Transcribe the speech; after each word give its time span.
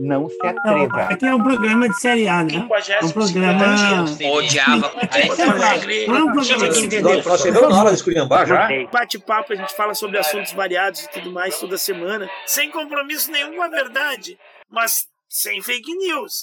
não 0.00 0.28
se 0.28 0.46
atreva. 0.46 1.02
Aqui 1.02 1.26
é 1.26 1.34
um 1.34 1.42
programa 1.42 1.88
de 1.88 2.00
série 2.00 2.28
A, 2.28 2.44
né? 2.44 2.68
Um 3.02 3.10
programa. 3.10 4.04
Odiava. 4.32 4.92
Nós 7.26 7.40
chegamos 7.42 7.68
na 7.70 7.80
hora 7.80 7.90
de 7.90 7.96
esculhambar 7.96 8.46
já. 8.46 8.68
Bate-papo, 8.90 9.52
a 9.52 9.56
gente 9.56 9.74
fala 9.74 9.94
sobre 9.94 10.18
assuntos 10.18 10.52
variados 10.52 11.04
e 11.04 11.10
tudo 11.10 11.30
mais 11.32 11.58
toda 11.58 11.78
semana, 11.78 12.28
sem 12.46 12.70
compromisso 12.70 13.30
nenhum 13.30 13.56
com 13.56 13.62
a 13.62 13.68
verdade, 13.68 14.38
mas 14.70 15.06
sem 15.28 15.62
fake 15.62 15.94
news. 15.96 16.42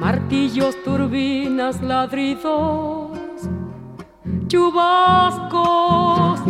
martillos, 0.00 0.74
turbinas, 0.82 1.80
ladridos, 1.82 3.10
chubascos 4.48 6.40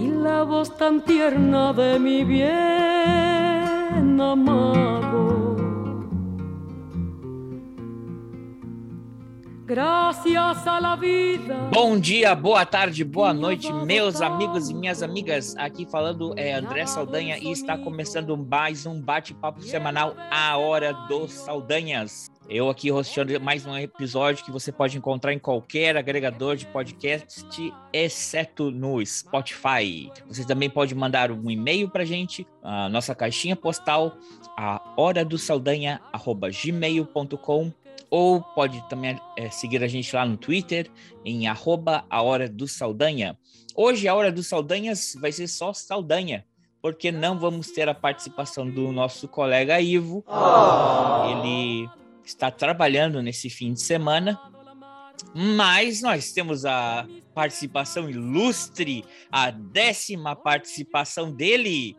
y 0.00 0.08
la 0.08 0.42
voz 0.42 0.76
tan 0.76 1.00
tierna 1.04 1.72
de 1.72 1.96
mi 2.00 2.24
bien 2.24 4.20
amado. 4.20 4.98
Gracias 9.64 10.66
a 10.66 10.80
la 10.80 10.96
vida. 10.96 11.68
Bom 11.72 12.00
dia, 12.00 12.34
boa 12.34 12.66
tarde, 12.66 13.04
boa 13.04 13.32
noite, 13.32 13.72
meus 13.72 14.20
amigos 14.20 14.70
e 14.70 14.74
minhas 14.74 15.04
amigas. 15.04 15.54
Aqui 15.56 15.86
falando 15.86 16.34
é 16.36 16.54
André 16.54 16.84
Saldanha 16.84 17.38
e 17.38 17.52
está 17.52 17.78
começando 17.78 18.36
mais 18.36 18.86
um 18.86 19.00
bate-papo 19.00 19.62
semanal 19.62 20.16
A 20.32 20.56
Hora 20.56 20.92
dos 21.08 21.30
Saldanhas. 21.32 22.28
Eu 22.50 22.70
aqui 22.70 22.88
rosteando 22.90 23.38
mais 23.38 23.66
um 23.66 23.76
episódio 23.76 24.42
que 24.42 24.50
você 24.50 24.72
pode 24.72 24.96
encontrar 24.96 25.34
em 25.34 25.38
qualquer 25.38 25.98
agregador 25.98 26.56
de 26.56 26.64
podcast, 26.64 27.44
exceto 27.92 28.70
no 28.70 29.04
Spotify. 29.04 30.10
Você 30.26 30.46
também 30.46 30.70
pode 30.70 30.94
mandar 30.94 31.30
um 31.30 31.50
e-mail 31.50 31.90
para 31.90 32.06
gente, 32.06 32.46
a 32.62 32.88
nossa 32.88 33.14
caixinha 33.14 33.54
postal, 33.54 34.16
a 34.56 34.80
hora 34.96 35.26
do 35.26 35.36
saldanha, 35.36 36.00
gmail.com 36.64 37.70
ou 38.10 38.40
pode 38.40 38.82
também 38.88 39.20
é, 39.36 39.50
seguir 39.50 39.84
a 39.84 39.86
gente 39.86 40.16
lá 40.16 40.24
no 40.24 40.38
Twitter, 40.38 40.90
em 41.26 41.46
arroba 41.48 42.06
a 42.08 42.22
hora 42.22 42.48
do 42.48 42.66
Saldanha. 42.66 43.38
Hoje 43.76 44.08
a 44.08 44.14
hora 44.14 44.32
dos 44.32 44.46
Saldanhas 44.46 45.14
vai 45.20 45.30
ser 45.32 45.48
só 45.48 45.74
Saldanha, 45.74 46.46
porque 46.80 47.12
não 47.12 47.38
vamos 47.38 47.70
ter 47.70 47.90
a 47.90 47.94
participação 47.94 48.66
do 48.66 48.90
nosso 48.90 49.28
colega 49.28 49.78
Ivo. 49.78 50.24
Oh. 50.26 51.44
Ele 51.44 51.90
está 52.28 52.50
trabalhando 52.50 53.22
nesse 53.22 53.48
fim 53.48 53.72
de 53.72 53.80
semana, 53.80 54.38
mas 55.34 56.02
nós 56.02 56.30
temos 56.30 56.64
a 56.64 57.06
participação 57.34 58.08
ilustre, 58.08 59.04
a 59.32 59.50
décima 59.50 60.36
participação 60.36 61.32
dele, 61.32 61.96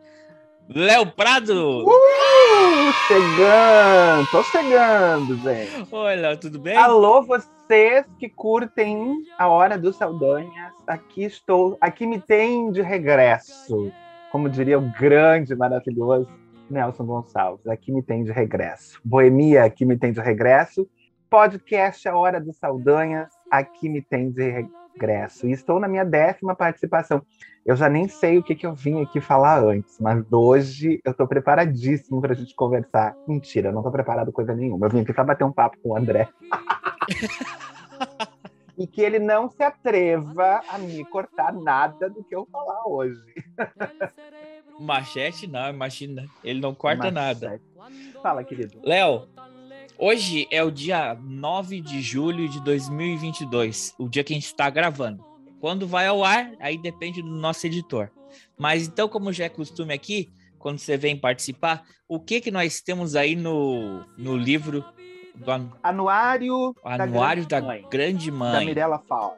Léo 0.70 1.12
Prado. 1.12 1.84
Uh, 1.84 2.94
chegando, 3.08 4.28
tô 4.32 4.44
chegando, 4.44 5.36
gente. 5.38 5.88
Oi, 5.92 6.16
Léo, 6.16 6.38
tudo 6.38 6.60
bem? 6.60 6.78
Alô, 6.78 7.24
vocês 7.24 8.06
que 8.20 8.30
curtem 8.30 9.24
a 9.38 9.48
Hora 9.48 9.78
dos 9.78 9.96
Saldanhas. 9.96 10.74
Aqui 10.88 11.24
estou, 11.24 11.78
aqui 11.82 12.06
me 12.06 12.20
tem 12.20 12.72
de 12.72 12.82
regresso. 12.82 13.92
Como 14.32 14.48
diria 14.48 14.78
o 14.78 14.92
grande, 15.00 15.56
maravilhoso 15.56 16.28
Nelson 16.70 17.06
Gonçalves. 17.06 17.68
Aqui 17.68 17.92
me 17.92 18.02
tem 18.02 18.24
de 18.24 18.32
regresso. 18.32 19.00
Boemia, 19.04 19.64
aqui 19.64 19.86
me 19.86 19.98
tem 19.98 20.12
de 20.12 20.20
regresso. 20.20 20.88
Podcast 21.30 22.08
A 22.08 22.18
Hora 22.18 22.42
dos 22.42 22.58
Saldanhas, 22.58 23.30
aqui 23.52 23.88
me 23.88 24.02
tem 24.02 24.32
de 24.32 24.50
regresso. 24.50 25.48
E 25.48 25.52
estou 25.52 25.80
na 25.80 25.88
minha 25.88 26.04
décima 26.04 26.56
participação. 26.56 27.22
Eu 27.66 27.76
já 27.76 27.88
nem 27.88 28.08
sei 28.08 28.40
o 28.40 28.44
que, 28.44 28.56
que 28.56 28.66
eu 28.66 28.74
vim 28.74 29.04
aqui 29.04 29.22
falar 29.22 29.64
antes, 29.64 30.00
mas 30.00 30.26
hoje 30.32 31.00
eu 31.06 31.12
estou 31.12 31.28
preparadíssimo 31.28 32.20
para 32.20 32.34
a 32.34 32.36
gente 32.36 32.56
conversar. 32.56 33.16
Mentira, 33.28 33.70
eu 33.70 33.74
não 33.74 33.82
estou 33.82 33.92
preparado 33.92 34.32
coisa 34.32 34.56
nenhuma. 34.56 34.88
Eu 34.88 34.90
vim 34.90 35.02
aqui 35.02 35.14
só 35.14 35.24
bater 35.24 35.44
um 35.44 35.52
papo 35.52 35.78
com 35.84 35.90
o 35.90 35.98
André. 35.98 36.28
e 38.80 38.88
que 38.88 39.02
ele 39.02 39.20
não 39.20 39.50
se 39.50 39.62
atreva 39.62 40.62
a 40.70 40.78
me 40.78 41.04
cortar 41.06 41.54
nada 41.54 42.10
do 42.10 42.24
que 42.24 42.34
eu 42.34 42.48
falar 42.50 42.88
hoje. 42.88 43.22
Machete 44.80 45.48
não, 45.48 45.70
imagina. 45.70 46.26
Ele 46.44 46.60
não 46.60 46.74
corta 46.74 47.12
Machete. 47.12 47.14
nada. 47.14 47.62
Fala, 48.22 48.44
querido. 48.44 48.80
Léo, 48.84 49.28
hoje 49.98 50.48
é 50.52 50.64
o 50.64 50.72
dia 50.72 51.16
9 51.22 51.82
de 51.82 52.02
julho 52.02 52.48
de 52.48 52.62
2022, 52.64 53.96
o 53.98 54.08
dia 54.08 54.24
que 54.24 54.34
a 54.34 54.36
gente 54.36 54.46
está 54.46 54.70
gravando. 54.70 55.26
Quando 55.60 55.88
vai 55.88 56.08
ao 56.08 56.24
ar, 56.24 56.52
aí 56.60 56.78
depende 56.78 57.22
do 57.22 57.30
nosso 57.30 57.66
editor. 57.68 58.10
Mas 58.58 58.88
então, 58.88 59.10
como 59.10 59.34
já 59.34 59.46
é 59.46 59.50
costume 59.50 59.94
aqui, 59.94 60.30
quando 60.58 60.80
você 60.80 60.98
vem 60.98 61.18
participar, 61.18 61.84
o 62.08 62.20
que 62.20 62.42
que 62.42 62.52
nós 62.52 62.82
temos 62.82 63.16
aí 63.16 63.36
no, 63.36 64.06
no 64.18 64.38
livro 64.38 64.84
do 65.36 65.52
Anuário, 65.82 66.76
Anuário 66.84 67.46
da, 67.46 67.60
Grande, 67.60 67.82
da 67.82 67.90
Grande 67.90 68.32
Mãe. 68.32 68.54
Da 68.54 68.66
Mirella 68.66 69.00
Fauer. 69.00 69.38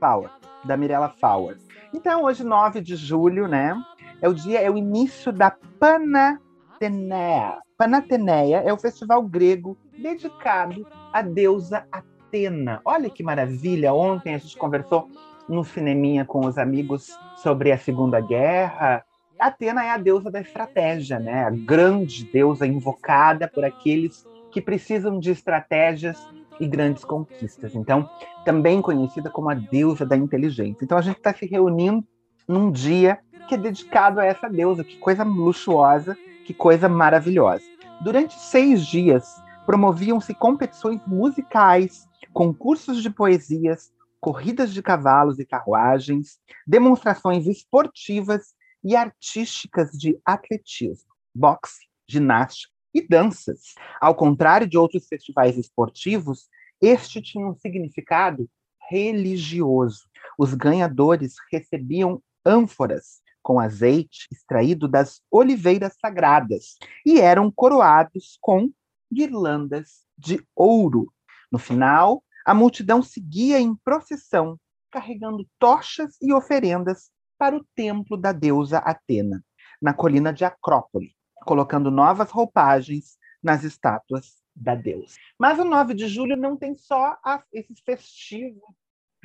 Fauer. 0.00 0.30
Da 0.64 0.76
Mirella 0.76 1.08
Fauer. 1.08 1.58
Então, 1.92 2.24
hoje, 2.24 2.42
9 2.42 2.80
de 2.80 2.96
julho, 2.96 3.46
né? 3.46 3.74
É 4.20 4.28
o 4.28 4.34
dia, 4.34 4.60
é 4.60 4.70
o 4.70 4.76
início 4.76 5.32
da 5.32 5.50
Panatheneia. 5.78 7.58
Panatheneia 7.76 8.62
é 8.64 8.72
o 8.72 8.78
festival 8.78 9.22
grego 9.22 9.76
dedicado 9.98 10.86
à 11.12 11.20
deusa 11.20 11.86
Atena. 11.92 12.80
Olha 12.84 13.10
que 13.10 13.22
maravilha! 13.22 13.92
Ontem 13.92 14.34
a 14.34 14.38
gente 14.38 14.56
conversou 14.56 15.08
no 15.48 15.64
cineminha 15.64 16.24
com 16.24 16.46
os 16.46 16.58
amigos 16.58 17.16
sobre 17.36 17.70
a 17.72 17.78
Segunda 17.78 18.20
Guerra. 18.20 19.04
Atena 19.38 19.84
é 19.84 19.90
a 19.90 19.98
deusa 19.98 20.30
da 20.30 20.40
estratégia, 20.40 21.18
né? 21.18 21.44
A 21.44 21.50
grande 21.50 22.24
deusa 22.24 22.66
invocada 22.66 23.46
por 23.46 23.64
aqueles 23.64 24.24
que 24.50 24.60
precisam 24.60 25.18
de 25.18 25.30
estratégias 25.30 26.18
e 26.58 26.66
grandes 26.66 27.04
conquistas. 27.04 27.74
Então, 27.74 28.08
também 28.44 28.80
conhecida 28.80 29.28
como 29.28 29.50
a 29.50 29.54
deusa 29.54 30.06
da 30.06 30.16
inteligência. 30.16 30.82
Então, 30.82 30.96
a 30.96 31.02
gente 31.02 31.18
está 31.18 31.34
se 31.34 31.44
reunindo 31.44 32.02
num 32.48 32.70
dia 32.70 33.18
que 33.46 33.54
é 33.54 33.58
dedicado 33.58 34.20
a 34.20 34.24
essa 34.24 34.48
deusa. 34.48 34.84
Que 34.84 34.98
coisa 34.98 35.24
luxuosa, 35.24 36.16
que 36.44 36.52
coisa 36.52 36.88
maravilhosa. 36.88 37.64
Durante 38.00 38.34
seis 38.38 38.86
dias, 38.86 39.42
promoviam-se 39.64 40.34
competições 40.34 41.00
musicais, 41.06 42.06
concursos 42.32 43.02
de 43.02 43.10
poesias, 43.10 43.92
corridas 44.20 44.72
de 44.72 44.82
cavalos 44.82 45.38
e 45.38 45.46
carruagens, 45.46 46.38
demonstrações 46.66 47.46
esportivas 47.46 48.54
e 48.84 48.94
artísticas 48.94 49.90
de 49.92 50.18
atletismo, 50.24 51.10
boxe, 51.34 51.86
ginástica 52.08 52.72
e 52.94 53.06
danças. 53.06 53.74
Ao 54.00 54.14
contrário 54.14 54.66
de 54.66 54.78
outros 54.78 55.06
festivais 55.06 55.56
esportivos, 55.56 56.48
este 56.80 57.20
tinha 57.20 57.46
um 57.46 57.54
significado 57.54 58.48
religioso. 58.88 60.08
Os 60.38 60.54
ganhadores 60.54 61.34
recebiam 61.50 62.22
ânforas 62.44 63.20
com 63.46 63.60
azeite 63.60 64.26
extraído 64.32 64.88
das 64.88 65.22
oliveiras 65.30 65.96
sagradas 66.00 66.76
e 67.06 67.20
eram 67.20 67.48
coroados 67.48 68.36
com 68.40 68.72
guirlandas 69.12 70.04
de 70.18 70.44
ouro. 70.52 71.12
No 71.52 71.56
final, 71.56 72.24
a 72.44 72.52
multidão 72.52 73.04
seguia 73.04 73.60
em 73.60 73.72
procissão, 73.76 74.58
carregando 74.90 75.46
tochas 75.60 76.16
e 76.20 76.32
oferendas 76.32 77.12
para 77.38 77.56
o 77.56 77.64
templo 77.76 78.16
da 78.16 78.32
deusa 78.32 78.78
Atena, 78.78 79.40
na 79.80 79.94
colina 79.94 80.32
de 80.32 80.44
Acrópole, 80.44 81.14
colocando 81.44 81.88
novas 81.88 82.32
roupagens 82.32 83.16
nas 83.40 83.62
estátuas 83.62 84.42
da 84.56 84.74
deusa. 84.74 85.14
Mas 85.38 85.56
o 85.60 85.64
9 85.64 85.94
de 85.94 86.08
julho 86.08 86.36
não 86.36 86.56
tem 86.56 86.74
só 86.74 87.16
a, 87.24 87.44
esses 87.52 87.78
festivos 87.78 88.74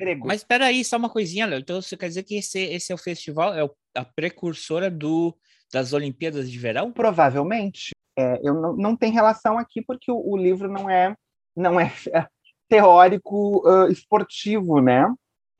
gregos. 0.02 0.26
Mas 0.26 0.40
espera 0.40 0.66
aí, 0.66 0.84
só 0.84 0.96
uma 0.96 1.08
coisinha, 1.08 1.46
Léo. 1.46 1.60
Então 1.60 1.80
você 1.80 1.96
quer 1.96 2.08
dizer 2.08 2.24
que 2.24 2.36
esse, 2.36 2.58
esse 2.58 2.90
é 2.92 2.94
o 2.94 2.98
festival, 2.98 3.54
é 3.54 3.68
a 3.96 4.04
precursora 4.04 4.90
do, 4.90 5.36
das 5.72 5.92
Olimpíadas 5.92 6.50
de 6.50 6.58
Verão? 6.58 6.92
Provavelmente. 6.92 7.90
É, 8.18 8.40
eu 8.42 8.54
não, 8.54 8.76
não 8.76 8.96
tem 8.96 9.12
relação 9.12 9.58
aqui 9.58 9.80
porque 9.80 10.10
o, 10.10 10.16
o 10.16 10.36
livro 10.36 10.70
não 10.70 10.90
é 10.90 11.14
não 11.56 11.78
é 11.80 11.92
teórico 12.68 13.62
uh, 13.66 13.90
esportivo, 13.90 14.80
né? 14.80 15.06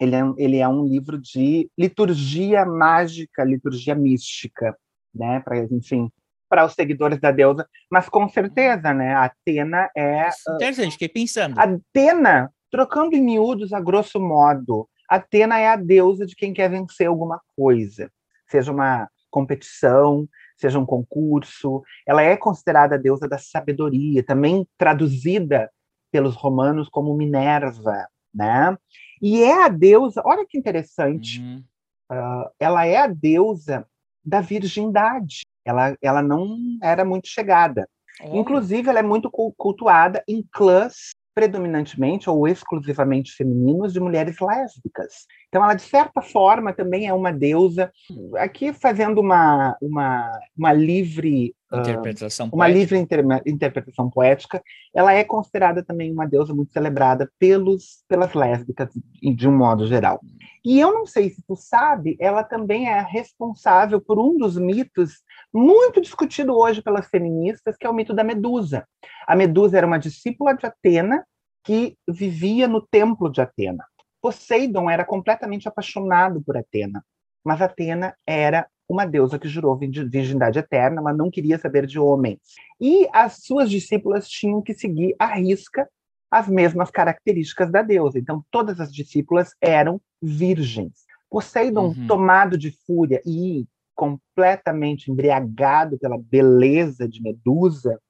Ele 0.01 0.17
é, 0.17 0.23
ele 0.37 0.59
é 0.59 0.69
um 0.69 0.85
livro 0.85 1.19
de 1.19 1.71
liturgia 1.79 2.67
mágica, 2.67 3.45
liturgia 3.45 3.95
mística, 3.95 4.77
né? 5.15 5.41
Para 5.41 5.59
enfim, 5.65 6.11
para 6.49 6.67
os 6.67 6.75
seguidores 6.75 7.19
da 7.19 7.31
deusa, 7.31 7.67
mas 7.91 8.09
com 8.09 8.29
certeza, 8.29 8.93
né? 8.93 9.15
Atena 9.15 9.89
é 9.97 10.29
interessante. 10.55 10.93
Fiquei 10.93 11.09
pensando. 11.09 11.59
Atena, 11.59 12.53
trocando 12.73 13.15
em 13.15 13.23
miúdos 13.23 13.73
a 13.75 13.81
grosso 13.81 14.19
modo, 14.19 14.89
Atena 15.07 15.59
é 15.59 15.69
a 15.69 15.77
deusa 15.77 16.25
de 16.25 16.35
quem 16.35 16.55
quer 16.55 16.71
vencer 16.71 17.07
alguma 17.07 17.39
coisa, 17.55 18.11
seja 18.49 18.73
uma 18.73 19.07
competição, 19.31 20.27
seja 20.57 20.79
um 20.79 20.87
concurso. 20.87 21.83
Ela 22.07 22.23
é 22.23 22.35
considerada 22.35 22.95
a 22.95 22.99
deusa 22.99 23.29
da 23.29 23.37
sabedoria, 23.37 24.25
também 24.25 24.67
traduzida 24.79 25.71
pelos 26.11 26.35
romanos 26.35 26.89
como 26.89 27.15
Minerva, 27.15 28.09
né? 28.35 28.77
E 29.21 29.43
é 29.43 29.65
a 29.65 29.69
deusa, 29.69 30.23
olha 30.25 30.47
que 30.49 30.57
interessante, 30.57 31.41
uhum. 31.41 31.63
uh, 32.11 32.51
ela 32.59 32.87
é 32.87 32.97
a 32.97 33.07
deusa 33.07 33.87
da 34.25 34.41
virgindade. 34.41 35.43
Ela, 35.65 35.97
ela 36.01 36.23
não 36.23 36.59
era 36.83 37.05
muito 37.05 37.29
chegada. 37.29 37.87
Oh. 38.23 38.37
Inclusive, 38.37 38.89
ela 38.89 38.99
é 38.99 39.03
muito 39.03 39.31
cultuada 39.31 40.25
em 40.27 40.43
clãs 40.51 41.13
predominantemente 41.35 42.29
ou 42.29 42.47
exclusivamente 42.47 43.33
femininos 43.33 43.93
de 43.93 44.01
mulheres 44.01 44.37
lésbicas. 44.41 45.27
Então, 45.49 45.63
ela, 45.63 45.75
de 45.75 45.83
certa 45.83 46.21
forma, 46.21 46.73
também 46.73 47.07
é 47.07 47.15
uma 47.15 47.33
deusa. 47.33 47.91
Aqui, 48.39 48.73
fazendo 48.73 49.21
uma, 49.21 49.77
uma, 49.81 50.31
uma 50.57 50.73
livre. 50.73 51.55
Ah, 51.71 51.81
interpretação 51.81 52.47
uh, 52.49 52.55
uma 52.55 52.69
livre 52.69 52.99
inter 52.99 53.25
interpretação 53.47 54.11
poética, 54.11 54.63
ela 54.95 55.13
é 55.15 55.25
considerada 55.25 55.83
também 55.83 56.13
uma 56.13 56.27
deusa 56.27 56.55
muito 56.55 56.73
celebrada 56.73 57.31
pelos, 57.39 58.05
pelas 58.07 58.35
lésbicas, 58.35 58.91
de 59.23 59.49
um 59.49 59.57
modo 59.57 59.87
geral. 59.87 60.21
E 60.65 60.79
eu 60.79 60.93
não 60.93 61.07
sei 61.07 61.31
se 61.31 61.43
tu 61.47 61.57
sabe, 61.57 62.17
ela 62.21 62.45
também 62.45 62.89
é 62.89 63.01
responsável 63.01 64.01
por 64.01 64.19
um 64.19 64.37
dos 64.37 64.57
mitos 64.57 65.23
muito 65.53 66.01
discutido 66.01 66.57
hoje 66.57 66.81
pelas 66.83 67.07
feministas, 67.09 67.77
que 67.77 67.87
é 67.87 67.91
o 67.91 67.95
mito 67.95 68.15
da 68.15 68.25
Medusa. 68.25 68.87
A 69.27 69.37
Medusa 69.37 69.77
era 69.79 69.87
uma 69.87 69.99
discípula 69.99 70.55
de 70.55 70.67
Atena 70.67 71.25
que 71.65 71.97
vivia 72.09 72.67
no 72.67 72.81
templo 72.81 73.31
de 73.31 73.41
Atena. 73.41 73.85
Poseidon 74.21 74.89
era 74.89 75.05
completamente 75.05 75.69
apaixonado 75.69 76.43
por 76.43 76.57
Atena, 76.57 77.05
mas 77.45 77.61
Atena 77.61 78.17
era 78.27 78.67
uma 78.89 79.07
deusa 79.07 79.39
que 79.39 79.49
jurou 79.49 79.79
virgindade 79.79 80.59
eterna, 80.59 81.01
mas 81.01 81.17
não 81.17 81.31
queria 81.31 81.59
saber 81.59 81.87
de 81.87 81.99
homens. 81.99 82.39
E 82.81 83.09
as 83.13 83.39
suas 83.43 83.71
discípulas 83.71 84.29
tinham 84.29 84.61
que 84.61 84.75
seguir 84.75 85.15
à 85.19 85.27
risca 85.27 85.89
as 86.31 86.49
mesmas 86.49 86.91
características 86.91 87.71
da 87.71 87.83
deusa. 87.83 88.19
Então, 88.19 88.45
todas 88.51 88.81
as 88.81 88.93
discípulas 88.93 89.51
eram 89.61 90.01
virgens. 90.21 91.05
Poseidon, 91.31 91.89
uhum. 91.89 92.07
tomado 92.07 92.59
de 92.59 92.71
fúria 92.87 93.23
e 93.25 93.67
completamente 94.03 95.13
embriagado 95.13 95.97
pela 95.97 96.19
beleza 96.19 97.09
de 97.09 97.23
Medusa, 97.23 98.01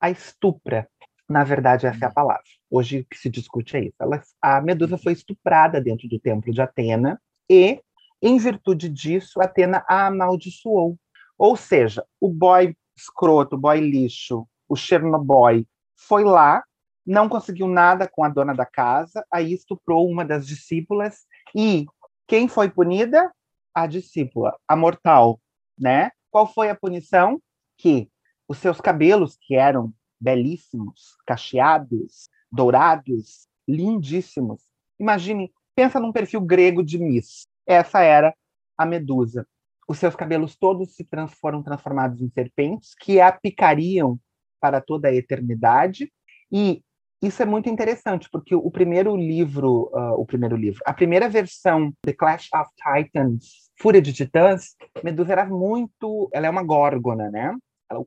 a 0.00 0.08
estupra. 0.08 0.88
Na 1.28 1.42
verdade, 1.42 1.84
essa 1.84 2.04
é 2.04 2.04
a 2.04 2.08
uhum. 2.08 2.14
palavra. 2.14 2.44
Hoje 2.70 3.00
o 3.00 3.06
que 3.06 3.18
se 3.18 3.28
discute 3.28 3.76
é 3.76 3.80
isso. 3.86 3.96
Ela, 3.98 4.22
a 4.40 4.60
Medusa 4.60 4.96
foi 4.96 5.14
estuprada 5.14 5.80
dentro 5.80 6.08
do 6.08 6.20
templo 6.20 6.52
de 6.52 6.62
Atena 6.62 7.20
e, 7.50 7.82
em 8.22 8.38
virtude 8.38 8.88
disso, 8.88 9.40
Atena 9.40 9.84
a 9.88 10.06
amaldiçoou. 10.06 10.96
Ou 11.36 11.56
seja, 11.56 12.04
o 12.20 12.28
boy 12.32 12.76
escroto, 12.96 13.56
o 13.56 13.58
boy 13.58 13.80
lixo, 13.80 14.46
o 14.68 14.76
Chernobyl, 14.76 15.66
foi 15.96 16.22
lá, 16.22 16.62
não 17.04 17.28
conseguiu 17.28 17.66
nada 17.66 18.08
com 18.08 18.22
a 18.22 18.28
dona 18.28 18.54
da 18.54 18.64
casa, 18.64 19.26
aí 19.28 19.52
estuprou 19.52 20.08
uma 20.08 20.24
das 20.24 20.46
discípulas 20.46 21.26
e 21.52 21.84
quem 22.28 22.46
foi 22.46 22.70
punida? 22.70 23.32
A 23.76 23.86
discípula, 23.86 24.56
a 24.66 24.74
mortal, 24.74 25.38
né? 25.78 26.10
Qual 26.30 26.46
foi 26.46 26.70
a 26.70 26.74
punição? 26.74 27.38
Que 27.76 28.10
os 28.48 28.56
seus 28.56 28.80
cabelos, 28.80 29.36
que 29.38 29.54
eram 29.54 29.92
belíssimos, 30.18 31.16
cacheados, 31.26 32.30
dourados, 32.50 33.46
lindíssimos. 33.68 34.62
Imagine, 34.98 35.52
pensa 35.74 36.00
num 36.00 36.12
perfil 36.12 36.40
grego 36.40 36.82
de 36.82 36.98
Miss. 36.98 37.46
Essa 37.66 38.00
era 38.00 38.34
a 38.78 38.86
Medusa. 38.86 39.46
Os 39.86 39.98
seus 39.98 40.16
cabelos 40.16 40.56
todos 40.56 40.94
se 40.94 41.06
foram 41.40 41.62
transformados 41.62 42.20
em 42.22 42.30
serpentes 42.30 42.94
que 42.98 43.20
a 43.20 43.30
picariam 43.30 44.18
para 44.60 44.80
toda 44.80 45.08
a 45.08 45.14
eternidade. 45.14 46.10
E 46.50 46.82
isso 47.22 47.42
é 47.42 47.46
muito 47.46 47.68
interessante, 47.68 48.28
porque 48.30 48.54
o 48.54 48.70
primeiro 48.70 49.16
livro, 49.16 49.90
uh, 49.92 50.20
o 50.20 50.26
primeiro 50.26 50.56
livro, 50.56 50.80
a 50.84 50.92
primeira 50.92 51.28
versão 51.28 51.92
The 52.02 52.12
Clash 52.12 52.48
of 52.54 52.70
Titans, 52.76 53.65
Fúria 53.78 54.00
de 54.00 54.12
Titãs, 54.12 54.74
Medusa 55.02 55.32
era 55.32 55.46
muito, 55.46 56.28
ela 56.32 56.46
é 56.46 56.50
uma 56.50 56.62
górgona, 56.62 57.30
né? 57.30 57.56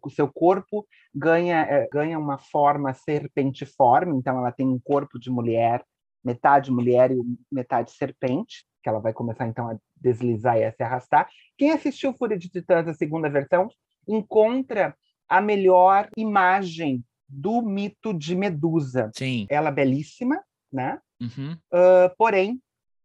o 0.01 0.09
seu 0.09 0.31
corpo 0.31 0.85
ganha, 1.13 1.61
é, 1.61 1.87
ganha 1.91 2.19
uma 2.19 2.37
forma 2.37 2.93
serpentiforme, 2.93 4.17
então 4.17 4.37
ela 4.37 4.51
tem 4.51 4.67
um 4.67 4.79
corpo 4.79 5.17
de 5.17 5.29
mulher, 5.29 5.83
metade 6.23 6.71
mulher 6.71 7.11
e 7.11 7.19
metade 7.51 7.91
serpente, 7.91 8.65
que 8.83 8.89
ela 8.89 8.99
vai 8.99 9.13
começar 9.13 9.47
então 9.47 9.69
a 9.69 9.77
deslizar 9.95 10.57
e 10.57 10.65
a 10.65 10.71
se 10.71 10.83
arrastar. 10.83 11.29
Quem 11.57 11.71
assistiu 11.71 12.13
Fúria 12.13 12.37
de 12.37 12.49
Titãs, 12.49 12.87
a 12.87 12.93
segunda 12.93 13.29
versão, 13.29 13.69
encontra 14.07 14.95
a 15.27 15.41
melhor 15.41 16.09
imagem 16.17 17.03
do 17.27 17.61
mito 17.61 18.13
de 18.13 18.35
Medusa. 18.35 19.11
Sim. 19.15 19.45
Ela 19.49 19.69
é 19.69 19.71
belíssima, 19.71 20.41
né? 20.71 20.99
Uhum. 21.21 21.51
Uh, 21.71 22.15
porém, 22.17 22.59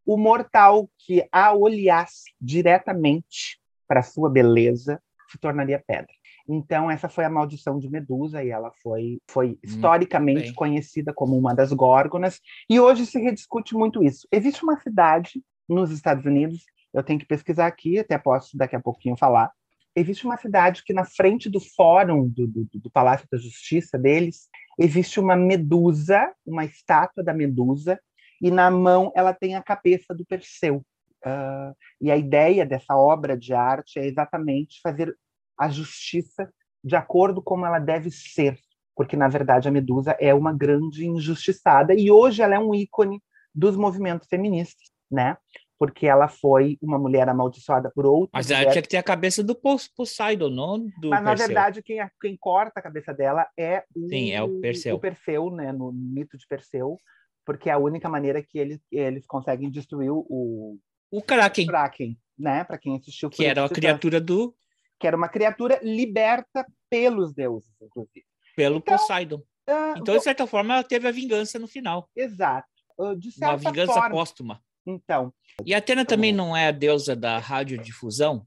o 0.06 0.16
mortal 0.16 0.88
que 0.98 1.26
a 1.32 1.54
olhasse 1.54 2.32
diretamente 2.40 3.60
para 3.86 4.02
sua 4.02 4.30
beleza 4.30 5.00
se 5.30 5.38
tornaria 5.38 5.82
pedra. 5.84 6.12
Então, 6.46 6.90
essa 6.90 7.08
foi 7.08 7.24
a 7.24 7.30
maldição 7.30 7.78
de 7.78 7.88
Medusa, 7.88 8.44
e 8.44 8.50
ela 8.50 8.70
foi, 8.82 9.18
foi 9.28 9.52
hum, 9.52 9.58
historicamente 9.62 10.52
conhecida 10.52 11.12
como 11.12 11.36
uma 11.36 11.54
das 11.54 11.72
górgonas, 11.72 12.40
e 12.68 12.78
hoje 12.78 13.06
se 13.06 13.18
rediscute 13.18 13.74
muito 13.74 14.02
isso. 14.02 14.28
Existe 14.30 14.62
uma 14.62 14.78
cidade 14.78 15.42
nos 15.68 15.90
Estados 15.90 16.26
Unidos, 16.26 16.64
eu 16.92 17.02
tenho 17.02 17.18
que 17.18 17.26
pesquisar 17.26 17.66
aqui, 17.66 17.98
até 17.98 18.18
posso 18.18 18.56
daqui 18.56 18.76
a 18.76 18.80
pouquinho 18.80 19.16
falar. 19.16 19.50
Existe 19.96 20.26
uma 20.26 20.36
cidade 20.36 20.82
que, 20.84 20.92
na 20.92 21.04
frente 21.04 21.48
do 21.48 21.60
fórum 21.60 22.28
do, 22.28 22.46
do, 22.46 22.68
do 22.74 22.90
Palácio 22.90 23.26
da 23.30 23.38
Justiça 23.38 23.98
deles, 23.98 24.48
existe 24.78 25.18
uma 25.18 25.36
medusa, 25.36 26.30
uma 26.44 26.64
estátua 26.64 27.22
da 27.24 27.32
medusa, 27.32 27.98
e 28.40 28.50
na 28.50 28.70
mão 28.70 29.12
ela 29.14 29.32
tem 29.32 29.54
a 29.54 29.62
cabeça 29.62 30.14
do 30.14 30.24
Perseu. 30.24 30.84
Uh, 31.24 31.74
e 32.00 32.10
a 32.10 32.16
ideia 32.16 32.66
dessa 32.66 32.94
obra 32.96 33.36
de 33.36 33.54
arte 33.54 33.98
é 33.98 34.06
exatamente 34.06 34.80
fazer 34.82 35.16
a 35.58 35.68
justiça 35.68 36.50
de 36.84 36.96
acordo 36.96 37.40
como 37.42 37.64
ela 37.64 37.78
deve 37.78 38.10
ser, 38.10 38.58
porque 38.94 39.16
na 39.16 39.26
verdade 39.26 39.66
a 39.66 39.70
Medusa 39.70 40.14
é 40.20 40.34
uma 40.34 40.52
grande 40.52 41.06
injustiçada 41.06 41.94
e 41.94 42.10
hoje 42.10 42.42
ela 42.42 42.54
é 42.54 42.58
um 42.58 42.74
ícone 42.74 43.22
dos 43.54 43.74
movimentos 43.76 44.28
feministas, 44.28 44.90
né? 45.10 45.38
Porque 45.78 46.06
ela 46.06 46.28
foi 46.28 46.78
uma 46.80 46.98
mulher 46.98 47.28
amaldiçoada 47.28 47.90
por 47.94 48.04
outro. 48.04 48.30
Mas 48.32 48.50
ela 48.50 48.70
tinha 48.70 48.82
que 48.82 48.88
ter 48.88 48.96
a 48.96 49.02
cabeça 49.02 49.42
do 49.42 49.54
Poseidon, 49.54 50.50
não 50.50 50.78
do 51.00 51.08
Mas 51.08 51.22
na 51.22 51.34
verdade 51.34 51.82
quem, 51.82 51.98
quem 52.20 52.36
corta 52.36 52.80
a 52.80 52.82
cabeça 52.82 53.14
dela 53.14 53.46
é 53.58 53.82
o, 53.94 54.08
Sim, 54.08 54.32
é 54.32 54.42
o 54.42 54.60
Perseu. 54.60 54.96
o 54.96 55.00
Perseu, 55.00 55.50
né? 55.50 55.72
No 55.72 55.90
mito 55.90 56.36
de 56.36 56.46
Perseu, 56.46 56.98
porque 57.44 57.68
é 57.68 57.72
a 57.72 57.78
única 57.78 58.08
maneira 58.08 58.42
que 58.42 58.58
eles, 58.58 58.80
eles 58.90 59.26
conseguem 59.26 59.70
destruir 59.70 60.10
o 60.10 60.78
o 61.10 61.22
Kraken. 61.22 61.66
Kraken, 61.66 62.18
né? 62.36 62.64
Para 62.64 62.76
quem 62.76 62.96
assistiu. 62.96 63.30
Que 63.30 63.44
era 63.44 63.64
a 63.64 63.68
criatura 63.68 64.20
do 64.20 64.54
que 64.98 65.06
era 65.06 65.16
uma 65.16 65.28
criatura 65.28 65.78
liberta 65.82 66.66
pelos 66.88 67.32
deuses, 67.32 67.70
inclusive. 67.80 68.24
Pelo 68.56 68.78
então, 68.78 68.96
Poseidon. 68.96 69.36
Uh, 69.36 69.98
então, 69.98 70.16
de 70.16 70.22
certa 70.22 70.46
forma, 70.46 70.74
ela 70.74 70.84
teve 70.84 71.06
a 71.06 71.12
vingança 71.12 71.58
no 71.58 71.68
final. 71.68 72.08
Exato. 72.16 72.68
Uh, 72.98 73.16
de 73.16 73.30
certa 73.32 73.54
uma 73.54 73.58
vingança 73.58 73.92
forma, 73.92 74.10
póstuma. 74.10 74.60
Então. 74.86 75.32
E 75.64 75.74
Atena 75.74 76.04
também 76.04 76.32
não 76.32 76.56
é 76.56 76.68
a 76.68 76.72
deusa 76.72 77.14
da 77.16 77.38
radiodifusão? 77.38 78.46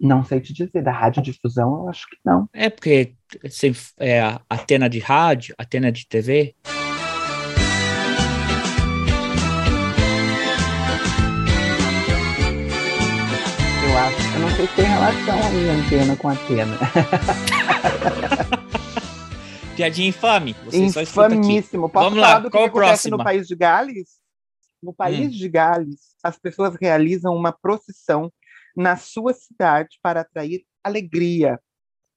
Não 0.00 0.24
sei 0.24 0.40
te 0.40 0.52
dizer, 0.52 0.82
da 0.82 0.92
radiodifusão 0.92 1.82
eu 1.82 1.88
acho 1.88 2.08
que 2.08 2.16
não. 2.24 2.48
É 2.52 2.70
porque 2.70 3.14
é 3.98 4.20
a 4.20 4.40
antena 4.50 4.88
de 4.88 4.98
rádio, 4.98 5.54
antena 5.58 5.90
de 5.90 6.06
TV. 6.06 6.54
Se 14.58 14.66
tem 14.74 14.86
relação 14.86 15.38
aí 15.46 15.68
antena 15.68 16.16
com 16.16 16.30
antena. 16.30 16.76
Piadinha 19.76 20.08
infame. 20.08 20.56
Você 20.64 21.02
Infamíssimo. 21.02 21.88
Posso 21.88 22.06
Vamos 22.06 22.18
falar 22.18 22.34
lá, 22.34 22.40
do 22.40 22.50
que, 22.50 22.58
que 22.58 22.64
acontece 22.64 23.08
no 23.08 23.22
país 23.22 23.46
de 23.46 23.54
Gales? 23.54 24.18
No 24.82 24.92
país 24.92 25.28
hum. 25.28 25.38
de 25.38 25.48
Gales, 25.48 26.16
as 26.24 26.40
pessoas 26.40 26.74
realizam 26.80 27.36
uma 27.36 27.52
procissão 27.52 28.32
na 28.76 28.96
sua 28.96 29.32
cidade 29.32 29.96
para 30.02 30.22
atrair 30.22 30.64
alegria, 30.82 31.60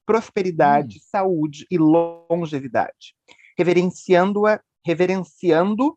prosperidade, 0.04 0.98
hum. 0.98 1.02
saúde 1.12 1.68
e 1.70 1.78
longevidade, 1.78 3.14
reverenciando-a, 3.56 4.60
reverenciando 4.84 5.96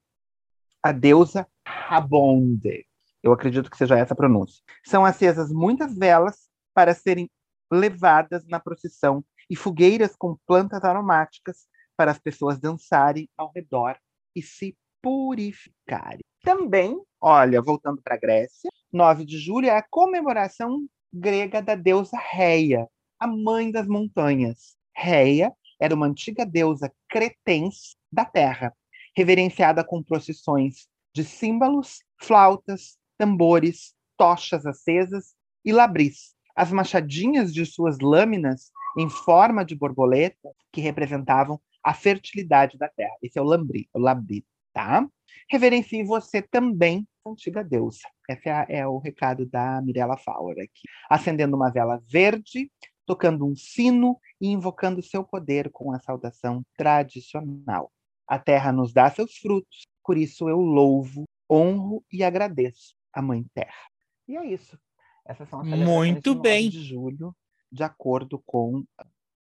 a 0.82 0.92
deusa 0.92 1.46
Rabonde. 1.66 2.84
Eu 3.24 3.32
acredito 3.32 3.70
que 3.70 3.78
seja 3.78 3.96
essa 3.96 4.12
a 4.12 4.16
pronúncia. 4.16 4.62
São 4.84 5.02
acesas 5.02 5.50
muitas 5.50 5.96
velas 5.96 6.46
para 6.74 6.92
serem 6.92 7.30
levadas 7.72 8.44
na 8.46 8.60
procissão 8.60 9.24
e 9.48 9.56
fogueiras 9.56 10.14
com 10.14 10.36
plantas 10.46 10.84
aromáticas 10.84 11.66
para 11.96 12.10
as 12.10 12.18
pessoas 12.18 12.58
dançarem 12.58 13.26
ao 13.34 13.50
redor 13.50 13.96
e 14.36 14.42
se 14.42 14.76
purificarem. 15.00 16.20
Também, 16.42 17.00
olha, 17.18 17.62
voltando 17.62 18.02
para 18.02 18.14
a 18.14 18.18
Grécia, 18.18 18.70
9 18.92 19.24
de 19.24 19.38
julho 19.38 19.68
é 19.68 19.76
a 19.78 19.86
comemoração 19.88 20.86
grega 21.10 21.62
da 21.62 21.74
deusa 21.74 22.18
Reia, 22.18 22.86
a 23.18 23.26
mãe 23.26 23.70
das 23.70 23.86
montanhas. 23.86 24.76
Reia 24.94 25.50
era 25.80 25.94
uma 25.94 26.06
antiga 26.06 26.44
deusa 26.44 26.92
cretense 27.08 27.96
da 28.12 28.26
terra, 28.26 28.74
reverenciada 29.16 29.82
com 29.82 30.02
procissões 30.02 30.88
de 31.14 31.24
símbolos, 31.24 32.00
flautas, 32.20 32.98
tambores, 33.24 33.94
tochas 34.18 34.66
acesas 34.66 35.34
e 35.64 35.72
labris. 35.72 36.34
As 36.54 36.70
machadinhas 36.70 37.54
de 37.54 37.64
suas 37.64 37.98
lâminas 37.98 38.70
em 38.98 39.08
forma 39.08 39.64
de 39.64 39.74
borboleta 39.74 40.50
que 40.70 40.82
representavam 40.82 41.58
a 41.82 41.94
fertilidade 41.94 42.76
da 42.76 42.86
terra. 42.86 43.16
Esse 43.22 43.38
é 43.38 43.42
o 43.42 43.44
lambri, 43.44 43.88
o 43.94 43.98
labri 43.98 44.44
tá? 44.74 45.08
Reverencie 45.50 46.04
você 46.04 46.42
também, 46.42 47.08
antiga 47.26 47.64
deusa. 47.64 48.00
Esse 48.28 48.50
é, 48.50 48.66
é 48.68 48.86
o 48.86 48.98
recado 48.98 49.46
da 49.46 49.80
Mirella 49.80 50.18
Fauer 50.18 50.58
aqui. 50.58 50.86
Acendendo 51.08 51.56
uma 51.56 51.70
vela 51.70 52.02
verde, 52.06 52.70
tocando 53.06 53.46
um 53.46 53.56
sino 53.56 54.18
e 54.38 54.48
invocando 54.48 55.02
seu 55.02 55.24
poder 55.24 55.70
com 55.70 55.92
a 55.92 56.00
saudação 56.00 56.62
tradicional. 56.76 57.90
A 58.28 58.38
terra 58.38 58.70
nos 58.70 58.92
dá 58.92 59.10
seus 59.10 59.36
frutos, 59.36 59.86
por 60.04 60.18
isso 60.18 60.48
eu 60.48 60.58
louvo, 60.58 61.24
honro 61.50 62.04
e 62.12 62.22
agradeço 62.22 62.94
a 63.14 63.22
Mãe 63.22 63.44
Terra. 63.54 63.90
E 64.28 64.36
é 64.36 64.44
isso. 64.44 64.78
Essas 65.26 65.48
são 65.48 65.60
as 65.60 65.66
Muito 65.66 66.34
bem. 66.34 66.68
de 66.68 66.82
julho, 66.82 67.34
de 67.70 67.82
acordo 67.82 68.42
com 68.44 68.84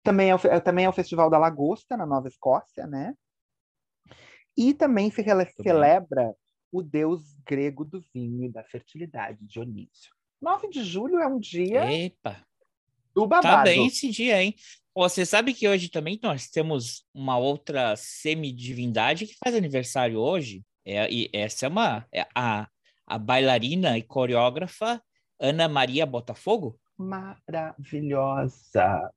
também 0.02 0.30
é, 0.30 0.34
o, 0.34 0.60
também 0.60 0.84
é 0.84 0.88
o 0.88 0.92
Festival 0.92 1.30
da 1.30 1.38
Lagosta 1.38 1.96
na 1.96 2.04
Nova 2.04 2.28
Escócia, 2.28 2.86
né? 2.86 3.14
E 4.56 4.74
também 4.74 5.10
se 5.10 5.22
celebra 5.62 6.34
o 6.70 6.82
deus 6.82 7.34
grego 7.46 7.84
do 7.84 8.02
vinho 8.12 8.44
e 8.44 8.48
da 8.48 8.64
fertilidade, 8.64 9.38
Dionísio. 9.42 10.12
9 10.40 10.68
de 10.68 10.82
julho 10.82 11.18
é 11.20 11.26
um 11.26 11.38
dia 11.38 11.90
Epa. 11.92 12.44
do 13.14 13.26
babado. 13.26 13.58
Tá 13.58 13.62
bem 13.62 13.86
esse 13.86 14.10
dia, 14.10 14.42
hein? 14.42 14.54
Você 14.94 15.24
sabe 15.24 15.54
que 15.54 15.68
hoje 15.68 15.88
também 15.88 16.18
nós 16.22 16.48
temos 16.48 17.06
uma 17.14 17.38
outra 17.38 17.94
semidivindade 17.96 19.26
que 19.26 19.36
faz 19.42 19.54
aniversário 19.54 20.18
hoje? 20.18 20.64
É, 20.84 21.10
e 21.10 21.30
essa 21.32 21.66
é 21.66 21.68
uma 21.68 22.06
é 22.12 22.26
a, 22.34 22.68
a 23.06 23.18
bailarina 23.18 23.98
e 23.98 24.02
coreógrafa 24.02 25.02
Ana 25.40 25.68
Maria 25.68 26.06
Botafogo. 26.06 26.78
Maravilhosa. 26.96 29.10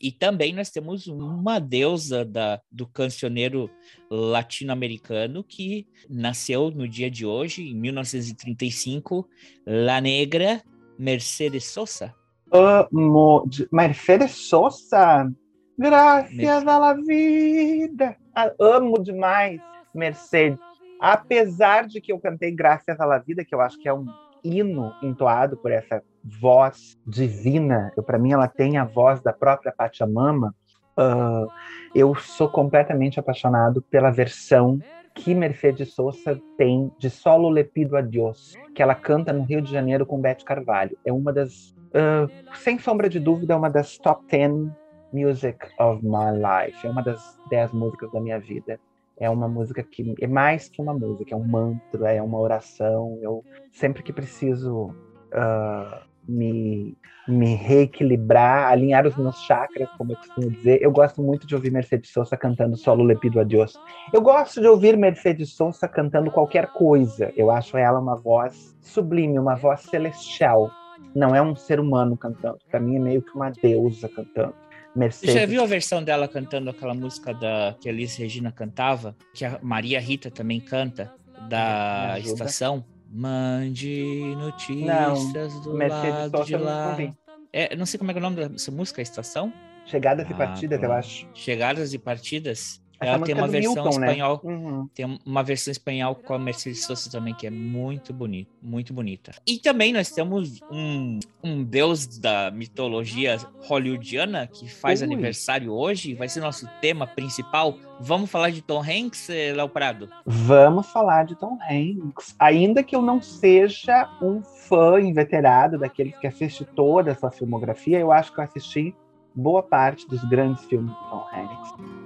E 0.00 0.12
também 0.12 0.52
nós 0.52 0.70
temos 0.70 1.06
uma 1.06 1.58
deusa 1.58 2.24
da, 2.24 2.60
do 2.70 2.86
cancioneiro 2.86 3.70
latino-americano 4.10 5.42
que 5.42 5.86
nasceu 6.08 6.70
no 6.70 6.86
dia 6.86 7.10
de 7.10 7.24
hoje, 7.24 7.70
em 7.70 7.74
1935, 7.74 9.26
La 9.66 10.00
Negra 10.00 10.62
Mercedes 10.98 11.64
Sosa. 11.64 12.14
Amo. 12.52 13.48
Mercedes 13.72 14.32
Sosa? 14.32 15.32
Graças 15.78 16.66
à 16.66 16.94
vida. 16.94 18.16
Ah, 18.34 18.52
amo 18.60 19.02
demais 19.02 19.60
Mercedes. 19.94 20.58
Apesar 21.00 21.86
de 21.86 22.00
que 22.00 22.12
eu 22.12 22.18
cantei 22.18 22.50
Graças 22.50 22.98
à 22.98 23.18
Vida, 23.18 23.44
que 23.44 23.54
eu 23.54 23.60
acho 23.60 23.78
que 23.78 23.88
é 23.88 23.94
um 23.94 24.06
hino 24.42 24.92
entoado 25.02 25.56
por 25.56 25.70
essa 25.70 26.02
voz 26.22 26.96
divina. 27.06 27.92
Para 28.06 28.18
mim, 28.18 28.32
ela 28.32 28.48
tem 28.48 28.76
a 28.76 28.84
voz 28.84 29.20
da 29.20 29.32
própria 29.32 29.72
Pachamama. 29.72 30.54
Uh, 30.98 31.46
eu 31.94 32.14
sou 32.14 32.48
completamente 32.48 33.20
apaixonado 33.20 33.82
pela 33.82 34.10
versão 34.10 34.78
que 35.14 35.34
Mercedes 35.34 35.94
Sosa 35.94 36.40
tem 36.56 36.90
de 36.98 37.08
Solo 37.08 37.48
Lepido 37.48 37.96
a 37.96 38.02
Dios, 38.02 38.54
que 38.74 38.82
ela 38.82 38.94
canta 38.94 39.32
no 39.32 39.44
Rio 39.44 39.62
de 39.62 39.72
Janeiro 39.72 40.04
com 40.04 40.20
Beth 40.20 40.44
Carvalho. 40.44 40.96
É 41.04 41.12
uma 41.12 41.32
das, 41.32 41.74
uh, 41.90 42.56
sem 42.56 42.78
sombra 42.78 43.08
de 43.08 43.18
dúvida, 43.18 43.54
é 43.54 43.56
uma 43.56 43.70
das 43.70 43.98
top 43.98 44.24
10 44.28 44.70
music 45.12 45.58
of 45.78 46.04
my 46.04 46.32
life. 46.32 46.86
É 46.86 46.90
uma 46.90 47.02
das 47.02 47.38
10 47.50 47.72
músicas 47.72 48.10
da 48.12 48.20
minha 48.20 48.38
vida 48.38 48.78
é 49.18 49.30
uma 49.30 49.48
música 49.48 49.82
que 49.82 50.14
é 50.20 50.26
mais 50.26 50.68
que 50.68 50.80
uma 50.80 50.92
música, 50.92 51.34
é 51.34 51.36
um 51.36 51.46
mantra, 51.46 52.12
é 52.12 52.22
uma 52.22 52.38
oração. 52.38 53.18
Eu 53.22 53.44
sempre 53.72 54.02
que 54.02 54.12
preciso 54.12 54.94
uh, 55.32 56.06
me, 56.28 56.96
me 57.26 57.54
reequilibrar, 57.54 58.70
alinhar 58.70 59.06
os 59.06 59.16
meus 59.16 59.40
chakras, 59.42 59.88
como 59.96 60.12
eu 60.12 60.16
costumo 60.16 60.50
dizer, 60.50 60.82
eu 60.82 60.90
gosto 60.90 61.22
muito 61.22 61.46
de 61.46 61.54
ouvir 61.54 61.70
Mercedes 61.70 62.10
Sosa 62.10 62.36
cantando 62.36 62.76
Solo 62.76 63.04
Lepido 63.04 63.40
Adiós. 63.40 63.74
Eu 64.12 64.20
gosto 64.20 64.60
de 64.60 64.66
ouvir 64.66 64.96
Mercedes 64.96 65.54
Sosa 65.54 65.88
cantando 65.88 66.30
qualquer 66.30 66.68
coisa. 66.72 67.32
Eu 67.36 67.50
acho 67.50 67.76
ela 67.76 67.98
uma 67.98 68.16
voz 68.16 68.76
sublime, 68.80 69.38
uma 69.38 69.54
voz 69.54 69.80
celestial. 69.80 70.70
Não 71.14 71.34
é 71.34 71.40
um 71.40 71.56
ser 71.56 71.80
humano 71.80 72.16
cantando. 72.16 72.58
Para 72.70 72.80
mim 72.80 72.96
é 72.96 73.00
meio 73.00 73.22
que 73.22 73.34
uma 73.34 73.50
deusa 73.50 74.08
cantando. 74.08 74.54
Mercedes. 74.96 75.32
Você 75.32 75.40
já 75.40 75.46
viu 75.46 75.62
a 75.62 75.66
versão 75.66 76.02
dela 76.02 76.26
cantando 76.26 76.70
aquela 76.70 76.94
música 76.94 77.34
da 77.34 77.76
que 77.80 77.88
a 77.88 77.92
Alice 77.92 78.20
Regina 78.20 78.50
cantava, 78.50 79.16
que 79.34 79.44
a 79.44 79.58
Maria 79.62 80.00
Rita 80.00 80.30
também 80.30 80.60
canta, 80.60 81.12
da 81.48 82.18
estação? 82.18 82.84
Mande 83.08 84.34
notícias 84.36 85.54
não, 85.54 85.60
do 85.62 85.74
Mercedes 85.74 86.32
lado 86.32 86.44
de 86.44 86.56
lá. 86.56 86.96
Não, 86.98 87.16
é, 87.52 87.76
não 87.76 87.86
sei 87.86 87.98
como 87.98 88.10
é, 88.10 88.14
é 88.14 88.16
o 88.16 88.20
nome 88.20 88.48
dessa 88.48 88.70
música, 88.70 89.00
a 89.00 89.04
estação? 89.04 89.52
Chegadas 89.86 90.26
ah, 90.26 90.30
e 90.30 90.34
partidas, 90.34 90.82
eu 90.82 90.92
acho. 90.92 91.28
Chegadas 91.32 91.94
e 91.94 91.98
partidas? 91.98 92.82
Ela 93.00 93.18
tem 93.20 93.34
uma 93.34 93.46
versão 93.46 93.74
Milton, 93.74 93.98
né? 93.98 94.06
espanhol, 94.06 94.40
né? 94.42 94.54
uhum. 94.54 94.88
tem 94.94 95.20
uma 95.24 95.42
versão 95.42 95.70
espanhol 95.70 96.14
com 96.14 96.34
a 96.34 96.38
Mercedes 96.38 96.84
Sosa 96.84 97.10
também 97.10 97.34
que 97.34 97.46
é 97.46 97.50
muito 97.50 98.12
bonita, 98.12 98.50
muito 98.62 98.94
bonita. 98.94 99.32
E 99.46 99.58
também 99.58 99.92
nós 99.92 100.10
temos 100.10 100.60
um, 100.70 101.20
um 101.42 101.62
deus 101.62 102.06
da 102.06 102.50
mitologia 102.50 103.36
hollywoodiana 103.62 104.46
que 104.46 104.68
faz 104.68 105.00
Ui. 105.00 105.06
aniversário 105.06 105.72
hoje, 105.72 106.14
vai 106.14 106.28
ser 106.28 106.40
nosso 106.40 106.66
tema 106.80 107.06
principal. 107.06 107.76
Vamos 108.00 108.30
falar 108.30 108.50
de 108.50 108.62
Tom 108.62 108.82
Hanks, 108.82 109.30
eh, 109.30 109.52
Léo 109.54 109.68
Prado? 109.68 110.08
Vamos 110.24 110.86
falar 110.90 111.24
de 111.24 111.34
Tom 111.34 111.58
Hanks, 111.62 112.34
ainda 112.38 112.82
que 112.82 112.94
eu 112.94 113.02
não 113.02 113.20
seja 113.20 114.10
um 114.20 114.42
fã 114.42 115.00
inveterado 115.00 115.78
daqueles 115.78 116.16
que 116.18 116.26
assiste 116.26 116.64
toda 116.64 117.12
a 117.12 117.14
sua 117.14 117.30
filmografia, 117.30 117.98
eu 117.98 118.12
acho 118.12 118.32
que 118.32 118.40
eu 118.40 118.44
assisti 118.44 118.94
boa 119.34 119.62
parte 119.62 120.08
dos 120.08 120.24
grandes 120.24 120.64
filmes 120.64 120.90
de 120.90 121.10
Tom 121.10 121.26
Hanks. 121.32 122.05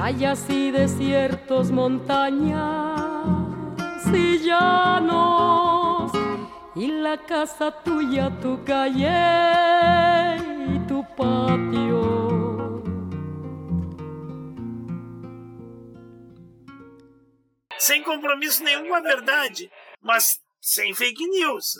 playas 0.00 0.48
y 0.48 0.70
desiertos, 0.70 1.70
montañas 1.70 2.56
y 4.14 4.38
llanos, 4.38 6.10
y 6.74 6.86
la 6.86 7.18
casa 7.18 7.70
tuya, 7.84 8.30
tu 8.40 8.64
calle 8.64 10.38
y 10.74 10.78
tu 10.88 11.04
patio. 11.14 12.82
Sem 17.76 18.02
compromisso 18.02 18.64
nenhum 18.64 18.88
com 18.88 18.94
a 18.94 19.02
verdade, 19.02 19.70
mas 20.00 20.40
sem 20.62 20.94
fake 20.94 21.26
news. 21.26 21.76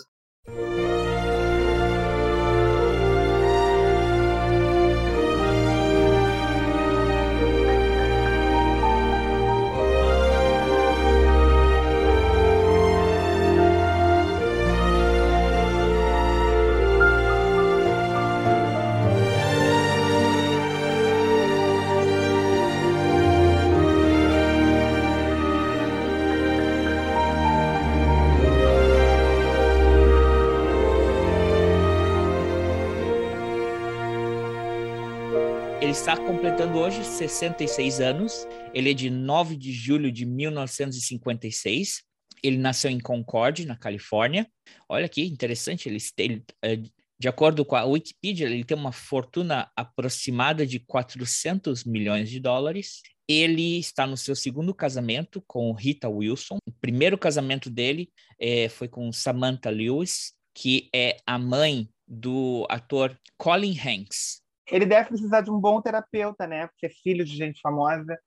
Está 36.01 36.17
completando 36.17 36.79
hoje 36.79 37.05
66 37.05 38.01
anos. 38.01 38.47
Ele 38.73 38.91
é 38.91 38.95
de 38.95 39.11
9 39.11 39.55
de 39.55 39.71
julho 39.71 40.11
de 40.11 40.25
1956. 40.25 42.03
Ele 42.43 42.57
nasceu 42.57 42.91
em 42.91 42.99
Concord, 42.99 43.67
na 43.67 43.77
Califórnia. 43.77 44.51
Olha 44.89 45.07
que 45.11 45.23
interessante, 45.23 45.91
ele, 45.91 46.43
eh, 46.65 46.77
de 47.19 47.29
acordo 47.29 47.67
com 47.67 47.77
a 47.77 47.85
Wikipedia, 47.85 48.47
ele 48.47 48.65
tem 48.65 48.79
uma 48.79 48.93
fortuna 48.93 49.71
aproximada 49.77 50.67
de 50.67 50.81
400 50.81 51.85
milhões 51.85 52.31
de 52.31 52.41
dólares. 52.41 53.03
Ele 53.29 53.79
está 53.79 54.07
no 54.07 54.17
seu 54.17 54.35
segundo 54.35 54.73
casamento 54.73 55.45
com 55.47 55.71
Rita 55.75 56.09
Wilson. 56.09 56.57
O 56.67 56.73
primeiro 56.81 57.19
casamento 57.19 57.69
dele 57.69 58.11
é, 58.41 58.71
foi 58.71 58.89
com 58.89 59.13
Samantha 59.13 59.69
Lewis, 59.69 60.33
que 60.55 60.89
é 60.95 61.19
a 61.27 61.39
mãe 61.39 61.91
do 62.09 62.67
ator 62.71 63.15
Colin 63.37 63.79
Hanks. 63.79 64.40
Ele 64.71 64.87
deve 64.87 65.09
precisar 65.09 65.41
de 65.41 65.51
um 65.51 65.59
bom 65.59 65.81
terapeuta, 65.81 66.47
né? 66.47 66.67
Porque 66.69 66.89
filho 66.89 67.25
de 67.25 67.37
gente 67.37 67.61
famosa 67.61 68.19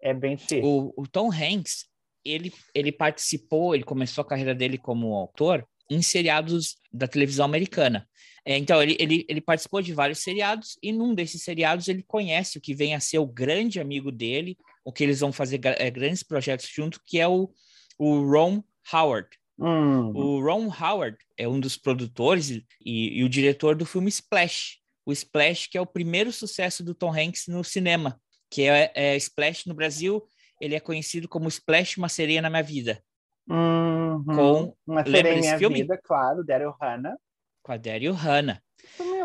é 0.00 0.12
bem 0.12 0.36
difícil. 0.36 0.64
O, 0.64 0.94
o 0.96 1.06
Tom 1.06 1.30
Hanks, 1.30 1.86
ele, 2.24 2.52
ele 2.74 2.92
participou, 2.92 3.74
ele 3.74 3.84
começou 3.84 4.22
a 4.22 4.26
carreira 4.26 4.54
dele 4.54 4.78
como 4.78 5.14
autor 5.14 5.66
em 5.90 6.02
seriados 6.02 6.76
da 6.92 7.06
televisão 7.06 7.44
americana. 7.44 8.08
É, 8.46 8.58
então, 8.58 8.82
ele, 8.82 8.96
ele, 8.98 9.24
ele 9.28 9.40
participou 9.40 9.80
de 9.80 9.92
vários 9.92 10.18
seriados 10.18 10.78
e 10.82 10.92
num 10.92 11.14
desses 11.14 11.42
seriados 11.42 11.88
ele 11.88 12.02
conhece 12.02 12.58
o 12.58 12.60
que 12.60 12.74
vem 12.74 12.94
a 12.94 13.00
ser 13.00 13.18
o 13.18 13.26
grande 13.26 13.80
amigo 13.80 14.12
dele, 14.12 14.56
o 14.84 14.92
que 14.92 15.02
eles 15.02 15.20
vão 15.20 15.32
fazer 15.32 15.60
é, 15.64 15.90
grandes 15.90 16.22
projetos 16.22 16.68
junto, 16.68 17.00
que 17.06 17.18
é 17.18 17.26
o, 17.26 17.50
o 17.98 18.30
Ron 18.30 18.62
Howard. 18.92 19.28
Hum. 19.58 20.12
O 20.14 20.42
Ron 20.42 20.66
Howard 20.66 21.16
é 21.38 21.48
um 21.48 21.58
dos 21.58 21.76
produtores 21.76 22.50
e, 22.50 22.64
e 22.84 23.24
o 23.24 23.28
diretor 23.28 23.74
do 23.74 23.86
filme 23.86 24.08
Splash, 24.08 24.78
o 25.06 25.12
Splash, 25.12 25.68
que 25.68 25.78
é 25.78 25.80
o 25.80 25.86
primeiro 25.86 26.32
sucesso 26.32 26.82
do 26.82 26.94
Tom 26.94 27.12
Hanks 27.12 27.46
no 27.48 27.62
cinema, 27.62 28.20
que 28.50 28.62
é, 28.62 28.92
é 28.94 29.16
Splash 29.16 29.66
no 29.66 29.74
Brasil, 29.74 30.26
ele 30.60 30.74
é 30.74 30.80
conhecido 30.80 31.28
como 31.28 31.48
Splash, 31.48 31.96
Uma 31.96 32.08
Sereia 32.08 32.40
na 32.40 32.50
Minha 32.50 32.62
Vida. 32.62 33.02
Uhum. 33.48 34.24
Com, 34.24 34.76
Uma 34.86 35.04
Sereia 35.04 35.34
na 35.34 35.40
Minha 35.40 35.58
filme? 35.58 35.82
Vida, 35.82 36.00
claro, 36.02 36.44
Daryl 36.44 36.74
Hannah. 36.80 37.16
Com 37.62 37.72
a 37.72 37.76
Daryl 37.76 38.14
Hannah. 38.14 38.60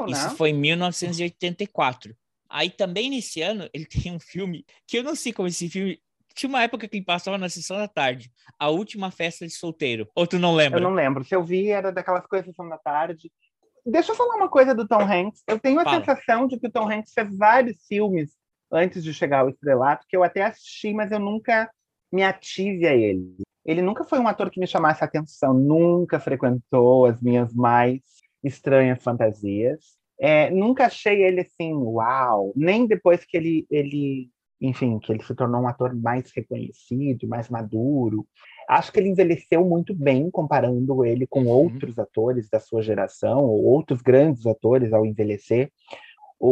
Isso, 0.08 0.30
né? 0.30 0.36
foi 0.36 0.50
em 0.50 0.54
1984. 0.54 2.16
Aí 2.50 2.70
também 2.70 3.10
nesse 3.10 3.42
ano 3.42 3.70
ele 3.74 3.86
tem 3.86 4.12
um 4.12 4.20
filme 4.20 4.66
que 4.88 4.98
eu 4.98 5.04
não 5.04 5.16
sei 5.16 5.32
como 5.32 5.48
esse 5.48 5.70
filme 5.70 6.02
tinha 6.34 6.50
uma 6.50 6.64
época 6.64 6.88
que 6.88 6.98
ele 6.98 7.06
passava 7.06 7.38
na 7.38 7.50
sessão 7.50 7.78
da 7.78 7.88
tarde, 7.88 8.32
A 8.58 8.70
Última 8.70 9.12
Festa 9.12 9.46
de 9.46 9.54
Solteiro. 9.54 10.08
Ou 10.16 10.26
tu 10.26 10.40
não 10.40 10.56
lembra? 10.56 10.80
Eu 10.80 10.84
não 10.84 10.94
lembro. 10.94 11.24
Se 11.26 11.36
eu 11.36 11.44
vi, 11.44 11.70
era 11.70 11.92
daquelas 11.92 12.26
coisas 12.28 12.48
sessão 12.48 12.70
da 12.70 12.78
tarde. 12.78 13.32
Deixa 13.90 14.12
eu 14.12 14.16
falar 14.16 14.36
uma 14.36 14.50
coisa 14.50 14.74
do 14.76 14.88
Tom 14.88 15.02
Hanks. 15.02 15.44
Eu 15.48 15.60
tenho 15.60 15.80
a 15.80 15.84
Fala. 15.84 16.00
sensação 16.00 16.48
de 16.48 16.60
que 16.60 16.68
o 16.68 16.72
Tom 16.72 16.90
Hanks 16.90 17.14
fez 17.14 17.38
vários 17.38 17.86
filmes 17.88 18.32
antes 18.72 19.04
de 19.04 19.14
chegar 19.14 19.40
ao 19.40 19.50
estrelato, 19.50 20.06
que 20.08 20.16
eu 20.16 20.24
até 20.24 20.44
assisti, 20.44 20.94
mas 20.94 21.12
eu 21.12 21.20
nunca 21.20 21.70
me 22.12 22.24
ative 22.24 22.88
a 22.88 22.96
ele. 22.96 23.36
Ele 23.66 23.82
nunca 23.82 24.04
foi 24.04 24.20
um 24.20 24.28
ator 24.28 24.50
que 24.50 24.60
me 24.60 24.68
chamasse 24.68 25.04
a 25.04 25.08
atenção, 25.08 25.54
nunca 25.54 26.20
frequentou 26.20 27.06
as 27.06 27.22
minhas 27.22 27.54
mais 27.54 28.02
estranhas 28.44 29.02
fantasias. 29.04 29.98
É, 30.20 30.50
nunca 30.50 30.86
achei 30.86 31.24
ele 31.24 31.42
assim, 31.42 31.74
uau, 31.74 32.52
nem 32.56 32.86
depois 32.86 33.24
que 33.24 33.38
ele, 33.38 33.68
ele, 33.70 34.30
enfim, 34.60 35.00
que 35.00 35.12
ele 35.12 35.24
se 35.24 35.34
tornou 35.34 35.62
um 35.62 35.68
ator 35.68 35.96
mais 35.96 36.32
reconhecido, 36.32 37.28
mais 37.28 37.50
maduro. 37.50 38.28
Acho 38.70 38.92
que 38.92 39.00
ele 39.00 39.10
envelheceu 39.10 39.66
muito 39.66 39.96
bem 39.96 40.30
comparando 40.30 41.04
ele 41.04 41.26
com 41.26 41.42
Uhum. 41.42 41.48
outros 41.50 41.98
atores 41.98 42.48
da 42.48 42.60
sua 42.60 42.84
geração, 42.84 43.44
ou 43.44 43.64
outros 43.66 44.00
grandes 44.02 44.46
atores 44.46 44.94
ao 44.94 45.06
envelhecer. 45.08 45.72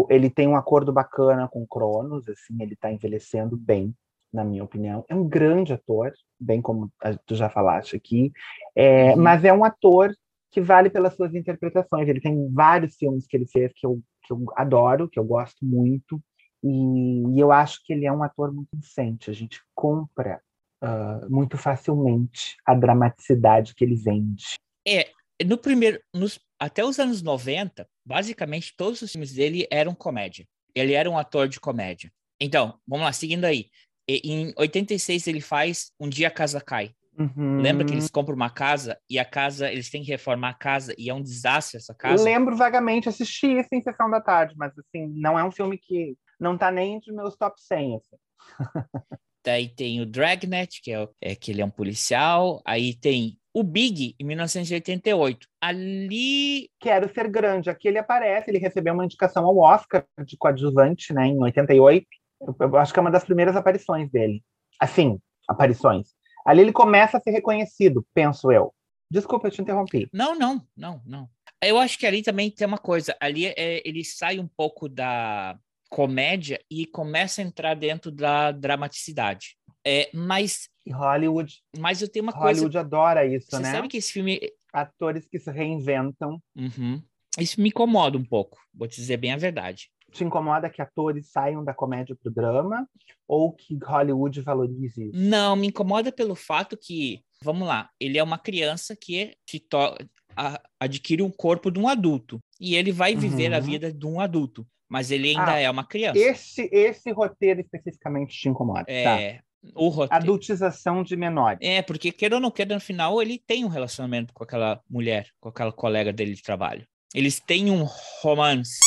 Ele 0.10 0.28
tem 0.30 0.48
um 0.48 0.56
acordo 0.56 0.92
bacana 0.92 1.48
com 1.48 1.66
Cronos, 1.68 2.28
assim, 2.28 2.62
ele 2.62 2.74
está 2.74 2.92
envelhecendo 2.92 3.56
bem, 3.56 3.94
na 4.34 4.44
minha 4.44 4.64
opinião. 4.64 5.06
É 5.08 5.14
um 5.16 5.28
grande 5.28 5.74
ator, 5.74 6.12
bem 6.40 6.60
como 6.62 6.92
tu 7.26 7.36
já 7.36 7.50
falaste 7.50 7.96
aqui, 7.96 8.32
é, 8.76 9.12
Uhum. 9.12 9.22
mas 9.22 9.46
é 9.46 9.54
um 9.54 9.64
ator 9.64 10.12
que 10.52 10.60
vale 10.60 10.90
pelas 10.90 11.14
suas 11.16 11.36
interpretações. 11.36 12.08
Ele 12.10 12.20
tem 12.20 12.50
vários 12.52 12.96
filmes 12.96 13.28
que 13.28 13.38
ele 13.38 13.46
fez 13.48 13.72
que 13.76 13.86
eu, 13.86 14.02
que 14.26 14.34
eu 14.34 14.44
adoro, 14.56 15.08
que 15.08 15.20
eu 15.20 15.24
gosto 15.24 15.64
muito, 15.64 16.20
e, 16.64 17.36
e 17.36 17.40
eu 17.40 17.52
acho 17.52 17.80
que 17.86 17.94
ele 17.94 18.08
é 18.08 18.12
um 18.12 18.24
ator 18.24 18.52
muito 18.52 18.70
inocente. 18.74 19.30
A 19.30 19.34
gente 19.34 19.62
compra 19.76 20.42
ah, 20.82 21.26
muito 21.30 21.58
facilmente 21.58 22.56
a 22.66 22.74
dramaticidade 22.76 23.74
que 23.76 23.84
ele 23.84 23.96
vende. 23.96 24.56
É, 24.88 25.10
no 25.46 25.58
primeiro, 25.58 26.00
nos, 26.14 26.40
até 26.60 26.84
os 26.84 27.00
anos 27.00 27.22
90, 27.22 27.88
basicamente 28.06 28.74
todos 28.76 29.02
os 29.02 29.12
filmes 29.12 29.34
dele 29.34 29.68
eram 29.72 29.94
comédia. 29.94 30.46
Ele 30.76 30.94
era 30.94 31.10
um 31.10 31.18
ator 31.18 31.48
de 31.48 31.60
comédia. 31.60 32.12
Então, 32.40 32.80
vamos 32.88 33.06
lá, 33.06 33.12
seguindo 33.12 33.46
aí. 33.46 33.70
E- 34.08 34.22
Em 34.24 34.54
86 34.58 35.28
ele 35.28 35.42
faz 35.42 35.92
Um 36.00 36.08
Dia 36.08 36.28
a 36.28 36.32
Casa 36.32 36.62
Cai. 36.62 36.92
Uhum. 37.18 37.60
Lembra 37.60 37.84
que 37.84 37.94
eles 37.94 38.12
compram 38.12 38.36
uma 38.36 38.50
casa 38.50 38.96
e 39.10 39.18
a 39.18 39.26
casa, 39.26 39.72
eles 39.72 39.90
têm 39.90 40.04
que 40.04 40.12
reformar 40.12 40.50
a 40.50 40.54
casa 40.54 40.94
e 41.00 41.10
é 41.10 41.14
um 41.14 41.22
desastre 41.22 41.78
essa 41.78 41.94
casa? 41.96 42.24
Lembro 42.24 42.56
vagamente, 42.56 43.10
assisti 43.10 43.48
isso 43.58 43.70
em 43.74 43.82
Sessão 43.82 44.08
da 44.08 44.22
Tarde, 44.22 44.54
mas 44.56 44.72
assim, 44.78 45.08
não 45.16 45.38
é 45.38 45.44
um 45.44 45.52
filme 45.52 45.80
que 45.80 46.16
não 46.40 46.56
tá 46.56 46.70
nem 46.70 46.94
entre 46.94 47.12
meus 47.12 47.36
top 47.36 47.60
100. 47.60 47.96
assim. 47.96 48.18
Daí 49.48 49.70
tem 49.70 50.02
o 50.02 50.06
Dragnet, 50.06 50.82
que 50.82 50.92
é, 50.92 51.08
é 51.22 51.34
que 51.34 51.52
ele 51.52 51.62
é 51.62 51.66
um 51.66 51.70
policial. 51.70 52.62
Aí 52.66 52.94
tem 52.94 53.38
o 53.54 53.64
Big, 53.64 54.14
em 54.20 54.26
1988. 54.26 55.48
Ali 55.62 56.70
Quero 56.82 57.08
Ser 57.14 57.30
Grande, 57.30 57.70
aqui 57.70 57.88
ele 57.88 57.98
aparece, 57.98 58.52
ele 58.52 58.58
recebeu 58.58 58.94
uma 58.94 59.06
indicação 59.06 59.46
ao 59.46 59.58
Oscar 59.58 60.06
de 60.26 60.36
coadjuvante, 60.36 61.14
né, 61.14 61.28
em 61.28 61.42
88. 61.42 62.06
Eu, 62.42 62.56
eu 62.60 62.76
acho 62.76 62.92
que 62.92 63.00
é 63.00 63.02
uma 63.02 63.10
das 63.10 63.24
primeiras 63.24 63.56
aparições 63.56 64.12
dele. 64.12 64.44
Assim, 64.78 65.18
aparições. 65.48 66.10
Ali 66.46 66.60
ele 66.60 66.74
começa 66.74 67.18
a 67.18 67.22
ser 67.22 67.32
reconhecido, 67.32 68.06
penso 68.14 68.52
eu. 68.52 68.74
Desculpa, 69.10 69.48
eu 69.48 69.52
te 69.52 69.62
interrompi. 69.62 70.10
Não, 70.12 70.38
não, 70.38 70.62
não, 70.76 71.02
não. 71.06 71.30
Eu 71.64 71.78
acho 71.80 71.98
que 71.98 72.06
ali 72.06 72.22
também 72.22 72.52
tem 72.52 72.68
uma 72.68 72.78
coisa. 72.78 73.16
Ali 73.18 73.46
é, 73.46 73.82
ele 73.88 74.04
sai 74.04 74.40
um 74.40 74.48
pouco 74.58 74.90
da 74.90 75.58
comédia 75.90 76.60
e 76.70 76.86
começa 76.86 77.42
a 77.42 77.46
entrar 77.46 77.74
dentro 77.76 78.12
da 78.12 78.52
dramaticidade. 78.52 79.56
É, 79.86 80.10
mas, 80.14 80.70
Hollywood, 80.90 81.62
mas 81.78 82.02
eu 82.02 82.10
tenho 82.10 82.24
uma 82.24 82.34
coisa. 82.34 82.48
Hollywood 82.62 82.78
adora 82.78 83.26
isso, 83.26 83.48
Você 83.50 83.60
né? 83.60 83.72
sabe 83.72 83.88
que 83.88 83.98
esse 83.98 84.12
filme. 84.12 84.40
Atores 84.74 85.26
que 85.28 85.40
se 85.40 85.50
reinventam. 85.52 86.42
Uhum. 86.56 87.02
Isso 87.40 87.62
me 87.62 87.70
incomoda 87.70 88.18
um 88.18 88.26
pouco, 88.26 88.58
vou 88.74 88.88
te 88.88 88.96
dizer 88.98 89.18
bem 89.18 89.32
a 89.32 89.38
verdade. 89.38 89.90
Te 90.12 90.24
incomoda 90.24 90.70
que 90.70 90.82
atores 90.82 91.30
saiam 91.30 91.64
da 91.64 91.74
comédia 91.74 92.16
pro 92.16 92.32
drama 92.32 92.88
ou 93.28 93.54
que 93.54 93.78
Hollywood 93.84 94.42
valorize 94.42 95.10
isso? 95.10 95.12
Não, 95.14 95.56
me 95.56 95.68
incomoda 95.68 96.12
pelo 96.12 96.34
fato 96.36 96.78
que, 96.78 97.22
vamos 97.44 97.68
lá, 97.68 97.90
ele 98.00 98.18
é 98.18 98.24
uma 98.24 98.38
criança 98.40 98.96
que 98.96 99.36
se 99.50 99.60
to- 99.60 99.96
a- 100.36 100.62
adquire 100.80 101.22
um 101.22 101.30
corpo 101.32 101.70
de 101.70 101.80
um 101.80 101.88
adulto 101.88 102.40
e 102.60 102.76
ele 102.76 102.92
vai 102.92 103.16
viver 103.16 103.54
a 103.54 103.58
Uhum. 103.58 103.64
vida 103.64 103.92
de 103.94 104.06
um 104.06 104.20
adulto, 104.20 104.66
mas 104.90 105.12
ele 105.12 105.30
ainda 105.30 105.54
Ah, 105.54 105.60
é 105.60 105.70
uma 105.70 105.84
criança. 105.86 106.18
Esse, 106.20 106.70
esse 106.72 107.12
roteiro 107.12 107.62
especificamente 107.62 108.38
te 108.38 108.50
incomoda, 108.50 108.86
tá? 108.86 108.92
É, 108.94 109.42
o 109.76 109.90
roteiro. 109.90 110.24
Adultização 110.24 111.04
de 111.04 111.16
menores. 111.16 111.60
É, 111.62 111.82
porque 111.82 112.12
queira 112.12 112.36
ou 112.36 112.42
não 112.42 112.52
queira, 112.52 112.74
no 112.76 112.80
final 112.82 113.22
ele 113.22 113.40
tem 113.46 113.66
um 113.66 113.70
relacionamento 113.70 114.34
com 114.34 114.44
aquela 114.44 114.82
mulher, 114.90 115.28
com 115.40 115.50
aquela 115.50 115.72
colega 115.72 116.14
dele 116.14 116.34
de 116.34 116.42
trabalho. 116.44 116.86
Eles 117.14 117.40
têm 117.40 117.72
um 117.72 117.86
romance. 118.22 118.80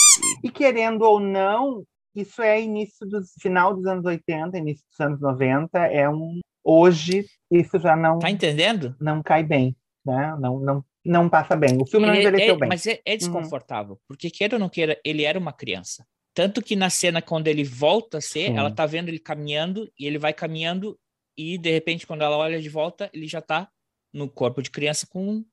E 0.44 0.50
querendo 0.50 1.02
ou 1.02 1.18
não, 1.18 1.82
isso 2.14 2.42
é 2.42 2.60
início 2.60 3.06
do 3.06 3.20
final 3.40 3.74
dos 3.74 3.86
anos 3.86 4.04
80, 4.04 4.58
início 4.58 4.84
dos 4.90 5.00
anos 5.00 5.20
90, 5.20 5.78
é 5.86 6.08
um 6.08 6.38
hoje 6.62 7.24
isso 7.50 7.78
já 7.78 7.96
não 7.96 8.18
Tá 8.18 8.30
entendendo? 8.30 8.94
não 9.00 9.22
cai 9.22 9.42
bem, 9.42 9.74
né? 10.04 10.36
Não 10.38 10.60
não 10.60 10.84
não 11.04 11.28
passa 11.28 11.56
bem. 11.56 11.76
O 11.80 11.86
filme 11.86 12.06
não 12.06 12.14
Ele- 12.14 12.28
envelheceu 12.28 12.54
é- 12.54 12.58
bem. 12.58 12.68
Mas 12.68 12.86
é, 12.86 13.00
é 13.04 13.16
desconfortável, 13.16 13.98
porque 14.08 14.30
queira 14.30 14.56
ou 14.56 14.60
não 14.60 14.68
queira, 14.68 15.00
ele 15.04 15.24
era 15.24 15.38
uma 15.38 15.52
criança. 15.52 16.06
Tanto 16.34 16.62
que 16.62 16.76
na 16.76 16.88
cena, 16.90 17.20
quando 17.20 17.48
ele 17.48 17.64
volta 17.64 18.18
a 18.18 18.20
ser, 18.20 18.48
Sim. 18.48 18.56
ela 18.58 18.70
tá 18.70 18.86
vendo 18.86 19.08
ele 19.08 19.18
caminhando, 19.18 19.90
e 19.98 20.06
ele 20.06 20.18
vai 20.18 20.32
caminhando, 20.32 20.98
e 21.36 21.58
de 21.58 21.70
repente, 21.70 22.06
quando 22.06 22.22
ela 22.22 22.36
olha 22.36 22.60
de 22.60 22.68
volta, 22.68 23.10
ele 23.12 23.26
já 23.26 23.40
tá 23.40 23.68
no 24.12 24.28
corpo 24.28 24.62
de 24.62 24.70
criança 24.70 25.06
com 25.08 25.44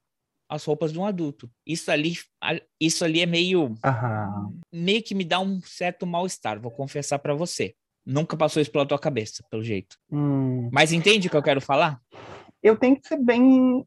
as 0.50 0.64
roupas 0.64 0.94
de 0.94 1.00
um 1.00 1.06
adulto. 1.06 1.50
Isso 1.66 1.92
ali, 1.92 2.14
isso 2.80 3.04
ali 3.04 3.22
é 3.22 3.26
meio, 3.26 3.74
Aham. 3.84 4.54
meio 4.72 5.04
que 5.04 5.14
me 5.16 5.26
dá 5.26 5.40
um 5.40 5.60
certo 5.62 6.06
mal-estar, 6.08 6.60
vou 6.60 6.72
confessar 6.72 7.20
pra 7.20 7.34
você. 7.34 7.76
Nunca 8.06 8.38
passou 8.38 8.62
isso 8.62 8.72
pela 8.72 8.86
tua 8.86 8.98
cabeça, 8.98 9.44
pelo 9.50 9.62
jeito. 9.64 9.98
Hum. 10.10 10.70
Mas 10.72 10.94
entende 10.94 11.28
o 11.28 11.30
que 11.32 11.36
eu 11.36 11.44
quero 11.44 11.60
falar? 11.60 12.00
Eu 12.64 12.78
tenho 12.78 13.00
que 13.00 13.06
ser 13.08 13.18
bem. 13.18 13.84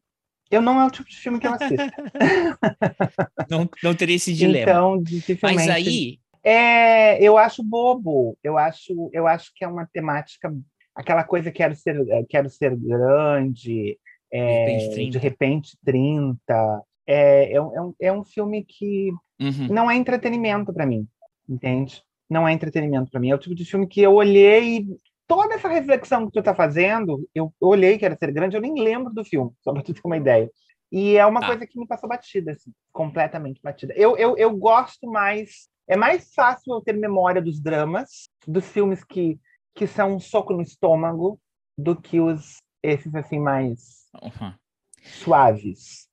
Eu 0.51 0.61
não 0.61 0.79
é 0.79 0.85
o 0.85 0.91
tipo 0.91 1.09
de 1.09 1.15
filme 1.15 1.39
que 1.39 1.47
eu 1.47 1.53
assisto. 1.53 1.75
Não, 3.49 3.69
não 3.83 3.95
teria 3.95 4.15
esse 4.15 4.33
dilema. 4.33 4.69
então, 4.71 5.01
dificilmente. 5.01 5.55
Mas 5.57 5.69
aí, 5.69 6.19
É, 6.43 7.21
eu 7.23 7.37
acho 7.37 7.63
bobo. 7.63 8.37
Eu 8.43 8.57
acho, 8.57 9.09
eu 9.13 9.27
acho 9.27 9.51
que 9.55 9.63
é 9.63 9.67
uma 9.67 9.85
temática, 9.91 10.53
aquela 10.95 11.23
coisa 11.23 11.51
quero 11.51 11.75
ser, 11.75 11.95
quero 12.29 12.49
ser 12.49 12.75
grande, 12.75 13.97
é, 14.31 14.65
repente 14.65 14.93
30. 14.93 15.11
de 15.11 15.17
repente 15.17 15.77
30. 15.85 16.81
É, 17.07 17.53
é, 17.53 17.61
um- 17.61 17.75
é 17.75 17.81
um, 17.81 17.93
é 18.01 18.13
um 18.13 18.23
filme 18.23 18.63
que 18.63 19.09
uhum, 19.41 19.67
não 19.69 19.89
é 19.89 19.95
entretenimento 19.95 20.73
para 20.73 20.85
mim, 20.85 21.07
entende? 21.49 22.01
Não 22.29 22.47
é 22.47 22.53
entretenimento 22.53 23.11
para 23.11 23.19
mim. 23.19 23.29
É 23.31 23.35
o 23.35 23.39
tipo 23.39 23.53
de 23.55 23.65
filme 23.65 23.85
que 23.87 24.01
eu 24.01 24.13
olhei 24.13 24.77
e 24.77 24.87
toda 25.31 25.55
essa 25.55 25.69
reflexão 25.69 26.25
que 26.25 26.33
tu 26.33 26.43
tá 26.43 26.53
fazendo, 26.53 27.25
eu 27.33 27.53
olhei 27.61 27.97
que 27.97 28.03
era 28.03 28.17
ser 28.17 28.33
grande, 28.33 28.57
eu 28.57 28.61
nem 28.61 28.75
lembro 28.77 29.13
do 29.13 29.23
filme, 29.23 29.49
só 29.61 29.71
para 29.71 29.81
tu 29.81 29.93
ter 29.93 30.01
uma 30.03 30.17
ideia. 30.17 30.51
E 30.91 31.15
é 31.15 31.25
uma 31.25 31.39
Tá. 31.39 31.47
coisa 31.47 31.65
que 31.65 31.79
me 31.79 31.87
passou 31.87 32.09
batida, 32.09 32.51
assim, 32.51 32.69
completamente 32.91 33.61
batida. 33.63 33.93
Eu, 33.95 34.17
eu, 34.17 34.35
eu 34.37 34.53
gosto 34.57 35.09
mais. 35.09 35.69
É 35.87 35.95
mais 35.95 36.33
fácil 36.33 36.73
eu 36.73 36.81
ter 36.81 36.97
memória 36.97 37.41
dos 37.41 37.61
dramas, 37.61 38.29
dos 38.45 38.67
filmes 38.67 39.05
que, 39.05 39.39
que 39.73 39.87
são 39.87 40.15
um 40.15 40.19
soco 40.19 40.51
no 40.51 40.61
estômago, 40.61 41.39
do 41.77 41.95
que 41.95 42.19
os 42.19 42.57
esses 42.83 43.13
assim 43.15 43.39
mais 43.39 44.09
uhum. 44.21 44.53
suaves, 45.01 46.09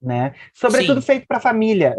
né? 0.00 0.34
Sobretudo 0.54 1.00
Sim. 1.00 1.06
feito 1.06 1.26
para 1.26 1.40
família. 1.40 1.96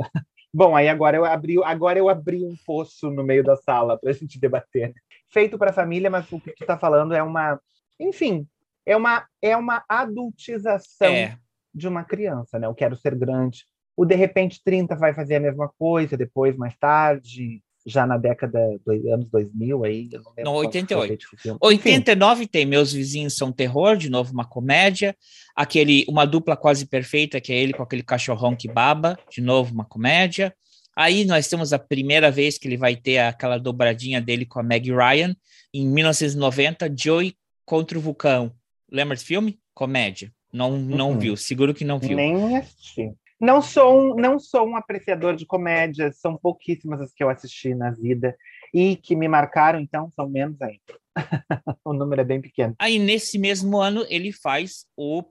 Bom, 0.53 0.75
aí 0.75 0.88
agora 0.88 1.17
eu 1.17 1.25
abri, 1.25 1.62
agora 1.63 1.99
eu 1.99 2.10
abri 2.10 2.43
um 2.43 2.55
poço 2.65 3.10
no 3.12 3.23
meio 3.23 3.43
da 3.43 3.55
sala 3.55 3.97
para 3.97 4.10
a 4.10 4.13
gente 4.13 4.39
debater. 4.39 4.93
Feito 5.29 5.57
para 5.57 5.73
família, 5.73 6.10
mas 6.10 6.31
o 6.31 6.39
que 6.39 6.51
tu 6.51 6.62
está 6.62 6.77
falando 6.77 7.13
é 7.13 7.21
uma, 7.21 7.60
enfim, 7.99 8.47
é 8.86 8.95
uma 8.95 9.27
é 9.41 9.55
uma 9.55 9.83
adultização 9.88 11.13
É, 11.13 11.38
de 11.73 11.88
uma 11.88 12.03
criança, 12.03 12.57
né? 12.57 12.67
Eu 12.67 12.73
quero 12.73 12.95
ser 12.95 13.13
grande. 13.15 13.65
O 13.95 14.05
de 14.05 14.15
repente 14.15 14.62
30 14.63 14.95
vai 14.95 15.13
fazer 15.13 15.36
a 15.36 15.39
mesma 15.39 15.69
coisa, 15.77 16.15
depois 16.15 16.55
mais 16.55 16.75
tarde, 16.77 17.62
já 17.88 18.06
na 18.06 18.17
década 18.17 18.60
dos 18.86 19.06
anos 19.08 19.28
2000 19.32 19.84
aí, 19.86 20.10
eu 20.12 20.21
não 20.21 20.32
lembro 20.38 20.43
Não, 20.43 20.52
qual 20.54 20.69
que 20.69 20.71
foi 20.71 20.97
88. 20.97 21.13
esse 21.13 21.41
filme. 21.41 21.60
Enfim, 21.63 21.89
89 21.89 22.47
tem 22.47 22.65
Meus 22.65 22.91
Vizinhos 22.91 23.36
São 23.38 23.52
Terror, 23.52 23.95
de 23.95 24.10
novo 24.10 24.34
uma 24.34 24.45
comédia. 24.45 25.15
Aquele 25.56 26.06
Uma 26.10 26.26
Dupla 26.26 26.56
Quase 26.58 26.86
Perfeita, 26.86 27.39
que 27.41 27.52
é 27.54 27.56
ele 27.56 27.73
com 27.73 27.82
aquele 27.82 28.04
cachorrão 28.04 28.56
que 28.56 28.67
baba, 28.67 29.17
de 29.32 29.41
novo 29.41 29.73
uma 29.73 29.86
comédia. 29.86 30.54
Aí 30.95 31.26
nós 31.26 31.47
temos 31.47 31.71
a 31.73 31.80
primeira 31.80 32.30
vez 32.30 32.58
que 32.58 32.67
ele 32.67 32.76
vai 32.78 32.95
ter 32.95 33.19
aquela 33.19 33.58
dobradinha 33.58 34.19
dele 34.21 34.45
com 34.45 34.60
a 34.60 34.63
Meg 34.63 34.91
Ryan, 34.91 35.36
em 35.73 35.88
1990, 35.88 36.93
Joey 36.97 37.36
contra 37.65 37.97
o 37.97 38.02
Vulcão. 38.02 38.52
Lembra 38.91 39.15
desse 39.15 39.26
filme? 39.28 39.60
Comédia. 39.73 40.32
Não, 40.52 40.78
não 40.78 41.12
Uhum. 41.12 41.19
viu, 41.19 41.38
seguro 41.38 41.73
que 41.73 41.86
não 41.86 42.00
viu. 42.00 42.15
Nem 42.17 42.58
assisti. 42.58 43.12
Não 43.39 43.62
sou, 43.62 44.13
um, 44.13 44.15
não 44.15 44.39
sou 44.39 44.67
um 44.67 44.76
apreciador 44.76 45.36
de 45.36 45.45
comédias, 45.45 46.19
são 46.19 46.36
pouquíssimas 46.36 47.00
as 47.00 47.13
que 47.13 47.23
eu 47.23 47.30
assisti 47.30 47.76
na 47.76 47.91
vida 47.91 48.36
e 48.73 48.95
que 48.95 49.15
me 49.15 49.28
marcaram, 49.28 49.80
então 49.80 50.12
são 50.15 50.28
menos 50.28 50.60
ainda. 50.62 50.82
o 51.86 51.93
número 51.93 52.21
é 52.21 52.26
bem 52.26 52.41
pequeno. 52.41 52.76
Aí, 52.80 52.97
nesse 52.97 53.38
mesmo 53.38 53.78
ano, 53.78 54.06
ele 54.10 54.32
faz 54.32 54.86
o 54.95 55.23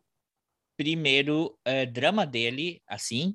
primeiro 0.77 1.59
eh, 1.65 1.87
drama 1.87 2.27
dele, 2.27 2.81
assim, 2.87 3.35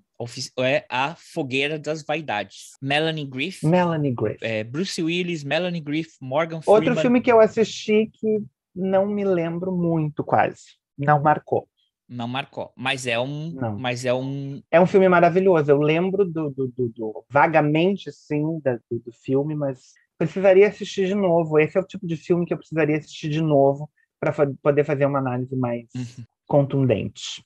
é 0.59 0.85
A 0.89 1.15
Fogueira 1.15 1.79
das 1.79 2.03
Vaidades. 2.03 2.71
Melanie 2.81 3.25
Griffith, 3.25 3.67
Melanie 3.67 4.13
Griffith. 4.13 4.43
eh, 4.43 4.63
Bruce 4.63 5.01
Willis, 5.01 5.43
Melanie 5.43 5.81
Griffith, 5.81 6.17
Morgan 6.21 6.57
Outro 6.57 6.83
Freeman. 6.83 7.01
filme 7.01 7.21
que 7.21 7.31
eu 7.31 7.39
assisti 7.39 8.09
que 8.13 8.43
não 8.75 9.07
me 9.07 9.25
lembro 9.25 9.71
muito, 9.71 10.23
quase. 10.23 10.79
Não 10.97 11.19
marcou. 11.21 11.67
Não 12.13 12.27
marcou, 12.27 12.73
mas 12.75 13.07
é 13.07 13.17
um, 13.17 13.51
Não. 13.51 13.79
mas 13.79 14.03
é 14.03 14.13
um, 14.13 14.61
É 14.69 14.81
um 14.81 14.85
filme 14.85 15.07
maravilhoso. 15.07 15.71
Eu 15.71 15.79
lembro 15.79 16.25
do, 16.25 16.49
do, 16.49 16.67
do- 16.67 16.89
do- 16.89 17.25
vagamente, 17.29 18.11
sim, 18.11 18.59
da- 18.61 18.79
do, 18.91 18.99
do 18.99 19.13
filme, 19.13 19.55
mas 19.55 19.93
precisaria 20.17 20.67
assistir 20.67 21.07
de 21.07 21.15
novo. 21.15 21.57
Esse 21.57 21.77
é 21.77 21.81
o 21.81 21.85
tipo 21.87 22.05
de 22.05 22.17
filme 22.17 22.45
que 22.45 22.53
eu 22.53 22.57
precisaria 22.57 22.97
assistir 22.97 23.29
de 23.29 23.39
novo 23.41 23.89
para 24.19 24.33
poder 24.61 24.83
fazer 24.83 25.05
uma 25.05 25.19
análise 25.19 25.55
mais 25.55 25.85
Uhum. 25.95 26.25
contundente. 26.45 27.43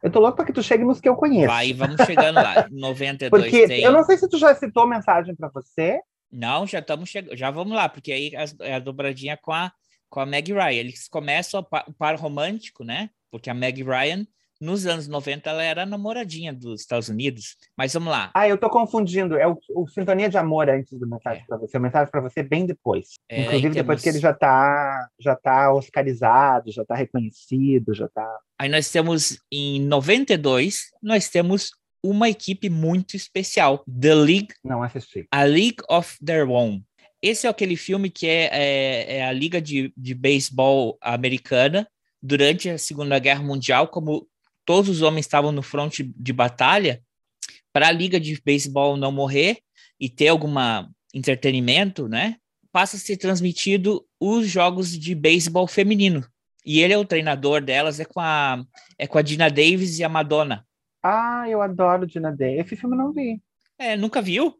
Eu 0.00 0.10
tô 0.10 0.20
louco 0.20 0.36
para 0.36 0.46
que 0.46 0.52
tu 0.52 0.62
chegue 0.62 0.84
nos 0.84 1.00
que 1.00 1.08
eu 1.08 1.16
conheço. 1.16 1.48
vai, 1.48 1.72
vamos 1.72 2.00
chegando 2.06 2.36
lá. 2.36 2.66
92 2.70 3.42
Porque 3.44 3.66
tem. 3.66 3.82
eu 3.82 3.90
não 3.92 4.04
sei 4.04 4.16
se 4.16 4.28
tu 4.28 4.38
já 4.38 4.54
citou 4.54 4.86
mensagem 4.86 5.34
para 5.34 5.48
você. 5.48 6.00
Não, 6.30 6.66
já 6.66 6.78
estamos 6.78 7.08
chegando, 7.08 7.36
já 7.36 7.50
vamos 7.50 7.74
lá, 7.76 7.88
porque 7.88 8.10
aí 8.12 8.32
é 8.60 8.74
a 8.74 8.78
dobradinha 8.78 9.36
com 9.36 9.52
a 9.52 9.72
com 10.08 10.20
a 10.20 10.26
Meg 10.26 10.52
Ryan. 10.52 10.70
Eles 10.70 11.08
começam 11.08 11.60
o 11.60 11.64
pa- 11.64 11.84
o 11.88 11.92
par 11.92 12.14
romântico, 12.16 12.84
né? 12.84 13.10
Porque 13.32 13.50
a 13.50 13.54
Meg 13.54 13.82
Ryan 13.82 14.24
nos 14.60 14.86
anos 14.86 15.08
90 15.08 15.50
ela 15.50 15.64
era 15.64 15.84
namoradinha 15.84 16.52
dos 16.52 16.82
Estados 16.82 17.08
Unidos. 17.08 17.56
Mas 17.76 17.92
vamos 17.94 18.10
lá. 18.12 18.30
Ah, 18.32 18.46
eu 18.46 18.56
tô 18.56 18.70
confundindo. 18.70 19.36
É 19.36 19.44
o, 19.48 19.58
o 19.74 19.88
Sintonia 19.88 20.28
de 20.28 20.36
Amor 20.38 20.68
antes 20.70 20.96
do 20.96 21.04
mensagem 21.08 21.42
É. 21.42 21.46
para 21.48 21.56
você. 21.56 21.76
O 21.78 21.80
mensagem 21.80 22.08
para 22.12 22.20
você 22.20 22.44
bem 22.44 22.64
depois. 22.64 23.14
É, 23.28 23.40
Inclusive 23.40 23.66
aí 23.66 23.74
depois 23.74 24.00
temos- 24.00 24.02
que 24.04 24.08
ele 24.10 24.20
já 24.20 24.32
tá, 24.32 25.08
já 25.18 25.34
tá 25.34 25.72
oscarizado, 25.74 26.70
já 26.70 26.84
tá 26.84 26.94
reconhecido, 26.94 27.92
já 27.92 28.06
tá. 28.08 28.38
Aí 28.56 28.68
nós 28.68 28.88
temos 28.88 29.36
em 29.50 29.80
92, 29.80 30.90
nós 31.02 31.28
temos 31.28 31.72
uma 32.04 32.28
equipe 32.28 32.68
muito 32.70 33.16
especial, 33.16 33.84
The 33.86 34.14
League, 34.14 34.48
Não 34.64 34.82
assisti. 34.82 35.26
A 35.32 35.42
League 35.44 35.78
of 35.90 36.16
Their 36.24 36.48
Own. 36.48 36.82
Esse 37.20 37.46
é 37.46 37.50
aquele 37.50 37.76
filme 37.76 38.10
que 38.10 38.26
é, 38.28 38.48
é- 38.52 39.16
é 39.18 39.24
a 39.24 39.32
liga 39.32 39.60
de, 39.60 39.92
de 39.96 40.14
beisebol 40.14 40.98
americana 41.00 41.88
durante 42.22 42.70
a 42.70 42.78
Segunda 42.78 43.18
Guerra 43.18 43.42
Mundial, 43.42 43.88
como 43.88 44.28
todos 44.64 44.88
os 44.88 45.02
homens 45.02 45.26
estavam 45.26 45.50
no 45.50 45.62
fronte 45.62 46.04
de 46.16 46.32
batalha, 46.32 47.02
para 47.72 47.88
a 47.88 47.92
liga 47.92 48.20
de 48.20 48.40
beisebol 48.44 48.96
não 48.96 49.10
morrer 49.10 49.58
e 49.98 50.08
ter 50.08 50.28
alguma 50.28 50.90
entretenimento, 51.14 52.08
né? 52.08 52.36
Passa 52.70 52.96
a 52.96 53.00
ser 53.00 53.16
transmitido 53.16 54.04
os 54.20 54.46
jogos 54.46 54.98
de 54.98 55.14
beisebol 55.14 55.66
feminino. 55.66 56.24
E 56.64 56.80
ele 56.80 56.92
é 56.92 56.98
o 56.98 57.04
treinador 57.04 57.60
delas, 57.60 57.98
é 57.98 58.04
com 58.04 58.20
a, 58.20 58.64
é 58.98 59.06
com 59.06 59.18
a 59.18 59.22
Dina 59.22 59.50
Davis 59.50 59.98
e 59.98 60.04
a 60.04 60.08
Madonna. 60.08 60.64
Ah, 61.02 61.44
eu 61.48 61.60
adoro 61.60 62.06
Dina 62.06 62.30
Day. 62.30 62.60
Esse 62.60 62.76
filme 62.76 62.94
eu 62.94 62.98
não 63.00 63.12
vi. 63.12 63.42
É, 63.76 63.96
nunca 63.96 64.22
viu? 64.22 64.54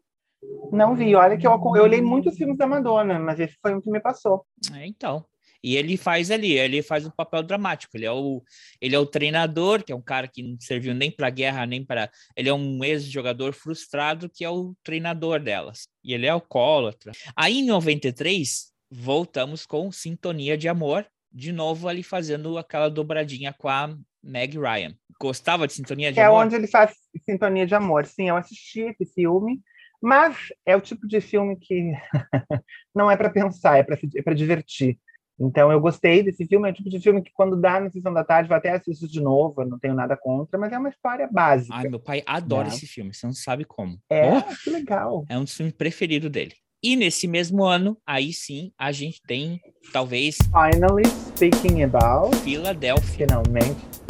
Não 0.71 0.93
vi. 0.95 1.15
Olha 1.15 1.37
que 1.37 1.47
eu, 1.47 1.51
eu 1.51 1.83
olhei 1.83 2.01
muitos 2.01 2.35
filmes 2.35 2.57
da 2.57 2.67
Madonna, 2.67 3.17
mas 3.17 3.39
esse 3.39 3.57
foi 3.61 3.73
um 3.73 3.79
que 3.79 3.89
me 3.89 4.01
passou. 4.01 4.45
É, 4.75 4.85
então. 4.85 5.25
E 5.63 5.77
ele 5.77 5.95
faz 5.95 6.29
ali, 6.29 6.51
ele 6.51 6.81
faz 6.83 7.05
um 7.05 7.11
papel 7.11 7.41
dramático. 7.41 7.95
Ele 7.95 8.05
é 8.05 8.11
o, 8.11 8.43
ele 8.81 8.95
é 8.95 8.99
o 8.99 9.05
treinador, 9.05 9.83
que 9.83 9.93
é 9.93 9.95
um 9.95 10.01
cara 10.01 10.27
que 10.27 10.43
não 10.43 10.59
serviu 10.59 10.93
nem 10.93 11.09
para 11.09 11.29
guerra, 11.29 11.65
nem 11.65 11.85
para. 11.85 12.09
Ele 12.35 12.49
é 12.49 12.53
um 12.53 12.83
ex-jogador 12.83 13.53
frustrado, 13.53 14.29
que 14.29 14.43
é 14.43 14.49
o 14.49 14.75
treinador 14.83 15.39
delas. 15.39 15.87
E 16.03 16.13
ele 16.13 16.25
é 16.25 16.29
alcoólatra. 16.29 17.13
Aí 17.35 17.59
em 17.59 17.65
93, 17.65 18.73
voltamos 18.91 19.65
com 19.65 19.89
Sintonia 19.91 20.57
de 20.57 20.67
Amor, 20.67 21.05
de 21.31 21.53
novo 21.53 21.87
ali 21.87 22.03
fazendo 22.03 22.57
aquela 22.57 22.89
dobradinha 22.89 23.53
com 23.53 23.69
a 23.69 23.95
Meg 24.21 24.57
Ryan. 24.57 24.93
Gostava 25.19 25.65
de 25.65 25.73
Sintonia 25.73 26.11
de 26.11 26.19
é 26.19 26.25
Amor? 26.25 26.45
onde 26.45 26.55
ele 26.55 26.67
faz 26.67 26.93
Sintonia 27.25 27.65
de 27.65 27.73
Amor. 27.73 28.05
Sim, 28.05 28.29
eu 28.29 28.35
assisti 28.35 28.81
esse 28.81 29.05
filme, 29.13 29.61
mas 30.01 30.49
é 30.65 30.75
o 30.75 30.81
tipo 30.81 31.07
de 31.07 31.21
filme 31.21 31.55
que 31.55 31.93
não 32.93 33.09
é 33.09 33.15
para 33.15 33.29
pensar, 33.29 33.77
é 33.77 33.83
para 33.83 34.33
divertir. 34.33 34.99
Então 35.39 35.71
eu 35.71 35.79
gostei 35.79 36.21
desse 36.23 36.45
filme, 36.45 36.67
é 36.67 36.71
o 36.71 36.75
tipo 36.75 36.89
de 36.89 36.99
filme 36.99 37.21
que 37.21 37.31
quando 37.33 37.59
dá 37.59 37.79
na 37.79 37.89
sessão 37.89 38.13
da 38.13 38.23
tarde, 38.23 38.49
eu 38.49 38.55
até 38.55 38.69
assisto 38.71 39.07
de 39.07 39.19
novo, 39.21 39.61
eu 39.61 39.67
não 39.67 39.79
tenho 39.79 39.93
nada 39.95 40.15
contra, 40.15 40.59
mas 40.59 40.71
é 40.71 40.77
uma 40.77 40.89
história 40.89 41.27
básica. 41.31 41.75
Ai, 41.75 41.89
meu 41.89 41.99
pai 41.99 42.21
adora 42.25 42.67
Não. 42.67 42.75
esse 42.75 42.85
filme, 42.87 43.13
você 43.13 43.25
não 43.25 43.33
sabe 43.33 43.65
como. 43.65 43.97
É, 44.09 44.37
Oh, 44.37 44.41
que 44.63 44.69
legal. 44.69 45.25
É 45.29 45.37
um 45.37 45.43
dos 45.43 45.55
filmes 45.55 45.73
preferidos 45.75 46.29
dele. 46.29 46.53
E 46.83 46.95
nesse 46.97 47.27
mesmo 47.27 47.63
ano, 47.63 47.97
aí 48.05 48.33
sim, 48.33 48.71
a 48.77 48.91
gente 48.91 49.21
tem, 49.25 49.59
talvez, 49.93 50.37
Finally 50.51 51.07
speaking 51.07 51.83
about, 51.83 52.35
Filadélfia. 52.37 53.25
finalmente. 53.25 54.02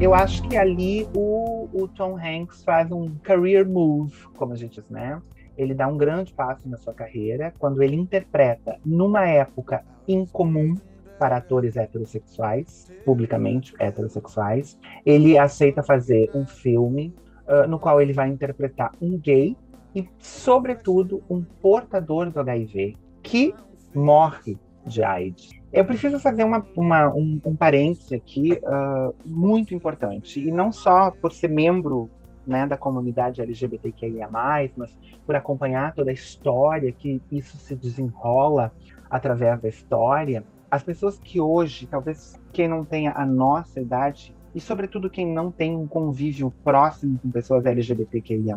Eu 0.00 0.14
acho 0.14 0.48
que 0.48 0.56
ali 0.56 1.08
o, 1.12 1.68
o 1.72 1.88
Tom 1.88 2.16
Hanks 2.16 2.62
faz 2.62 2.92
um 2.92 3.16
career 3.16 3.68
move, 3.68 4.14
como 4.36 4.52
a 4.52 4.56
gente 4.56 4.80
diz, 4.80 4.88
né? 4.88 5.20
Ele 5.58 5.74
dá 5.74 5.88
um 5.88 5.98
grande 5.98 6.32
passo 6.32 6.68
na 6.68 6.76
sua 6.76 6.94
carreira 6.94 7.52
quando 7.58 7.82
ele 7.82 7.96
interpreta, 7.96 8.78
numa 8.86 9.26
época 9.26 9.84
incomum 10.06 10.76
para 11.18 11.38
atores 11.38 11.76
heterossexuais, 11.76 12.86
publicamente 13.04 13.74
heterossexuais, 13.80 14.78
ele 15.04 15.36
aceita 15.36 15.82
fazer 15.82 16.30
um 16.32 16.46
filme 16.46 17.12
uh, 17.48 17.68
no 17.68 17.80
qual 17.80 18.00
ele 18.00 18.12
vai 18.12 18.28
interpretar 18.28 18.92
um 19.02 19.18
gay 19.18 19.56
e, 19.96 20.08
sobretudo, 20.16 21.24
um 21.28 21.42
portador 21.60 22.30
do 22.30 22.38
HIV 22.38 22.96
que 23.20 23.52
morre 23.92 24.56
de 24.86 25.02
AIDS. 25.02 25.50
Eu 25.72 25.84
preciso 25.84 26.18
fazer 26.20 26.44
uma, 26.44 26.64
uma, 26.76 27.08
um, 27.12 27.40
um 27.44 27.56
parênteses 27.56 28.12
aqui 28.12 28.52
uh, 28.62 29.14
muito 29.24 29.74
importante, 29.74 30.40
e 30.40 30.50
não 30.50 30.70
só 30.70 31.10
por 31.10 31.32
ser 31.32 31.48
membro 31.48 32.08
né, 32.46 32.66
da 32.66 32.76
comunidade 32.76 33.40
LGBTQIA, 33.40 34.28
mas 34.30 34.70
por 35.26 35.34
acompanhar 35.34 35.94
toda 35.94 36.10
a 36.10 36.14
história 36.14 36.92
que 36.92 37.20
isso 37.32 37.56
se 37.56 37.74
desenrola 37.74 38.72
através 39.10 39.60
da 39.60 39.68
história. 39.68 40.44
As 40.70 40.82
pessoas 40.82 41.18
que 41.18 41.40
hoje, 41.40 41.86
talvez 41.86 42.40
quem 42.52 42.68
não 42.68 42.84
tenha 42.84 43.12
a 43.12 43.24
nossa 43.24 43.80
idade, 43.80 44.34
e 44.54 44.60
sobretudo 44.60 45.10
quem 45.10 45.26
não 45.26 45.50
tem 45.50 45.76
um 45.76 45.86
convívio 45.86 46.52
próximo 46.62 47.18
com 47.18 47.30
pessoas 47.30 47.66
LGBTQIA+, 47.66 48.56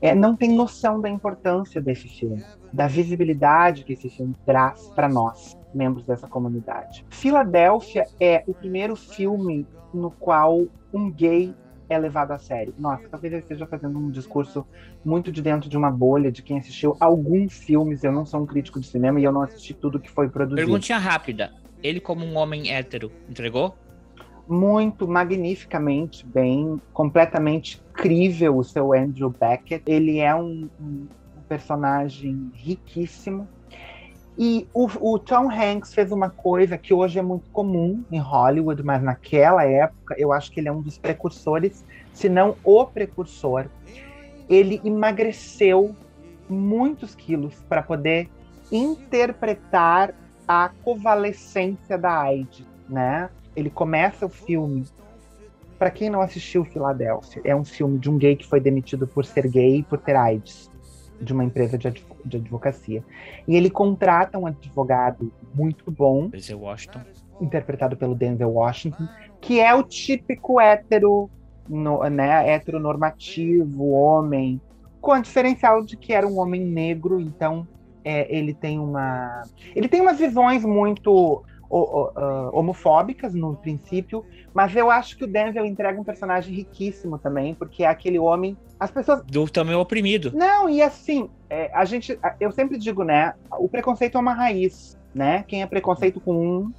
é, 0.00 0.14
não 0.14 0.36
tem 0.36 0.50
noção 0.50 1.00
da 1.00 1.08
importância 1.08 1.80
desse 1.80 2.08
filme, 2.08 2.44
da 2.72 2.86
visibilidade 2.86 3.84
que 3.84 3.94
esse 3.94 4.10
filme 4.10 4.34
traz 4.44 4.88
para 4.94 5.08
nós, 5.08 5.56
membros 5.74 6.04
dessa 6.04 6.28
comunidade. 6.28 7.04
Filadélfia 7.08 8.04
é 8.20 8.44
o 8.46 8.52
primeiro 8.52 8.94
filme 8.94 9.66
no 9.92 10.10
qual 10.10 10.66
um 10.92 11.10
gay 11.10 11.54
é 11.88 11.96
levado 11.98 12.32
a 12.32 12.38
sério. 12.38 12.74
Nossa, 12.78 13.08
talvez 13.08 13.32
eu 13.32 13.38
esteja 13.38 13.66
fazendo 13.66 13.98
um 13.98 14.10
discurso 14.10 14.66
muito 15.04 15.30
de 15.30 15.40
dentro 15.40 15.68
de 15.70 15.76
uma 15.76 15.90
bolha 15.90 16.32
de 16.32 16.42
quem 16.42 16.58
assistiu 16.58 16.96
alguns 16.98 17.54
filmes. 17.54 18.02
Eu 18.02 18.12
não 18.12 18.26
sou 18.26 18.40
um 18.40 18.46
crítico 18.46 18.80
de 18.80 18.86
cinema 18.86 19.20
e 19.20 19.24
eu 19.24 19.32
não 19.32 19.42
assisti 19.42 19.72
tudo 19.72 20.00
que 20.00 20.10
foi 20.10 20.28
produzido. 20.28 20.66
Perguntinha 20.66 20.98
rápida. 20.98 21.52
Ele, 21.82 22.00
como 22.00 22.24
um 22.24 22.36
homem 22.36 22.72
hétero, 22.72 23.12
entregou? 23.28 23.76
Muito 24.46 25.08
magnificamente 25.08 26.24
bem, 26.24 26.80
completamente 26.92 27.82
crível 27.92 28.56
o 28.56 28.64
seu 28.64 28.92
Andrew 28.92 29.30
Beckett. 29.30 29.82
Ele 29.86 30.18
é 30.18 30.34
um, 30.34 30.68
um 30.80 31.06
personagem 31.48 32.50
riquíssimo. 32.54 33.48
E 34.38 34.68
o, 34.74 34.86
o, 35.00 35.18
Tom 35.18 35.50
Hanks 35.50 35.94
fez 35.94 36.12
uma 36.12 36.28
coisa 36.28 36.76
que 36.76 36.92
hoje 36.92 37.18
é 37.18 37.22
muito 37.22 37.48
comum 37.50 38.04
em 38.12 38.18
Hollywood, 38.18 38.82
mas 38.82 39.02
naquela 39.02 39.64
época 39.64 40.14
eu 40.18 40.30
acho 40.30 40.52
que 40.52 40.60
ele 40.60 40.68
é 40.68 40.72
um 40.72 40.82
dos 40.82 40.98
precursores, 40.98 41.82
se 42.12 42.28
não 42.28 42.54
o 42.62 42.84
precursor. 42.84 43.66
Ele 44.48 44.80
emagreceu 44.84 45.96
muitos 46.48 47.14
quilos 47.14 47.54
para 47.66 47.82
poder 47.82 48.28
interpretar 48.70 50.14
a 50.46 50.70
convalescência 50.84 51.96
da 51.96 52.20
AIDS, 52.20 52.66
né? 52.88 53.30
Ele 53.56 53.70
começa 53.70 54.26
o 54.26 54.28
filme. 54.28 54.84
Para 55.78 55.90
quem 55.90 56.08
não 56.08 56.20
assistiu 56.20 56.64
Filadélfia, 56.64 57.42
é 57.44 57.54
um 57.54 57.64
filme 57.64 57.98
de 57.98 58.08
um 58.08 58.16
gay 58.16 58.36
que 58.36 58.46
foi 58.46 58.60
demitido 58.60 59.06
por 59.06 59.24
ser 59.24 59.48
gay 59.48 59.78
e 59.78 59.82
por 59.82 59.98
ter 59.98 60.16
AIDS, 60.16 60.70
de 61.20 61.32
uma 61.32 61.44
empresa 61.44 61.76
de, 61.76 61.88
adv 61.88 62.04
de 62.24 62.36
advocacia. 62.38 63.04
E 63.46 63.56
ele 63.56 63.70
contrata 63.70 64.38
um 64.38 64.46
advogado 64.46 65.32
muito 65.54 65.90
bom, 65.90 66.28
Denzel 66.28 66.60
Washington, 66.60 67.00
interpretado 67.40 67.96
pelo 67.96 68.14
Denzel 68.14 68.50
Washington, 68.50 69.08
que 69.40 69.60
é 69.60 69.74
o 69.74 69.82
típico 69.82 70.60
hétero, 70.60 71.30
no, 71.68 72.02
né, 72.08 72.48
heteronormativo, 72.48 73.90
homem, 73.90 74.60
com 75.00 75.12
a 75.12 75.20
diferencial 75.20 75.84
de 75.84 75.96
que 75.96 76.12
era 76.12 76.26
um 76.26 76.38
homem 76.38 76.60
negro, 76.64 77.20
então 77.20 77.66
é, 78.04 78.26
ele 78.34 78.54
tem 78.54 78.78
uma. 78.78 79.42
Ele 79.74 79.88
tem 79.88 80.00
umas 80.00 80.18
visões 80.18 80.64
muito 80.64 81.44
homofóbicas 81.68 83.34
no 83.34 83.56
princípio, 83.56 84.24
mas 84.54 84.74
eu 84.74 84.90
acho 84.90 85.16
que 85.16 85.24
o 85.24 85.26
Denzel 85.26 85.66
entrega 85.66 86.00
um 86.00 86.04
personagem 86.04 86.54
riquíssimo 86.54 87.18
também, 87.18 87.54
porque 87.54 87.84
é 87.84 87.88
aquele 87.88 88.18
homem. 88.18 88.56
As 88.78 88.90
pessoas. 88.90 89.22
Do 89.24 89.48
também 89.48 89.74
oprimido. 89.74 90.32
Não, 90.34 90.68
e 90.68 90.80
assim, 90.80 91.28
é, 91.50 91.70
a 91.74 91.84
gente. 91.84 92.18
Eu 92.40 92.52
sempre 92.52 92.78
digo, 92.78 93.02
né? 93.02 93.34
O 93.58 93.68
preconceito 93.68 94.16
é 94.16 94.20
uma 94.20 94.34
raiz, 94.34 94.98
né? 95.14 95.44
Quem 95.48 95.62
é 95.62 95.66
preconceito 95.66 96.20
com 96.20 96.34
um, 96.34 96.72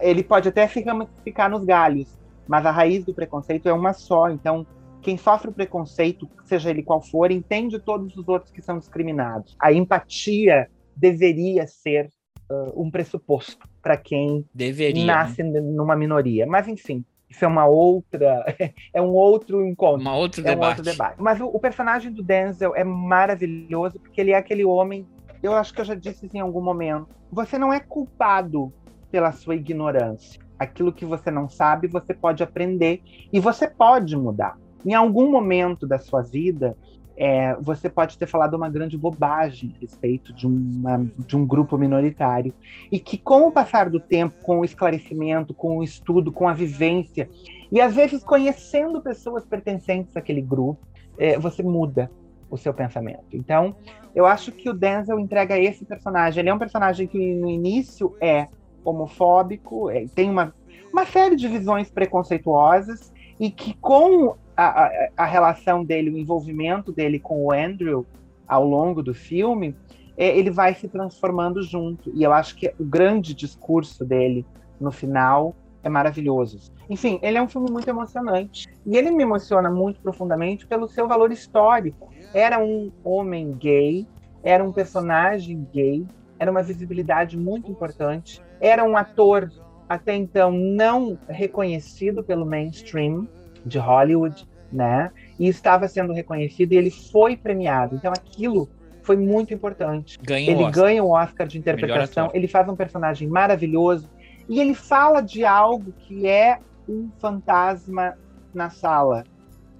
ele 0.00 0.22
pode 0.22 0.48
até 0.48 0.66
se 0.66 0.82
ramificar 0.82 1.50
nos 1.50 1.64
galhos, 1.64 2.08
mas 2.46 2.64
a 2.66 2.70
raiz 2.70 3.04
do 3.04 3.14
preconceito 3.14 3.68
é 3.68 3.72
uma 3.72 3.92
só. 3.92 4.30
Então, 4.30 4.66
quem 5.02 5.16
sofre 5.16 5.50
o 5.50 5.52
preconceito, 5.52 6.28
seja 6.44 6.70
ele 6.70 6.82
qual 6.82 7.00
for, 7.00 7.30
entende 7.30 7.78
todos 7.78 8.16
os 8.16 8.28
outros 8.28 8.50
que 8.50 8.60
são 8.60 8.78
discriminados. 8.78 9.56
A 9.60 9.72
empatia 9.72 10.68
deveria 10.96 11.66
ser 11.66 12.10
uh, 12.50 12.80
um 12.80 12.90
pressuposto 12.90 13.68
para 13.82 13.96
quem 13.96 14.44
Deveria. 14.54 15.04
nasce 15.04 15.42
numa 15.42 15.96
minoria. 15.96 16.46
Mas, 16.46 16.68
enfim, 16.68 17.04
isso 17.28 17.44
é 17.44 17.48
uma 17.48 17.66
outra. 17.66 18.44
é 18.92 19.00
um 19.00 19.10
outro 19.10 19.64
encontro. 19.64 20.08
Outro 20.08 20.40
é 20.40 20.44
debate. 20.44 20.64
Um 20.64 20.68
outro 20.68 20.84
debate. 20.84 21.16
Mas 21.18 21.40
o, 21.40 21.46
o, 21.46 21.58
personagem 21.58 22.12
do 22.12 22.22
Denzel 22.22 22.74
é 22.74 22.84
maravilhoso 22.84 23.98
porque 23.98 24.20
ele 24.20 24.30
é 24.30 24.36
aquele 24.36 24.64
homem. 24.64 25.06
Eu 25.42 25.52
acho 25.52 25.72
que 25.74 25.80
eu 25.80 25.84
já 25.84 25.94
disse 25.94 26.26
isso 26.26 26.36
em 26.36 26.40
algum 26.40 26.62
momento. 26.62 27.08
Você 27.30 27.58
não 27.58 27.72
é 27.72 27.80
culpado 27.80 28.72
pela 29.10 29.32
sua 29.32 29.54
ignorância. 29.54 30.40
Aquilo 30.58 30.92
que 30.92 31.04
você 31.04 31.30
não 31.30 31.48
sabe, 31.48 31.86
você 31.86 32.14
pode 32.14 32.42
aprender 32.42 33.02
e 33.32 33.38
você 33.38 33.68
pode 33.68 34.16
mudar. 34.16 34.58
Em 34.84 34.94
algum 34.94 35.30
momento 35.30 35.86
da 35.86 35.98
sua 35.98 36.22
vida, 36.22 36.76
é, 37.16 37.54
você 37.60 37.88
pode 37.88 38.18
ter 38.18 38.26
falado 38.26 38.54
uma 38.54 38.68
grande 38.68 38.96
bobagem 38.96 39.74
a 39.76 39.80
respeito 39.80 40.32
de, 40.32 40.46
uma, 40.46 41.06
de 41.18 41.36
um 41.36 41.46
grupo 41.46 41.78
minoritário. 41.78 42.52
E 42.92 43.00
que, 43.00 43.16
com 43.16 43.48
o 43.48 43.52
passar 43.52 43.88
do 43.88 43.98
tempo, 43.98 44.34
com 44.42 44.60
o 44.60 44.64
esclarecimento, 44.64 45.54
com 45.54 45.78
o 45.78 45.82
estudo, 45.82 46.30
com 46.30 46.46
a 46.46 46.52
vivência, 46.52 47.28
e 47.72 47.80
às 47.80 47.94
vezes 47.94 48.22
conhecendo 48.22 49.00
pessoas 49.00 49.44
pertencentes 49.46 50.16
àquele 50.16 50.42
grupo, 50.42 50.80
é, 51.18 51.38
você 51.38 51.62
muda 51.62 52.10
o 52.50 52.56
seu 52.56 52.72
pensamento. 52.72 53.24
Então, 53.32 53.74
eu 54.14 54.26
acho 54.26 54.52
que 54.52 54.68
o 54.68 54.74
Denzel 54.74 55.18
entrega 55.18 55.58
esse 55.58 55.84
personagem. 55.84 56.40
Ele 56.40 56.50
é 56.50 56.54
um 56.54 56.58
personagem 56.58 57.06
que 57.06 57.34
no 57.34 57.48
início 57.48 58.14
é 58.20 58.48
homofóbico, 58.84 59.90
é, 59.90 60.06
tem 60.14 60.30
uma, 60.30 60.54
uma 60.92 61.04
série 61.06 61.34
de 61.34 61.48
visões 61.48 61.90
preconceituosas, 61.90 63.12
e 63.38 63.50
que 63.50 63.74
com 63.74 64.34
a, 64.56 64.84
a, 64.84 65.08
a, 65.16 65.24
relação 65.24 65.84
dele, 65.84 66.10
o 66.10 66.18
envolvimento 66.18 66.92
dele 66.92 67.18
com 67.18 67.44
o 67.44 67.52
Andrew 67.52 68.06
ao 68.48 68.64
longo 68.64 69.02
do 69.02 69.12
filme, 69.12 69.76
é, 70.16 70.36
ele 70.36 70.50
vai 70.50 70.74
se 70.74 70.88
transformando 70.88 71.62
junto. 71.62 72.10
E 72.14 72.22
eu 72.22 72.32
acho 72.32 72.56
que 72.56 72.72
o 72.78 72.84
grande 72.84 73.34
discurso 73.34 74.04
dele 74.04 74.46
no 74.80 74.90
final 74.90 75.54
é 75.82 75.88
maravilhoso. 75.88 76.72
Enfim, 76.88 77.18
ele 77.22 77.38
é 77.38 77.42
um 77.42 77.48
filme 77.48 77.70
muito 77.70 77.88
emocionante. 77.88 78.66
E 78.84 78.96
ele 78.96 79.10
me 79.10 79.22
emociona 79.22 79.70
muito 79.70 80.00
profundamente 80.00 80.66
pelo 80.66 80.88
seu 80.88 81.06
valor 81.06 81.30
histórico. 81.30 82.10
Era 82.32 82.58
um 82.58 82.90
homem 83.04 83.52
gay, 83.52 84.06
era 84.42 84.64
um 84.64 84.72
personagem 84.72 85.66
gay, 85.72 86.06
era 86.38 86.50
uma 86.50 86.62
visibilidade 86.62 87.36
muito 87.36 87.70
importante, 87.70 88.42
era 88.60 88.84
um 88.84 88.96
ator 88.96 89.50
até 89.88 90.14
então 90.14 90.50
não 90.50 91.18
reconhecido 91.28 92.22
pelo 92.22 92.44
mainstream 92.44 93.28
de 93.64 93.78
Hollywood, 93.78 94.46
né? 94.72 95.10
E 95.38 95.48
estava 95.48 95.88
sendo 95.88 96.12
reconhecido 96.12 96.72
e 96.72 96.76
ele 96.76 96.90
foi 96.90 97.36
premiado. 97.36 97.96
Então 97.96 98.12
aquilo 98.12 98.68
foi 99.02 99.16
muito 99.16 99.54
importante. 99.54 100.18
Ganha 100.20 100.50
ele 100.50 100.70
ganha 100.70 101.02
o 101.02 101.10
Oscar 101.10 101.46
de 101.46 101.58
interpretação, 101.58 102.30
ele 102.34 102.48
faz 102.48 102.68
um 102.68 102.74
personagem 102.74 103.28
maravilhoso 103.28 104.10
e 104.48 104.60
ele 104.60 104.74
fala 104.74 105.20
de 105.20 105.44
algo 105.44 105.92
que 105.92 106.26
é 106.26 106.58
um 106.88 107.08
fantasma 107.18 108.16
na 108.52 108.70
sala 108.70 109.24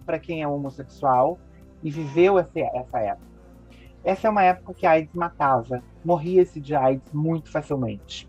para 0.04 0.18
quem 0.18 0.42
é 0.42 0.48
homossexual 0.48 1.38
e 1.82 1.90
viveu 1.90 2.38
essa, 2.38 2.60
essa 2.60 3.00
época. 3.00 3.26
Essa 4.04 4.28
é 4.28 4.30
uma 4.30 4.44
época 4.44 4.72
que 4.74 4.86
a 4.86 4.92
AIDS 4.92 5.14
matava, 5.14 5.82
morria-se 6.04 6.60
de 6.60 6.76
AIDS 6.76 7.12
muito 7.12 7.50
facilmente. 7.50 8.28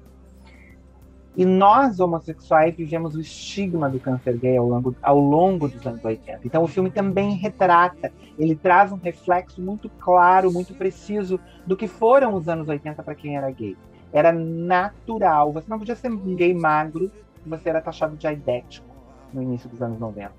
E 1.38 1.46
nós, 1.46 2.00
homossexuais, 2.00 2.76
vivemos 2.76 3.14
o 3.14 3.22
estigma 3.22 3.88
do 3.88 4.00
câncer 4.00 4.36
gay 4.40 4.58
ao 4.58 4.68
longo, 4.68 4.96
ao 5.04 5.20
longo 5.20 5.68
dos 5.68 5.86
anos 5.86 6.04
80. 6.04 6.40
Então 6.44 6.64
o 6.64 6.68
filme 6.68 6.90
também 6.90 7.36
retrata, 7.36 8.12
ele 8.40 8.56
traz 8.56 8.92
um 8.92 8.96
reflexo 8.96 9.62
muito 9.62 9.88
claro, 10.00 10.52
muito 10.52 10.74
preciso 10.74 11.40
do 11.64 11.78
que 11.78 11.88
foram 11.88 12.34
os 12.34 12.50
anos 12.50 12.68
80 12.68 13.04
para 13.04 13.14
quem 13.14 13.38
era 13.38 13.52
gay. 13.52 13.78
Era 14.12 14.32
natural, 14.32 15.54
você 15.54 15.70
não 15.70 15.78
podia 15.78 15.96
ser 15.96 16.12
um 16.12 16.36
gay 16.36 16.56
magro, 16.56 17.12
você 17.46 17.70
era 17.70 17.82
taxado 17.82 18.18
de 18.18 18.26
aidético 18.26 18.88
no 19.32 19.44
início 19.44 19.70
dos 19.70 19.80
anos 19.80 20.00
90. 20.00 20.32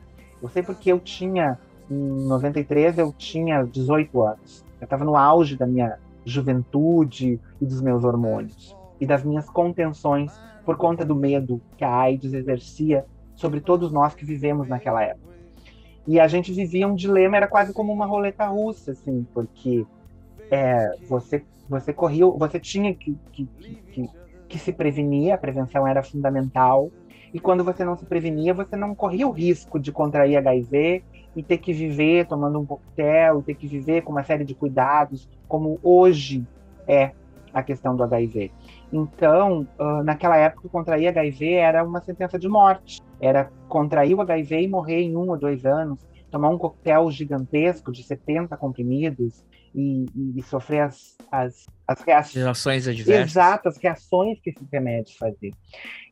Eu 0.43 0.49
sei 0.49 0.65
porque 0.65 0.91
eu 0.91 0.99
tinha, 0.99 1.61
em 1.89 2.27
93, 2.27 2.99
eu 2.99 3.15
tinha 3.17 3.63
18 3.63 4.21
anos. 4.21 4.65
Eu 4.81 4.85
estava 4.85 5.05
no 5.05 5.15
auge 5.15 5.57
da 5.57 5.67
minha 5.67 5.97
juventude 6.25 7.39
e 7.61 7.65
dos 7.65 7.81
meus 7.81 8.03
hormônios 8.03 8.77
e 9.01 9.07
das 9.07 9.25
minhas 9.25 9.49
contenções 9.49 10.33
por 10.65 10.77
conta 10.77 11.05
do 11.05 11.15
medo 11.15 11.61
que 11.77 11.85
a 11.85 11.95
AIDS 11.95 12.33
exercia 12.33 13.05
sobre 13.35 13.61
todos 13.61 13.93
nós 13.93 14.15
que 14.15 14.25
vivemos 14.25 14.69
naquela 14.69 15.03
época. 15.03 15.29
E 16.07 16.19
a 16.19 16.27
gente 16.27 16.53
vivia 16.53 16.89
um 16.89 16.95
dilema, 16.95 17.37
era 17.37 17.47
quase 17.47 17.73
como 17.73 17.93
uma 17.93 18.07
roleta 18.07 18.47
russa, 18.47 18.93
assim, 18.93 19.27
porque 19.33 19.87
é, 20.51 20.91
você, 21.09 21.45
você 21.69 21.93
corria, 21.93 22.27
você 22.27 22.59
tinha 22.59 22.95
que, 22.95 23.17
que, 23.33 23.47
que, 23.93 24.11
que 24.49 24.59
se 24.59 24.73
prevenir, 24.73 25.33
a 25.33 25.39
prevenção 25.39 25.87
era 25.87 26.03
fundamental, 26.03 26.91
e 27.33 27.39
quando 27.39 27.63
você 27.63 27.85
não 27.85 27.97
se 27.97 28.07
prevenia, 28.07 28.55
você 28.55 28.75
não 28.77 28.95
corria 28.95 29.29
o 29.29 29.31
risco 29.31 29.79
de 29.79 29.93
contrair 29.93 30.39
HIV 30.39 31.05
e 31.37 31.43
ter 31.43 31.59
que 31.59 31.73
viver 31.73 32.27
tomando 32.27 32.59
um 32.59 32.67
coquetel, 32.67 33.43
ter 33.43 33.55
que 33.55 33.67
viver 33.67 34.03
com 34.03 34.13
uma 34.13 34.25
série 34.25 34.45
de 34.45 34.55
cuidados, 34.55 35.29
como 35.47 35.79
hoje 35.83 36.45
é 36.87 37.13
a 37.53 37.63
questão 37.63 37.95
do 37.95 38.03
HIV. 38.03 38.51
Então, 38.93 39.67
uh, 39.79 40.03
naquela 40.03 40.37
época, 40.37 40.69
contrair 40.69 41.09
HIV 41.09 41.53
era 41.53 41.85
uma 41.85 42.01
sentença 42.01 42.39
de 42.39 42.49
morte. 42.49 43.01
Era 43.21 43.51
contrair 43.69 44.15
o 44.15 44.21
HIV 44.21 44.63
e 44.63 44.69
morrer 44.69 45.03
em 45.03 45.17
um 45.17 45.29
ou 45.29 45.37
dois 45.37 45.67
anos, 45.67 46.07
tomar 46.31 46.49
um 46.49 46.59
coquetel 46.59 47.11
gigantesco 47.11 47.93
de 47.93 48.03
70 48.03 48.57
comprimidos 48.57 49.45
e, 49.75 50.07
e, 50.15 50.39
e 50.39 50.43
sofrer 50.43 50.81
as, 50.81 51.17
as, 51.31 51.67
as 51.87 52.01
reações 52.03 52.89
adversas. 52.89 53.31
Exato, 53.31 53.69
as 53.69 53.77
reações 53.77 54.41
que 54.41 54.51
esses 54.51 54.67
remédios 54.71 55.17
faziam. 55.17 55.55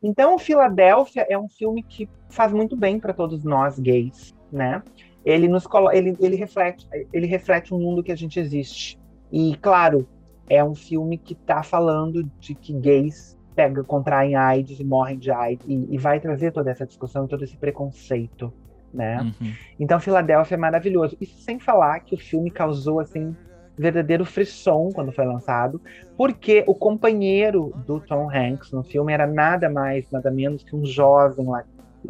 Então, 0.03 0.37
Filadélfia 0.37 1.25
é 1.29 1.37
um 1.37 1.49
filme 1.49 1.83
que 1.83 2.07
faz 2.29 2.51
muito 2.51 2.75
bem 2.75 2.99
para 2.99 3.13
todos 3.13 3.43
nós 3.43 3.79
gays, 3.79 4.35
né? 4.51 4.81
Ele 5.25 5.47
nos 5.47 5.65
ele, 5.91 6.15
ele 6.21 6.35
reflete 6.37 6.87
ele 7.11 7.27
reflete 7.27 7.73
o 7.73 7.77
mundo 7.77 8.01
que 8.01 8.11
a 8.11 8.15
gente 8.15 8.39
existe. 8.39 8.97
E 9.29 9.57
claro, 9.57 10.07
é 10.49 10.63
um 10.63 10.75
filme 10.75 11.17
que 11.17 11.33
está 11.33 11.63
falando 11.63 12.23
de 12.39 12.55
que 12.55 12.73
gays 12.73 13.37
pegam, 13.55 13.83
contraem 13.83 14.35
AIDS 14.35 14.79
e 14.79 14.83
morrem 14.83 15.17
de 15.17 15.31
AIDS 15.31 15.65
e, 15.67 15.95
e, 15.95 15.97
vai 15.97 16.19
trazer 16.19 16.51
toda 16.51 16.69
essa 16.69 16.85
discussão 16.85 17.25
e 17.25 17.27
todo 17.27 17.43
esse 17.43 17.57
preconceito, 17.57 18.53
né? 18.93 19.21
Uhum. 19.21 19.53
Então, 19.79 19.99
Filadélfia 19.99 20.55
é 20.55 20.57
maravilhoso. 20.57 21.17
Isso 21.19 21.41
sem 21.41 21.59
falar 21.59 22.01
que 22.01 22.13
o 22.13 22.19
filme 22.19 22.51
causou 22.51 22.99
assim 22.99 23.35
verdadeiro 23.77 24.25
frisson 24.25 24.89
quando 24.93 25.11
foi 25.11 25.25
lançado, 25.25 25.79
porque 26.15 26.63
o 26.67 26.73
companheiro 26.73 27.73
do 27.85 27.99
Tom 27.99 28.29
Hanks 28.31 28.71
no 28.71 28.83
filme 28.83 29.13
era 29.13 29.27
nada 29.27 29.69
mais, 29.69 30.09
nada 30.09 30.31
menos 30.31 30.63
que 30.63 30.75
um 30.75 30.83
jovem 30.83 31.45
lá, 31.45 31.63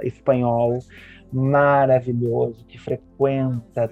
espanhol 0.03 0.79
maravilhoso 1.31 2.65
que 2.65 2.77
frequenta 2.77 3.91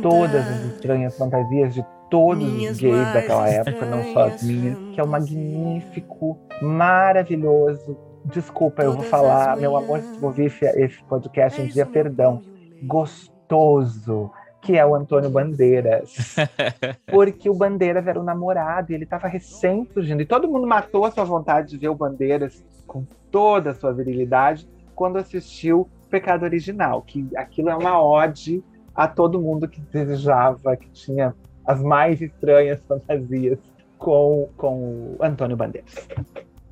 todas 0.00 0.46
as 0.46 0.64
estranhas 0.66 1.18
fantasias 1.18 1.74
de 1.74 1.84
todos 2.10 2.44
os 2.44 2.78
gays 2.78 3.14
daquela 3.14 3.48
época, 3.48 3.86
não 3.86 4.12
só 4.12 4.26
as 4.26 4.42
minhas, 4.42 4.76
que 4.92 5.00
é 5.00 5.04
um 5.04 5.06
magnífico, 5.06 6.38
maravilhoso. 6.60 7.96
Desculpa, 8.24 8.82
eu 8.82 8.92
vou 8.92 9.04
falar, 9.04 9.56
meu 9.56 9.76
amor, 9.76 10.00
se 10.00 10.22
ouvir 10.22 10.46
esse, 10.46 10.64
esse 10.66 11.02
podcast 11.04 11.60
um 11.60 11.66
dia, 11.66 11.86
perdão. 11.86 12.42
Gostoso, 12.82 14.30
que 14.60 14.76
é 14.76 14.84
o 14.84 14.94
Antônio 14.94 15.30
Bandeiras. 15.30 16.36
Porque 17.06 17.48
o 17.48 17.54
Bandeiras 17.54 18.06
era 18.06 18.20
o 18.20 18.24
namorado 18.24 18.92
e 18.92 18.94
ele 18.94 19.04
estava 19.04 19.28
recém 19.28 19.88
surgindo. 19.94 20.20
E 20.20 20.26
todo 20.26 20.48
mundo 20.48 20.66
matou 20.66 21.04
a 21.04 21.10
sua 21.10 21.24
vontade 21.24 21.70
de 21.70 21.78
ver 21.78 21.88
o 21.88 21.94
Bandeiras 21.94 22.62
com 22.86 23.06
toda 23.30 23.70
a 23.70 23.74
sua 23.74 23.92
virilidade 23.92 24.68
quando 24.94 25.16
assistiu 25.16 25.88
Pecado 26.10 26.42
Original, 26.42 27.02
que 27.02 27.26
aquilo 27.36 27.70
é 27.70 27.74
uma 27.74 28.02
ode 28.02 28.62
a 28.94 29.06
todo 29.08 29.40
mundo 29.40 29.68
que 29.68 29.80
desejava, 29.80 30.76
que 30.76 30.90
tinha 30.90 31.34
as 31.70 31.80
mais 31.80 32.20
estranhas 32.20 32.80
fantasias 32.88 33.58
com, 33.96 34.48
com 34.56 35.16
o 35.18 35.18
Antônio 35.20 35.56
Bandeiras. 35.56 36.08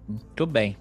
Muito 0.08 0.46
bem. 0.46 0.76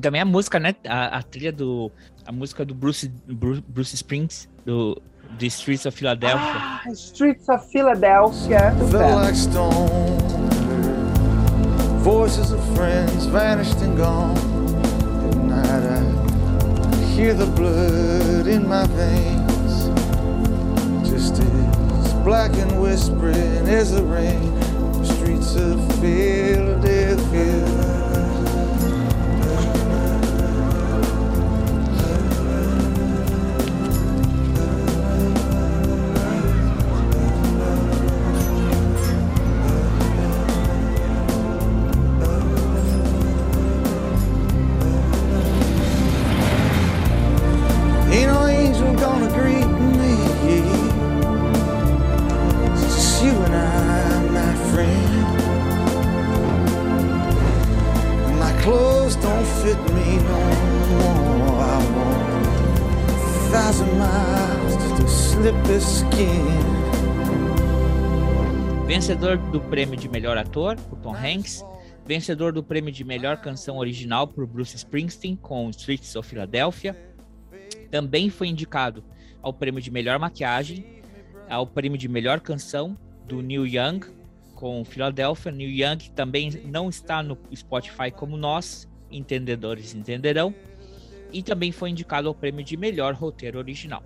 Também 0.00 0.20
a 0.20 0.24
música, 0.24 0.58
né? 0.58 0.74
A, 0.86 1.18
a 1.18 1.22
trilha 1.22 1.52
do. 1.52 1.90
A 2.26 2.32
música 2.32 2.64
do 2.64 2.74
Bruce, 2.74 3.08
Bruce, 3.26 3.62
Bruce 3.68 3.94
Springs, 3.94 4.48
do 4.64 5.00
The 5.38 5.46
Streets 5.46 5.86
of 5.86 5.96
Philadelphia. 5.96 6.40
Ah, 6.40 6.82
Streets 6.92 7.48
of 7.48 7.64
Philadelphia. 7.70 8.74
like 9.14 9.36
stone. 9.36 9.86
Voices 12.02 12.52
of 12.52 12.60
friends 12.74 13.26
vanished 13.26 13.80
and 13.82 13.96
gone. 13.96 14.36
At 15.28 15.36
night 15.36 15.84
I 16.94 17.04
hear 17.14 17.32
the 17.32 17.46
blood 17.46 18.48
in 18.48 18.66
my 18.68 18.86
veins. 18.88 19.46
Just 21.08 21.40
black 22.26 22.52
and 22.56 22.82
whispering 22.82 23.68
as 23.68 23.92
the 23.92 24.02
rain, 24.02 24.52
streets 25.04 25.54
of 25.54 25.78
Philadelphia. 26.00 27.95
Vencedor 69.36 69.52
do 69.52 69.60
prêmio 69.60 69.96
de 69.98 70.08
melhor 70.08 70.38
ator 70.38 70.76
por 70.76 70.98
Tom 70.98 71.14
Hanks, 71.14 71.62
vencedor 72.06 72.54
do 72.54 72.62
prêmio 72.62 72.90
de 72.90 73.04
melhor 73.04 73.36
canção 73.36 73.76
original 73.76 74.26
por 74.26 74.46
Bruce 74.46 74.74
Springsteen 74.76 75.36
com 75.36 75.68
Streets 75.68 76.16
of 76.16 76.26
Philadelphia. 76.26 76.96
Também 77.90 78.30
foi 78.30 78.48
indicado 78.48 79.04
ao 79.42 79.52
prêmio 79.52 79.82
de 79.82 79.90
melhor 79.90 80.18
maquiagem, 80.18 81.02
ao 81.50 81.66
prêmio 81.66 81.98
de 81.98 82.08
melhor 82.08 82.40
canção 82.40 82.96
do 83.26 83.42
Neil 83.42 83.66
Young 83.66 84.00
com 84.54 84.82
Philadelphia. 84.86 85.52
Neil 85.52 85.70
Young 85.70 85.98
também 86.14 86.50
não 86.64 86.88
está 86.88 87.22
no 87.22 87.36
Spotify 87.54 88.10
como 88.10 88.38
nós, 88.38 88.88
entendedores 89.10 89.94
entenderão. 89.94 90.54
E 91.30 91.42
também 91.42 91.72
foi 91.72 91.90
indicado 91.90 92.26
ao 92.26 92.34
prêmio 92.34 92.64
de 92.64 92.74
melhor 92.74 93.12
roteiro 93.12 93.58
original. 93.58 94.02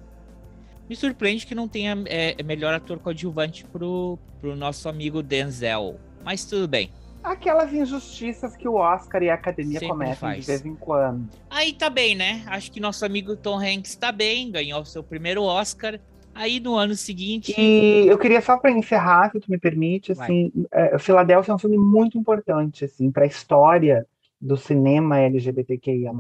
Me 0.91 0.97
surpreende 0.97 1.47
que 1.47 1.55
não 1.55 1.69
tenha 1.69 1.97
é, 2.07 2.43
melhor 2.43 2.75
ator 2.75 2.99
coadjuvante 2.99 3.65
pro, 3.65 4.19
pro 4.41 4.57
nosso 4.57 4.89
amigo 4.89 5.23
Denzel. 5.23 6.01
Mas 6.25 6.45
tudo 6.45 6.67
bem. 6.67 6.91
Aquelas 7.23 7.73
injustiças 7.73 8.57
que 8.57 8.67
o 8.67 8.75
Oscar 8.75 9.23
e 9.23 9.31
a 9.31 9.35
academia 9.35 9.79
Sempre 9.79 9.93
cometem 9.93 10.17
faz. 10.17 10.41
de 10.41 10.47
vez 10.49 10.67
em 10.67 10.75
quando. 10.75 11.29
Aí 11.49 11.75
tá 11.75 11.89
bem, 11.89 12.17
né? 12.17 12.43
Acho 12.45 12.73
que 12.73 12.81
nosso 12.81 13.07
amigo 13.07 13.37
Tom 13.37 13.61
Hanks 13.61 13.95
tá 13.95 14.11
bem, 14.11 14.51
ganhou 14.51 14.81
o 14.81 14.85
seu 14.85 15.01
primeiro 15.01 15.45
Oscar. 15.45 16.01
Aí 16.35 16.59
no 16.59 16.75
ano 16.75 16.97
seguinte. 16.97 17.55
E 17.57 18.09
eu 18.09 18.19
queria 18.19 18.41
só 18.41 18.59
para 18.59 18.73
encerrar, 18.73 19.31
se 19.31 19.39
tu 19.39 19.49
me 19.49 19.59
permite, 19.59 20.11
assim, 20.11 20.51
é, 20.73 20.99
Filadélfia 20.99 21.53
é 21.53 21.55
um 21.55 21.59
filme 21.59 21.79
muito 21.79 22.19
importante, 22.19 22.85
assim, 22.85 23.13
para 23.13 23.23
a 23.23 23.29
história 23.29 24.05
do 24.41 24.57
cinema 24.57 25.21
LGBTQIA+, 25.21 26.13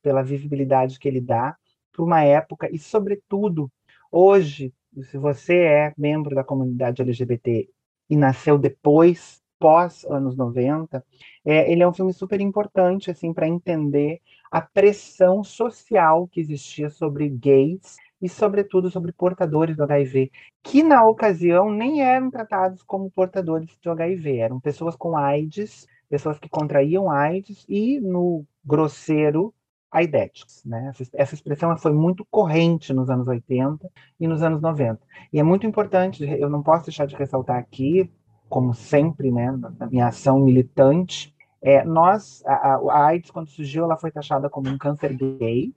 pela 0.00 0.22
visibilidade 0.22 0.98
que 0.98 1.06
ele 1.06 1.20
dá 1.20 1.54
para 1.92 2.02
uma 2.02 2.22
época 2.22 2.66
e, 2.72 2.78
sobretudo, 2.78 3.70
Hoje, 4.10 4.72
se 5.02 5.18
você 5.18 5.56
é 5.56 5.92
membro 5.96 6.34
da 6.34 6.44
comunidade 6.44 7.02
LGBT 7.02 7.68
e 8.08 8.16
nasceu 8.16 8.58
depois, 8.58 9.42
pós 9.58 10.04
anos 10.04 10.36
90, 10.36 11.04
é, 11.44 11.70
ele 11.70 11.82
é 11.82 11.88
um 11.88 11.92
filme 11.92 12.12
super 12.12 12.40
importante 12.40 13.10
assim 13.10 13.32
para 13.32 13.48
entender 13.48 14.20
a 14.50 14.60
pressão 14.60 15.42
social 15.42 16.28
que 16.28 16.40
existia 16.40 16.88
sobre 16.88 17.28
gays 17.28 17.96
e 18.20 18.28
sobretudo 18.28 18.90
sobre 18.90 19.12
portadores 19.12 19.76
do 19.76 19.82
HIV, 19.82 20.30
que 20.62 20.82
na 20.82 21.06
ocasião 21.06 21.70
nem 21.70 22.02
eram 22.02 22.30
tratados 22.30 22.82
como 22.82 23.10
portadores 23.10 23.76
do 23.82 23.90
HIV, 23.90 24.38
eram 24.38 24.60
pessoas 24.60 24.96
com 24.96 25.16
AIDS, 25.16 25.86
pessoas 26.08 26.38
que 26.38 26.48
contraíam 26.48 27.10
AIDS 27.10 27.64
e 27.68 28.00
no 28.00 28.44
grosseiro 28.64 29.52
aidéticos. 29.90 30.62
Né? 30.64 30.92
Essa 31.14 31.34
expressão 31.34 31.76
foi 31.78 31.92
muito 31.92 32.26
corrente 32.30 32.92
nos 32.92 33.08
anos 33.08 33.26
80 33.26 33.88
e 34.20 34.26
nos 34.26 34.42
anos 34.42 34.60
90. 34.60 35.00
E 35.32 35.40
é 35.40 35.42
muito 35.42 35.66
importante, 35.66 36.24
eu 36.24 36.48
não 36.48 36.62
posso 36.62 36.86
deixar 36.86 37.06
de 37.06 37.16
ressaltar 37.16 37.58
aqui, 37.58 38.10
como 38.48 38.74
sempre, 38.74 39.32
né, 39.32 39.50
na 39.78 39.86
minha 39.86 40.06
ação 40.06 40.38
militante, 40.38 41.34
é, 41.60 41.84
nós, 41.84 42.44
a, 42.46 42.76
a 42.76 43.06
AIDS, 43.06 43.30
quando 43.30 43.48
surgiu, 43.48 43.84
ela 43.84 43.96
foi 43.96 44.10
taxada 44.12 44.48
como 44.48 44.68
um 44.68 44.78
câncer 44.78 45.12
gay, 45.14 45.74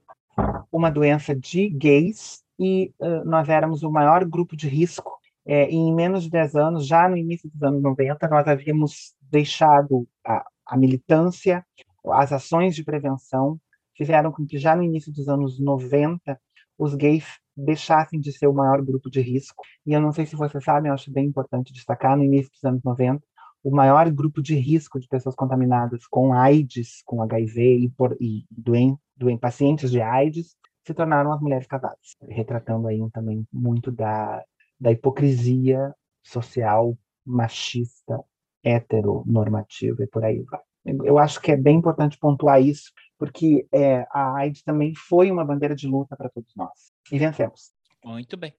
uma 0.70 0.90
doença 0.90 1.34
de 1.34 1.68
gays, 1.68 2.44
e 2.58 2.92
uh, 3.00 3.24
nós 3.24 3.48
éramos 3.48 3.82
o 3.82 3.90
maior 3.90 4.24
grupo 4.24 4.54
de 4.54 4.68
risco. 4.68 5.18
É, 5.44 5.64
em 5.64 5.92
menos 5.92 6.22
de 6.24 6.30
10 6.30 6.54
anos, 6.54 6.86
já 6.86 7.08
no 7.08 7.16
início 7.16 7.50
dos 7.50 7.62
anos 7.62 7.82
90, 7.82 8.28
nós 8.28 8.46
havíamos 8.46 9.14
deixado 9.22 10.06
a, 10.24 10.46
a 10.66 10.76
militância, 10.76 11.66
as 12.12 12.32
ações 12.32 12.76
de 12.76 12.84
prevenção, 12.84 13.58
fizeram 14.00 14.32
com 14.32 14.46
que 14.46 14.56
já 14.56 14.74
no 14.74 14.82
início 14.82 15.12
dos 15.12 15.28
anos 15.28 15.60
90 15.60 16.40
os 16.78 16.94
gays 16.94 17.26
deixassem 17.54 18.18
de 18.18 18.32
ser 18.32 18.46
o 18.46 18.54
maior 18.54 18.80
grupo 18.80 19.10
de 19.10 19.20
risco. 19.20 19.62
E 19.84 19.92
eu 19.92 20.00
não 20.00 20.10
sei 20.10 20.24
se 20.24 20.34
vocês 20.34 20.64
sabem, 20.64 20.88
eu 20.88 20.94
acho 20.94 21.12
bem 21.12 21.26
importante 21.26 21.70
destacar, 21.70 22.16
no 22.16 22.24
início 22.24 22.50
dos 22.50 22.64
anos 22.64 22.82
90, 22.82 23.22
o 23.62 23.70
maior 23.70 24.10
grupo 24.10 24.40
de 24.40 24.54
risco 24.54 24.98
de 24.98 25.06
pessoas 25.06 25.34
contaminadas 25.34 26.06
com 26.06 26.32
AIDS, 26.32 27.02
com 27.04 27.22
HIV 27.22 27.76
e, 27.76 27.90
por, 27.90 28.16
e 28.18 28.46
doen, 28.50 28.96
doen, 29.14 29.36
pacientes 29.36 29.90
de 29.90 30.00
AIDS 30.00 30.56
se 30.82 30.94
tornaram 30.94 31.30
as 31.30 31.40
mulheres 31.42 31.66
casadas, 31.66 32.16
retratando 32.26 32.88
aí 32.88 32.98
também 33.12 33.46
muito 33.52 33.92
da, 33.92 34.42
da 34.80 34.90
hipocrisia 34.90 35.94
social 36.22 36.96
machista, 37.22 38.18
heteronormativa 38.64 40.02
e 40.02 40.06
por 40.06 40.24
aí 40.24 40.40
vai. 40.40 40.60
Eu 41.04 41.18
acho 41.18 41.38
que 41.42 41.52
é 41.52 41.56
bem 41.58 41.76
importante 41.76 42.18
pontuar 42.18 42.62
isso, 42.62 42.90
porque 43.20 43.68
é, 43.70 44.06
a 44.10 44.38
AIDS 44.38 44.62
também 44.62 44.94
foi 44.96 45.30
uma 45.30 45.44
bandeira 45.44 45.76
de 45.76 45.86
luta 45.86 46.16
para 46.16 46.30
todos 46.30 46.50
nós. 46.56 46.90
E 47.12 47.18
vencemos. 47.18 47.70
Muito 48.02 48.34
bem. 48.38 48.54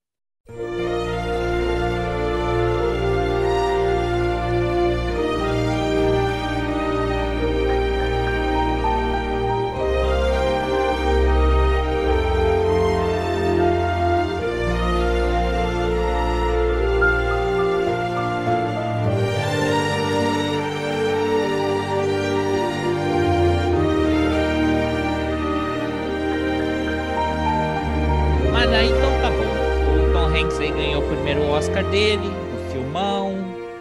Oscar 31.62 31.88
dele, 31.92 32.24
um 32.26 32.72
filmão, 32.72 33.36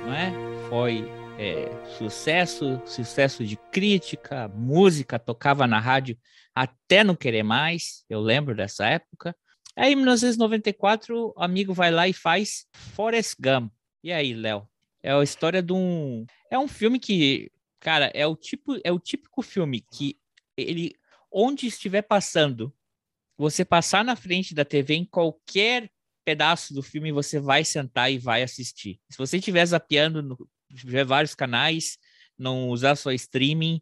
não 0.04 0.12
é? 0.12 0.30
Foi 0.68 1.02
é, 1.38 1.66
sucesso, 1.96 2.78
sucesso 2.84 3.42
de 3.42 3.56
crítica, 3.56 4.48
música, 4.48 5.18
tocava 5.18 5.66
na 5.66 5.80
rádio 5.80 6.18
até 6.54 7.02
não 7.02 7.16
querer 7.16 7.42
mais, 7.42 8.04
eu 8.06 8.20
lembro 8.20 8.54
dessa 8.54 8.86
época. 8.86 9.34
Aí, 9.74 9.94
em 9.94 9.96
1994, 9.96 11.32
o 11.34 11.42
amigo 11.42 11.72
vai 11.72 11.90
lá 11.90 12.06
e 12.06 12.12
faz 12.12 12.66
Forrest 12.74 13.36
Gump. 13.40 13.72
E 14.04 14.12
aí, 14.12 14.34
Léo? 14.34 14.68
É 15.02 15.12
a 15.12 15.22
história 15.22 15.62
de 15.62 15.72
um. 15.72 16.26
É 16.50 16.58
um 16.58 16.68
filme 16.68 16.98
que, 16.98 17.50
cara, 17.80 18.10
é 18.12 18.26
o 18.26 18.36
tipo, 18.36 18.78
é 18.84 18.92
o 18.92 18.98
típico 18.98 19.40
filme 19.40 19.80
que 19.80 20.18
ele, 20.54 20.94
onde 21.32 21.66
estiver 21.66 22.02
passando, 22.02 22.74
você 23.38 23.64
passar 23.64 24.04
na 24.04 24.16
frente 24.16 24.54
da 24.54 24.66
TV 24.66 24.96
em 24.96 25.04
qualquer 25.06 25.90
pedaço 26.24 26.74
do 26.74 26.82
filme 26.82 27.12
você 27.12 27.38
vai 27.40 27.64
sentar 27.64 28.12
e 28.12 28.18
vai 28.18 28.42
assistir. 28.42 29.00
Se 29.10 29.18
você 29.18 29.38
estiver 29.38 29.64
zapeando, 29.66 30.22
no, 30.22 30.48
tiver 30.74 31.04
vários 31.04 31.34
canais, 31.34 31.98
não 32.38 32.68
usar 32.68 32.96
só 32.96 33.12
streaming 33.12 33.80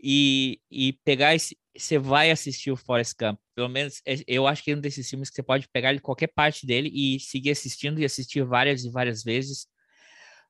e, 0.00 0.60
e 0.70 0.92
pegar 1.04 1.34
esse, 1.34 1.56
você 1.76 1.98
vai 1.98 2.30
assistir 2.30 2.70
o 2.70 2.76
Forrest 2.76 3.14
Gump. 3.18 3.38
Pelo 3.54 3.68
menos 3.68 4.00
é, 4.06 4.16
eu 4.26 4.46
acho 4.46 4.62
que 4.62 4.70
é 4.72 4.76
um 4.76 4.80
desses 4.80 5.08
filmes 5.08 5.28
que 5.30 5.36
você 5.36 5.42
pode 5.42 5.68
pegar 5.68 5.92
de 5.92 6.00
qualquer 6.00 6.28
parte 6.28 6.66
dele 6.66 6.90
e 6.92 7.20
seguir 7.20 7.50
assistindo 7.50 8.00
e 8.00 8.04
assistir 8.04 8.44
várias 8.44 8.84
e 8.84 8.90
várias 8.90 9.22
vezes. 9.22 9.66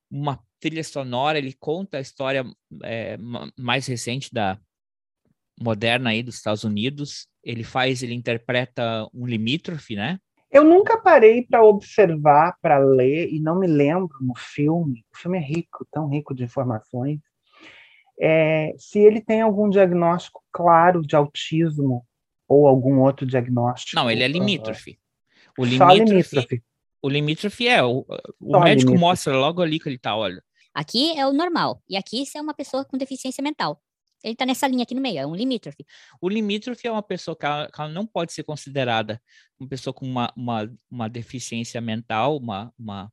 Uma 0.09 0.39
trilha 0.59 0.83
sonora, 0.83 1.37
ele 1.37 1.53
conta 1.53 1.97
a 1.97 2.01
história 2.01 2.43
é, 2.83 3.17
mais 3.57 3.85
recente 3.87 4.33
da 4.33 4.59
moderna 5.59 6.09
aí 6.09 6.23
dos 6.23 6.35
Estados 6.35 6.63
Unidos. 6.63 7.27
Ele 7.43 7.63
faz, 7.63 8.01
ele 8.01 8.13
interpreta 8.13 9.07
um 9.13 9.25
limítrofe, 9.25 9.95
né? 9.95 10.19
Eu 10.51 10.63
nunca 10.63 10.97
parei 10.97 11.43
para 11.43 11.63
observar, 11.63 12.57
para 12.61 12.79
ler, 12.79 13.31
e 13.31 13.39
não 13.39 13.59
me 13.59 13.67
lembro 13.67 14.17
no 14.21 14.33
filme, 14.35 15.05
o 15.13 15.17
filme 15.17 15.37
é 15.37 15.41
rico, 15.41 15.87
tão 15.91 16.07
rico 16.07 16.33
de 16.33 16.43
informações, 16.43 17.19
é, 18.19 18.73
se 18.77 18.99
ele 18.99 19.21
tem 19.21 19.41
algum 19.41 19.69
diagnóstico 19.69 20.43
claro 20.51 21.01
de 21.01 21.15
autismo 21.15 22.05
ou 22.47 22.67
algum 22.67 22.99
outro 22.99 23.25
diagnóstico. 23.25 23.95
Não, 23.95 24.09
ele 24.09 24.23
é 24.23 24.27
limítrofe. 24.27 24.99
O 25.57 25.63
limítrofe, 25.63 26.03
limítrofe. 26.03 26.63
O 27.01 27.09
limítrofe 27.09 27.67
é, 27.67 27.83
o, 27.83 28.05
o 28.41 28.59
médico 28.59 28.91
limítrofe. 28.91 28.97
mostra 28.97 29.37
logo 29.37 29.61
ali 29.61 29.79
que 29.79 29.87
ele 29.87 29.95
está, 29.97 30.15
olha. 30.15 30.43
Aqui 30.73 31.17
é 31.17 31.27
o 31.27 31.33
normal, 31.33 31.81
e 31.87 31.95
aqui 31.95 32.25
você 32.25 32.37
é 32.37 32.41
uma 32.41 32.53
pessoa 32.53 32.83
com 32.83 32.97
deficiência 32.97 33.43
mental. 33.43 33.81
Ele 34.23 34.33
está 34.33 34.45
nessa 34.45 34.67
linha 34.67 34.83
aqui 34.83 34.93
no 34.93 35.01
meio, 35.01 35.19
é 35.19 35.25
um 35.25 35.35
limítrofe. 35.35 35.85
O 36.21 36.27
limítrofe 36.27 36.87
é 36.87 36.91
uma 36.91 37.03
pessoa 37.03 37.35
que 37.35 37.45
ela, 37.45 37.71
que 37.71 37.79
ela 37.79 37.89
não 37.89 38.05
pode 38.05 38.33
ser 38.33 38.43
considerada 38.43 39.21
uma 39.59 39.67
pessoa 39.67 39.93
com 39.93 40.05
uma, 40.05 40.31
uma, 40.35 40.71
uma 40.89 41.09
deficiência 41.09 41.79
mental, 41.79 42.37
uma, 42.37 42.73
uma 42.77 43.11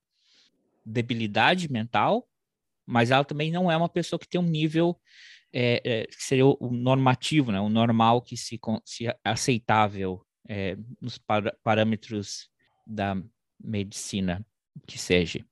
debilidade 0.85 1.71
mental, 1.71 2.29
mas 2.85 3.11
ela 3.11 3.25
também 3.25 3.51
não 3.51 3.71
é 3.71 3.77
uma 3.77 3.89
pessoa 3.89 4.19
que 4.19 4.29
tem 4.29 4.41
um 4.41 4.49
nível 4.49 4.99
é, 5.53 5.81
é, 5.85 6.07
que 6.07 6.23
seria 6.23 6.47
o 6.47 6.71
normativo, 6.71 7.51
né? 7.51 7.61
o 7.61 7.69
normal 7.69 8.21
que 8.21 8.37
se, 8.37 8.59
se 8.85 9.07
aceitável 9.25 10.25
é, 10.49 10.77
nos 11.01 11.19
par, 11.19 11.55
parâmetros 11.63 12.49
da 12.87 13.17
medicina 13.59 14.45
que 14.87 14.99
seja. 14.99 15.45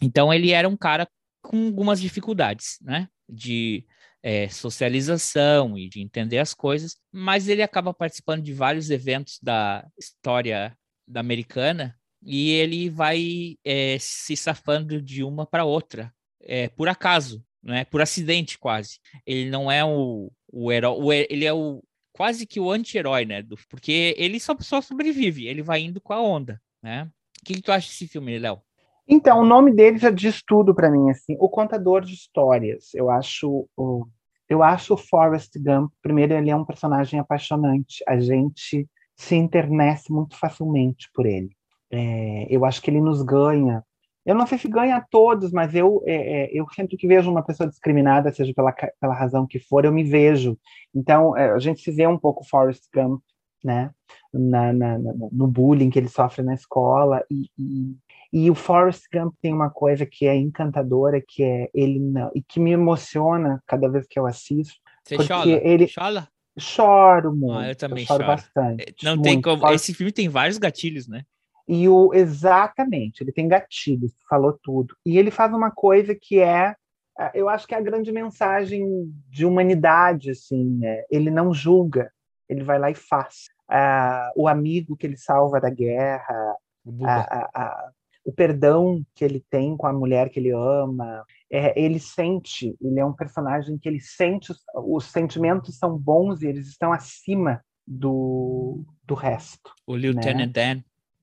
Então 0.00 0.32
ele 0.32 0.50
era 0.50 0.68
um 0.68 0.76
cara 0.76 1.08
com 1.42 1.66
algumas 1.66 2.00
dificuldades, 2.00 2.78
né? 2.80 3.08
De 3.28 3.86
é, 4.22 4.48
socialização 4.48 5.78
e 5.78 5.88
de 5.88 6.00
entender 6.00 6.38
as 6.38 6.52
coisas, 6.52 6.96
mas 7.12 7.48
ele 7.48 7.62
acaba 7.62 7.94
participando 7.94 8.42
de 8.42 8.52
vários 8.52 8.90
eventos 8.90 9.38
da 9.42 9.86
história 9.98 10.76
da 11.06 11.20
americana 11.20 11.96
e 12.22 12.50
ele 12.50 12.90
vai 12.90 13.56
é, 13.64 13.96
se 14.00 14.36
safando 14.36 15.00
de 15.00 15.22
uma 15.22 15.46
para 15.46 15.64
outra, 15.64 16.12
é, 16.40 16.68
por 16.68 16.88
acaso, 16.88 17.44
né? 17.62 17.84
por 17.84 18.00
acidente 18.00 18.58
quase. 18.58 18.98
Ele 19.24 19.48
não 19.48 19.70
é 19.70 19.84
o, 19.84 20.32
o 20.52 20.72
herói, 20.72 21.26
ele 21.30 21.44
é 21.44 21.52
o 21.52 21.82
quase 22.12 22.46
que 22.46 22.58
o 22.58 22.70
anti-herói, 22.70 23.26
né? 23.26 23.42
Do, 23.42 23.56
porque 23.68 24.14
ele 24.16 24.40
só, 24.40 24.56
só 24.60 24.80
sobrevive, 24.80 25.46
ele 25.46 25.62
vai 25.62 25.82
indo 25.82 26.00
com 26.00 26.14
a 26.14 26.20
onda, 26.20 26.60
né? 26.82 27.04
O 27.04 27.44
que, 27.44 27.54
que 27.54 27.62
tu 27.62 27.70
acha 27.70 27.88
desse 27.88 28.08
filme, 28.08 28.38
Léo? 28.38 28.60
Então, 29.08 29.40
o 29.40 29.44
nome 29.46 29.72
dele 29.72 29.98
já 29.98 30.10
diz 30.10 30.42
tudo 30.42 30.74
para 30.74 30.90
mim, 30.90 31.10
assim, 31.10 31.36
o 31.38 31.48
contador 31.48 32.02
de 32.02 32.12
histórias. 32.12 32.92
Eu 32.94 33.08
acho 33.08 33.68
o, 33.76 34.06
eu 34.48 34.62
acho 34.62 34.94
o 34.94 34.96
Forrest 34.96 35.52
Gump, 35.58 35.92
primeiro, 36.02 36.34
ele 36.34 36.50
é 36.50 36.56
um 36.56 36.64
personagem 36.64 37.18
apaixonante. 37.18 38.02
A 38.06 38.18
gente 38.18 38.88
se 39.16 39.34
internece 39.34 40.12
muito 40.12 40.36
facilmente 40.36 41.08
por 41.14 41.26
ele. 41.26 41.50
É, 41.90 42.46
eu 42.50 42.64
acho 42.64 42.82
que 42.82 42.90
ele 42.90 43.00
nos 43.00 43.22
ganha. 43.22 43.82
Eu 44.24 44.34
não 44.34 44.46
sei 44.46 44.58
se 44.58 44.68
ganha 44.68 44.96
a 44.96 45.00
todos, 45.00 45.52
mas 45.52 45.74
eu, 45.74 46.02
é, 46.04 46.44
é 46.44 46.50
eu 46.52 46.66
sempre 46.74 46.96
que 46.96 47.06
vejo 47.06 47.30
uma 47.30 47.44
pessoa 47.44 47.68
discriminada, 47.68 48.32
seja 48.32 48.52
pela, 48.54 48.72
pela 48.72 49.14
razão 49.14 49.46
que 49.46 49.60
for, 49.60 49.84
eu 49.84 49.92
me 49.92 50.02
vejo. 50.02 50.58
Então, 50.94 51.36
é, 51.36 51.52
a 51.52 51.58
gente 51.58 51.80
se 51.80 51.92
vê 51.92 52.06
um 52.06 52.18
pouco 52.18 52.44
Forrest 52.44 52.84
Gump, 52.92 53.22
né? 53.64 53.90
Na, 54.32 54.72
na, 54.72 54.98
na, 54.98 55.12
no 55.32 55.46
bullying 55.48 55.90
que 55.90 55.98
ele 55.98 56.08
sofre 56.08 56.42
na 56.42 56.54
escola 56.54 57.24
e, 57.30 57.48
e 57.58 57.96
e 58.38 58.50
o 58.50 58.54
Forrest 58.54 59.04
Gump 59.10 59.34
tem 59.40 59.50
uma 59.50 59.70
coisa 59.70 60.04
que 60.04 60.26
é 60.26 60.36
encantadora, 60.36 61.22
que 61.26 61.42
é 61.42 61.70
ele 61.72 61.98
não, 61.98 62.30
e 62.34 62.42
que 62.42 62.60
me 62.60 62.70
emociona 62.70 63.62
cada 63.66 63.88
vez 63.88 64.06
que 64.06 64.18
eu 64.18 64.26
assisto. 64.26 64.74
Você 65.02 65.16
chora? 65.26 65.48
Ele... 65.48 65.86
Chora? 65.90 66.28
Choro 66.58 67.34
muito. 67.34 67.58
Ah, 67.58 67.68
eu 67.70 67.74
também 67.74 68.02
eu 68.02 68.06
choro, 68.06 68.24
choro, 68.24 68.36
bastante. 68.36 68.82
É, 68.82 68.92
não 69.02 69.14
muito. 69.14 69.24
tem 69.24 69.40
como. 69.40 69.66
Esse 69.70 69.94
filme 69.94 70.12
tem 70.12 70.28
vários 70.28 70.58
gatilhos, 70.58 71.08
né? 71.08 71.22
E 71.66 71.88
o 71.88 72.12
exatamente, 72.12 73.22
ele 73.22 73.32
tem 73.32 73.48
gatilhos, 73.48 74.12
falou 74.28 74.52
tudo. 74.62 74.94
E 75.06 75.16
ele 75.16 75.30
faz 75.30 75.54
uma 75.54 75.70
coisa 75.70 76.14
que 76.14 76.38
é, 76.38 76.74
é 77.18 77.30
eu 77.32 77.48
acho 77.48 77.66
que 77.66 77.74
é 77.74 77.78
a 77.78 77.82
grande 77.82 78.12
mensagem 78.12 78.86
de 79.30 79.46
humanidade, 79.46 80.32
assim, 80.32 80.76
né? 80.76 81.04
ele 81.10 81.30
não 81.30 81.54
julga, 81.54 82.12
ele 82.50 82.62
vai 82.62 82.78
lá 82.78 82.90
e 82.90 82.94
faz. 82.94 83.46
Ah, 83.66 84.30
o 84.36 84.46
amigo 84.46 84.94
que 84.94 85.06
ele 85.06 85.16
salva 85.16 85.58
da 85.58 85.70
guerra, 85.70 86.54
a, 87.02 87.14
a, 87.14 87.50
a, 87.54 87.90
o 88.26 88.32
perdão 88.32 89.06
que 89.14 89.24
ele 89.24 89.40
tem 89.48 89.76
com 89.76 89.86
a 89.86 89.92
mulher 89.92 90.30
que 90.30 90.40
ele 90.40 90.50
ama. 90.50 91.24
É, 91.48 91.80
ele 91.80 92.00
sente, 92.00 92.76
ele 92.80 92.98
é 92.98 93.04
um 93.04 93.12
personagem 93.12 93.78
que 93.78 93.88
ele 93.88 94.00
sente, 94.00 94.50
os, 94.50 94.58
os 94.74 95.04
sentimentos 95.04 95.78
são 95.78 95.96
bons 95.96 96.42
e 96.42 96.48
eles 96.48 96.66
estão 96.66 96.92
acima 96.92 97.64
do, 97.86 98.84
do 99.04 99.14
resto. 99.14 99.72
O 99.86 99.94
Lieutenant 99.94 100.52
né? 100.56 100.74
Dan. 100.74 100.82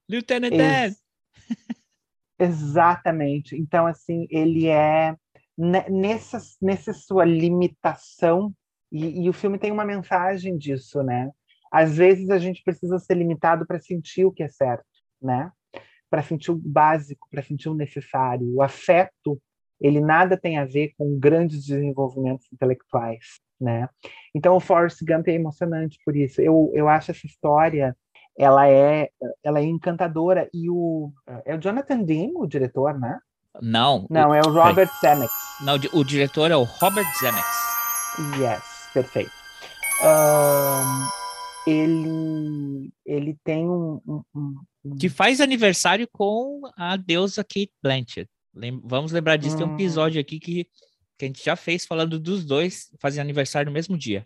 Lieutenant 0.09 0.53
Dan! 0.53 0.95
Exatamente. 2.39 3.57
Então, 3.57 3.85
assim, 3.85 4.25
ele 4.29 4.67
é 4.67 5.13
nessa, 5.57 6.39
nessa 6.61 6.93
sua 6.93 7.25
limitação, 7.25 8.53
e, 8.89 9.25
e, 9.25 9.29
o 9.29 9.33
filme 9.33 9.59
tem 9.59 9.71
uma 9.71 9.83
mensagem 9.83 10.57
disso, 10.57 11.03
né? 11.03 11.29
Às 11.69 11.97
vezes 11.97 12.29
a 12.29 12.37
gente 12.37 12.63
precisa 12.63 12.97
ser 12.97 13.15
limitado 13.15 13.65
para 13.65 13.79
sentir 13.79 14.23
o 14.23 14.31
que 14.31 14.43
é 14.43 14.47
certo, 14.47 14.85
né? 15.21 15.51
Para 16.13 16.21
sentir 16.21 16.51
o 16.51 16.55
básico, 16.55 17.27
para 17.31 17.41
sentir 17.41 17.69
o 17.69 17.73
necessário. 17.73 18.47
O 18.53 18.61
afeto, 18.61 19.41
ele 19.81 19.99
nada 19.99 20.37
tem 20.37 20.59
a 20.59 20.63
ver 20.63 20.93
com 20.95 21.17
grandes 21.17 21.65
desenvolvimentos 21.65 22.45
intelectuais, 22.53 23.39
né? 23.59 23.89
Então, 24.35 24.55
o 24.55 24.59
Forrest 24.59 25.03
Gump 25.03 25.27
é 25.27 25.31
emocionante 25.31 25.97
por 26.05 26.15
isso. 26.15 26.39
Eu, 26.39 26.69
eu 26.75 26.87
acho 26.87 27.09
essa 27.09 27.25
história 27.25 27.97
ela 28.37 28.69
é, 28.69 29.09
ela 29.43 29.59
é 29.59 29.63
encantadora 29.63 30.47
e 30.53 30.69
o 30.69 31.11
é 31.45 31.55
o 31.55 31.59
Jonathan 31.59 32.03
Demme, 32.03 32.33
o 32.35 32.45
diretor, 32.45 32.99
né? 32.99 33.17
Não. 33.59 34.05
Não, 34.07 34.35
é 34.35 34.41
o 34.41 34.51
Robert 34.51 34.91
Zemeckis. 35.01 35.31
Não, 35.65 35.75
o 35.99 36.03
diretor 36.03 36.51
é 36.51 36.55
o 36.55 36.63
Robert 36.63 37.07
Zemeckis. 37.19 38.39
Yes, 38.39 38.63
perfeito. 38.93 39.31
Um, 40.03 41.71
ele, 41.71 42.93
ele 43.03 43.35
tem 43.43 43.67
um, 43.67 43.99
um, 44.35 44.55
Que 44.99 45.09
faz 45.09 45.39
aniversário 45.39 46.07
com 46.11 46.61
a 46.75 46.97
deusa 46.97 47.43
Kate 47.43 47.71
Blanchett. 47.81 48.29
Lem 48.53 48.79
vamos 48.83 49.11
lembrar 49.11 49.37
disso, 49.37 49.57
tem 49.57 49.65
um 49.65 49.71
hum. 49.71 49.75
episódio 49.75 50.19
aqui 50.19 50.39
que, 50.39 50.67
que 51.17 51.25
a 51.25 51.27
gente 51.27 51.43
já 51.43 51.55
fez 51.55 51.85
falando 51.85 52.19
dos 52.19 52.45
dois 52.45 52.89
fazendo 52.99 53.21
aniversário 53.21 53.67
no 53.67 53.73
mesmo 53.73 53.97
dia. 53.97 54.25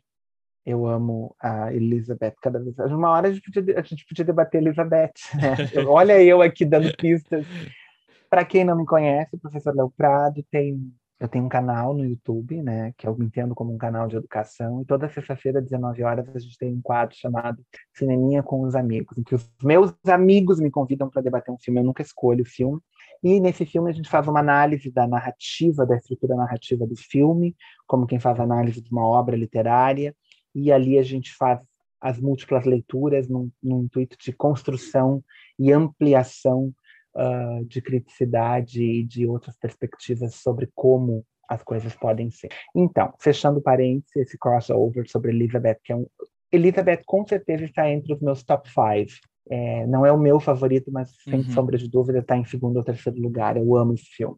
Eu 0.66 0.86
amo 0.86 1.34
a 1.40 1.74
Elizabeth 1.74 2.36
cada 2.42 2.60
vez. 2.60 2.78
Uma 2.78 3.12
hora 3.12 3.30
a 3.30 3.34
gente 3.34 3.50
podia, 3.50 3.80
a 3.80 3.84
gente 3.84 4.06
podia 4.06 4.26
debater 4.26 4.62
Elizabeth, 4.62 5.14
né? 5.36 5.56
Olha 5.88 6.22
eu 6.22 6.42
aqui 6.42 6.66
dando 6.66 6.96
pistas. 6.98 7.46
Para 8.30 8.44
quem 8.44 8.66
não 8.66 8.76
me 8.76 8.86
conhece, 8.86 9.34
o 9.38 9.40
professor 9.40 9.74
Léo 9.74 9.90
Prado 9.96 10.44
tem 10.52 10.94
eu 11.20 11.28
tenho 11.28 11.46
um 11.46 11.50
canal 11.50 11.94
no 11.94 12.06
YouTube, 12.06 12.62
né, 12.62 12.94
que 12.98 13.08
eu 13.08 13.18
entendo 13.20 13.56
como 13.56 13.74
um 13.74 13.78
canal 13.78 14.08
de 14.08 14.16
educação, 14.16 14.82
e 14.82 14.86
toda 14.86 15.10
sexta-feira, 15.10 15.60
às 15.60 15.66
19 15.66 16.04
horas, 16.04 16.36
a 16.36 16.40
gente 16.40 16.58
tem 16.58 16.74
um 16.74 16.82
quadro 16.82 17.16
chamado 17.16 17.64
Cineminha 17.94 18.44
com 18.44 18.62
os 18.62 18.76
Amigos, 18.76 19.18
em 19.18 19.24
que 19.24 19.34
os 19.34 19.50
meus 19.64 19.94
amigos 20.06 20.60
me 20.60 20.70
convidam 20.70 21.10
para 21.10 21.22
debater 21.22 21.54
um 21.54 21.58
filme, 21.58 21.80
eu 21.80 21.84
nunca 21.84 22.04
escolho 22.04 22.44
o 22.44 22.48
filme, 22.48 22.80
e 23.24 23.40
nesse 23.40 23.66
filme 23.66 23.90
a 23.90 23.94
gente 23.94 24.10
faz 24.10 24.28
uma 24.28 24.40
análise 24.40 24.92
da 24.92 25.08
narrativa, 25.08 25.86
da 25.86 25.96
estrutura 25.96 26.36
narrativa 26.36 26.86
do 26.86 26.96
filme, 26.96 27.56
como 27.88 28.06
quem 28.06 28.20
faz 28.20 28.40
análise 28.40 28.80
de 28.80 28.92
uma 28.92 29.06
obra 29.06 29.36
literária, 29.36 30.16
e 30.54 30.72
ali 30.72 31.00
a 31.00 31.04
gente 31.04 31.34
faz 31.34 31.60
as 32.00 32.20
múltiplas 32.20 32.66
leituras 32.66 33.28
num, 33.28 33.50
num 33.62 33.84
intuito 33.84 34.16
de 34.20 34.32
construção 34.32 35.24
e 35.58 35.72
ampliação 35.72 36.72
uh, 37.18 37.66
de 37.66 37.82
criticidade 37.82 38.84
e 38.84 39.04
de 39.04 39.26
outras 39.26 39.58
perspectivas 39.58 40.36
sobre 40.36 40.70
como 40.76 41.26
as 41.50 41.64
coisas 41.64 41.96
podem 41.96 42.30
ser. 42.30 42.50
Então, 42.76 43.14
fechando 43.20 43.62
parênteses, 43.62 44.16
esse 44.16 44.38
crossover 44.38 45.10
sobre 45.10 45.32
Elizabeth, 45.32 45.80
que 45.84 45.92
é 45.92 45.96
um. 45.96 46.06
Elizabeth 46.52 47.02
com 47.06 47.26
certeza 47.26 47.66
está 47.66 47.90
entre 47.90 48.14
os 48.14 48.22
meus 48.22 48.44
top 48.44 48.70
five. 48.70 49.14
É, 49.50 49.88
não 49.88 50.06
é 50.06 50.12
o 50.12 50.20
meu 50.20 50.40
favorito, 50.40 50.92
mas 50.92 51.10
sem 51.24 51.40
uhum. 51.40 51.52
sombra 51.52 51.78
de 51.78 51.90
dúvida 51.90 52.20
está 52.20 52.38
em 52.38 52.46
segundo 52.46 52.78
ou 52.78 52.84
terceiro 52.84 53.20
lugar. 53.20 53.58
Eu 53.58 53.76
amo 53.76 53.94
esse 53.94 54.06
filme. 54.06 54.36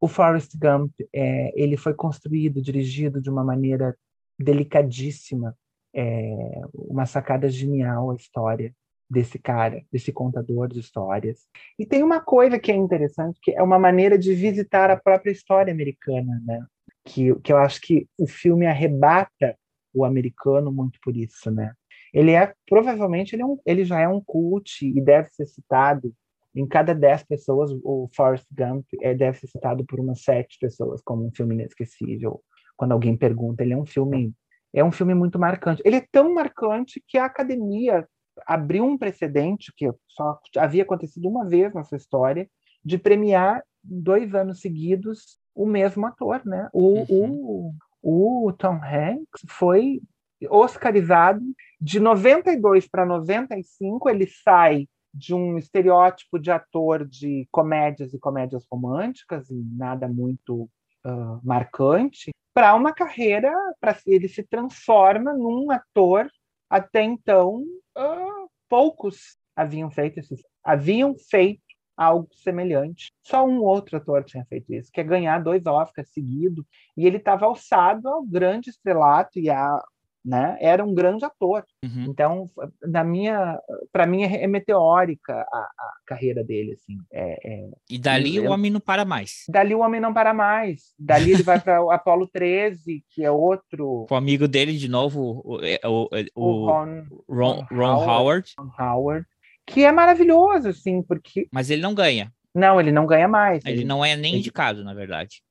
O 0.00 0.06
Forrest 0.08 0.52
Gump, 0.56 0.92
é, 1.12 1.52
ele 1.60 1.76
foi 1.76 1.94
construído, 1.94 2.62
dirigido 2.62 3.20
de 3.20 3.30
uma 3.30 3.44
maneira 3.44 3.96
delicadíssima, 4.38 5.56
é, 5.94 6.60
uma 6.74 7.06
sacada 7.06 7.48
genial 7.48 8.10
a 8.10 8.14
história 8.14 8.72
desse 9.08 9.38
cara, 9.38 9.82
desse 9.90 10.12
contador 10.12 10.68
de 10.68 10.80
histórias. 10.80 11.46
E 11.78 11.86
tem 11.86 12.02
uma 12.02 12.20
coisa 12.20 12.58
que 12.58 12.70
é 12.70 12.74
interessante, 12.74 13.38
que 13.42 13.52
é 13.52 13.62
uma 13.62 13.78
maneira 13.78 14.18
de 14.18 14.34
visitar 14.34 14.90
a 14.90 14.96
própria 14.96 15.32
história 15.32 15.72
americana, 15.72 16.42
né? 16.44 16.64
Que, 17.04 17.34
que 17.40 17.52
eu 17.52 17.56
acho 17.56 17.80
que 17.80 18.06
o 18.18 18.26
filme 18.26 18.66
arrebata 18.66 19.56
o 19.94 20.04
americano 20.04 20.70
muito 20.70 20.98
por 21.02 21.16
isso, 21.16 21.50
né? 21.50 21.72
Ele 22.12 22.32
é, 22.32 22.52
provavelmente, 22.68 23.34
ele, 23.34 23.42
é 23.42 23.46
um, 23.46 23.58
ele 23.64 23.84
já 23.84 24.00
é 24.00 24.08
um 24.08 24.20
cult 24.20 24.86
e 24.86 25.00
deve 25.00 25.28
ser 25.30 25.46
citado 25.46 26.12
em 26.54 26.66
cada 26.66 26.94
dez 26.94 27.22
pessoas, 27.22 27.70
o 27.84 28.08
Forrest 28.14 28.46
Gump 28.50 28.84
é, 29.00 29.14
deve 29.14 29.38
ser 29.38 29.46
citado 29.46 29.84
por 29.84 30.00
umas 30.00 30.22
sete 30.22 30.58
pessoas 30.58 31.00
como 31.02 31.26
um 31.26 31.30
filme 31.30 31.54
inesquecível. 31.54 32.42
Quando 32.76 32.92
alguém 32.92 33.16
pergunta, 33.16 33.62
ele 33.62 33.74
é 33.74 33.76
um 33.76 33.86
filme 33.86 34.34
é 34.74 34.84
um 34.84 34.92
filme 34.92 35.14
muito 35.14 35.38
marcante. 35.38 35.80
Ele 35.84 35.96
é 35.96 36.06
tão 36.12 36.34
marcante 36.34 37.02
que 37.06 37.16
a 37.16 37.24
academia 37.24 38.06
abriu 38.46 38.84
um 38.84 38.98
precedente 38.98 39.72
que 39.76 39.90
só 40.06 40.38
havia 40.56 40.82
acontecido 40.82 41.28
uma 41.28 41.46
vez 41.46 41.72
nessa 41.74 41.96
história 41.96 42.48
de 42.84 42.98
premiar 42.98 43.62
dois 43.82 44.34
anos 44.34 44.60
seguidos 44.60 45.38
o 45.54 45.66
mesmo 45.66 46.06
ator, 46.06 46.42
né? 46.44 46.68
O, 46.72 47.00
uhum. 47.12 47.72
o, 48.02 48.46
o 48.46 48.52
Tom 48.52 48.80
Hanks 48.82 49.42
foi 49.48 50.00
oscarizado 50.48 51.42
de 51.80 51.98
92 51.98 52.86
para 52.86 53.04
95, 53.04 54.08
ele 54.08 54.26
sai 54.26 54.86
de 55.12 55.34
um 55.34 55.58
estereótipo 55.58 56.38
de 56.38 56.50
ator 56.50 57.04
de 57.06 57.48
comédias 57.50 58.14
e 58.14 58.18
comédias 58.18 58.64
românticas 58.70 59.50
e 59.50 59.54
nada 59.76 60.06
muito 60.06 60.68
uh, 61.04 61.40
marcante 61.42 62.30
para 62.54 62.74
uma 62.74 62.92
carreira 62.92 63.52
para 63.80 63.96
ele 64.06 64.28
se 64.28 64.42
transforma 64.42 65.32
num 65.32 65.70
ator 65.70 66.28
até 66.68 67.02
então 67.02 67.62
uh, 67.96 68.50
poucos 68.68 69.36
haviam 69.56 69.90
feito 69.90 70.20
isso, 70.20 70.34
haviam 70.62 71.14
feito 71.16 71.62
algo 71.96 72.28
semelhante. 72.32 73.12
Só 73.24 73.44
um 73.44 73.60
outro 73.60 73.96
ator 73.96 74.22
tinha 74.22 74.44
feito 74.44 74.72
isso, 74.72 74.90
que 74.92 75.00
é 75.00 75.04
ganhar 75.04 75.42
dois 75.42 75.66
Oscars 75.66 76.10
seguidos, 76.12 76.64
e 76.96 77.06
ele 77.06 77.16
estava 77.16 77.46
alçado 77.46 78.08
ao 78.08 78.24
grande 78.24 78.70
estrelato 78.70 79.38
e 79.38 79.50
a 79.50 79.82
né? 80.24 80.56
Era 80.60 80.84
um 80.84 80.94
grande 80.94 81.24
ator. 81.24 81.64
Uhum. 81.82 82.06
Então, 82.08 82.50
na 82.82 83.04
minha, 83.04 83.58
para 83.92 84.06
mim 84.06 84.22
é 84.22 84.46
meteórica 84.46 85.32
a, 85.32 85.58
a, 85.58 85.92
carreira 86.06 86.44
dele, 86.44 86.72
assim. 86.72 86.98
É, 87.12 87.38
é, 87.44 87.70
e 87.88 87.98
dali 87.98 88.36
eu, 88.36 88.44
o 88.44 88.50
homem 88.50 88.70
não 88.70 88.80
para 88.80 89.04
mais. 89.04 89.44
Dali 89.48 89.74
o 89.74 89.80
homem 89.80 90.00
não 90.00 90.12
para 90.12 90.34
mais. 90.34 90.92
Dali 90.98 91.32
ele 91.32 91.42
vai 91.42 91.60
para 91.60 91.82
o 91.82 91.90
Apollo 91.90 92.26
13, 92.26 93.04
que 93.10 93.24
é 93.24 93.30
outro. 93.30 94.06
O 94.10 94.14
amigo 94.14 94.48
dele 94.48 94.76
de 94.76 94.88
novo, 94.88 95.42
o, 95.44 95.60
é, 95.62 95.78
o, 95.84 96.08
o, 96.34 96.44
o 96.44 96.66
Ron, 96.66 97.04
Ron, 97.28 97.66
Ron, 97.70 98.04
Howard. 98.04 98.52
Ron 98.58 98.70
Howard. 98.78 99.26
Que 99.66 99.84
é 99.84 99.92
maravilhoso, 99.92 100.68
assim, 100.68 101.02
porque. 101.02 101.46
Mas 101.52 101.70
ele 101.70 101.82
não 101.82 101.94
ganha. 101.94 102.32
Não, 102.54 102.80
ele 102.80 102.90
não 102.90 103.06
ganha 103.06 103.28
mais. 103.28 103.64
Ele, 103.64 103.80
ele 103.80 103.84
não 103.84 104.04
é 104.04 104.16
nem 104.16 104.32
ele... 104.32 104.40
indicado, 104.40 104.82
na 104.82 104.94
verdade. 104.94 105.42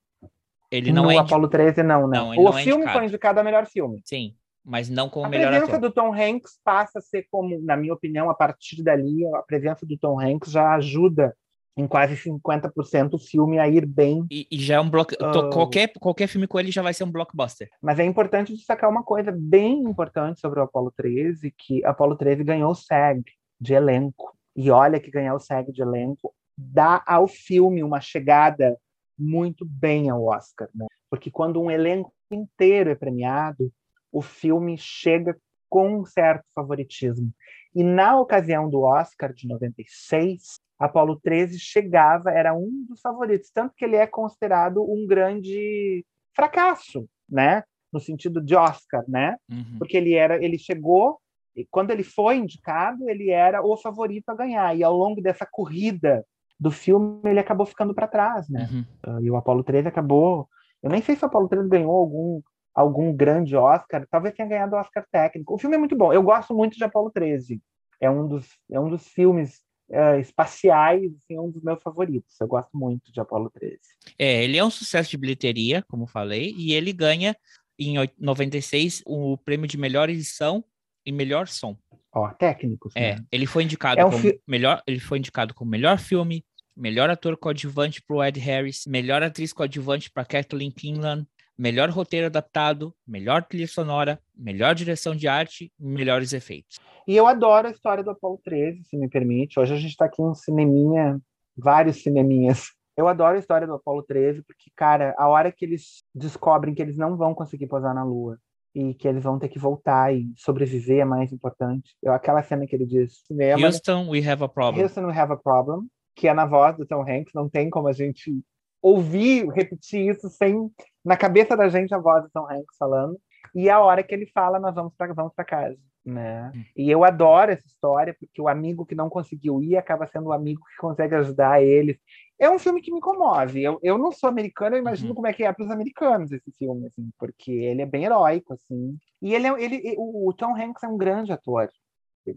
Ele 0.69 0.91
não 0.91 1.03
no 1.03 1.11
é. 1.11 1.17
Apollo 1.17 1.47
13, 1.47 1.81
não, 1.83 2.01
não. 2.01 2.09
não 2.09 2.29
o 2.31 2.43
não 2.43 2.57
é 2.57 2.63
filme 2.63 2.85
é 2.85 2.91
foi 2.91 3.05
indicado 3.05 3.39
a 3.39 3.43
melhor 3.43 3.65
filme. 3.65 4.01
Sim 4.03 4.35
mas 4.67 4.89
não 4.89 5.07
como 5.07 5.25
a 5.25 5.29
melhor 5.29 5.47
ator. 5.47 5.57
A 5.57 5.61
presença 5.61 5.81
do 5.81 5.91
Tom 5.91 6.13
Hanks 6.13 6.59
passa 6.61 6.99
a 6.99 7.01
ser 7.01 7.25
como, 7.31 7.57
na 7.61 7.77
minha 7.77 7.93
opinião, 7.93 8.29
a 8.29 8.33
partir 8.33 8.83
dali, 8.83 9.25
a 9.33 9.41
presença 9.41 9.85
do 9.85 9.97
Tom 9.97 10.19
Hanks 10.19 10.51
já 10.51 10.75
ajuda 10.75 11.33
em 11.77 11.87
quase 11.87 12.15
50% 12.15 13.13
o 13.13 13.17
filme 13.17 13.59
a 13.59 13.69
ir 13.69 13.85
bem. 13.85 14.25
E, 14.29 14.45
e 14.51 14.59
já 14.59 14.75
é 14.75 14.79
um 14.79 14.89
bloco. 14.89 15.13
Uh, 15.13 15.49
qualquer, 15.51 15.93
qualquer 15.99 16.27
filme 16.27 16.47
com 16.47 16.59
ele 16.59 16.69
já 16.69 16.81
vai 16.81 16.93
ser 16.93 17.05
um 17.05 17.11
blockbuster. 17.11 17.69
Mas 17.81 17.97
é 17.97 18.03
importante 18.03 18.53
destacar 18.53 18.89
uma 18.89 19.03
coisa 19.03 19.31
bem 19.31 19.83
importante 19.83 20.41
sobre 20.41 20.59
o 20.59 20.63
Apollo 20.63 20.91
13, 20.97 21.53
que 21.57 21.85
Apollo 21.85 22.17
13 22.17 22.43
ganhou 22.43 22.71
o 22.71 22.75
SAG 22.75 23.23
de 23.61 23.73
elenco. 23.73 24.35
E 24.53 24.69
olha 24.69 24.99
que 24.99 25.11
ganhar 25.11 25.33
o 25.33 25.39
SAG 25.39 25.71
de 25.71 25.81
elenco 25.81 26.33
dá 26.57 27.01
ao 27.07 27.27
filme 27.27 27.83
uma 27.83 28.01
chegada 28.01 28.75
muito 29.17 29.63
bem 29.63 30.09
ao 30.09 30.25
Oscar, 30.25 30.67
né? 30.75 30.87
Porque 31.09 31.31
quando 31.31 31.61
um 31.61 31.71
elenco 31.71 32.11
inteiro 32.29 32.89
é 32.89 32.95
premiado, 32.95 33.71
o 34.11 34.21
filme 34.21 34.77
chega 34.77 35.37
com 35.69 35.99
um 35.99 36.05
certo 36.05 36.45
favoritismo. 36.55 37.31
E 37.75 37.83
na 37.83 38.19
ocasião 38.19 38.69
do 38.69 38.81
Oscar 38.81 39.33
de 39.33 39.47
96, 39.47 40.59
Apolo 40.79 41.19
13 41.19 41.59
chegava, 41.59 42.31
era 42.31 42.53
um 42.53 42.85
dos 42.87 43.01
favoritos, 43.01 43.49
tanto 43.51 43.73
que 43.75 43.85
ele 43.85 43.95
é 43.95 44.07
considerado 44.07 44.81
um 44.81 45.05
grande 45.05 46.05
fracasso, 46.33 47.07
né? 47.29 47.63
No 47.91 47.99
sentido 47.99 48.41
de 48.41 48.55
Oscar, 48.55 49.03
né? 49.07 49.35
Uhum. 49.51 49.77
Porque 49.79 49.97
ele 49.97 50.13
era, 50.13 50.43
ele 50.43 50.57
chegou 50.57 51.19
e 51.55 51.65
quando 51.65 51.89
ele 51.89 52.03
foi 52.03 52.37
indicado, 52.37 53.09
ele 53.09 53.31
era 53.31 53.63
o 53.63 53.75
favorito 53.75 54.29
a 54.29 54.35
ganhar. 54.35 54.77
E 54.77 54.83
ao 54.83 54.95
longo 54.95 55.21
dessa 55.21 55.45
corrida 55.45 56.23
do 56.59 56.69
filme, 56.69 57.19
ele 57.25 57.39
acabou 57.39 57.65
ficando 57.65 57.93
para 57.93 58.07
trás, 58.07 58.47
né? 58.47 58.69
Uhum. 58.71 59.21
E 59.21 59.31
o 59.31 59.35
Apolo 59.35 59.63
13 59.63 59.87
acabou. 59.87 60.47
Eu 60.81 60.89
nem 60.91 61.01
sei 61.01 61.15
se 61.15 61.23
o 61.23 61.27
Apolo 61.27 61.47
13 61.47 61.67
ganhou 61.67 61.91
algum 61.91 62.41
algum 62.77 63.11
grande 63.11 63.55
Oscar, 63.55 64.05
talvez 64.07 64.35
tenha 64.35 64.47
ganhado 64.47 64.75
o 64.75 64.79
Oscar 64.79 65.03
técnico. 65.11 65.55
O 65.55 65.57
filme 65.57 65.75
é 65.75 65.79
muito 65.79 65.95
bom. 65.95 66.13
Eu 66.13 66.21
gosto 66.21 66.53
muito 66.53 66.77
de 66.77 66.83
Apolo 66.83 67.09
13. 67.09 67.59
É 67.99 68.07
um 68.07 68.27
dos, 68.27 68.45
é 68.71 68.79
um 68.79 68.87
dos 68.87 69.07
filmes 69.07 69.63
é, 69.89 70.19
espaciais, 70.19 71.05
assim, 71.05 71.35
é 71.35 71.41
um 71.41 71.49
dos 71.49 71.63
meus 71.63 71.81
favoritos. 71.81 72.39
Eu 72.39 72.47
gosto 72.47 72.77
muito 72.77 73.11
de 73.11 73.19
Apolo 73.19 73.49
13. 73.49 73.79
É, 74.19 74.43
ele 74.43 74.59
é 74.59 74.63
um 74.63 74.69
sucesso 74.69 75.09
de 75.09 75.17
bilheteria, 75.17 75.83
como 75.89 76.05
falei, 76.05 76.53
e 76.55 76.73
ele 76.73 76.93
ganha 76.93 77.35
em 77.79 77.95
96 78.19 79.01
o 79.07 79.39
prêmio 79.39 79.67
de 79.67 79.77
melhor 79.77 80.07
edição 80.07 80.63
e 81.03 81.11
melhor 81.11 81.47
som. 81.47 81.75
Ó, 82.13 82.29
técnicos. 82.29 82.93
É, 82.95 83.15
né? 83.15 83.25
ele 83.31 83.47
foi 83.47 83.63
indicado 83.63 83.99
é 83.99 84.05
um 84.05 84.11
como 84.11 84.21
fi... 84.21 84.39
melhor, 84.47 84.83
ele 84.85 84.99
foi 84.99 85.17
indicado 85.17 85.51
como 85.51 85.71
melhor 85.71 85.97
filme, 85.97 86.45
melhor 86.75 87.09
ator 87.09 87.35
coadjuvante 87.37 88.03
para 88.03 88.15
o 88.15 88.23
Ed 88.23 88.39
Harris, 88.39 88.85
melhor 88.85 89.23
atriz 89.23 89.51
coadjuvante 89.51 90.11
para 90.11 90.23
Kathleen 90.23 90.69
Kinlan, 90.69 91.25
melhor 91.57 91.89
roteiro 91.89 92.27
adaptado, 92.27 92.93
melhor 93.05 93.43
trilha 93.43 93.67
sonora, 93.67 94.19
melhor 94.35 94.75
direção 94.75 95.15
de 95.15 95.27
arte, 95.27 95.71
melhores 95.79 96.33
efeitos. 96.33 96.77
E 97.07 97.15
eu 97.15 97.25
adoro 97.25 97.67
a 97.67 97.71
história 97.71 98.03
do 98.03 98.11
Apollo 98.11 98.39
13, 98.43 98.83
se 98.83 98.97
me 98.97 99.09
permite. 99.09 99.59
Hoje 99.59 99.73
a 99.73 99.77
gente 99.77 99.91
está 99.91 100.05
aqui 100.05 100.21
em 100.21 100.25
um 100.25 100.35
cineminha, 100.35 101.19
vários 101.57 102.03
cineminhas. 102.03 102.71
Eu 102.95 103.07
adoro 103.07 103.35
a 103.35 103.39
história 103.39 103.65
do 103.65 103.73
Apollo 103.73 104.03
13 104.03 104.43
porque, 104.43 104.71
cara, 104.75 105.13
a 105.17 105.27
hora 105.27 105.51
que 105.51 105.63
eles 105.63 106.03
descobrem 106.13 106.73
que 106.73 106.81
eles 106.81 106.97
não 106.97 107.15
vão 107.15 107.33
conseguir 107.33 107.67
pousar 107.67 107.93
na 107.93 108.03
Lua 108.03 108.37
e 108.73 108.93
que 108.93 109.07
eles 109.07 109.23
vão 109.23 109.39
ter 109.39 109.49
que 109.49 109.57
voltar 109.57 110.13
e 110.13 110.31
sobreviver 110.35 110.99
é 110.99 111.05
mais 111.05 111.31
importante. 111.31 111.95
Eu, 112.01 112.11
aquela 112.11 112.43
cena 112.43 112.65
que 112.67 112.75
ele 112.75 112.85
diz: 112.85 113.23
cinema, 113.25 113.65
Houston, 113.65 114.09
we 114.09 114.27
have 114.27 114.43
a 114.43 114.47
problem. 114.47 114.83
Houston, 114.83 115.05
we 115.05 115.17
have 115.17 115.31
a 115.31 115.37
problem, 115.37 115.87
que 116.15 116.27
é 116.27 116.33
na 116.33 116.45
voz 116.45 116.75
do 116.75 116.85
Tom 116.85 117.01
Hanks, 117.01 117.33
não 117.33 117.47
tem 117.47 117.69
como 117.69 117.87
a 117.87 117.93
gente 117.93 118.43
ouvir, 118.81 119.47
repetir 119.49 120.09
isso 120.09 120.29
sem 120.29 120.69
na 121.03 121.15
cabeça 121.17 121.55
da 121.55 121.69
gente 121.69 121.93
a 121.93 121.97
voz 121.97 122.23
do 122.23 122.29
Tom 122.29 122.45
Hanks 122.49 122.75
falando. 122.77 123.19
E 123.55 123.69
a 123.69 123.79
hora 123.79 124.03
que 124.03 124.13
ele 124.13 124.25
fala, 124.27 124.59
nós 124.59 124.75
vamos 124.75 124.93
para 124.97 125.13
vamos 125.13 125.33
para 125.33 125.45
casa, 125.45 125.77
né? 126.05 126.51
Hum. 126.55 126.63
E 126.75 126.89
eu 126.91 127.03
adoro 127.03 127.51
essa 127.51 127.65
história 127.65 128.15
porque 128.19 128.41
o 128.41 128.47
amigo 128.47 128.85
que 128.85 128.93
não 128.95 129.09
conseguiu 129.09 129.61
ir 129.63 129.77
acaba 129.77 130.05
sendo 130.07 130.27
o 130.27 130.33
amigo 130.33 130.61
que 130.61 130.75
consegue 130.77 131.15
ajudar 131.15 131.61
ele. 131.63 131.99
É 132.39 132.49
um 132.49 132.59
filme 132.59 132.81
que 132.81 132.91
me 132.93 132.99
comove. 133.01 133.63
Eu, 133.63 133.79
eu 133.81 133.97
não 133.97 134.11
sou 134.11 134.29
americano, 134.29 134.75
eu 134.75 134.79
imagino 134.81 135.09
Uhum. 135.09 135.15
como 135.15 135.27
é 135.27 135.33
que 135.33 135.43
é 135.43 135.51
para 135.51 135.63
os 135.65 135.71
americanos 135.71 136.31
esse 136.31 136.51
filme, 136.51 136.85
assim, 136.87 137.09
porque 137.17 137.51
ele 137.51 137.81
é 137.81 137.85
bem 137.85 138.05
heróico, 138.05 138.53
assim. 138.53 138.95
E 139.21 139.33
ele, 139.33 139.47
é, 139.47 139.63
ele 139.63 139.95
o 139.97 140.31
Tom 140.33 140.55
Hanks 140.55 140.83
é 140.83 140.87
um 140.87 140.97
grande 140.97 141.31
ator. 141.31 141.69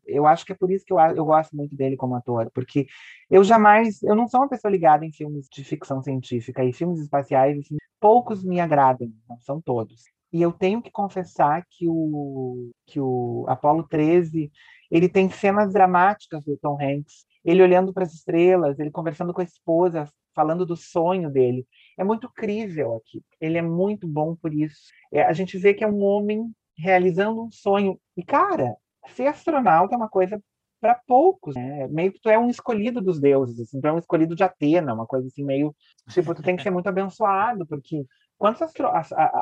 Eu 0.07 0.27
acho 0.27 0.45
que 0.45 0.53
é 0.53 0.55
por 0.55 0.71
isso 0.71 0.85
que 0.85 0.93
eu, 0.93 0.99
eu 0.99 1.25
gosto 1.25 1.57
muito 1.57 1.77
dele 1.77 1.97
como 1.97 2.15
ator, 2.15 2.51
porque 2.55 2.87
eu 3.31 3.43
jamais, 3.45 4.03
eu 4.03 4.15
não 4.15 4.29
sou 4.29 4.41
uma 4.41 4.49
pessoa 4.49 4.71
ligada 4.71 5.05
em 5.05 5.13
filmes 5.13 5.47
de 5.53 5.65
ficção 5.65 6.03
científica 6.03 6.65
e 6.65 6.73
filmes 6.73 7.01
espaciais, 7.01 7.59
assim, 7.59 7.77
poucos 8.01 8.45
me 8.45 8.61
agradam, 8.61 9.09
não 9.29 9.39
são 9.41 9.61
todos. 9.61 10.03
E 10.33 10.41
eu 10.41 10.53
tenho 10.53 10.81
que 10.81 10.91
confessar 10.91 11.67
que 11.69 11.89
o 11.89 12.71
que 12.87 13.01
o 13.01 13.45
Apollo 13.49 13.87
13, 13.89 14.51
ele 14.91 15.09
tem 15.09 15.29
cenas 15.31 15.73
dramáticas 15.73 16.45
do 16.45 16.57
Tom 16.57 16.79
Hanks, 16.81 17.27
ele 17.45 17.63
olhando 17.63 17.93
para 17.93 18.05
as 18.05 18.15
estrelas, 18.15 18.79
ele 18.79 18.91
conversando 18.91 19.33
com 19.33 19.41
a 19.41 19.45
esposa, 19.45 20.09
falando 20.35 20.65
do 20.65 20.77
sonho 20.77 21.31
dele. 21.31 21.67
É 21.99 22.05
muito 22.05 22.31
crível 22.31 22.97
aqui. 22.97 23.23
Ele 23.41 23.59
é 23.59 23.63
muito 23.63 24.07
bom 24.07 24.37
por 24.37 24.53
isso. 24.55 24.93
É, 25.13 25.23
a 25.23 25.33
gente 25.33 25.59
vê 25.59 25.75
que 25.75 25.85
é 25.85 25.89
um 25.89 26.03
homem 26.03 26.51
realizando 26.77 27.43
um 27.43 27.51
sonho. 27.51 27.99
E 28.17 28.25
cara, 28.25 28.77
ser 29.09 29.27
astronauta 29.27 29.95
é 29.95 29.97
uma 29.97 30.09
coisa 30.09 30.41
para 30.81 30.95
poucos, 31.07 31.55
né? 31.55 31.87
Meio 31.89 32.11
que 32.13 32.21
tu 32.21 32.31
é 32.31 32.39
um 32.39 32.49
escolhido 32.49 33.01
dos 33.03 33.21
deuses, 33.21 33.61
assim, 33.61 33.81
tu 33.81 33.87
é 33.87 33.93
um 33.93 33.99
escolhido 33.99 34.35
de 34.35 34.43
Atena, 34.43 34.95
uma 34.95 35.07
coisa 35.07 35.27
assim 35.27 35.45
meio, 35.45 35.75
tipo, 36.09 36.35
tu 36.35 36.43
tem 36.43 36.57
que 36.57 36.63
ser 36.63 36.71
muito 36.71 36.89
abençoado, 36.89 37.67
porque 37.67 38.05
quantos 38.39 38.63
astro- 38.63 38.91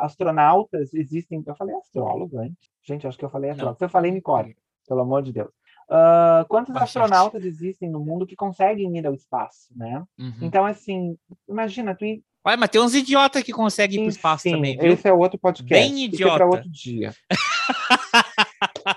astronautas 0.03 0.93
existem? 0.95 1.43
Eu 1.47 1.55
falei 1.55 1.77
astrólogo 1.77 2.39
antes. 2.41 2.57
Gente, 2.85 3.07
acho 3.07 3.17
que 3.17 3.25
eu 3.25 3.31
falei 3.31 3.51
astrólogo. 3.51 3.79
Se 3.79 3.85
eu 3.85 3.89
falei, 3.89 4.11
me 4.11 4.21
corre, 4.21 4.57
pelo 4.89 5.01
amor 5.03 5.23
de 5.23 5.33
Deus. 5.33 5.51
Ah, 5.91 6.45
quantos 6.49 6.75
Bastante. 6.75 7.05
astronautas 7.05 7.45
existem 7.45 7.89
no 7.89 8.01
mundo 8.01 8.27
que 8.27 8.35
conseguem 8.37 8.99
ir 8.99 9.07
ao 9.07 9.15
espaço, 9.15 9.69
né? 9.77 10.03
Uhum. 10.19 10.35
Então, 10.43 10.67
assim, 10.67 11.17
imagina, 11.49 11.95
tu 11.95 12.05
ir 12.05 12.23
Olha, 12.45 12.57
mas 12.57 12.69
tem 12.71 12.81
uns 12.81 12.95
idiotas 12.95 13.43
que 13.43 13.53
conseguem 13.53 14.01
ir 14.01 14.03
pro 14.05 14.11
espaço 14.11 14.49
Enfim, 14.49 14.57
também, 14.57 14.79
viu? 14.79 14.93
Esse 14.93 15.07
é 15.09 15.13
outro 15.13 15.39
podcast. 15.39 15.69
Bem 15.73 15.97
Isso 16.05 16.15
idiota. 16.15 16.35
é 16.35 16.37
para 16.37 16.47
outro 16.47 16.71
dia. 16.71 17.13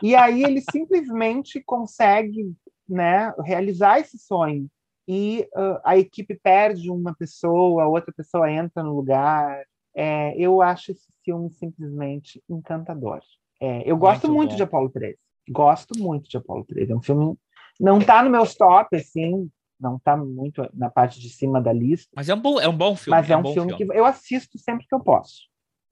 e 0.01 0.15
aí 0.15 0.43
ele 0.43 0.61
simplesmente 0.61 1.61
consegue, 1.61 2.53
né, 2.87 3.33
realizar 3.43 3.99
esse 3.99 4.17
sonho. 4.17 4.67
E 5.07 5.47
ah, 5.55 5.81
a 5.83 5.97
equipe 5.97 6.35
perde 6.35 6.89
uma 6.89 7.13
pessoa, 7.15 7.87
outra 7.87 8.13
pessoa 8.13 8.51
entra 8.51 8.83
no 8.83 8.95
lugar. 8.95 9.63
É, 9.95 10.33
eu 10.37 10.61
acho 10.61 10.91
esse 10.91 11.07
filme 11.23 11.49
simplesmente 11.51 12.41
encantador. 12.49 13.21
É, 13.59 13.83
eu 13.89 13.97
gosto 13.97 14.27
Muito 14.27 14.37
muito, 14.37 14.55
de 14.55 14.63
Apollo 14.63 14.89
13. 14.89 15.17
Gosto 15.49 15.97
muito 15.97 16.29
de 16.29 16.37
Apollo 16.37 16.65
13. 16.65 16.91
É 16.91 16.95
um 16.95 17.01
filme. 17.01 17.37
Não 17.79 17.99
tá 17.99 18.23
no 18.23 18.29
meus 18.29 18.55
top, 18.55 18.95
assim, 18.95 19.49
não 19.79 19.99
tá 19.99 20.15
muito 20.15 20.67
na 20.73 20.89
parte 20.89 21.19
de 21.19 21.29
cima 21.29 21.59
da 21.59 21.73
lista. 21.73 22.09
Mas 22.15 22.29
é 22.29 22.35
um 22.35 22.39
bom, 22.39 22.59
é 22.59 22.67
um 22.67 22.77
bom 22.77 22.95
filme. 22.95 23.19
Mas 23.19 23.29
é 23.29 23.35
um, 23.35 23.41
bom 23.41 23.53
filme, 23.53 23.75
que 23.75 23.83
eu 23.83 24.05
assisto 24.05 24.57
sempre 24.59 24.85
que 24.87 24.93
eu 24.93 24.99
posso. 24.99 25.49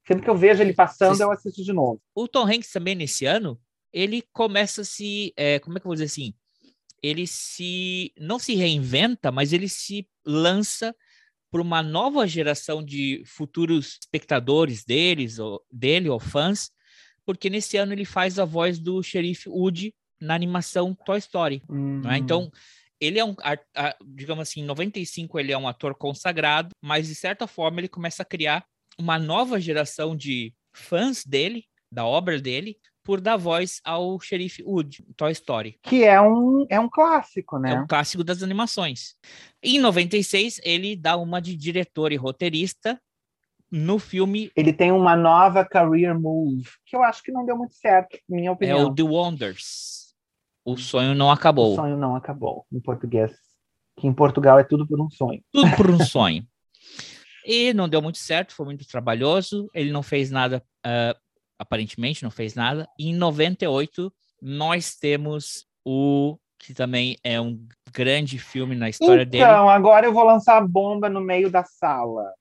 Sempre 0.07 0.23
que 0.23 0.29
eu 0.29 0.35
vejo 0.35 0.61
ele 0.61 0.73
passando, 0.73 1.09
Vocês- 1.09 1.19
eu 1.19 1.31
assisto 1.31 1.63
de 1.63 1.73
novo. 1.73 1.99
O 2.15 2.27
Tom 2.27 2.45
Hanks 2.45 2.71
também 2.71 2.95
nesse 2.95 3.25
ano, 3.25 3.59
ele 3.93 4.23
começa 4.33 4.81
a 4.81 4.85
se, 4.85 5.33
é, 5.35 5.59
como 5.59 5.77
é 5.77 5.79
que 5.79 5.85
eu 5.85 5.89
vou 5.89 5.95
dizer 5.95 6.05
assim? 6.05 6.33
Ele 7.01 7.25
se 7.25 8.13
não 8.17 8.37
se 8.37 8.55
reinventa, 8.55 9.31
mas 9.31 9.53
ele 9.53 9.69
se 9.69 10.07
lança 10.25 10.95
para 11.51 11.61
uma 11.61 11.81
nova 11.81 12.27
geração 12.27 12.83
de 12.83 13.23
futuros 13.25 13.97
espectadores 14.01 14.83
deles 14.83 15.39
ou 15.39 15.63
dele 15.71 16.09
ou 16.09 16.19
fãs, 16.19 16.71
porque 17.25 17.49
nesse 17.49 17.77
ano 17.77 17.93
ele 17.93 18.05
faz 18.05 18.37
a 18.37 18.45
voz 18.45 18.79
do 18.79 19.01
xerife 19.01 19.49
Woody 19.49 19.93
na 20.19 20.35
animação 20.35 20.93
Toy 21.05 21.17
Story. 21.17 21.61
é? 21.67 21.71
Hum. 21.71 22.01
Então, 22.15 22.51
ele 22.99 23.17
é 23.17 23.25
um, 23.25 23.35
digamos 24.05 24.41
assim, 24.41 24.61
em 24.61 24.65
95 24.65 25.39
ele 25.39 25.51
é 25.51 25.57
um 25.57 25.67
ator 25.67 25.95
consagrado, 25.95 26.71
mas 26.81 27.07
de 27.07 27.15
certa 27.15 27.47
forma 27.47 27.79
ele 27.79 27.87
começa 27.87 28.23
a 28.23 28.25
criar 28.25 28.65
uma 28.97 29.17
nova 29.17 29.59
geração 29.59 30.15
de 30.15 30.53
fãs 30.73 31.25
dele, 31.25 31.65
da 31.91 32.05
obra 32.05 32.39
dele, 32.39 32.77
por 33.09 33.19
dar 33.19 33.37
voz 33.37 33.81
ao 33.83 34.19
xerife 34.19 34.61
Wood, 34.61 35.03
Toy 35.17 35.31
Story. 35.31 35.79
Que 35.81 36.03
é 36.03 36.21
um, 36.21 36.67
é 36.69 36.79
um 36.79 36.87
clássico, 36.87 37.57
né? 37.57 37.71
É 37.71 37.79
um 37.81 37.87
clássico 37.87 38.23
das 38.23 38.43
animações. 38.43 39.15
Em 39.63 39.79
96, 39.79 40.61
ele 40.63 40.95
dá 40.95 41.17
uma 41.17 41.41
de 41.41 41.55
diretor 41.55 42.11
e 42.11 42.15
roteirista 42.15 43.01
no 43.71 43.97
filme 43.97 44.51
Ele 44.55 44.71
tem 44.71 44.91
uma 44.91 45.15
nova 45.15 45.65
career 45.65 46.19
move, 46.19 46.69
que 46.85 46.95
eu 46.95 47.01
acho 47.01 47.23
que 47.23 47.31
não 47.31 47.43
deu 47.43 47.57
muito 47.57 47.73
certo, 47.73 48.15
minha 48.29 48.49
é 48.49 48.51
opinião. 48.51 48.85
o 48.85 48.93
The 48.93 49.01
Wonders. 49.01 50.13
O 50.63 50.77
sonho 50.77 51.15
não 51.15 51.31
acabou. 51.31 51.73
O 51.73 51.75
sonho 51.77 51.97
não 51.97 52.15
acabou, 52.15 52.67
em 52.71 52.79
português. 52.79 53.31
Que 53.97 54.05
em 54.05 54.13
Portugal 54.13 54.59
é 54.59 54.63
tudo 54.63 54.85
por 54.85 55.01
um 55.01 55.09
sonho. 55.09 55.41
tudo 55.51 55.75
por 55.75 55.89
um 55.89 55.97
sonho. 56.05 56.45
E 57.43 57.73
não 57.73 57.89
deu 57.89 58.03
muito 58.03 58.19
certo, 58.19 58.53
foi 58.53 58.67
muito 58.67 58.87
trabalhoso. 58.87 59.67
Ele 59.73 59.91
não 59.91 60.03
fez 60.03 60.29
nada, 60.29 60.63
ah, 60.85 61.17
aparentemente 61.59 62.23
não 62.23 62.31
fez 62.31 62.55
nada. 62.55 62.87
E 62.97 63.09
em 63.09 63.13
98, 63.13 64.11
nós 64.41 64.95
temos 64.95 65.65
o 65.85 66.37
que 66.57 66.73
também 66.73 67.17
é 67.23 67.39
um 67.39 67.59
grande 67.93 68.39
filme 68.39 68.75
na 68.75 68.89
história 68.89 69.21
então, 69.23 69.31
dele. 69.31 69.43
agora 69.45 70.05
eu 70.05 70.13
vou 70.13 70.23
lançar 70.25 70.57
a 70.57 70.67
bomba 70.67 71.07
no 71.09 71.21
meio 71.21 71.49
da 71.51 71.63
sala. 71.63 72.33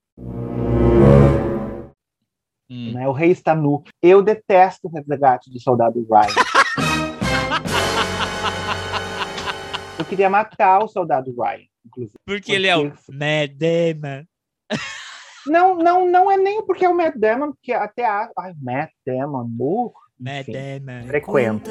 Hum, 2.71 2.93
Né? 2.93 3.09
O 3.09 3.13
rei 3.13 3.31
está 3.31 3.55
nu. 3.55 3.83
Eu 4.03 4.23
detesto 4.23 4.89
o 4.89 4.91
resgate 4.91 5.51
do 5.51 5.59
soldado 5.61 6.05
Ryan. 6.11 6.35
eu 9.99 10.05
queria 10.05 10.29
matar 10.31 10.83
o 10.85 10.89
soldado 10.89 11.35
Ryan, 11.41 11.65
inclusive. 11.87 12.15
porque 12.27 12.53
ele 12.53 12.67
é 12.67 12.77
o 12.77 12.91
porque- 12.91 13.49
Damon. 13.49 14.25
Não, 15.49 15.77
não, 15.77 16.07
não 16.07 16.31
é 16.31 16.37
nem 16.37 16.65
porque 16.65 16.85
é 16.85 16.89
o 16.89 16.95
Matt 16.97 17.17
Damon, 17.17 17.53
porque 17.53 17.73
até 17.73 18.07
a. 18.07 18.31
Ai, 18.39 18.53
Matt 18.61 18.91
Damon, 19.07 19.45
burro. 19.47 19.95
Matt 20.19 20.49
enfim, 20.49 21.07
frequenta. 21.07 21.71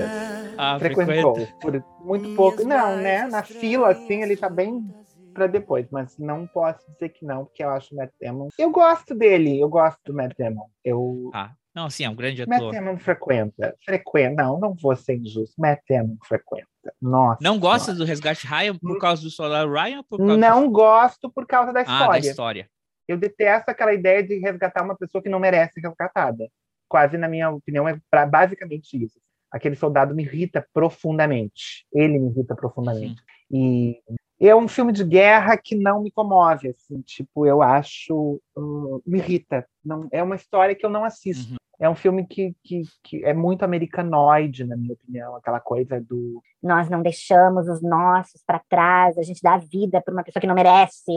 Ah, 0.57 0.79
Frequentou 0.79 1.35
frequenta. 1.35 1.57
por 1.59 1.83
muito 2.05 2.33
pouco. 2.35 2.63
Não, 2.63 2.95
né? 2.95 3.27
Na 3.27 3.43
fila, 3.43 3.89
assim, 3.89 4.21
ele 4.23 4.37
tá 4.37 4.49
bem 4.49 4.89
pra 5.33 5.47
depois, 5.47 5.85
mas 5.91 6.17
não 6.17 6.47
posso 6.47 6.79
dizer 6.93 7.09
que 7.09 7.25
não, 7.25 7.45
porque 7.45 7.63
eu 7.63 7.69
acho 7.69 7.93
o 7.93 7.97
Matt 7.97 8.11
Damon. 8.21 8.47
Eu 8.57 8.71
gosto 8.71 9.13
dele, 9.13 9.59
eu 9.59 9.67
gosto 9.69 9.99
do 10.05 10.13
Matt 10.13 10.33
Damon. 10.37 10.65
Eu. 10.83 11.29
Ah, 11.33 11.51
não, 11.75 11.85
assim, 11.85 12.05
é 12.05 12.09
um 12.09 12.15
grande 12.15 12.43
Matt 12.47 12.59
ator. 12.59 12.73
Damon 12.73 12.97
frequenta. 12.97 13.75
Frequenta. 13.85 14.43
Não, 14.43 14.59
não 14.59 14.73
vou 14.73 14.95
ser 14.95 15.17
injusto. 15.17 15.53
Matt 15.59 15.81
Damon 15.87 16.15
frequenta. 16.23 16.67
Nossa. 17.01 17.39
Não 17.41 17.59
gosta 17.59 17.93
do 17.93 18.05
Resgate 18.05 18.47
Ryan 18.47 18.77
por 18.77 18.97
causa 18.97 19.21
do 19.21 19.29
Solar 19.29 19.69
Ryan 19.69 20.03
por 20.09 20.17
causa 20.19 20.37
Não 20.37 20.71
gosto 20.71 21.29
por 21.29 21.45
causa 21.45 21.73
da 21.73 21.83
do... 21.83 21.89
Ah, 21.89 21.93
história. 21.93 22.21
da 22.21 22.27
história. 22.27 22.69
Eu 23.07 23.17
detesto 23.17 23.71
aquela 23.71 23.93
ideia 23.93 24.23
de 24.23 24.37
resgatar 24.39 24.83
uma 24.83 24.95
pessoa 24.95 25.21
que 25.21 25.29
não 25.29 25.39
merece 25.39 25.73
ser 25.73 25.87
resgatada. 25.87 26.49
Quase, 26.89 27.17
na 27.17 27.27
minha 27.27 27.49
opinião, 27.49 27.87
é 27.87 27.99
pra, 28.09 28.25
basicamente 28.25 29.01
isso. 29.01 29.19
Aquele 29.51 29.75
soldado 29.75 30.13
me 30.13 30.23
irrita 30.23 30.65
profundamente. 30.73 31.85
Ele 31.93 32.19
me 32.19 32.29
irrita 32.29 32.55
profundamente. 32.55 33.21
E 33.49 34.01
é 34.39 34.55
um 34.55 34.67
filme 34.67 34.91
de 34.91 35.03
guerra 35.03 35.57
que 35.57 35.75
não 35.75 36.03
me 36.03 36.11
comove, 36.11 36.69
assim, 36.69 37.01
tipo, 37.01 37.45
eu 37.45 37.61
acho, 37.61 38.41
hum, 38.55 39.01
me 39.05 39.17
irrita. 39.19 39.65
Não, 39.83 40.07
é 40.11 40.21
uma 40.21 40.35
história 40.35 40.75
que 40.75 40.85
eu 40.85 40.89
não 40.89 41.03
assisto. 41.03 41.53
Uhum. 41.53 41.57
É 41.79 41.89
um 41.89 41.95
filme 41.95 42.25
que, 42.25 42.55
que, 42.63 42.81
que 43.03 43.23
é 43.23 43.33
muito 43.33 43.63
americanoide, 43.63 44.63
na 44.63 44.75
minha 44.75 44.93
opinião, 44.93 45.35
aquela 45.35 45.59
coisa 45.59 46.01
do 46.01 46.41
Nós 46.61 46.89
não 46.89 47.03
deixamos 47.03 47.67
os 47.67 47.83
nossos 47.83 48.41
para 48.45 48.59
trás, 48.67 49.17
a 49.17 49.21
gente 49.21 49.41
dá 49.43 49.57
vida 49.57 50.01
para 50.01 50.13
uma 50.13 50.23
pessoa 50.23 50.41
que 50.41 50.47
não 50.47 50.55
merece. 50.55 51.13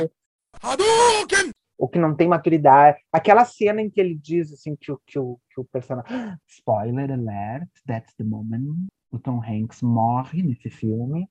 Ou 1.81 1.89
que 1.89 1.99
não 1.99 2.15
tem 2.15 2.29
maturidade. 2.29 2.99
Aquela 3.11 3.43
cena 3.47 3.81
em 3.81 3.89
que 3.89 3.99
ele 3.99 4.15
diz 4.15 4.53
assim 4.53 4.77
que 4.77 4.93
o, 4.93 5.01
que 5.07 5.19
o, 5.19 5.41
que 5.51 5.59
o 5.59 5.65
personagem. 5.65 6.13
Spoiler 6.47 7.11
alert, 7.11 7.71
that's 7.87 8.15
the 8.17 8.25
moment. 8.25 8.87
O 9.11 9.19
Tom 9.19 9.43
Hanks 9.43 9.81
morre 9.81 10.43
nesse 10.43 10.69
filme. 10.69 11.27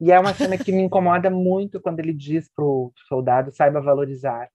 E 0.00 0.10
é 0.10 0.18
uma 0.18 0.34
cena 0.34 0.58
que 0.58 0.72
me 0.72 0.82
incomoda 0.82 1.30
muito 1.30 1.80
quando 1.80 2.00
ele 2.00 2.12
diz 2.12 2.50
pro 2.54 2.92
soldado 3.08 3.52
saiba 3.52 3.80
valorizar. 3.80 4.50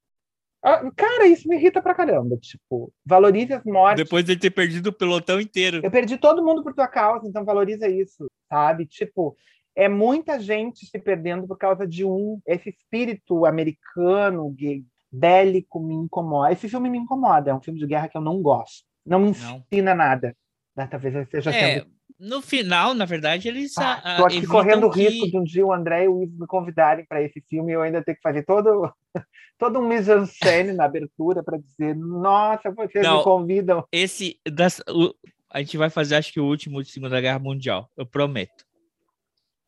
Ah, 0.62 0.92
Cara, 0.94 1.26
isso 1.26 1.48
me 1.48 1.56
irrita 1.56 1.82
pra 1.82 1.96
caramba. 1.96 2.36
Tipo, 2.36 2.92
valorize 3.06 3.54
as 3.54 3.64
mortes. 3.64 4.04
Depois 4.04 4.26
de 4.26 4.36
ter 4.36 4.52
perdido 4.52 4.88
o 4.88 4.94
pelotão 4.94 5.40
inteiro. 5.40 5.80
Eu 5.82 5.90
perdi 5.90 6.18
todo 6.18 6.44
mundo 6.44 6.62
por 6.62 6.74
tua 6.74 6.88
causa, 6.88 7.26
então 7.26 7.46
valoriza 7.46 7.88
isso, 7.88 8.30
sabe? 8.50 8.86
Tipo, 8.86 9.38
é 9.74 9.88
muita 9.88 10.38
gente 10.38 10.86
se 10.86 11.00
perdendo 11.00 11.48
por 11.48 11.58
causa 11.58 11.88
de 11.88 12.04
um. 12.04 12.42
Esse 12.46 12.70
espírito 12.70 13.46
americano, 13.46 14.50
gay, 14.50 14.84
bélico, 15.12 15.80
me 15.80 15.94
incomoda. 15.94 16.52
Esse 16.52 16.70
filme 16.70 16.90
me 16.90 16.98
incomoda, 16.98 17.52
é 17.52 17.54
um 17.54 17.62
filme 17.62 17.80
de 17.80 17.88
guerra 17.88 18.08
que 18.08 18.18
eu 18.18 18.22
não 18.22 18.42
gosto. 18.42 18.84
Não 19.06 19.20
me 19.20 19.32
Não. 19.32 19.64
ensina 19.72 19.96
nada. 19.96 20.36
Ah, 20.78 20.88
Talvez 20.88 21.14
eu 21.14 21.24
esteja 21.24 21.50
É, 21.52 21.80
sendo. 21.80 21.88
no 22.20 22.42
final, 22.42 22.94
na 22.94 23.04
verdade, 23.06 23.48
eles 23.50 23.78
Ah, 23.78 24.02
ah, 24.04 24.18
Tô 24.18 24.26
aqui 24.28 24.46
correndo 24.48 24.88
o 24.88 24.92
que- 24.92 25.08
risco 25.10 25.28
de 25.30 25.38
um 25.38 25.44
dia 25.44 25.66
o 25.66 25.74
André 25.74 26.06
e 26.06 26.08
o 26.08 26.24
Ivo 26.24 26.40
me 26.40 26.48
convidarem 26.48 27.06
para 27.06 27.22
esse 27.22 27.42
filme 27.50 27.72
e 27.72 27.76
eu 27.76 27.82
ainda 27.82 28.02
ter 28.04 28.16
que 28.16 28.22
fazer 28.22 28.44
todo, 28.44 28.90
todo 29.58 29.80
um 29.80 29.88
mise-en-scène 29.88 30.72
na 30.74 30.86
abertura 30.86 31.44
para 31.44 31.58
dizer: 31.58 31.96
Nossa, 31.98 32.72
vocês 32.72 33.04
Não. 33.06 33.18
me 33.18 33.24
convidam. 33.24 33.84
esse 33.92 34.40
das, 34.50 34.80
o- 34.90 35.14
a 35.50 35.60
gente 35.60 35.76
vai 35.78 35.90
fazer 35.90 36.16
acho 36.16 36.32
que 36.32 36.40
o 36.40 36.46
último 36.46 36.82
de 36.82 36.92
Segunda 36.92 37.20
Guerra 37.20 37.40
Mundial, 37.40 37.90
eu 37.98 38.06
prometo. 38.06 38.64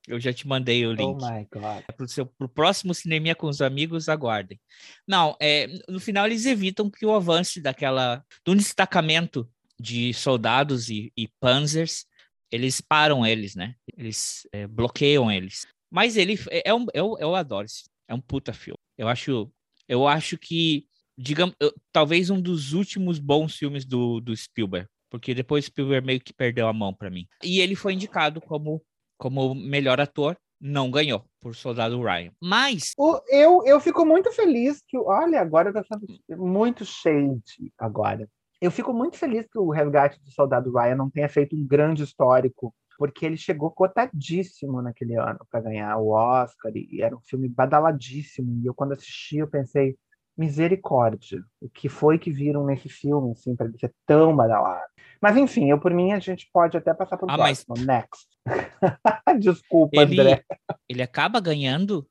Eu 0.08 0.20
já 0.20 0.34
te 0.34 0.48
mandei 0.48 0.86
o 0.86 0.90
Oh 0.90 0.94
link. 0.94 1.22
my 1.22 1.48
God. 1.52 1.84
Pro, 1.96 2.08
seu, 2.08 2.26
pro 2.26 2.50
próximo 2.50 2.94
cineminha 2.94 3.36
com 3.36 3.48
os 3.48 3.62
amigos, 3.62 4.10
aguardem. 4.10 4.60
Não, 5.08 5.36
é, 5.40 5.68
no 5.88 6.00
final 6.00 6.26
eles 6.26 6.46
evitam 6.46 6.90
que 6.90 7.06
o 7.06 7.14
avance 7.14 7.62
daquela 7.62 8.24
um 8.48 8.56
destacamento 8.56 9.48
de 9.80 10.14
soldados 10.14 10.90
e, 10.90 11.12
e 11.16 11.28
panzers, 11.40 12.06
eles 12.52 12.82
param 12.82 13.26
eles, 13.26 13.56
né? 13.56 13.76
Eles 13.98 14.48
é, 14.52 14.68
bloqueiam 14.68 15.32
eles. 15.32 15.66
Mas 15.90 16.18
ele 16.18 16.38
é, 16.50 16.70
é 16.70 16.74
um, 16.74 16.86
eu, 16.94 17.16
eu 17.20 17.36
adoro 17.36 17.66
esse. 17.66 17.84
É 18.08 18.14
um 18.14 18.22
puta 18.22 18.54
filme. 18.54 18.78
Eu 18.98 19.08
acho, 19.08 19.52
eu 19.88 20.08
acho 20.08 20.38
que, 20.38 20.86
digamos, 21.18 21.56
eu- 21.60 21.74
talvez 21.94 22.30
um 22.30 22.42
dos 22.42 22.74
últimos 22.74 23.20
bons 23.20 23.56
filmes 23.56 23.86
do, 23.86 24.20
do 24.20 24.36
Spielberg, 24.36 24.88
porque 25.10 25.34
depois 25.34 25.66
Spielberg 25.66 26.06
meio 26.06 26.20
que 26.20 26.34
perdeu 26.34 26.68
a 26.68 26.74
mão 26.74 26.94
para 26.94 27.10
mim. 27.10 27.28
E 27.44 27.60
ele 27.60 27.76
foi 27.76 27.94
indicado 27.94 28.42
como 28.42 28.84
como 29.22 29.54
melhor 29.54 30.02
ator, 30.02 30.36
não 30.60 30.90
ganhou 30.90 31.24
por 31.40 31.56
Soldado 31.56 32.02
Ryan. 32.02 32.32
Mas 32.42 32.94
O- 32.98 33.20
eu, 33.30 33.64
eu 33.66 33.80
fico 33.80 34.04
muito 34.04 34.32
feliz 34.32 34.82
que. 34.88 34.98
Olha, 34.98 35.40
agora 35.40 35.72
tá 35.72 35.84
sendo 35.84 36.08
muito 36.42 36.84
shade 36.84 37.72
agora. 37.78 38.28
Eu 38.60 38.72
fico 38.72 38.92
muito 38.92 39.18
feliz 39.18 39.48
que 39.48 39.60
o 39.60 39.70
Resgate 39.70 40.20
do 40.24 40.32
Soldado 40.32 40.72
Ryan 40.72 40.96
não 40.96 41.10
tenha 41.10 41.30
feito 41.30 41.56
um 41.56 41.66
grande 41.66 42.04
histórico, 42.04 42.74
porque 42.98 43.26
ele 43.26 43.38
chegou 43.38 43.72
cotadíssimo 43.72 44.82
naquele 44.82 45.16
ano 45.16 45.40
para 45.52 45.62
ganhar 45.62 45.98
o 45.98 46.10
Oscar, 46.10 46.72
e 46.76 47.02
era 47.02 47.16
um 47.16 47.22
filme 47.22 47.48
badaladíssimo. 47.48 48.60
E 48.64 48.66
eu, 48.68 48.74
quando 48.74 48.94
assisti, 48.94 49.38
eu 49.38 49.48
pensei, 49.48 49.96
misericórdia, 50.38 51.44
o 51.60 51.70
que 51.70 51.90
foi 51.90 52.18
que 52.20 52.32
viram 52.32 52.66
nesse 52.66 52.90
filme, 52.90 53.32
assim, 53.32 53.56
para 53.56 53.68
ele 53.68 53.78
ser 53.78 53.94
tão 54.06 54.36
badalado? 54.36 54.86
Mas 55.22 55.38
enfim, 55.38 55.70
eu 55.70 55.80
por 55.80 55.94
mim 55.94 56.12
a 56.14 56.20
gente 56.20 56.50
pode 56.52 56.76
até 56.76 56.94
passar 56.94 57.16
para 57.18 57.28
o 57.28 57.32
Ah, 57.32 57.38
mas- 57.38 57.64
próximo. 57.64 57.86
Next. 57.86 58.28
Desculpa, 59.40 60.02
ele, 60.02 60.20
André. 60.22 60.44
ele 60.90 61.02
acaba 61.02 61.40
ganhando 61.40 62.08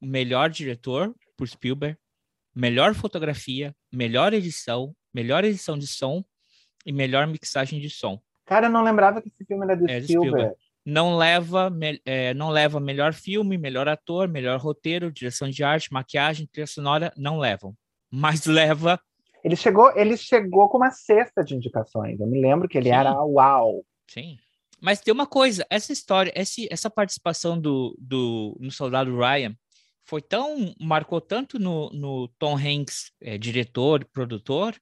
o 0.00 0.06
melhor 0.06 0.50
diretor 0.50 1.14
por 1.36 1.48
Spielberg, 1.48 1.96
melhor 2.54 2.94
fotografia, 2.94 3.74
melhor 3.92 4.32
edição, 4.34 4.94
melhor 5.14 5.44
edição 5.44 5.78
de 5.78 5.86
som 5.86 6.22
e 6.84 6.92
melhor 6.92 7.26
mixagem 7.26 7.80
de 7.80 7.90
som. 7.90 8.20
Cara, 8.44 8.66
eu 8.66 8.70
não 8.70 8.82
lembrava 8.84 9.20
que 9.20 9.28
esse 9.28 9.44
filme 9.44 9.64
era 9.64 9.76
do 9.76 9.88
É, 9.90 10.00
Spielberg. 10.02 10.28
Spielberg. 10.30 10.56
Não 10.84 11.16
leva, 11.16 11.68
me- 11.68 12.00
é, 12.04 12.32
não 12.34 12.48
leva 12.50 12.78
melhor 12.78 13.12
filme, 13.12 13.58
melhor 13.58 13.88
ator, 13.88 14.28
melhor 14.28 14.60
roteiro, 14.60 15.10
direção 15.10 15.48
de 15.50 15.64
arte, 15.64 15.92
maquiagem, 15.92 16.46
trilha 16.46 16.66
sonora, 16.66 17.12
não 17.16 17.38
levam. 17.38 17.74
Mas 18.10 18.44
leva 18.46 19.00
Ele 19.46 19.54
chegou, 19.54 19.96
ele 19.96 20.16
chegou 20.16 20.68
com 20.68 20.76
uma 20.76 20.90
cesta 20.90 21.44
de 21.44 21.54
indicações. 21.54 22.18
Eu 22.18 22.26
me 22.26 22.40
lembro 22.40 22.68
que 22.68 22.76
ele 22.76 22.88
Sim. 22.88 22.96
era 22.96 23.22
uau. 23.22 23.86
Sim. 24.10 24.36
Mas 24.80 25.00
tem 25.00 25.14
uma 25.14 25.24
coisa, 25.24 25.64
essa 25.70 25.92
história, 25.92 26.32
esse, 26.34 26.66
essa 26.68 26.90
participação 26.90 27.56
do, 27.56 27.96
do 27.96 28.56
no 28.58 28.72
Soldado 28.72 29.16
Ryan 29.16 29.56
foi 30.04 30.20
tão, 30.20 30.74
marcou 30.80 31.20
tanto 31.20 31.60
no, 31.60 31.88
no 31.90 32.26
Tom 32.40 32.56
Hanks, 32.56 33.12
eh, 33.20 33.38
diretor, 33.38 34.04
produtor, 34.06 34.74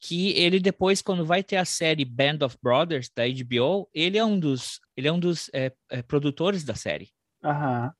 que 0.00 0.30
ele 0.30 0.58
depois, 0.58 1.00
quando 1.00 1.24
vai 1.24 1.44
ter 1.44 1.56
a 1.56 1.64
série 1.64 2.04
Band 2.04 2.44
of 2.44 2.58
Brothers 2.60 3.08
da 3.14 3.22
HBO, 3.24 3.88
ele 3.94 4.18
é 4.18 4.24
um 4.24 4.36
dos, 4.36 4.80
ele 4.96 5.06
é 5.06 5.12
um 5.12 5.20
dos 5.20 5.48
eh, 5.54 5.72
eh, 5.90 6.02
produtores 6.02 6.64
da 6.64 6.74
série. 6.74 7.10
Aham. 7.44 7.92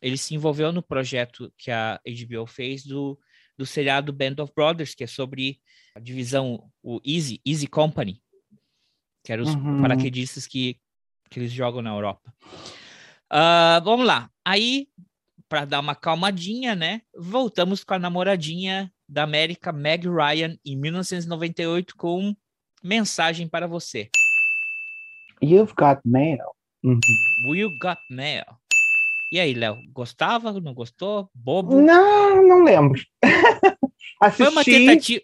Ele 0.00 0.16
se 0.16 0.32
envolveu 0.32 0.70
no 0.70 0.80
projeto 0.82 1.52
que 1.58 1.72
a 1.72 2.00
HBO 2.06 2.46
fez 2.46 2.84
do, 2.84 3.18
do 3.58 3.64
seriado 3.66 4.12
Band 4.12 4.36
of 4.40 4.52
Brothers, 4.54 4.94
que 4.94 5.04
é 5.04 5.06
sobre 5.06 5.60
a 5.94 6.00
divisão, 6.00 6.70
o 6.82 7.00
Easy, 7.04 7.40
Easy 7.44 7.66
Company, 7.66 8.22
que 9.24 9.32
eram 9.32 9.44
os 9.44 9.54
Uhum. 9.54 9.80
paraquedistas 9.80 10.46
que, 10.46 10.78
que 11.30 11.38
eles 11.40 11.50
jogam 11.52 11.82
na 11.82 11.90
Europa. 11.90 12.32
Ah, 13.30 13.80
vamos 13.84 14.06
lá. 14.06 14.30
Aí, 14.44 14.88
para 15.48 15.64
dar 15.64 15.80
uma 15.80 15.94
calmadinha, 15.94 16.74
né? 16.74 17.02
Voltamos 17.16 17.82
com 17.82 17.94
a 17.94 17.98
namoradinha 17.98 18.92
da 19.08 19.22
América, 19.22 19.72
Meg 19.72 20.06
Ryan, 20.08 20.56
em 20.64 20.76
1998, 20.76 21.96
com 21.96 22.34
mensagem 22.82 23.48
para 23.48 23.66
você. 23.66 24.10
You've 25.42 25.74
got 25.74 26.00
mail. 26.04 26.38
Uhum. 26.82 27.00
Will 27.48 27.70
Got 27.80 28.00
Mail. 28.08 28.44
E 29.30 29.40
aí, 29.40 29.54
Léo, 29.54 29.78
gostava? 29.92 30.52
Não 30.60 30.72
gostou? 30.72 31.28
Bobo? 31.34 31.80
Não, 31.80 32.46
não 32.46 32.62
lembro. 32.62 33.00
Foi 34.36 34.48
uma 34.48 34.60
Assisti. 34.60 34.70
tentativa. 34.70 35.22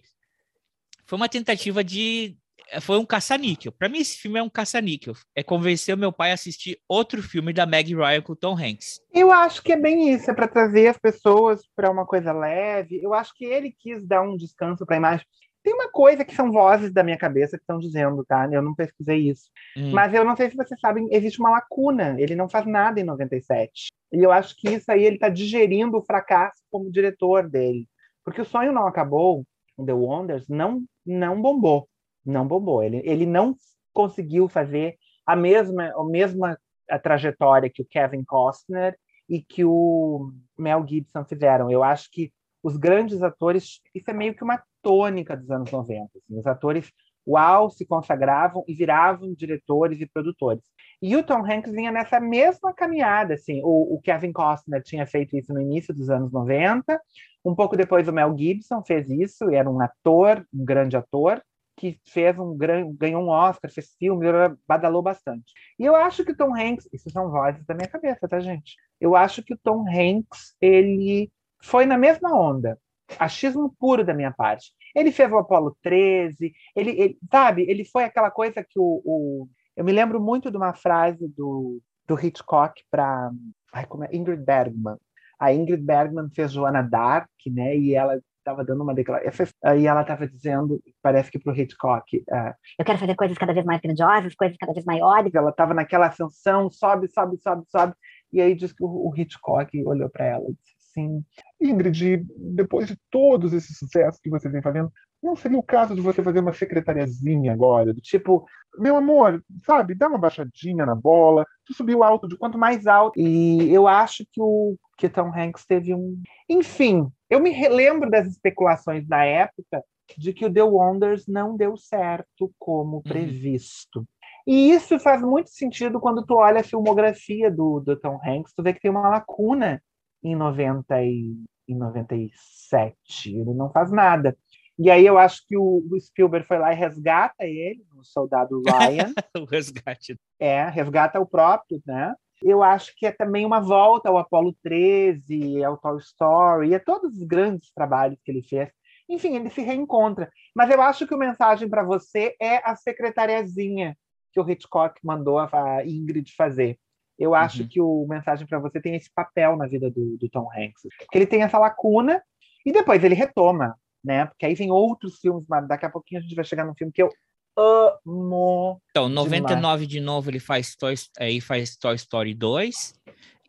Foi 1.07 1.17
uma 1.17 1.29
tentativa 1.29 1.85
de. 1.85 2.37
Foi 2.81 2.99
um 2.99 3.05
caça-níquel. 3.05 3.71
Para 3.71 3.89
mim, 3.89 3.99
esse 3.99 4.17
filme 4.17 4.39
é 4.39 4.43
um 4.43 4.49
caça-níquel. 4.49 5.15
É 5.37 5.43
convencer 5.43 5.95
o 5.95 5.99
meu 5.99 6.11
pai 6.11 6.31
a 6.31 6.35
assistir 6.35 6.81
outro 6.89 7.23
filme 7.23 7.53
da 7.53 7.67
Meg 7.67 7.95
Ryan 7.95 8.23
com 8.23 8.33
o 8.33 8.37
Tom 8.37 8.57
Hanks. 8.57 8.99
Eu 9.13 9.31
acho 9.31 9.63
que 9.63 9.73
é 9.73 9.77
bem 9.77 10.13
isso, 10.15 10.31
é 10.31 10.35
para 10.35 10.49
trazer 10.49 10.89
as 10.89 10.97
pessoas 10.97 11.61
para 11.77 11.91
uma 11.91 12.07
coisa 12.07 12.33
leve. 12.33 12.99
Eu 13.03 13.13
acho 13.13 13.35
que 13.35 13.45
ele 13.45 13.75
quis 13.79 14.07
dar 14.07 14.23
um 14.23 14.37
descanso 14.37 14.87
para 14.87 14.97
a 14.97 14.99
imagem. 14.99 15.27
Tem 15.63 15.73
uma 15.73 15.91
coisa 15.91 16.25
que 16.25 16.35
são 16.35 16.51
vozes 16.51 16.93
da 16.93 17.05
minha 17.05 17.17
cabeça 17.17 17.57
que 17.57 17.63
estão 17.63 17.79
dizendo, 17.79 18.25
tá? 18.25 18.49
Eu 18.51 18.63
não 18.63 18.75
pesquisei 18.75 19.31
isso. 19.31 19.49
Hum. 19.77 19.93
Mas 19.93 20.13
eu 20.13 20.25
não 20.25 20.37
sei 20.37 20.51
se 20.51 20.57
vocês 20.57 20.79
sabem, 20.81 21.07
existe 21.11 21.39
uma 21.39 21.51
lacuna. 21.51 22.21
Ele 22.21 22.35
não 22.35 22.49
faz 22.49 22.67
nada 22.67 23.01
em 23.01 23.05
97. 23.05 23.89
E 24.13 24.23
eu 24.23 24.33
acho 24.33 24.57
que 24.57 24.69
isso 24.69 24.91
aí 24.91 25.05
ele 25.05 25.17
está 25.17 25.29
digerindo 25.29 25.97
o 25.97 26.03
fracasso 26.03 26.63
como 26.71 26.91
diretor 26.91 27.49
dele. 27.49 27.89
Porque 28.25 28.41
o 28.41 28.45
sonho 28.45 28.73
não 28.73 28.87
acabou, 28.87 29.45
o 29.77 29.85
The 29.85 29.93
Wonders 29.93 30.49
não, 30.49 30.83
não 31.07 31.41
bombou. 31.41 31.89
Não 32.25 32.47
bombou. 32.47 32.83
Ele, 32.83 33.01
ele 33.05 33.27
não 33.27 33.55
conseguiu 33.93 34.49
fazer 34.49 34.97
a 35.25 35.37
mesma, 35.37 35.93
a 35.97 36.05
mesma 36.05 36.59
a 36.91 36.99
trajetória 36.99 37.71
que 37.71 37.83
o 37.83 37.87
Kevin 37.87 38.25
Costner 38.25 38.97
e 39.29 39.41
que 39.41 39.65
o 39.65 40.33
Mel 40.59 40.85
Gibson 40.87 41.25
fizeram. 41.25 41.71
Eu 41.71 41.83
acho 41.83 42.11
que 42.11 42.33
os 42.63 42.77
grandes 42.77 43.23
atores, 43.23 43.81
isso 43.95 44.11
é 44.11 44.13
meio 44.15 44.35
que 44.35 44.45
uma 44.45 44.63
tônica 44.83 45.37
dos 45.37 45.51
anos 45.51 45.71
90. 45.71 46.05
assim, 46.05 46.39
os 46.39 46.47
atores, 46.47 46.93
uau, 47.27 47.71
se 47.71 47.87
consagravam 47.87 48.65
e 48.67 48.75
viravam 48.75 49.33
diretores 49.35 50.01
e 50.01 50.07
produtores. 50.07 50.63
E 51.01 51.17
o 51.17 51.23
Tom 51.23 51.45
Hanks 51.45 51.73
vinha 51.73 51.91
nessa 51.91 52.21
mesma 52.21 52.73
caminhada. 52.73 53.35
Assim, 53.35 53.61
o, 53.63 53.95
o 53.95 54.01
Kevin 54.01 54.33
Costner 54.33 54.83
tinha 54.83 55.07
feito 55.07 55.37
isso 55.37 55.53
no 55.53 55.61
início 55.61 55.95
dos 55.95 56.11
anos 56.11 56.33
90. 56.33 57.01
Um 57.45 57.55
pouco 57.55 57.77
depois, 57.77 58.07
o 58.09 58.13
Mel 58.13 58.37
Gibson 58.37 58.83
fez 58.85 59.09
isso, 59.11 59.51
era 59.51 59.69
um 59.69 59.81
ator, 59.81 60.47
um 60.55 60.65
grande 60.65 60.97
ator, 60.97 61.43
que 61.77 61.99
fez 62.07 62.39
um 62.39 62.57
grande, 62.57 62.97
ganhou 62.97 63.23
um 63.23 63.29
Oscar, 63.29 63.71
fez 63.71 63.95
filme, 63.99 64.27
badalou 64.67 65.03
bastante. 65.03 65.53
E 65.79 65.85
eu 65.85 65.97
acho 65.97 66.25
que 66.25 66.33
o 66.33 66.37
Tom 66.37 66.55
Hanks, 66.55 66.89
isso 66.93 67.11
são 67.11 67.31
vozes 67.31 67.65
da 67.67 67.75
minha 67.75 67.89
cabeça, 67.89 68.29
tá, 68.29 68.39
gente? 68.39 68.77
Eu 69.01 69.17
acho 69.17 69.43
que 69.43 69.55
o 69.55 69.59
Tom 69.59 69.85
Hanks, 69.89 70.55
ele 70.61 71.31
foi 71.61 71.87
na 71.87 71.99
mesma 71.99 72.33
onda. 72.39 72.79
Achismo 73.19 73.75
puro 73.79 74.05
da 74.05 74.15
minha 74.15 74.33
parte. 74.33 74.73
Ele 74.95 75.11
fez 75.11 75.31
o 75.33 75.39
Apollo 75.39 75.77
13, 75.83 76.53
ele, 76.77 76.91
ele 76.91 77.19
sabe, 77.31 77.63
ele 77.69 77.85
foi 77.85 78.05
aquela 78.05 78.31
coisa 78.31 78.63
que 78.63 78.79
o, 78.79 79.03
o, 79.05 79.49
eu 79.77 79.85
me 79.85 79.93
lembro 79.93 80.21
muito 80.21 80.51
de 80.51 80.57
uma 80.57 80.75
frase 80.75 81.27
do, 81.29 81.81
do 82.07 82.19
Hitchcock 82.19 82.83
para 82.91 83.31
é? 83.75 84.17
Ingrid 84.17 84.45
Bergman. 84.45 84.97
A 85.39 85.53
Ingrid 85.53 85.83
Bergman 85.83 86.31
fez 86.31 86.53
Joana 86.53 86.83
Dark, 86.83 87.31
né? 87.47 87.77
E 87.77 87.95
ela 87.95 88.21
estava 88.39 88.65
dando 88.65 88.83
uma 88.83 88.95
declaração. 88.95 89.47
E 89.77 89.87
ela 89.87 90.03
estava 90.03 90.27
dizendo, 90.29 90.81
parece 91.03 91.31
que 91.31 91.39
para 91.39 91.53
o 91.53 91.57
Hitchcock. 91.57 92.19
Uh, 92.19 92.55
eu 92.79 92.85
quero 92.85 92.99
fazer 92.99 93.15
coisas 93.15 93.39
cada 93.39 93.55
vez 93.55 93.65
mais 93.65 93.81
grandiosas, 93.81 94.35
coisas 94.35 94.57
cada 94.59 94.73
vez 94.73 94.85
maiores. 94.85 95.35
Ela 95.35 95.51
estava 95.51 95.73
naquela 95.75 96.09
ascensão, 96.09 96.71
sobe, 96.71 97.09
sobe, 97.09 97.39
sobe, 97.41 97.65
sobe. 97.69 97.95
E 98.33 98.41
aí 98.41 98.55
diz 98.55 98.73
que 98.73 98.85
o, 98.85 99.09
o 99.09 99.13
Hitchcock 99.17 99.71
olhou 99.87 100.09
para 100.11 100.27
ela 100.27 100.45
e 100.49 100.53
disse 100.53 100.72
assim: 100.93 101.25
Ingrid, 101.61 102.25
depois 102.37 102.87
de 102.87 102.97
todos 103.11 103.53
esses 103.53 103.77
sucessos 103.79 104.21
que 104.21 104.31
você 104.31 104.49
vem 104.49 104.63
fazendo, 104.63 104.93
não 105.23 105.37
seria 105.37 105.59
o 105.59 105.63
caso 105.63 105.95
de 105.95 106.01
você 106.01 106.23
fazer 106.23 106.41
uma 106.41 106.53
secretariazinha 106.53 107.53
agora? 107.53 107.95
Do 107.95 108.01
tipo, 108.01 108.45
meu 108.79 108.97
amor, 108.97 109.43
sabe, 109.65 109.95
dá 109.95 110.09
uma 110.09 110.19
baixadinha 110.19 110.85
na 110.85 110.95
bola, 110.95 111.47
tu 111.65 111.75
subiu 111.75 112.03
alto 112.03 112.27
de 112.27 112.37
quanto 112.37 112.59
mais 112.59 112.87
alto. 112.87 113.19
E 113.21 113.73
eu 113.73 113.87
acho 113.87 114.25
que 114.33 114.41
o 114.41 114.77
que 114.99 115.09
Tom 115.09 115.33
Hanks 115.35 115.65
teve 115.65 115.95
um. 115.95 116.21
Enfim, 116.49 117.09
eu 117.31 117.41
me 117.41 117.51
relembro 117.51 118.11
das 118.11 118.27
especulações 118.27 119.07
da 119.07 119.25
época 119.25 119.83
de 120.19 120.33
que 120.33 120.45
o 120.45 120.53
The 120.53 120.63
Wonders 120.63 121.27
não 121.27 121.57
deu 121.57 121.77
certo 121.77 122.53
como 122.59 123.03
previsto. 123.03 124.01
Uhum. 124.01 124.07
E 124.47 124.73
isso 124.73 124.99
faz 124.99 125.23
muito 125.23 125.51
sentido 125.51 126.01
quando 126.01 126.25
tu 126.27 126.35
olha 126.35 126.61
a 126.61 126.65
filmografia 126.65 127.51
do, 127.51 127.81
do 127.81 127.97
Tom 127.97 128.19
Hanks, 128.25 128.53
tu 128.55 128.63
vê 128.63 128.73
que 128.73 128.81
tem 128.81 128.91
uma 128.91 129.09
lacuna 129.09 129.81
em, 130.23 130.35
90 130.35 131.03
e, 131.03 131.35
em 131.69 131.77
97. 131.77 132.97
Ele 133.27 133.55
não 133.55 133.71
faz 133.71 133.91
nada. 133.91 134.37
E 134.79 134.91
aí 134.91 135.07
eu 135.07 135.19
acho 135.19 135.47
que 135.47 135.57
o, 135.57 135.87
o 135.91 136.01
Spielberg 136.01 136.47
foi 136.47 136.59
lá 136.59 136.73
e 136.73 136.77
resgata 136.77 137.45
ele, 137.45 137.85
o 137.97 138.03
soldado 138.03 138.63
Ryan. 138.67 139.13
o 139.37 139.45
resgate. 139.45 140.19
É, 140.39 140.65
resgata 140.69 141.21
o 141.21 141.27
próprio, 141.27 141.81
né? 141.87 142.15
Eu 142.43 142.63
acho 142.63 142.93
que 142.97 143.07
é 143.07 143.13
também 143.13 143.47
uma 143.47 143.61
volta 143.61 144.09
ao 144.09 144.19
Apollo 144.19 144.55
13, 144.63 145.63
ao 145.63 145.79
Toy 145.79 145.99
Story, 145.99 146.75
a 146.75 146.81
todos 146.81 147.17
os 147.17 147.23
grandes 147.25 147.71
trabalhos 147.73 148.19
que 148.25 148.31
ele 148.33 148.43
fez. 148.43 148.69
Enfim, 149.09 149.37
ele 149.37 149.51
se 149.51 149.63
reencontra. 149.63 150.29
Mas 150.55 150.71
eu 150.71 150.81
acho 150.83 151.07
que 151.07 151.15
o 151.15 151.19
mensagem 151.19 151.69
para 151.69 151.85
você 151.85 152.35
é 152.41 152.57
a 152.69 152.75
secretariazinha 152.75 153.97
que 154.33 154.41
o 154.41 154.51
Hitchcock 154.51 154.99
mandou 155.05 155.39
a 155.39 155.83
Ingrid 155.87 156.35
fazer. 156.35 156.79
Eu 157.23 157.37
acho 157.37 157.63
uhum. 157.63 157.69
que 157.69 157.81
o 157.81 158.05
mensagem 158.09 158.45
para 158.47 158.59
você 158.59 158.81
tem 158.81 158.97
esse 158.97 159.09
papel 159.15 159.57
na 159.57 159.69
vida 159.69 159.89
do, 159.89 160.17
do 160.17 160.29
Tom 160.29 160.49
Hanks, 160.53 160.83
que 161.09 161.17
ele 161.17 161.27
tem 161.27 161.43
essa 161.43 161.57
lacuna 161.57 162.21
e 162.67 162.73
depois 162.73 163.03
ele 163.05 163.15
retoma, 163.15 163.77
né? 164.05 164.27
Porque 164.27 164.45
aí 164.45 164.57
vem 164.57 164.73
outros 164.73 165.21
filmes, 165.21 165.45
mas 165.49 165.69
daqui 165.69 165.87
a 165.87 165.91
pouquinho 165.91 166.21
a 166.21 166.23
gente 166.23 166.35
vai 166.35 166.45
chegar 166.45 166.65
num 166.65 166.75
filme 166.75 166.93
que 166.93 167.01
eu 167.01 167.09
amo. 167.57 168.83
Então, 168.91 169.09
99 169.09 169.87
demais. 169.87 169.89
de 169.89 170.01
novo 170.01 170.31
ele 170.31 170.41
faz 170.41 170.75
Toy, 170.75 170.95
aí 171.17 171.41
faz 171.41 171.77
Toy 171.77 171.95
Story 171.95 172.35
2 172.35 172.95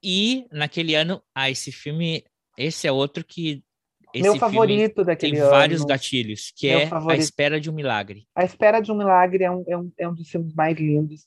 e 0.03 0.45
naquele 0.51 0.93
ano, 0.93 1.23
ah, 1.33 1.49
esse 1.49 1.71
filme, 1.71 2.23
esse 2.55 2.87
é 2.87 2.91
outro 2.91 3.25
que 3.25 3.63
esse 4.13 4.21
Meu 4.21 4.35
favorito 4.35 5.03
daquele 5.03 5.31
tem 5.31 5.41
ano. 5.41 5.49
vários 5.49 5.83
gatilhos, 5.83 6.53
que 6.55 6.67
Meu 6.67 6.79
é 6.81 6.85
favorito. 6.85 7.19
A 7.19 7.23
Espera 7.23 7.59
de 7.59 7.71
um 7.71 7.73
Milagre. 7.73 8.27
A 8.35 8.45
Espera 8.45 8.79
de 8.79 8.91
um 8.91 8.95
Milagre 8.95 9.43
é 9.43 9.49
um, 9.49 9.63
é 9.67 9.75
um, 9.75 9.91
é 9.97 10.07
um 10.07 10.13
dos 10.13 10.29
filmes 10.29 10.53
mais 10.53 10.77
lindos. 10.77 11.25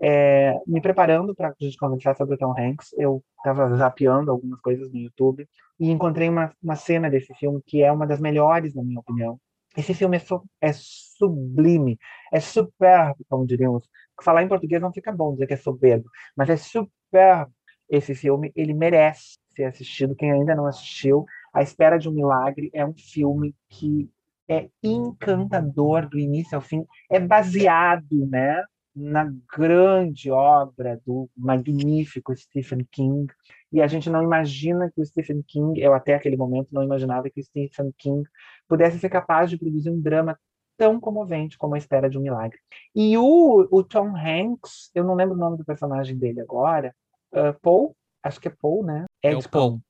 É, 0.00 0.54
me 0.66 0.80
preparando 0.80 1.34
para 1.34 1.48
a 1.48 1.54
gente 1.58 1.76
conversar 1.76 2.16
sobre 2.16 2.36
o 2.36 2.38
Tom 2.38 2.54
Hanks, 2.56 2.92
eu 2.96 3.22
estava 3.36 3.74
zapeando 3.76 4.30
algumas 4.30 4.60
coisas 4.60 4.90
no 4.92 4.98
YouTube 4.98 5.48
e 5.78 5.90
encontrei 5.90 6.28
uma, 6.28 6.52
uma 6.62 6.76
cena 6.76 7.10
desse 7.10 7.34
filme 7.34 7.60
que 7.66 7.82
é 7.82 7.90
uma 7.90 8.06
das 8.06 8.20
melhores, 8.20 8.74
na 8.74 8.82
minha 8.82 9.00
opinião. 9.00 9.40
Esse 9.76 9.94
filme 9.94 10.16
é, 10.16 10.20
su 10.20 10.42
é 10.60 10.72
sublime, 10.72 11.98
é 12.32 12.40
superbo, 12.40 13.18
como 13.28 13.46
diríamos. 13.46 13.88
Falar 14.22 14.42
em 14.42 14.48
português 14.48 14.80
não 14.80 14.92
fica 14.92 15.12
bom 15.12 15.32
dizer 15.32 15.46
que 15.46 15.54
é 15.54 15.56
soberbo, 15.56 16.08
mas 16.36 16.48
é 16.48 16.56
superbo. 16.56 17.52
Esse 17.88 18.14
filme, 18.14 18.52
ele 18.54 18.74
merece 18.74 19.38
ser 19.54 19.64
assistido. 19.64 20.14
Quem 20.14 20.30
ainda 20.30 20.54
não 20.54 20.66
assistiu, 20.66 21.24
A 21.52 21.62
Espera 21.62 21.98
de 21.98 22.08
um 22.08 22.12
Milagre 22.12 22.70
é 22.74 22.84
um 22.84 22.94
filme 22.94 23.54
que 23.68 24.10
é 24.48 24.68
encantador 24.82 26.08
do 26.08 26.18
início 26.18 26.56
ao 26.56 26.62
fim. 26.62 26.84
É 27.10 27.18
baseado, 27.20 28.26
né, 28.26 28.62
na 28.98 29.32
grande 29.56 30.30
obra 30.30 31.00
do 31.06 31.30
magnífico 31.36 32.36
Stephen 32.36 32.86
King. 32.90 33.32
E 33.72 33.80
a 33.80 33.86
gente 33.86 34.10
não 34.10 34.22
imagina 34.22 34.90
que 34.90 35.00
o 35.00 35.06
Stephen 35.06 35.42
King, 35.46 35.80
eu 35.80 35.94
até 35.94 36.14
aquele 36.14 36.36
momento 36.36 36.68
não 36.72 36.82
imaginava 36.82 37.30
que 37.30 37.40
o 37.40 37.44
Stephen 37.44 37.92
King 37.96 38.28
pudesse 38.66 38.98
ser 38.98 39.08
capaz 39.08 39.50
de 39.50 39.58
produzir 39.58 39.90
um 39.90 40.00
drama 40.00 40.38
tão 40.76 40.98
comovente 41.00 41.58
como 41.58 41.74
A 41.74 41.78
Espera 41.78 42.08
de 42.08 42.18
um 42.18 42.22
Milagre. 42.22 42.58
E 42.94 43.16
o, 43.18 43.68
o 43.70 43.82
Tom 43.82 44.16
Hanks, 44.16 44.90
eu 44.94 45.04
não 45.04 45.14
lembro 45.14 45.34
o 45.34 45.38
nome 45.38 45.56
do 45.56 45.64
personagem 45.64 46.16
dele 46.16 46.40
agora, 46.40 46.94
uh, 47.32 47.58
Paul, 47.60 47.96
acho 48.22 48.40
que 48.40 48.48
é 48.48 48.52
Paul, 48.60 48.84
né? 48.84 49.04
Edcom. 49.22 49.38
É 49.42 49.46
o 49.46 49.50
Paul. 49.50 49.80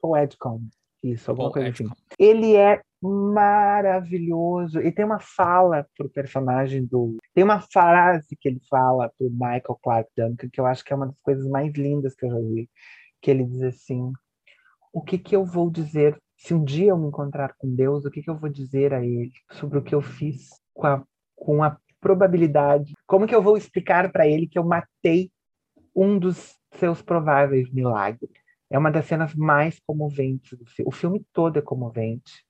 Paul 0.00 0.16
Edcom. 0.16 0.60
Isso, 1.02 1.30
alguma 1.30 1.46
Paul 1.46 1.54
coisa 1.54 1.68
Edcom. 1.68 1.86
assim. 1.86 1.94
Ele 2.18 2.56
é 2.56 2.80
maravilhoso. 3.02 4.80
E 4.80 4.92
tem 4.92 5.04
uma 5.04 5.18
fala 5.18 5.86
pro 5.96 6.08
personagem 6.08 6.84
do. 6.84 7.16
Tem 7.34 7.44
uma 7.44 7.60
frase 7.60 8.36
que 8.36 8.48
ele 8.48 8.60
fala 8.68 9.10
pro 9.16 9.30
Michael 9.30 9.78
Clark 9.82 10.10
Duncan, 10.16 10.48
que 10.50 10.60
eu 10.60 10.66
acho 10.66 10.84
que 10.84 10.92
é 10.92 10.96
uma 10.96 11.06
das 11.06 11.18
coisas 11.20 11.46
mais 11.48 11.72
lindas 11.74 12.14
que 12.14 12.26
eu 12.26 12.30
já 12.30 12.38
vi. 12.38 12.70
Que 13.20 13.30
ele 13.30 13.44
diz 13.44 13.62
assim: 13.62 14.12
O 14.92 15.00
que, 15.02 15.18
que 15.18 15.34
eu 15.34 15.44
vou 15.44 15.70
dizer 15.70 16.18
se 16.36 16.52
um 16.54 16.64
dia 16.64 16.90
eu 16.90 16.98
me 16.98 17.08
encontrar 17.08 17.54
com 17.58 17.74
Deus? 17.74 18.04
O 18.04 18.10
que, 18.10 18.22
que 18.22 18.30
eu 18.30 18.38
vou 18.38 18.50
dizer 18.50 18.92
a 18.92 19.04
Ele 19.04 19.32
sobre 19.52 19.78
o 19.78 19.82
que 19.82 19.94
eu 19.94 20.02
fiz 20.02 20.48
com 20.74 20.86
a, 20.86 21.04
com 21.36 21.62
a 21.62 21.76
probabilidade? 22.00 22.94
Como 23.06 23.26
que 23.26 23.34
eu 23.34 23.42
vou 23.42 23.56
explicar 23.56 24.10
para 24.12 24.26
Ele 24.26 24.46
que 24.46 24.58
eu 24.58 24.64
matei 24.64 25.30
um 25.94 26.18
dos 26.18 26.56
seus 26.74 27.00
prováveis 27.00 27.70
milagres? 27.72 28.30
É 28.68 28.78
uma 28.78 28.90
das 28.90 29.06
cenas 29.06 29.34
mais 29.34 29.78
comoventes 29.86 30.58
do 30.58 30.66
filme. 30.66 30.88
O 30.88 30.92
filme 30.92 31.26
todo 31.32 31.58
é 31.58 31.62
comovente 31.62 32.44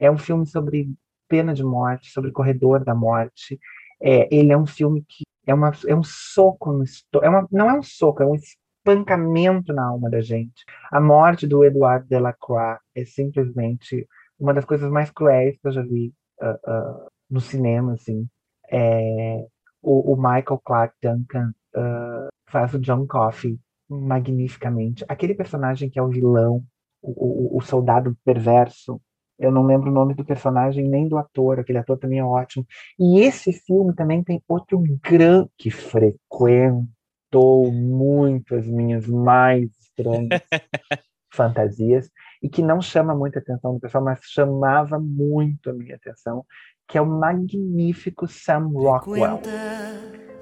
é 0.00 0.10
um 0.10 0.18
filme 0.18 0.46
sobre 0.46 0.90
pena 1.28 1.52
de 1.52 1.62
morte, 1.62 2.10
sobre 2.10 2.32
corredor 2.32 2.82
da 2.82 2.94
morte. 2.94 3.60
É, 4.02 4.34
ele 4.34 4.52
é 4.52 4.56
um 4.56 4.66
filme 4.66 5.04
que 5.06 5.24
é, 5.46 5.54
uma, 5.54 5.72
é 5.86 5.94
um 5.94 6.02
soco 6.02 6.72
no 6.72 6.84
é 7.22 7.28
uma, 7.28 7.46
não 7.50 7.68
é 7.70 7.78
um 7.78 7.82
soco, 7.82 8.22
é 8.22 8.26
um 8.26 8.34
espancamento 8.34 9.72
na 9.72 9.86
alma 9.86 10.08
da 10.08 10.20
gente. 10.20 10.64
A 10.90 11.00
morte 11.00 11.46
do 11.46 11.64
Edouard 11.64 12.06
Delacroix 12.08 12.78
é 12.94 13.04
simplesmente 13.04 14.06
uma 14.38 14.54
das 14.54 14.64
coisas 14.64 14.90
mais 14.90 15.10
cruéis 15.10 15.58
que 15.58 15.68
eu 15.68 15.72
já 15.72 15.82
vi 15.82 16.14
uh, 16.40 16.70
uh, 16.70 17.08
no 17.28 17.40
cinema, 17.40 17.92
assim. 17.94 18.26
É, 18.70 19.44
o, 19.82 20.12
o, 20.12 20.16
Michael 20.16 20.60
Clark 20.64 20.94
Duncan 21.02 21.52
uh, 21.74 22.28
faz 22.48 22.72
o 22.72 22.78
John 22.78 23.06
Coffey 23.06 23.58
magnificamente. 23.88 25.04
Aquele 25.08 25.34
personagem 25.34 25.90
que 25.90 25.98
é 25.98 26.02
o 26.02 26.08
vilão, 26.08 26.64
o, 27.02 27.56
o, 27.56 27.58
o 27.58 27.60
soldado 27.60 28.16
perverso, 28.24 29.00
eu 29.40 29.50
não 29.50 29.64
lembro 29.64 29.90
o 29.90 29.94
nome 29.94 30.12
do 30.12 30.22
personagem 30.22 30.86
nem 30.86 31.08
do 31.08 31.16
ator, 31.16 31.58
aquele 31.58 31.78
ator 31.78 31.98
também 31.98 32.18
é 32.18 32.24
ótimo. 32.24 32.66
E 32.98 33.20
esse 33.20 33.54
filme 33.54 33.94
também 33.94 34.22
tem 34.22 34.42
outro 34.46 34.78
grande 35.02 35.48
que 35.56 35.70
frequentou 35.70 37.72
muito 37.72 38.54
as 38.54 38.66
minhas 38.66 39.06
mais 39.06 39.70
estranhas 39.80 40.28
fantasias 41.32 42.10
e 42.42 42.50
que 42.50 42.62
não 42.62 42.82
chama 42.82 43.14
muita 43.14 43.38
atenção 43.38 43.74
do 43.74 43.80
pessoal, 43.80 44.04
mas 44.04 44.20
chamava 44.24 44.98
muito 44.98 45.70
a 45.70 45.72
minha 45.72 45.94
atenção, 45.94 46.44
que 46.86 46.98
é 46.98 47.00
o 47.00 47.06
magnífico 47.06 48.28
Sam 48.28 48.72
Rockwell, 48.74 49.40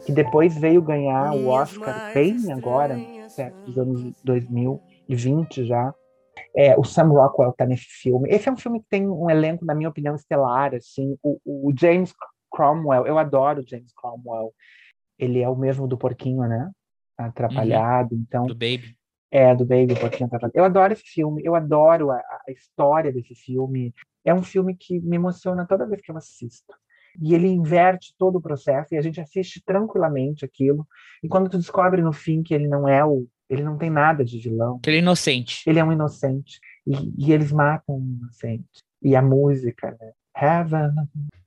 que 0.05 0.11
depois 0.11 0.59
veio 0.59 0.83
ganhar 0.83 1.35
o 1.35 1.47
Oscar 1.47 2.13
bem 2.13 2.53
agora, 2.53 2.99
perto 3.37 3.65
dos 3.65 3.79
anos 3.79 4.13
2020 4.25 5.67
já, 5.67 5.95
é, 6.57 6.77
o 6.79 6.85
Sam 6.85 7.09
Rockwell 7.09 7.51
está 7.51 7.67
nesse 7.67 7.87
filme. 7.87 8.29
Esse 8.31 8.49
é 8.49 8.53
um 8.53 8.57
filme 8.57 8.81
que 8.81 8.89
tem 8.89 9.09
um 9.09 9.31
elenco, 9.31 9.65
na 9.65 9.75
minha 9.75 9.89
opinião, 9.89 10.15
estelar. 10.15 10.75
Assim, 10.75 11.17
o, 11.23 11.39
o 11.45 11.73
James 11.79 12.13
Cromwell, 12.51 13.07
eu 13.07 13.19
adoro 13.19 13.63
o 13.63 13.67
James 13.67 13.93
Cromwell. 13.93 14.53
Ele 15.19 15.41
é 15.41 15.49
o 15.49 15.57
mesmo 15.57 15.87
do 15.87 15.99
Porquinho, 15.99 16.41
né? 16.43 16.71
Atrapalhado, 17.17 18.15
uhum. 18.15 18.21
então. 18.21 18.47
Do 18.47 18.55
Baby. 18.55 18.97
É, 19.31 19.55
do 19.55 19.65
Baby, 19.65 19.93
o 19.93 20.01
Porquinho 20.01 20.27
Atrapalhado. 20.27 20.57
Eu 20.57 20.65
adoro 20.65 20.93
esse 20.93 21.05
filme, 21.05 21.43
eu 21.45 21.55
adoro 21.55 22.11
a, 22.11 22.17
a 22.17 22.51
história 22.51 23.13
desse 23.13 23.35
filme. 23.35 23.95
É 24.25 24.33
um 24.33 24.43
filme 24.43 24.75
que 24.75 25.01
me 25.01 25.17
emociona 25.17 25.67
toda 25.67 25.87
vez 25.87 26.01
que 26.01 26.11
eu 26.11 26.17
assisto 26.17 26.75
e 27.21 27.35
ele 27.35 27.49
inverte 27.49 28.15
todo 28.19 28.37
o 28.37 28.41
processo 28.41 28.95
e 28.95 28.99
a 28.99 29.03
gente 29.03 29.21
assiste 29.21 29.63
tranquilamente 29.65 30.45
aquilo. 30.45 30.87
E 31.23 31.29
quando 31.29 31.51
tu 31.51 31.59
descobre 31.59 32.03
no 32.03 32.13
fim 32.13 32.43
que 32.43 32.55
ele 32.55 32.69
não 32.69 32.89
é 32.89 33.05
o 33.05 33.27
ele 33.49 33.63
não 33.63 33.79
tem 33.79 33.89
nada 33.89 34.25
de 34.25 34.39
vilão. 34.39 34.79
Ele 34.87 34.97
é 34.97 35.01
inocente. 35.01 35.63
Ele 35.67 35.79
é 35.79 35.85
um 35.85 35.93
inocente. 35.93 36.61
E, 36.87 36.93
e 37.17 37.33
eles 37.33 37.51
matam 37.51 37.97
um 37.97 38.19
inocente. 38.21 38.83
E 39.03 39.17
a 39.17 39.23
música, 39.23 39.97
né? 39.99 40.13
Heaven, 40.37 40.93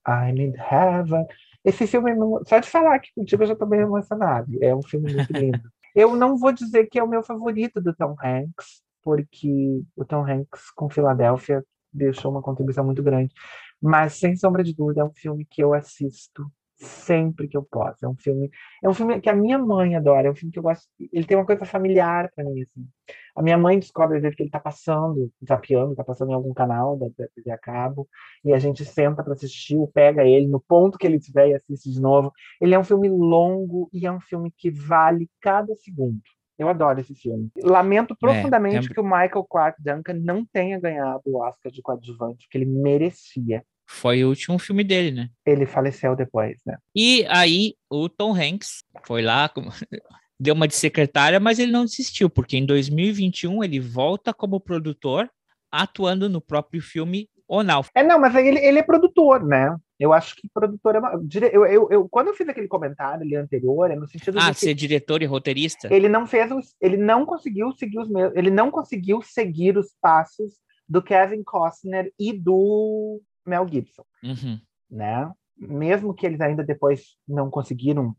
I'm 0.07 0.41
in 0.41 0.53
heaven. 0.55 1.25
Esse 1.63 1.85
filme, 1.85 2.11
só 2.47 2.59
de 2.59 2.67
falar 2.67 2.95
aqui 2.95 3.09
contigo, 3.15 3.43
eu 3.43 3.47
já 3.47 3.53
estou 3.53 3.67
bem 3.67 3.81
emocionado. 3.81 4.51
É 4.61 4.75
um 4.75 4.81
filme 4.81 5.13
muito 5.13 5.31
lindo. 5.31 5.61
eu 5.95 6.15
não 6.15 6.37
vou 6.37 6.51
dizer 6.51 6.87
que 6.87 6.97
é 6.97 7.03
o 7.03 7.07
meu 7.07 7.21
favorito 7.21 7.79
do 7.79 7.93
Tom 7.93 8.15
Hanks, 8.21 8.81
porque 9.03 9.83
o 9.95 10.03
Tom 10.03 10.25
Hanks 10.27 10.71
com 10.75 10.89
Filadélfia 10.89 11.63
deixou 11.93 12.31
uma 12.31 12.41
contribuição 12.41 12.83
muito 12.83 13.03
grande. 13.03 13.33
Mas, 13.81 14.13
sem 14.13 14.35
sombra 14.35 14.63
de 14.63 14.73
dúvida, 14.73 15.01
é 15.01 15.03
um 15.05 15.13
filme 15.13 15.45
que 15.45 15.63
eu 15.63 15.73
assisto 15.73 16.51
sempre 16.81 17.47
que 17.47 17.55
eu 17.55 17.63
posso. 17.63 18.05
É 18.05 18.09
um 18.09 18.15
filme, 18.15 18.49
é 18.83 18.89
um 18.89 18.93
filme 18.93 19.21
que 19.21 19.29
a 19.29 19.35
minha 19.35 19.57
mãe 19.57 19.95
adora, 19.95 20.27
é 20.27 20.31
um 20.31 20.35
filme 20.35 20.51
que 20.51 20.59
eu 20.59 20.63
gosto, 20.63 20.87
ele 21.11 21.25
tem 21.25 21.37
uma 21.37 21.45
coisa 21.45 21.65
familiar 21.65 22.31
para 22.35 22.43
mim 22.43 22.61
assim. 22.61 22.87
A 23.35 23.41
minha 23.41 23.57
mãe 23.57 23.79
descobre 23.79 24.17
às 24.17 24.23
vezes 24.23 24.35
que 24.35 24.43
ele 24.43 24.49
está 24.49 24.59
passando, 24.59 25.31
zapeando, 25.47 25.91
está 25.91 26.03
passando 26.03 26.31
em 26.31 26.33
algum 26.33 26.53
canal 26.53 26.97
da, 26.97 27.07
TV 27.35 27.51
a 27.51 27.57
cabo, 27.57 28.07
e 28.43 28.53
a 28.53 28.59
gente 28.59 28.83
senta 28.83 29.23
para 29.23 29.33
assistir, 29.33 29.77
pega 29.93 30.25
ele 30.25 30.47
no 30.47 30.59
ponto 30.59 30.97
que 30.97 31.05
ele 31.05 31.17
estiver 31.17 31.49
e 31.49 31.53
assiste 31.53 31.89
de 31.89 32.01
novo. 32.01 32.31
Ele 32.59 32.73
é 32.73 32.79
um 32.79 32.83
filme 32.83 33.09
longo 33.09 33.89
e 33.93 34.05
é 34.05 34.11
um 34.11 34.19
filme 34.19 34.51
que 34.51 34.71
vale 34.71 35.29
cada 35.39 35.75
segundo. 35.75 36.21
Eu 36.61 36.69
adoro 36.69 36.99
esse 36.99 37.15
filme. 37.15 37.49
Lamento 37.63 38.13
é, 38.13 38.17
profundamente 38.19 38.87
é, 38.87 38.91
é... 38.91 38.93
que 38.93 38.99
o 38.99 39.03
Michael 39.03 39.43
Clark 39.49 39.81
Duncan 39.81 40.13
não 40.13 40.45
tenha 40.45 40.79
ganhado 40.79 41.23
o 41.25 41.41
Oscar 41.41 41.71
de 41.71 41.81
coadjuvante, 41.81 42.47
que 42.47 42.55
ele 42.55 42.67
merecia. 42.67 43.63
Foi 43.87 44.23
o 44.23 44.29
último 44.29 44.59
filme 44.59 44.83
dele, 44.83 45.09
né? 45.09 45.29
Ele 45.43 45.65
faleceu 45.65 46.15
depois, 46.15 46.59
né? 46.63 46.77
E 46.95 47.25
aí 47.29 47.73
o 47.89 48.07
Tom 48.07 48.35
Hanks 48.35 48.83
foi 49.03 49.23
lá, 49.23 49.51
deu 50.39 50.53
uma 50.53 50.67
de 50.67 50.75
secretária, 50.75 51.39
mas 51.39 51.57
ele 51.57 51.71
não 51.71 51.83
desistiu, 51.83 52.29
porque 52.29 52.55
em 52.55 52.65
2021 52.65 53.63
ele 53.63 53.79
volta 53.79 54.31
como 54.31 54.59
produtor, 54.59 55.27
atuando 55.71 56.29
no 56.29 56.39
próprio 56.39 56.79
filme 56.79 57.27
O 57.47 57.63
Náufrago. 57.63 57.91
É, 57.95 58.07
não, 58.07 58.19
mas 58.19 58.35
ele, 58.35 58.59
ele 58.59 58.77
é 58.77 58.83
produtor, 58.83 59.43
né? 59.43 59.75
Eu 60.01 60.11
acho 60.13 60.35
que 60.35 60.49
produtor 60.51 60.95
é 60.95 60.99
uma... 60.99 61.11
eu, 61.53 61.65
eu, 61.67 61.87
eu, 61.91 62.09
Quando 62.09 62.29
eu 62.29 62.33
fiz 62.33 62.49
aquele 62.49 62.67
comentário 62.67 63.21
ali 63.23 63.35
anterior, 63.35 63.91
é 63.91 63.95
no 63.95 64.07
sentido 64.07 64.39
ah, 64.41 64.49
de 64.49 64.57
ser 64.57 64.73
diretor 64.73 65.21
e 65.21 65.25
roteirista? 65.25 65.93
Ele 65.93 66.09
não 66.09 66.25
fez 66.25 66.51
os, 66.51 66.73
ele 66.81 66.97
não 66.97 67.23
conseguiu 67.23 67.71
seguir 67.73 67.99
os 67.99 68.09
meus, 68.09 68.35
ele 68.35 68.49
não 68.49 68.71
conseguiu 68.71 69.21
seguir 69.21 69.77
os 69.77 69.93
passos 70.01 70.53
do 70.89 71.03
Kevin 71.03 71.43
Costner 71.43 72.11
e 72.19 72.33
do 72.33 73.21
Mel 73.45 73.67
Gibson, 73.71 74.03
Uhum. 74.23 74.59
né? 74.89 75.29
Mesmo 75.55 76.11
que 76.15 76.25
eles 76.25 76.41
ainda 76.41 76.63
depois 76.63 77.15
não 77.27 77.51
conseguiram 77.51 78.15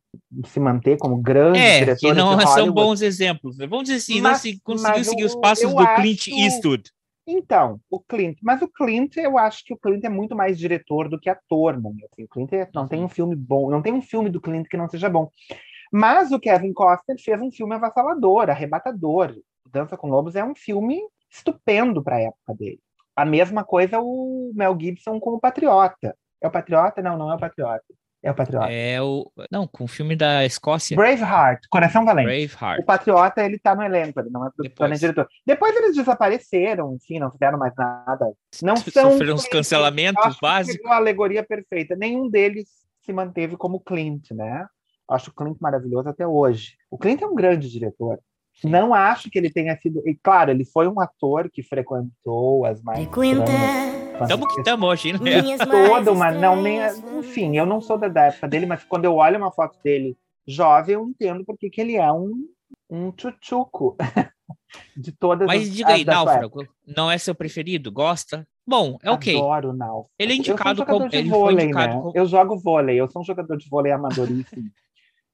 se 0.46 0.60
manter 0.60 0.96
como 0.96 1.16
grandes 1.16 1.60
É, 1.60 1.78
diretores 1.80 2.00
que 2.00 2.12
não 2.12 2.36
de 2.36 2.48
são 2.48 2.70
bons 2.72 3.02
exemplos. 3.02 3.56
Vamos 3.58 3.82
dizer 3.88 3.96
assim, 3.96 4.20
não 4.20 4.30
Mas- 4.30 4.40
se 4.40 4.60
conseguiu 4.62 5.04
seguir 5.04 5.24
os 5.24 5.34
passos 5.34 5.68
do 5.74 5.94
Clint 5.96 6.28
acho- 6.28 6.30
Eastwood. 6.30 6.84
Então, 7.26 7.80
o 7.88 8.00
Clint, 8.00 8.38
mas 8.42 8.60
o 8.62 8.68
Clint, 8.68 9.16
eu 9.16 9.38
acho 9.38 9.64
que 9.64 9.72
o 9.72 9.76
Clint 9.78 10.02
é 10.04 10.08
muito 10.08 10.34
mais 10.34 10.58
diretor 10.58 11.08
do 11.08 11.20
que 11.20 11.30
ator, 11.30 11.80
não 11.80 11.92
assim, 12.12 12.24
O 12.24 12.28
Clint 12.28 12.52
é- 12.52 12.68
não 12.74 12.88
tem 12.88 13.04
um 13.04 13.08
filme 13.08 13.36
bom, 13.36 13.70
não 13.70 13.80
tem 13.80 13.92
um 13.92 14.02
filme 14.02 14.28
do 14.28 14.40
Clint 14.40 14.66
que 14.68 14.76
não 14.76 14.88
seja 14.88 15.08
bom. 15.08 15.30
Mas 15.92 16.32
o 16.32 16.40
Kevin 16.40 16.72
Costner 16.72 17.20
fez 17.22 17.40
um 17.40 17.50
filme 17.52 17.74
avassalador, 17.74 18.50
arrebatador. 18.50 19.36
Dança 19.70 19.96
com 19.96 20.08
Lobos 20.08 20.34
é 20.34 20.44
um 20.44 20.54
filme 20.54 21.00
estupendo 21.30 22.02
para 22.02 22.16
a 22.16 22.20
época 22.20 22.54
dele. 22.54 22.80
A 23.14 23.24
mesma 23.24 23.62
coisa 23.64 24.00
o 24.00 24.52
Mel 24.54 24.76
Gibson 24.80 25.20
com 25.20 25.30
o 25.30 25.40
Patriota. 25.40 26.16
É 26.40 26.48
o 26.48 26.50
Patriota? 26.50 27.02
Não, 27.02 27.16
não 27.16 27.30
é 27.30 27.36
o 27.36 27.38
Patriota. 27.38 27.84
É 28.22 28.30
o 28.30 28.34
Patriota. 28.34 28.70
É 28.70 29.02
o. 29.02 29.30
Não, 29.50 29.66
com 29.66 29.84
o 29.84 29.88
filme 29.88 30.14
da 30.14 30.44
Escócia. 30.44 30.96
Braveheart, 30.96 31.64
Coração 31.68 32.04
Valente. 32.04 32.26
Braveheart. 32.26 32.80
O 32.80 32.84
Patriota, 32.84 33.44
ele 33.44 33.58
tá 33.58 33.74
no 33.74 33.82
elenco, 33.82 34.20
ele 34.20 34.30
não 34.30 34.46
é 34.46 34.50
produtor 34.50 34.88
nem 34.88 34.96
Depois. 34.96 35.00
diretor. 35.00 35.28
Depois 35.44 35.76
eles 35.76 35.96
desapareceram, 35.96 36.94
enfim, 36.94 37.18
não 37.18 37.32
fizeram 37.32 37.58
mais 37.58 37.74
nada. 37.76 38.32
Não 38.62 38.76
são. 38.92 39.10
Sofreram 39.10 39.34
uns 39.34 39.48
cancelamentos 39.48 40.24
acho 40.24 40.36
que 40.36 40.42
básicos. 40.42 40.86
uma 40.86 40.96
alegoria 40.96 41.42
perfeita. 41.42 41.96
Nenhum 41.96 42.30
deles 42.30 42.68
se 43.00 43.12
manteve 43.12 43.56
como 43.56 43.80
Clint, 43.80 44.30
né? 44.30 44.66
Acho 45.10 45.30
o 45.30 45.34
Clint 45.34 45.56
maravilhoso 45.60 46.08
até 46.08 46.26
hoje. 46.26 46.76
O 46.90 46.96
Clint 46.96 47.20
é 47.22 47.26
um 47.26 47.34
grande 47.34 47.68
diretor. 47.68 48.20
Sim. 48.54 48.68
Não 48.70 48.94
acho 48.94 49.30
que 49.30 49.38
ele 49.38 49.50
tenha 49.50 49.76
sido. 49.78 50.00
E, 50.06 50.14
claro, 50.14 50.50
ele 50.50 50.64
foi 50.64 50.86
um 50.86 51.00
ator 51.00 51.50
que 51.50 51.62
frequentou 51.62 52.64
as 52.64 52.80
mais. 52.82 52.98
Frequenta 53.00 53.44
grandes 53.44 54.01
Tamo 54.28 54.46
que 54.48 54.62
tamo 54.62 54.86
hoje, 54.86 55.12
né? 55.12 55.18
toda 55.88 56.12
uma. 56.12 56.30
Não, 56.30 56.60
nem. 56.60 56.78
estranhas 56.78 57.14
Enfim, 57.26 57.56
eu 57.56 57.66
não 57.66 57.80
sou 57.80 57.98
da, 57.98 58.08
da 58.08 58.24
época 58.26 58.48
dele, 58.48 58.66
mas 58.66 58.84
quando 58.84 59.04
eu 59.04 59.16
olho 59.16 59.38
uma 59.38 59.50
foto 59.50 59.76
dele 59.82 60.16
jovem, 60.46 60.94
eu 60.94 61.08
entendo 61.08 61.44
porque 61.44 61.70
que 61.70 61.80
ele 61.80 61.96
é 61.96 62.10
um, 62.12 62.46
um 62.90 63.10
tchutchuco 63.12 63.96
de 64.96 65.12
todas 65.12 65.46
Mas 65.46 65.62
as 65.68 65.74
diga 65.74 65.92
aí, 65.92 66.04
sua 66.04 66.14
Náufrago, 66.14 66.66
não 66.86 67.10
é 67.10 67.18
seu 67.18 67.34
preferido? 67.34 67.90
Gosta? 67.90 68.46
Bom, 68.66 68.96
é 69.02 69.10
ok. 69.10 69.36
Adoro 69.36 69.70
o 69.70 69.72
Náufrago. 69.72 70.10
Ele 70.18 70.32
é 70.32 70.36
Eu 70.36 70.44
sou 70.44 70.52
indicado 70.54 70.78
jogador 70.78 70.98
como- 70.98 71.10
de 71.10 71.22
vôlei, 71.22 71.64
indicado 71.66 71.94
né? 71.94 72.00
como- 72.00 72.12
Eu 72.14 72.26
jogo 72.26 72.58
vôlei, 72.58 73.00
eu 73.00 73.08
sou 73.10 73.22
um 73.22 73.24
jogador 73.24 73.56
de 73.56 73.68
vôlei 73.68 73.92
amadoríssimo. 73.92 74.70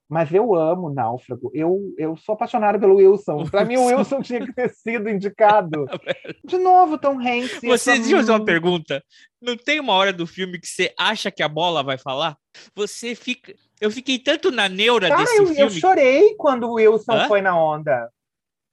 Mas 0.08 0.32
eu 0.32 0.54
amo 0.54 0.86
o 0.88 0.94
Náufrago. 0.94 1.50
Eu, 1.52 1.92
eu 1.98 2.16
sou 2.16 2.34
apaixonado 2.34 2.80
pelo 2.80 2.96
Wilson. 2.96 3.44
Para 3.50 3.64
mim, 3.64 3.76
o 3.76 3.84
Wilson 3.86 4.22
tinha 4.22 4.40
que 4.40 4.54
ter 4.54 4.70
sido 4.70 5.08
indicado. 5.10 5.84
De 6.44 6.56
novo, 6.56 6.96
Tom 6.96 7.20
Hanks. 7.20 7.60
Você, 7.62 7.92
eu 7.98 8.16
fazer 8.16 8.32
uma 8.32 8.44
pergunta. 8.44 9.02
Não 9.40 9.54
tem 9.54 9.78
uma 9.78 9.92
hora 9.92 10.10
do 10.12 10.26
filme 10.26 10.58
que 10.58 10.66
você 10.66 10.94
acha 10.98 11.30
que 11.30 11.42
a 11.42 11.48
bola 11.48 11.82
vai 11.82 11.98
falar? 11.98 12.36
Você 12.74 13.14
fica. 13.14 13.54
Eu 13.80 13.90
fiquei 13.90 14.18
tanto 14.18 14.50
na 14.50 14.66
neura 14.68 15.08
Cara, 15.08 15.20
desse 15.20 15.36
eu, 15.36 15.42
eu 15.46 15.54
filme. 15.54 15.70
chorei 15.80 16.34
quando 16.36 16.64
o 16.68 16.72
Wilson 16.74 17.12
Hã? 17.12 17.28
foi 17.28 17.42
na 17.42 17.54
onda. 17.60 18.08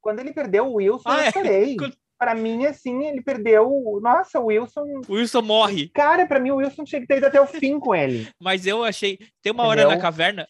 Quando 0.01 0.19
ele 0.19 0.31
perdeu 0.31 0.67
o 0.67 0.75
Wilson, 0.75 1.09
Ah, 1.09 1.17
eu 1.17 1.23
é? 1.25 1.31
chorei. 1.33 1.75
Quando- 1.75 1.95
Para 2.17 2.33
mim, 2.33 2.65
assim, 2.65 3.05
ele 3.07 3.21
perdeu. 3.21 3.99
Nossa, 4.01 4.39
o 4.39 4.45
Wilson. 4.45 4.85
O 5.09 5.15
Wilson 5.15 5.41
morre. 5.41 5.89
Cara, 5.93 6.25
para 6.25 6.39
mim, 6.39 6.51
o 6.51 6.55
Wilson 6.55 6.85
tinha 6.85 7.01
que 7.01 7.07
ter 7.07 7.17
ido 7.17 7.25
até 7.27 7.41
o 7.41 7.45
fim 7.45 7.77
com 7.77 7.93
ele. 7.93 8.25
Mas 8.41 8.65
eu 8.65 8.85
achei. 8.85 9.19
Tem 9.43 9.51
uma 9.51 9.63
hora 9.65 9.81
Entendeu? 9.81 9.97
na 9.97 10.01
caverna. 10.01 10.47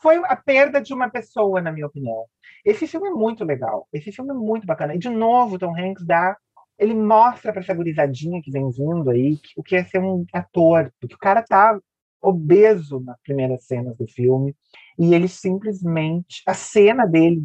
Foi 0.00 0.16
a 0.24 0.36
perda 0.36 0.80
de 0.80 0.92
uma 0.92 1.08
pessoa, 1.08 1.60
na 1.60 1.72
minha 1.72 1.86
opinião. 1.86 2.24
Esse 2.64 2.86
filme 2.86 3.08
é 3.08 3.12
muito 3.12 3.44
legal. 3.44 3.88
Esse 3.92 4.12
filme 4.12 4.30
é 4.30 4.34
muito 4.34 4.66
bacana. 4.66 4.94
E, 4.94 4.98
de 4.98 5.08
novo, 5.08 5.58
Tom 5.58 5.74
Hanks 5.76 6.04
dá. 6.04 6.36
Ele 6.78 6.94
mostra 6.94 7.52
para 7.52 7.62
essa 7.62 7.74
gurizadinha 7.74 8.42
que 8.42 8.50
vem 8.50 8.70
vindo 8.70 9.08
aí 9.08 9.38
o 9.56 9.62
que 9.62 9.76
é 9.76 9.84
ser 9.84 10.00
um 10.00 10.24
ator. 10.32 10.92
Porque 11.00 11.14
o 11.14 11.18
cara 11.18 11.42
tá 11.42 11.78
obeso 12.20 13.00
nas 13.00 13.20
primeiras 13.22 13.64
cenas 13.64 13.96
do 13.96 14.06
filme. 14.06 14.54
E 14.98 15.14
ele 15.14 15.28
simplesmente. 15.28 16.42
A 16.46 16.54
cena 16.54 17.06
dele 17.06 17.42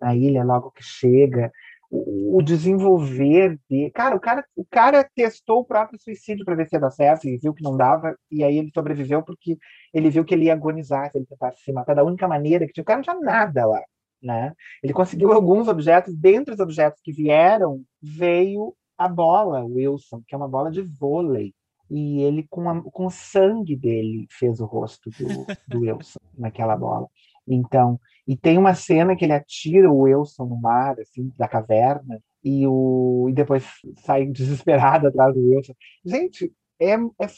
na 0.00 0.14
ilha, 0.14 0.44
logo 0.44 0.70
que 0.70 0.82
chega, 0.82 1.50
o, 1.92 2.38
o 2.38 2.42
desenvolver 2.42 3.58
dele. 3.68 3.90
Cara, 3.90 4.16
o 4.16 4.20
cara, 4.20 4.44
o 4.56 4.64
cara 4.64 5.04
testou 5.14 5.60
o 5.60 5.64
próprio 5.64 6.00
suicídio 6.00 6.44
para 6.44 6.54
ver 6.54 6.66
se 6.68 6.74
ia 6.76 6.80
dar 6.80 6.90
certo 6.90 7.28
e 7.28 7.36
viu 7.38 7.52
que 7.52 7.62
não 7.62 7.76
dava. 7.76 8.16
E 8.30 8.42
aí 8.42 8.56
ele 8.58 8.70
sobreviveu 8.74 9.22
porque 9.22 9.58
ele 9.92 10.08
viu 10.10 10.24
que 10.24 10.34
ele 10.34 10.46
ia 10.46 10.54
agonizar 10.54 11.10
se 11.10 11.18
ele 11.18 11.26
tentasse 11.26 11.62
se 11.62 11.72
matar 11.72 11.94
da 11.94 12.02
única 12.04 12.26
maneira 12.26 12.66
que 12.66 12.72
tinha. 12.72 12.82
O 12.82 12.86
cara 12.86 12.98
não 12.98 13.04
tinha 13.04 13.20
nada 13.20 13.66
lá. 13.66 13.80
Né? 14.22 14.54
Ele 14.82 14.92
conseguiu 14.92 15.32
alguns 15.34 15.68
objetos, 15.68 16.16
dentre 16.16 16.54
os 16.54 16.60
objetos 16.60 17.00
que 17.02 17.12
vieram, 17.12 17.82
veio 18.00 18.74
a 18.96 19.08
bola 19.08 19.64
Wilson, 19.64 20.22
que 20.26 20.34
é 20.34 20.38
uma 20.38 20.48
bola 20.48 20.70
de 20.70 20.80
vôlei. 20.80 21.52
E 21.90 22.22
ele, 22.22 22.46
com, 22.48 22.70
a- 22.70 22.82
com 22.90 23.06
o 23.06 23.10
sangue 23.10 23.76
dele, 23.76 24.26
fez 24.30 24.60
o 24.60 24.64
rosto 24.64 25.10
do, 25.10 25.44
do 25.68 25.80
Wilson 25.84 26.18
naquela 26.38 26.74
bola. 26.76 27.06
Então, 27.46 28.00
e 28.26 28.36
tem 28.36 28.56
uma 28.56 28.74
cena 28.74 29.16
que 29.16 29.24
ele 29.24 29.32
atira 29.32 29.90
o 29.90 30.00
Wilson 30.00 30.44
no 30.44 30.60
mar, 30.60 30.98
assim, 31.00 31.32
da 31.36 31.48
caverna, 31.48 32.20
e, 32.44 32.66
o, 32.66 33.26
e 33.28 33.32
depois 33.32 33.64
sai 34.04 34.26
desesperado 34.26 35.08
atrás 35.08 35.34
do 35.34 35.40
Wilson. 35.40 35.74
Gente, 36.04 36.52
é, 36.80 36.94
é 36.94 37.28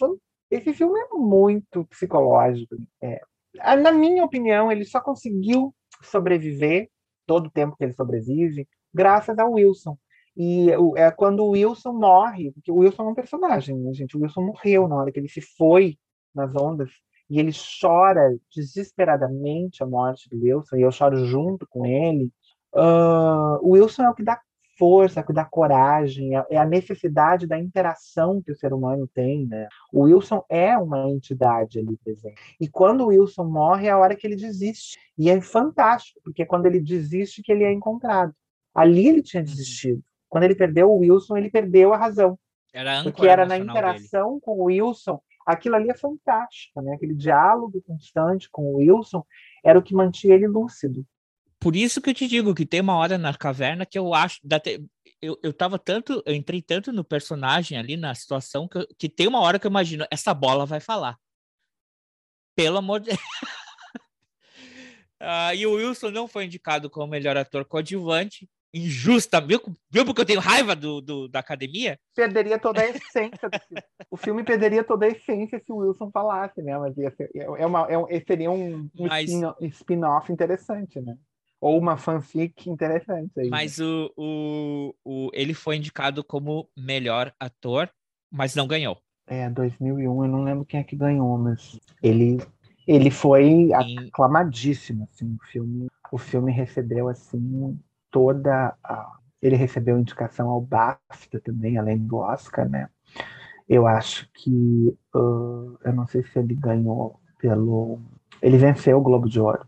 esse 0.50 0.72
filme 0.72 0.98
é 0.98 1.09
muito 1.14 1.84
psicológico. 1.86 2.76
É. 3.02 3.20
Na 3.76 3.92
minha 3.92 4.24
opinião, 4.24 4.70
ele 4.70 4.84
só 4.84 5.00
conseguiu 5.00 5.74
sobreviver 6.02 6.88
todo 7.26 7.46
o 7.46 7.50
tempo 7.50 7.76
que 7.76 7.84
ele 7.84 7.92
sobrevive 7.92 8.68
graças 8.92 9.38
ao 9.38 9.52
Wilson. 9.52 9.96
E 10.36 10.68
é 10.96 11.11
quando 11.11 11.44
o 11.44 11.50
Wilson 11.50 11.92
morre, 11.92 12.50
porque 12.52 12.70
o 12.70 12.76
Wilson 12.76 13.05
é 13.05 13.09
um 13.09 13.14
personagem, 13.14 13.76
né, 13.76 13.92
gente? 13.92 14.16
O 14.16 14.20
Wilson 14.20 14.42
morreu 14.42 14.88
na 14.88 14.96
hora 14.96 15.12
que 15.12 15.18
ele 15.18 15.28
se 15.28 15.40
foi 15.40 15.96
nas 16.34 16.55
ondas 16.57 16.90
e 17.30 17.38
ele 17.40 17.52
chora 17.80 18.36
desesperadamente 18.54 19.82
a 19.82 19.86
morte 19.86 20.28
do 20.28 20.42
Wilson, 20.42 20.76
e 20.76 20.82
eu 20.82 20.90
choro 20.92 21.24
junto 21.24 21.66
com 21.66 21.86
ele. 21.86 22.30
Ah, 22.74 23.58
o 23.62 23.70
Wilson 23.70 24.02
é 24.04 24.10
o 24.10 24.14
que 24.14 24.22
dá 24.24 24.40
força, 24.76 25.20
é 25.20 25.22
o 25.22 25.26
que 25.26 25.32
dá 25.32 25.44
coragem, 25.44 26.36
é- 26.36 26.46
é 26.50 26.56
a 26.58 26.64
necessidade 26.64 27.46
da 27.46 27.56
interação 27.58 28.42
que 28.42 28.50
o 28.50 28.56
ser 28.56 28.72
humano 28.72 29.08
tem, 29.14 29.46
né? 29.46 29.68
O 29.92 30.02
Wilson 30.02 30.44
é 30.48 30.76
uma 30.76 31.08
entidade 31.08 31.78
ali 31.78 31.96
presente. 32.04 32.34
E 32.60 32.68
quando 32.68 33.02
o 33.02 33.06
Wilson 33.06 33.44
morre, 33.44 33.86
é 33.86 33.90
a 33.90 33.98
hora 33.98 34.16
que 34.16 34.26
ele 34.26 34.34
desiste. 34.34 34.98
E 35.16 35.30
é 35.30 35.40
fantástico, 35.40 36.20
porque 36.24 36.42
é 36.42 36.46
quando 36.46 36.66
ele 36.66 36.80
desiste 36.80 37.40
que 37.40 37.52
ele 37.52 37.62
é 37.62 37.72
encontrado. 37.72 38.34
Ali 38.74 39.06
ele 39.06 39.22
tinha 39.22 39.42
desistido. 39.44 40.02
Quando 40.28 40.42
ele 40.42 40.56
perdeu 40.56 40.90
o 40.90 40.98
Wilson, 40.98 41.36
ele 41.36 41.50
perdeu 41.50 41.94
a 41.94 41.96
razão. 41.96 42.36
Era 42.72 42.98
a 42.98 43.02
Porque 43.04 43.24
era 43.28 43.46
na 43.46 43.54
emocional 43.56 43.74
dele. 43.76 43.96
interação 43.98 44.40
com 44.40 44.58
o 44.58 44.64
Wilson. 44.64 45.20
Aquilo 45.45 45.76
ali 45.76 45.90
é 45.90 45.95
fantástico, 45.95 46.80
né? 46.80 46.95
Aquele 46.95 47.14
diálogo 47.14 47.82
constante 47.82 48.49
com 48.51 48.62
o 48.62 48.76
Wilson 48.76 49.24
era 49.64 49.78
o 49.78 49.82
que 49.82 49.95
mantinha 49.95 50.34
ele 50.34 50.47
lúcido. 50.47 51.07
Por 51.61 51.76
isso 51.76 52.01
que 52.01 52.11
eu 52.11 52.14
te 52.14 52.26
digo 52.26 52.55
que 52.55 52.66
tem 52.66 52.80
uma 52.80 52.97
hora 52.97 53.16
na 53.16 53.34
caverna 53.34 53.86
que 53.86 53.99
eu 53.99 54.12
acho. 54.12 54.40
Eu, 55.20 55.38
eu 55.42 55.53
tava 55.53 55.78
tanto, 55.78 56.22
eu 56.26 56.34
entrei 56.34 56.61
tanto 56.61 56.92
no 56.92 57.03
personagem 57.03 57.78
ali, 57.78 57.97
na 57.97 58.14
situação, 58.14 58.68
que, 58.68 58.86
que 58.99 59.09
tem 59.09 59.26
uma 59.26 59.40
hora 59.40 59.59
que 59.59 59.66
eu 59.66 59.70
imagino, 59.70 60.07
essa 60.11 60.34
bola 60.34 60.66
vai 60.66 60.80
falar. 60.80 61.18
Pelo 62.55 62.78
amor 62.78 63.01
de 63.01 63.11
Ah, 65.18 65.55
e 65.55 65.66
o 65.66 65.72
Wilson 65.72 66.11
não 66.11 66.28
foi 66.28 66.45
indicado 66.45 66.90
como 66.90 67.07
melhor 67.07 67.34
ator 67.36 67.64
coadjuvante. 67.64 68.47
Injusta, 68.74 69.40
viu? 69.40 69.60
Viu 69.88 70.04
porque 70.04 70.20
eu 70.20 70.26
tenho 70.26 70.40
raiva 70.40 70.74
do, 70.74 71.00
do- 71.00 71.28
da 71.28 71.38
academia? 71.38 71.96
Perderia 72.14 72.58
toda 72.58 72.80
a 72.80 72.88
essência 72.88 73.48
filme. 73.68 73.82
O 74.10 74.16
filme 74.16 74.42
perderia 74.42 74.82
toda 74.82 75.06
a 75.06 75.08
essência 75.08 75.62
se 75.64 75.70
o 75.72 75.76
Wilson 75.76 76.10
falasse, 76.10 76.60
né? 76.60 76.76
Mas 76.76 76.96
ia 76.98 77.10
ser, 77.12 77.30
é 77.34 77.64
uma, 77.64 77.86
é 77.88 77.96
um, 77.96 78.06
seria 78.26 78.50
um, 78.50 78.90
um 78.98 79.06
Mas- 79.06 79.30
spin- 79.30 79.68
spin-off 79.68 80.32
interessante, 80.32 81.00
né? 81.00 81.16
Ou 81.60 81.78
uma 81.78 81.96
fanfic 81.96 82.68
interessante. 82.68 83.30
Aí, 83.38 83.44
né? 83.44 83.50
Mas 83.50 83.78
o, 83.78 84.12
o, 84.16 84.94
o, 85.04 85.30
ele 85.32 85.54
foi 85.54 85.76
indicado 85.76 86.24
como 86.24 86.68
melhor 86.76 87.32
ator, 87.38 87.88
mas 88.30 88.54
não 88.56 88.66
ganhou. 88.66 88.98
É, 89.26 89.48
2001, 89.48 90.24
eu 90.24 90.28
não 90.30 90.42
lembro 90.42 90.64
quem 90.66 90.80
é 90.80 90.84
que 90.84 90.96
ganhou, 90.96 91.38
mas 91.38 91.78
ele, 92.02 92.36
ele 92.86 93.10
foi 93.10 93.70
aclamadíssimo, 93.72 95.08
assim, 95.10 95.34
o 95.40 95.46
filme, 95.46 95.88
o 96.12 96.18
filme 96.18 96.52
recebeu, 96.52 97.08
assim, 97.08 97.78
toda 98.14 98.76
a... 98.84 99.18
Ele 99.42 99.56
recebeu 99.56 99.98
indicação 99.98 100.48
ao 100.48 100.60
BAFTA 100.60 101.40
também, 101.40 101.76
além 101.76 101.98
do 101.98 102.16
Oscar, 102.18 102.68
né? 102.68 102.88
Eu 103.68 103.88
acho 103.88 104.30
que, 104.32 104.96
ah, 105.12 105.74
eu 105.84 105.92
não 105.92 106.06
sei 106.06 106.22
se 106.22 106.38
ele 106.38 106.54
ganhou 106.54 107.20
pelo... 107.38 108.00
Ele 108.40 108.56
venceu 108.56 108.98
o 108.98 109.02
Globo 109.02 109.28
de 109.28 109.40
Ouro, 109.40 109.66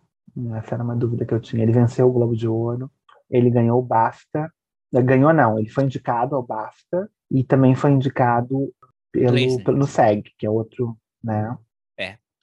essa 0.55 0.77
era 0.77 0.85
uma 0.85 0.95
dúvida 0.95 1.27
que 1.27 1.35
eu 1.35 1.41
tinha. 1.41 1.63
Ele 1.65 1.73
venceu 1.73 2.09
o 2.09 2.13
Globo 2.13 2.37
de 2.37 2.47
Ouro, 2.47 2.89
ele 3.29 3.51
ganhou 3.51 3.81
o 3.81 3.83
BAFTA, 3.83 4.49
ganhou 4.93 5.33
não, 5.33 5.59
ele 5.59 5.69
foi 5.69 5.85
indicado 5.85 6.37
ao 6.37 6.43
BAFTA 6.43 7.11
e 7.31 7.43
também 7.43 7.75
foi 7.75 7.91
indicado 7.91 8.73
pelo, 9.11 9.33
Gleason. 9.33 9.65
pelo 9.65 9.87
SEG, 9.87 10.31
que 10.39 10.47
é 10.47 10.51
outro, 10.51 10.97
né? 11.23 11.57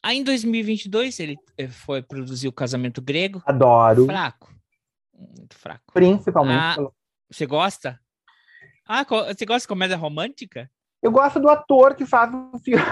Aí 0.03 0.17
em 0.17 0.23
2022 0.23 1.17
ele 1.21 1.37
eh, 1.57 1.69
foi 1.69 2.01
produzir 2.01 2.49
o 2.49 2.51
Casamento 2.51 3.01
Grego. 3.01 3.41
Adoro, 3.45 4.05
Fraco. 4.05 4.53
Muito 5.37 5.57
fraco. 5.57 5.83
principalmente 5.93 6.59
Ah. 6.59 6.73
pelo... 6.75 6.95
Você 7.29 7.45
gosta? 7.45 7.99
Ah, 8.87 9.03
você 9.05 9.45
gosta 9.45 9.61
de 9.61 9.67
comédia 9.67 9.95
romântica? 9.97 10.69
Eu 11.01 11.11
gosto 11.11 11.39
do 11.39 11.49
ator 11.49 11.95
que 11.95 12.05
faz 12.05 12.31
o 12.33 12.57
filme. 12.59 12.83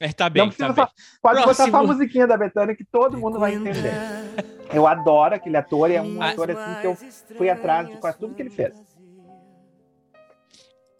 É, 0.00 0.12
tá 0.12 0.28
bem, 0.28 0.42
Não 0.42 0.48
precisa 0.48 0.68
tá 0.74 0.74
bem. 0.74 0.84
só, 0.84 0.92
pode 1.22 1.40
botar 1.40 1.54
Próximo. 1.54 1.70
só 1.70 1.76
a 1.78 1.86
musiquinha 1.86 2.26
da 2.26 2.36
Betânia 2.36 2.74
que 2.76 2.84
todo 2.84 3.16
mundo 3.18 3.38
vai 3.38 3.54
entender. 3.54 3.92
Eu 4.72 4.86
adoro 4.86 5.34
aquele 5.34 5.56
ator, 5.56 5.90
é 5.90 6.02
um 6.02 6.20
Ah. 6.20 6.30
ator 6.30 6.50
assim 6.50 6.80
que 6.80 6.86
eu 6.86 6.96
fui 7.36 7.48
atrás 7.48 7.88
de 7.88 7.96
quase 7.98 8.18
tudo 8.18 8.34
que 8.34 8.42
ele 8.42 8.50
fez. 8.50 8.74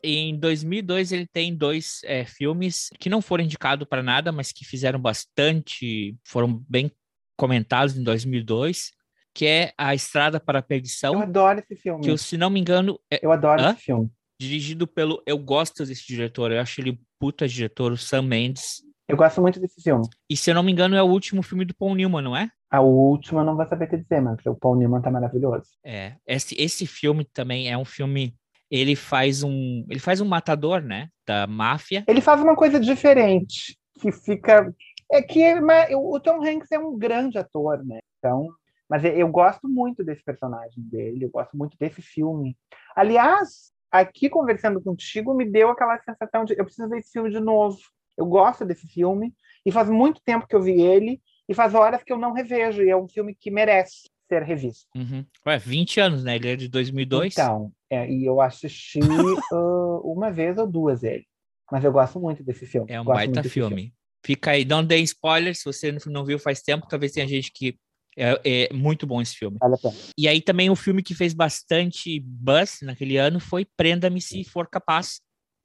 Em 0.02 0.38
2002 0.38 1.12
ele 1.12 1.26
tem 1.26 1.54
dois 1.54 2.00
é, 2.04 2.24
filmes 2.24 2.90
que 3.00 3.08
não 3.08 3.22
foram 3.22 3.42
indicados 3.44 3.86
para 3.88 4.02
nada, 4.02 4.30
mas 4.30 4.52
que 4.52 4.64
fizeram 4.64 5.00
bastante, 5.00 6.14
foram 6.22 6.62
bem 6.68 6.90
comentados 7.38 7.96
em 7.96 8.02
2002, 8.04 8.92
que 9.34 9.46
é 9.46 9.72
A 9.76 9.94
Estrada 9.94 10.38
para 10.38 10.58
a 10.58 10.60
Eu 10.60 10.62
Perdição, 10.62 11.20
adoro 11.20 11.58
esse 11.58 11.74
filme. 11.76 12.02
que 12.04 12.10
eu, 12.10 12.16
se 12.16 12.36
não 12.36 12.48
me 12.50 12.60
engano, 12.60 12.98
é 13.12 13.18
Eu 13.22 13.32
adoro 13.32 13.60
Hã? 13.60 13.72
esse 13.72 13.82
filme. 13.82 14.10
dirigido 14.40 14.86
pelo. 14.86 15.22
Eu 15.26 15.38
gosto 15.38 15.84
desse 15.84 16.06
diretor, 16.06 16.52
eu 16.52 16.60
acho 16.60 16.80
ele 16.80 17.00
puta 17.18 17.46
diretor, 17.48 17.92
o 17.92 17.96
Sam 17.96 18.22
Mendes. 18.22 18.82
Eu 19.08 19.16
gosto 19.16 19.40
muito 19.42 19.60
desse 19.60 19.82
filme. 19.82 20.06
E 20.30 20.36
se 20.36 20.50
eu 20.50 20.54
não 20.54 20.62
me 20.62 20.72
engano, 20.72 20.96
é 20.96 21.02
o 21.02 21.06
último 21.06 21.42
filme 21.42 21.64
do 21.64 21.74
Paul 21.74 21.94
Newman, 21.94 22.22
não 22.22 22.36
é? 22.36 22.48
A 22.70 22.80
última 22.80 23.42
eu 23.42 23.44
não 23.44 23.54
vou 23.56 23.66
saber 23.68 23.86
te 23.88 23.98
dizer, 23.98 24.20
mas 24.20 24.38
o 24.46 24.54
Paul 24.54 24.76
Newman 24.76 25.02
tá 25.02 25.10
maravilhoso. 25.10 25.66
É. 25.84 26.14
Esse, 26.26 26.54
esse 26.60 26.86
filme 26.86 27.24
também 27.24 27.70
é 27.70 27.76
um 27.76 27.84
filme. 27.84 28.34
Ele 28.70 28.96
faz 28.96 29.42
um. 29.42 29.84
Ele 29.90 30.00
faz 30.00 30.20
um 30.20 30.24
matador, 30.24 30.80
né? 30.80 31.08
Da 31.26 31.46
máfia. 31.46 32.02
Ele 32.08 32.20
faz 32.20 32.40
uma 32.40 32.56
coisa 32.56 32.80
diferente, 32.80 33.76
que 34.00 34.10
fica. 34.10 34.74
É 35.12 35.20
que 35.22 35.54
mas 35.60 35.90
o 35.94 36.18
Tom 36.18 36.42
Hanks 36.44 36.72
é 36.72 36.78
um 36.78 36.96
grande 36.98 37.38
ator, 37.38 37.84
né? 37.84 37.98
Então, 38.18 38.48
mas 38.88 39.04
eu 39.04 39.28
gosto 39.28 39.68
muito 39.68 40.04
desse 40.04 40.22
personagem 40.22 40.82
dele, 40.82 41.24
eu 41.24 41.30
gosto 41.30 41.56
muito 41.56 41.76
desse 41.78 42.02
filme. 42.02 42.56
Aliás, 42.94 43.72
aqui 43.90 44.28
conversando 44.28 44.80
contigo, 44.82 45.34
me 45.34 45.44
deu 45.44 45.70
aquela 45.70 45.98
sensação 45.98 46.44
de 46.44 46.54
eu 46.58 46.64
preciso 46.64 46.88
ver 46.88 46.98
esse 46.98 47.12
filme 47.12 47.30
de 47.30 47.40
novo. 47.40 47.78
Eu 48.16 48.26
gosto 48.26 48.64
desse 48.64 48.86
filme 48.86 49.34
e 49.66 49.72
faz 49.72 49.88
muito 49.88 50.20
tempo 50.24 50.46
que 50.46 50.54
eu 50.54 50.62
vi 50.62 50.80
ele 50.80 51.20
e 51.48 51.54
faz 51.54 51.74
horas 51.74 52.02
que 52.02 52.12
eu 52.12 52.18
não 52.18 52.32
revejo. 52.32 52.82
E 52.82 52.90
é 52.90 52.96
um 52.96 53.08
filme 53.08 53.34
que 53.34 53.50
merece 53.50 54.08
ser 54.28 54.42
revisto. 54.42 54.86
Uhum. 54.96 55.24
Ué, 55.46 55.58
20 55.58 56.00
anos, 56.00 56.24
né? 56.24 56.36
Ele 56.36 56.48
é 56.48 56.56
de 56.56 56.68
2002. 56.68 57.32
Então, 57.32 57.72
é, 57.90 58.10
e 58.10 58.24
eu 58.24 58.40
assisti 58.40 59.00
uh, 59.52 60.00
uma 60.04 60.30
vez 60.30 60.58
ou 60.58 60.66
duas 60.66 61.02
ele. 61.02 61.26
Mas 61.70 61.84
eu 61.84 61.92
gosto 61.92 62.20
muito 62.20 62.42
desse 62.42 62.66
filme. 62.66 62.90
É 62.90 63.00
um 63.00 63.04
Gosto 63.04 63.16
baita 63.16 63.42
desse 63.42 63.54
filme. 63.54 63.94
Fica 64.24 64.52
aí, 64.52 64.64
não 64.64 64.84
dê 64.84 64.98
spoiler, 64.98 65.54
se 65.54 65.64
você 65.64 65.96
não 66.06 66.24
viu 66.24 66.38
faz 66.38 66.62
tempo, 66.62 66.86
talvez 66.88 67.12
tenha 67.12 67.26
gente 67.26 67.52
que. 67.52 67.78
É, 68.16 68.40
é 68.44 68.72
muito 68.72 69.06
bom 69.06 69.20
esse 69.20 69.34
filme. 69.34 69.58
Vale. 69.60 69.76
E 70.16 70.28
aí 70.28 70.40
também 70.40 70.70
o 70.70 70.76
filme 70.76 71.02
que 71.02 71.14
fez 71.14 71.34
bastante 71.34 72.20
buzz 72.20 72.80
naquele 72.82 73.16
ano 73.16 73.40
foi 73.40 73.66
Prenda-me 73.76 74.20
se 74.20 74.44
for 74.44 74.68
capaz, 74.68 75.20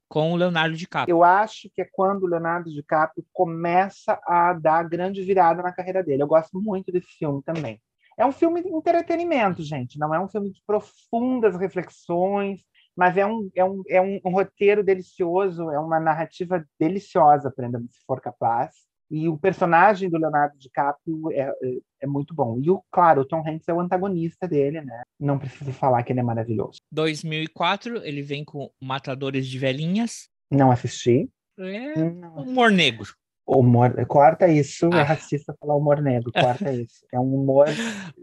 com 0.09 0.33
o 0.33 0.35
Leonardo 0.35 0.75
DiCaprio. 0.75 1.13
Eu 1.13 1.23
acho 1.23 1.69
que 1.69 1.81
é 1.81 1.87
quando 1.91 2.23
o 2.23 2.27
Leonardo 2.27 2.71
DiCaprio 2.71 3.23
começa 3.31 4.19
a 4.25 4.53
dar 4.53 4.83
grande 4.89 5.21
virada 5.21 5.61
na 5.61 5.71
carreira 5.71 6.03
dele. 6.03 6.23
Eu 6.23 6.27
gosto 6.27 6.59
muito 6.59 6.91
desse 6.91 7.09
filme 7.17 7.43
também. 7.43 7.79
É 8.17 8.25
um 8.25 8.31
filme 8.31 8.61
de 8.61 8.69
entretenimento, 8.69 9.61
gente. 9.61 9.99
Não 9.99 10.13
é 10.13 10.19
um 10.19 10.27
filme 10.27 10.51
de 10.51 10.61
profundas 10.65 11.55
reflexões, 11.55 12.61
mas 12.97 13.15
é 13.15 13.25
um, 13.25 13.49
é 13.55 13.63
um, 13.63 13.83
é 13.87 14.01
um, 14.01 14.19
um 14.25 14.31
roteiro 14.31 14.83
delicioso, 14.83 15.69
é 15.69 15.79
uma 15.79 15.99
narrativa 15.99 16.65
deliciosa, 16.77 17.51
Prenda-me 17.51 17.87
se 17.87 17.99
for 18.05 18.19
capaz. 18.19 18.88
E 19.11 19.27
o 19.27 19.37
personagem 19.37 20.09
do 20.09 20.17
Leonardo 20.17 20.55
DiCaprio 20.57 21.31
é, 21.31 21.41
é, 21.41 21.53
é 22.01 22.07
muito 22.07 22.33
bom. 22.33 22.59
E, 22.61 22.69
o, 22.69 22.81
claro, 22.91 23.21
o 23.21 23.25
Tom 23.25 23.39
Hanks 23.47 23.67
é 23.67 23.73
o 23.73 23.79
antagonista 23.79 24.47
dele, 24.47 24.81
né? 24.81 25.01
Não 25.19 25.39
preciso 25.39 25.71
falar 25.73 26.03
que 26.03 26.13
ele 26.13 26.19
é 26.19 26.23
maravilhoso. 26.23 26.77
2004, 26.91 28.05
ele 28.05 28.21
vem 28.21 28.45
com 28.45 28.69
Matadores 28.81 29.47
de 29.47 29.57
Velhinhas. 29.57 30.27
Não 30.51 30.71
assisti. 30.71 31.27
É 31.57 31.95
Não 32.05 32.37
humor 32.37 32.71
negro. 32.71 33.07
Humor, 33.47 34.05
corta 34.05 34.47
isso, 34.47 34.85
é 34.93 35.01
Ah. 35.01 35.03
racista 35.03 35.55
falar 35.59 35.75
humor 35.75 35.99
negro, 36.01 36.31
corta 36.31 36.71
isso. 36.71 37.03
É 37.11 37.19
um 37.19 37.33
humor 37.33 37.67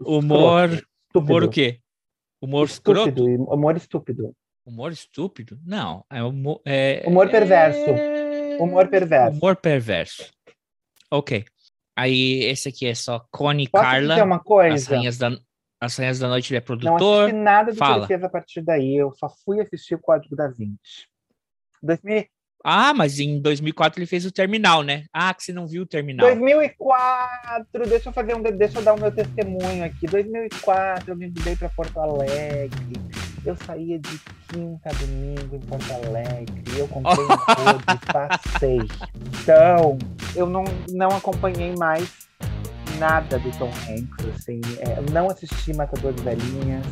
Humor. 0.05 0.69
estúpido. 0.69 0.87
Humor 1.15 1.43
o 1.43 1.49
quê? 1.49 1.79
Humor 2.41 2.65
escroto? 2.67 3.09
estúpido, 3.09 3.43
humor 3.43 3.75
estúpido. 3.77 4.33
Humor 4.65 4.91
estúpido? 4.91 5.59
Não, 5.65 6.05
é 6.09 6.23
humor. 6.23 6.61
É, 6.65 7.03
Humor 7.07 7.29
perverso. 7.29 7.79
é- 7.89 8.57
Humor 8.61 8.87
perverso. 8.87 9.37
Humor 9.37 9.55
perverso. 9.57 10.31
Ok. 11.11 11.45
Aí, 11.97 12.43
esse 12.43 12.69
aqui 12.69 12.85
é 12.85 12.93
só 12.95 13.25
Connie 13.31 13.67
Posso 13.69 13.83
Carla. 13.83 14.09
dizer 14.15 14.23
uma 14.23 14.35
As 14.37 14.43
coisa? 14.43 14.89
Rainhas, 14.95 15.17
da, 15.17 15.31
As 15.81 15.95
Rainhas 15.97 16.19
da 16.19 16.27
Noite, 16.27 16.51
ele 16.53 16.57
é 16.57 16.59
Não 16.61 16.65
produtor. 16.65 17.23
assisti 17.23 17.41
nada 17.41 17.71
do 17.71 17.73
que 17.73 17.79
Fala. 17.79 17.97
ele 17.97 18.07
fez 18.07 18.23
a 18.23 18.29
partir 18.29 18.61
daí. 18.61 18.95
Eu 18.95 19.11
só 19.13 19.27
fui 19.43 19.59
assistir 19.59 19.95
o 19.95 19.99
Código 19.99 20.35
da 20.35 20.47
Vinci. 20.47 21.07
2000, 21.81 22.25
Ah, 22.63 22.93
mas 22.93 23.19
em 23.19 23.39
2004 23.41 23.99
ele 23.99 24.07
fez 24.07 24.25
o 24.25 24.31
Terminal, 24.31 24.83
né? 24.83 25.05
Ah, 25.13 25.33
que 25.33 25.43
você 25.43 25.53
não 25.53 25.65
viu 25.67 25.83
o 25.83 25.85
Terminal. 25.87 26.27
2004, 26.27 27.87
deixa 27.87 28.09
eu 28.09 28.13
fazer 28.13 28.35
um, 28.35 28.41
deixa 28.41 28.79
eu 28.79 28.83
dar 28.83 28.93
o 28.93 28.99
meu 28.99 29.11
testemunho 29.11 29.83
aqui. 29.85 30.05
2004, 30.07 31.11
eu 31.11 31.15
me 31.15 31.27
mudei 31.27 31.55
para 31.55 31.69
Porto 31.69 31.99
Alegre. 31.99 32.71
Eu 33.47 33.55
saía 33.55 33.97
de 33.97 34.19
quinta 34.49 34.89
a 34.89 34.93
domingo 34.93 35.55
em 35.55 35.59
Porto 35.61 35.93
Alegre. 35.93 36.63
Eu 36.77 36.85
comprei 36.89 37.23
um 37.23 37.27
rodo 37.29 37.83
e 37.93 37.97
passei. 38.11 38.79
Então, 39.41 39.97
eu 40.35 40.45
não, 40.45 40.65
não 40.89 41.07
acompanhei 41.11 41.73
mais 41.77 42.27
nada 42.99 43.39
do 43.39 43.49
Tom 43.57 43.69
Hanks. 43.69 44.35
Assim, 44.35 44.59
É, 44.81 44.99
não 45.13 45.27
assisti 45.27 45.73
Matador 45.73 46.11
de 46.11 46.23
Velhinhas, 46.23 46.85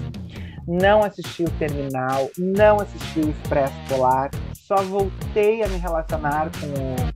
não 0.65 1.03
assisti 1.03 1.43
o 1.43 1.51
Terminal, 1.59 2.29
não 2.37 2.79
assisti 2.79 3.19
o 3.19 3.29
Expresso 3.31 3.75
Polar. 3.89 4.31
Só 4.53 4.77
voltei 4.77 5.61
a 5.61 5.67
me 5.67 5.77
relacionar 5.77 6.49
com 6.51 6.67
o 6.67 7.15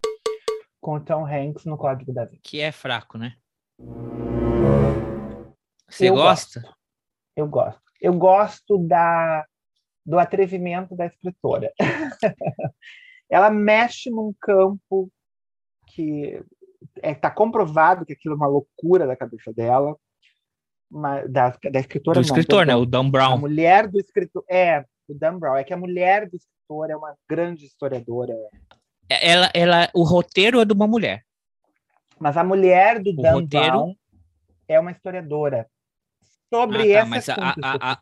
com 0.82 0.96
o 0.96 1.00
Tom 1.00 1.26
Hanks 1.26 1.64
no 1.64 1.78
Código 1.78 2.12
da 2.12 2.26
Vinci. 2.26 2.42
Que 2.44 2.60
é 2.60 2.74
fraco, 2.74 3.18
né? 3.18 3.36
Você 5.88 6.10
Eu 6.10 6.16
gosta? 6.16 6.62
Eu 7.38 7.48
gosto. 7.48 7.89
Eu 8.02 8.14
gosto 8.14 8.78
da, 8.78 9.46
do 10.06 10.18
atrevimento 10.20 10.96
da 10.96 11.06
escritora. 11.06 11.72
Ela 13.30 13.50
mexe 13.50 14.10
num 14.10 14.34
campo 14.40 15.12
que 15.88 16.42
está 17.04 17.30
comprovado 17.30 18.06
que 18.06 18.14
aquilo 18.14 18.34
é 18.34 18.38
uma 18.38 18.48
loucura 18.48 19.06
da 19.06 19.16
cabeça 19.16 19.54
dela, 19.54 19.96
mas, 20.90 21.30
da, 21.32 21.50
da 21.72 21.80
escritora. 21.80 22.22
Do 22.22 22.28
não, 22.28 22.36
escritor, 22.36 22.66
né? 22.66 22.76
O 22.76 22.86
Dan 22.86 23.08
A 23.08 23.10
Brown. 23.10 23.38
mulher 23.38 23.88
do 23.88 24.00
escritor. 24.00 24.44
É, 24.50 24.84
o 25.08 25.14
Dan 25.14 25.38
Brown. 25.38 25.56
É 25.58 25.64
que 25.64 25.74
a 25.74 25.78
mulher 25.78 26.28
do 26.30 26.36
escritor 26.38 26.90
é 26.90 26.96
uma 26.96 27.16
grande 27.28 27.66
historiadora. 27.66 28.34
Ela, 29.10 29.50
ela, 29.54 29.90
o 29.94 30.04
roteiro 30.04 30.60
é 30.62 30.66
de 30.66 30.74
uma 30.74 30.88
mulher. 30.88 31.24
Mas 32.20 32.38
a 32.38 32.44
mulher 32.44 33.02
do 33.02 33.12
O 33.12 33.16
Dan 33.22 33.34
roteiro- 33.34 33.68
Brown 33.68 33.96
é 34.68 34.80
uma 34.80 34.92
historiadora. 34.92 35.68
Sobre 36.54 36.78
Ah, 36.78 36.82
tá, 36.82 37.00
esse 37.02 37.10
mas 37.10 37.30
a- 37.30 37.36
a- 37.36 37.92
a-. 37.94 38.02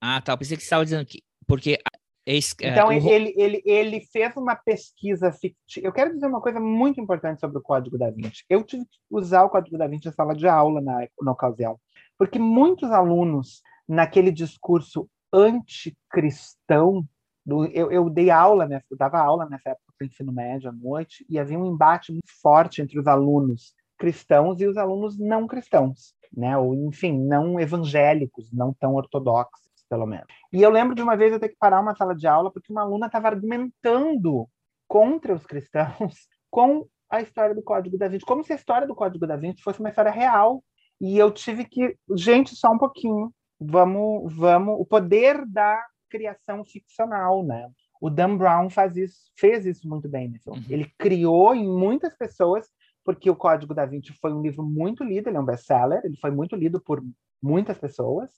Ah, 0.00 0.20
tá. 0.20 0.32
Eu 0.32 0.38
pensei 0.38 0.56
que 0.56 0.62
você 0.62 0.66
estava 0.66 0.84
dizendo 0.84 1.04
que. 1.06 1.22
Porque. 1.46 1.78
esse- 2.26 2.54
é, 2.62 2.68
Então, 2.70 2.88
o 2.88 2.92
ele, 2.92 3.34
ele, 3.36 3.62
ele 3.64 4.00
fez 4.12 4.36
uma 4.36 4.54
pesquisa 4.54 5.32
fictícia. 5.32 5.80
Eu 5.86 5.92
quero 5.92 6.12
dizer 6.14 6.26
uma 6.26 6.40
coisa 6.40 6.60
muito 6.60 7.00
importante 7.00 7.40
sobre 7.40 7.58
o 7.58 7.62
Código 7.62 7.96
da 7.98 8.10
Vinci. 8.10 8.44
Eu 8.48 8.62
tive 8.62 8.84
que 8.84 8.98
usar 9.10 9.44
o 9.44 9.50
Código 9.50 9.76
da 9.78 9.86
Vinci 9.86 10.08
em 10.08 10.12
sala 10.12 10.34
de 10.34 10.46
aula 10.46 10.80
na, 10.80 11.06
na 11.22 11.32
ocasião, 11.32 11.78
porque 12.18 12.38
muitos 12.38 12.90
alunos, 12.92 13.62
naquele 13.88 14.30
discurso 14.30 15.08
anticristão, 15.32 17.06
do, 17.44 17.64
eu, 17.66 17.90
eu 17.90 18.10
dei 18.10 18.30
aula, 18.30 18.66
nessa, 18.66 18.84
eu 18.90 18.96
dava 18.96 19.18
aula 19.18 19.48
nessa 19.48 19.70
época 19.70 19.92
para 19.98 20.04
o 20.04 20.08
ensino 20.08 20.32
médio 20.32 20.68
à 20.68 20.72
noite, 20.72 21.24
e 21.28 21.38
havia 21.38 21.58
um 21.58 21.66
embate 21.66 22.12
muito 22.12 22.28
forte 22.42 22.82
entre 22.82 22.98
os 22.98 23.06
alunos 23.06 23.74
cristãos 23.98 24.60
e 24.60 24.66
os 24.66 24.76
alunos 24.76 25.18
não 25.18 25.46
cristãos, 25.46 26.14
né? 26.34 26.56
ou, 26.56 26.74
enfim, 26.74 27.18
não 27.18 27.58
evangélicos, 27.58 28.52
não 28.52 28.72
tão 28.72 28.94
ortodoxos, 28.94 29.70
pelo 29.88 30.06
menos. 30.06 30.26
E 30.52 30.62
eu 30.62 30.70
lembro 30.70 30.94
de 30.94 31.02
uma 31.02 31.16
vez 31.16 31.32
eu 31.32 31.40
ter 31.40 31.48
que 31.48 31.56
parar 31.58 31.80
uma 31.80 31.94
sala 31.94 32.14
de 32.14 32.26
aula 32.26 32.50
porque 32.50 32.72
uma 32.72 32.82
aluna 32.82 33.06
estava 33.06 33.28
argumentando 33.28 34.48
contra 34.86 35.34
os 35.34 35.44
cristãos 35.46 36.28
com 36.50 36.86
a 37.08 37.20
história 37.20 37.54
do 37.54 37.62
Código 37.62 37.98
da 37.98 38.08
Vinci, 38.08 38.24
como 38.24 38.44
se 38.44 38.52
a 38.52 38.56
história 38.56 38.86
do 38.86 38.94
Código 38.94 39.26
da 39.26 39.36
Vinci 39.36 39.62
fosse 39.62 39.80
uma 39.80 39.88
história 39.88 40.10
real. 40.10 40.62
E 41.00 41.18
eu 41.18 41.30
tive 41.30 41.64
que, 41.64 41.96
gente, 42.14 42.54
só 42.54 42.70
um 42.70 42.78
pouquinho. 42.78 43.32
Vamos, 43.58 44.32
vamos, 44.34 44.76
o 44.78 44.86
poder 44.86 45.44
da 45.46 45.84
criação 46.08 46.64
ficcional, 46.64 47.42
né? 47.42 47.68
O 48.00 48.08
Dan 48.08 48.36
Brown 48.36 48.70
faz 48.70 48.96
isso, 48.96 49.30
fez 49.36 49.66
isso 49.66 49.88
muito 49.88 50.08
bem 50.08 50.32
filme. 50.38 50.58
Uhum. 50.58 50.64
Ele 50.68 50.92
criou 50.98 51.54
em 51.54 51.66
muitas 51.68 52.16
pessoas, 52.16 52.68
porque 53.14 53.30
o 53.30 53.36
Código 53.36 53.74
da 53.74 53.84
Vinci 53.84 54.12
foi 54.20 54.32
um 54.32 54.40
livro 54.40 54.62
muito 54.62 55.02
lido, 55.02 55.28
ele 55.28 55.36
é 55.36 55.40
um 55.40 55.44
best-seller, 55.44 56.00
ele 56.04 56.16
foi 56.16 56.30
muito 56.30 56.54
lido 56.54 56.80
por 56.80 57.04
muitas 57.42 57.76
pessoas. 57.76 58.30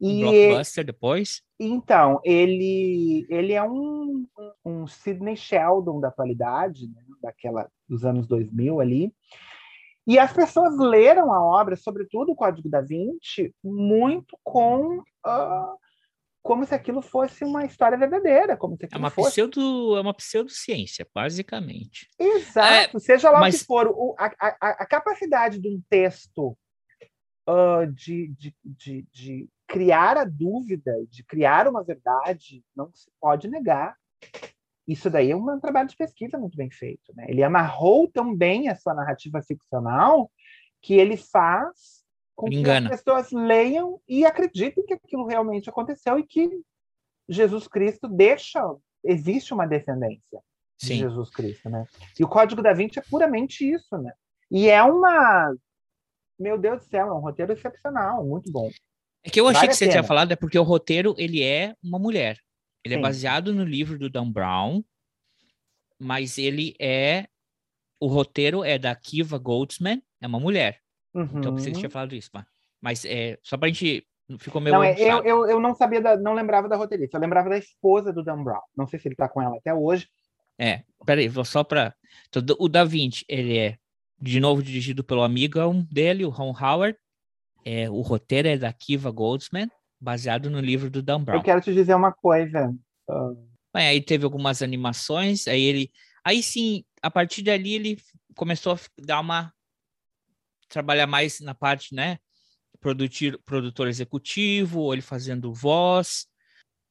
um 0.00 0.08
E 0.08 0.20
blockbuster 0.22 0.84
depois. 0.84 1.42
então, 1.58 2.20
ele, 2.24 3.26
ele 3.28 3.52
é 3.52 3.62
um, 3.62 4.26
um 4.64 4.86
Sidney 4.86 5.36
Sheldon 5.36 6.00
da 6.00 6.08
atualidade, 6.08 6.88
né? 6.88 7.02
daquela 7.22 7.68
dos 7.88 8.04
anos 8.04 8.26
2000 8.26 8.80
ali. 8.80 9.14
E 10.06 10.18
as 10.18 10.32
pessoas 10.32 10.76
leram 10.78 11.32
a 11.32 11.44
obra, 11.44 11.76
sobretudo 11.76 12.32
o 12.32 12.36
Código 12.36 12.68
da 12.68 12.80
Vinci, 12.80 13.54
muito 13.62 14.38
com, 14.42 15.02
ah, 15.24 15.74
como 16.48 16.64
se 16.64 16.74
aquilo 16.74 17.02
fosse 17.02 17.44
uma 17.44 17.66
história 17.66 17.98
verdadeira, 17.98 18.56
como 18.56 18.74
se 18.74 18.84
É 18.84 18.86
aquilo 18.86 19.00
uma, 19.02 19.10
fosse. 19.10 19.32
pseudo, 19.32 19.98
é 19.98 20.00
uma 20.00 20.14
pseudociência, 20.14 21.06
basicamente. 21.14 22.08
Exato, 22.18 22.98
seja 22.98 23.30
lá 23.30 23.40
mas- 23.40 23.56
o 23.56 23.58
que 23.58 23.64
for, 23.66 23.86
o- 23.88 24.14
a, 24.18 24.32
a- 24.40 24.56
a- 24.82 24.86
capacidade 24.86 25.58
de 25.60 25.68
um 25.68 25.78
texto 25.90 26.56
ah, 27.46 27.84
de, 27.92 28.28
de, 28.28 28.54
de, 28.64 29.06
de 29.12 29.48
criar 29.66 30.16
a 30.16 30.24
dúvida, 30.24 30.94
de 31.10 31.22
criar 31.22 31.68
uma 31.68 31.84
verdade, 31.84 32.64
não 32.74 32.90
se 32.94 33.10
pode 33.20 33.46
negar. 33.46 33.94
Isso 34.86 35.10
daí 35.10 35.30
é 35.30 35.36
um 35.36 35.60
trabalho 35.60 35.86
de 35.90 35.96
pesquisa 35.98 36.38
muito 36.38 36.56
bem 36.56 36.70
feito. 36.70 37.12
Né? 37.14 37.26
Ele 37.28 37.42
amarrou 37.42 38.08
tão 38.10 38.34
bem 38.34 38.70
a 38.70 38.74
sua 38.74 38.94
narrativa 38.94 39.42
ficcional 39.42 40.30
que 40.80 40.94
ele 40.94 41.18
faz 41.18 41.97
com 42.38 42.48
que 42.48 42.54
Engana. 42.54 42.88
as 42.88 43.02
pessoas 43.02 43.32
leiam 43.32 44.00
e 44.06 44.24
acreditem 44.24 44.86
que 44.86 44.94
aquilo 44.94 45.26
realmente 45.26 45.68
aconteceu 45.68 46.20
e 46.20 46.24
que 46.24 46.48
Jesus 47.28 47.66
Cristo 47.66 48.06
deixa, 48.06 48.62
existe 49.02 49.52
uma 49.52 49.66
descendência 49.66 50.40
de 50.80 50.86
Sim. 50.86 50.98
Jesus 50.98 51.30
Cristo, 51.30 51.68
né? 51.68 51.84
E 52.16 52.22
o 52.22 52.28
Código 52.28 52.62
da 52.62 52.72
Vinci 52.72 53.00
é 53.00 53.02
puramente 53.02 53.68
isso, 53.68 53.98
né? 53.98 54.12
E 54.48 54.68
é 54.68 54.80
uma, 54.84 55.52
meu 56.38 56.56
Deus 56.56 56.82
do 56.82 56.88
céu, 56.88 57.08
é 57.08 57.12
um 57.12 57.18
roteiro 57.18 57.52
excepcional, 57.52 58.24
muito 58.24 58.52
bom. 58.52 58.70
É 59.24 59.30
que 59.30 59.40
eu 59.40 59.48
achei 59.48 59.62
Vale 59.62 59.68
que 59.70 59.76
você 59.76 59.88
tinha 59.88 60.04
falado, 60.04 60.30
é 60.30 60.36
porque 60.36 60.60
o 60.60 60.62
roteiro, 60.62 61.16
ele 61.18 61.42
é 61.42 61.74
uma 61.82 61.98
mulher. 61.98 62.38
Ele 62.84 62.94
é 62.94 62.98
Sim. 62.98 63.02
baseado 63.02 63.52
no 63.52 63.64
livro 63.64 63.98
do 63.98 64.08
Dan 64.08 64.30
Brown, 64.30 64.84
mas 65.98 66.38
ele 66.38 66.76
é... 66.78 67.26
O 67.98 68.06
roteiro 68.06 68.62
é 68.62 68.78
da 68.78 68.94
Kiva 68.94 69.38
Goldsman, 69.38 70.00
é 70.20 70.26
uma 70.28 70.38
mulher. 70.38 70.80
Então, 71.14 71.50
eu 71.50 71.54
pensei 71.54 71.72
que 71.72 71.76
você 71.76 71.80
tinha 71.80 71.88
Uhum. 71.88 71.90
falado 71.92 72.14
isso, 72.14 72.30
mas, 72.32 72.44
mas 72.80 73.04
é, 73.04 73.38
só 73.42 73.56
pra 73.56 73.68
gente... 73.68 74.06
Ficou 74.38 74.60
meio... 74.60 74.74
Não, 74.74 74.84
é, 74.84 74.94
eu, 75.00 75.24
eu, 75.24 75.46
eu 75.46 75.60
não 75.60 75.74
sabia, 75.74 76.02
da, 76.02 76.16
não 76.16 76.34
lembrava 76.34 76.68
da 76.68 76.76
roteirista, 76.76 77.16
eu 77.16 77.20
lembrava 77.20 77.48
da 77.48 77.56
esposa 77.56 78.12
do 78.12 78.22
Dan 78.22 78.44
Brown. 78.44 78.60
Não 78.76 78.86
sei 78.86 78.98
se 78.98 79.08
ele 79.08 79.14
tá 79.16 79.26
com 79.26 79.40
ela 79.40 79.56
até 79.56 79.72
hoje. 79.72 80.06
É, 80.58 80.82
peraí, 81.06 81.28
vou 81.28 81.44
só 81.46 81.64
para. 81.64 81.94
O 82.58 82.68
Da 82.68 82.84
Vinci, 82.84 83.24
ele 83.26 83.56
é, 83.56 83.78
de 84.20 84.38
novo, 84.38 84.62
dirigido 84.62 85.02
pelo 85.02 85.22
amigão 85.22 85.86
dele, 85.90 86.26
o 86.26 86.30
Ron 86.30 86.52
Howard. 86.60 86.98
É, 87.64 87.88
o 87.88 88.00
roteiro 88.02 88.48
é 88.48 88.58
da 88.58 88.72
Kiva 88.72 89.10
Goldsman, 89.10 89.70
baseado 90.00 90.50
no 90.50 90.60
livro 90.60 90.90
do 90.90 91.02
Dan 91.02 91.22
Brown. 91.22 91.38
Eu 91.38 91.42
quero 91.42 91.60
te 91.62 91.72
dizer 91.72 91.94
uma 91.94 92.12
coisa. 92.12 92.74
ah, 93.08 93.32
Aí, 93.74 93.86
aí 93.86 94.00
teve 94.00 94.24
algumas 94.24 94.60
animações, 94.62 95.46
aí 95.48 95.62
ele. 95.62 95.90
Aí 96.24 96.42
sim, 96.42 96.84
a 97.02 97.10
partir 97.10 97.42
dali 97.42 97.74
ele 97.74 97.98
começou 98.34 98.74
a 98.74 98.78
dar 98.98 99.20
uma. 99.20 99.52
Trabalhar 100.68 101.06
mais 101.06 101.40
na 101.40 101.54
parte, 101.54 101.94
né? 101.94 102.18
Produtir, 102.80 103.38
produtor 103.44 103.88
executivo, 103.88 104.80
ou 104.80 104.92
ele 104.92 105.02
fazendo 105.02 105.52
voz. 105.52 106.26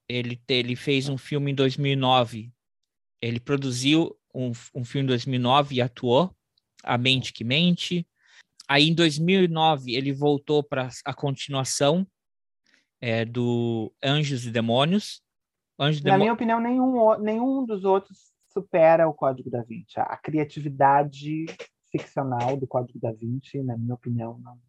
Ele, 0.08 0.42
ele 0.48 0.76
fez 0.76 1.10
um 1.10 1.18
filme 1.18 1.52
em 1.52 1.56
2009. 1.56 2.52
Ele 3.22 3.40
produziu 3.40 4.18
um, 4.34 4.52
um 4.76 4.84
filme 4.84 5.06
em 5.06 5.08
2009 5.08 5.76
e 5.76 5.82
atuou, 5.82 6.36
A 6.84 6.98
Mente 6.98 7.34
que 7.34 7.44
Mente. 7.44 8.08
Aí, 8.68 8.90
em 8.90 8.94
2009, 8.94 9.96
ele 9.96 10.12
voltou 10.12 10.62
para 10.62 10.90
a 11.06 11.14
continuação 11.14 12.06
é, 13.00 13.24
do 13.24 13.94
Anjos 14.04 14.46
e 14.46 14.52
Demônios. 14.52 15.22
Anjos 15.80 16.02
Na 16.02 16.12
Demônios. 16.12 16.24
minha 16.24 16.34
opinião, 16.34 16.60
nenhum, 16.60 17.18
nenhum 17.20 17.66
dos 17.66 17.86
outros 17.86 18.34
supera 18.50 19.08
o 19.08 19.14
Código 19.14 19.50
da 19.50 19.64
Vinci. 19.64 20.00
A 20.00 20.18
criatividade 20.18 21.46
ficcional 21.92 22.58
do 22.58 22.68
Código 22.68 23.00
da 23.00 23.12
Vinci, 23.12 23.62
na 23.64 23.78
minha 23.78 23.96
opinião, 23.96 24.40
não, 24.40 24.60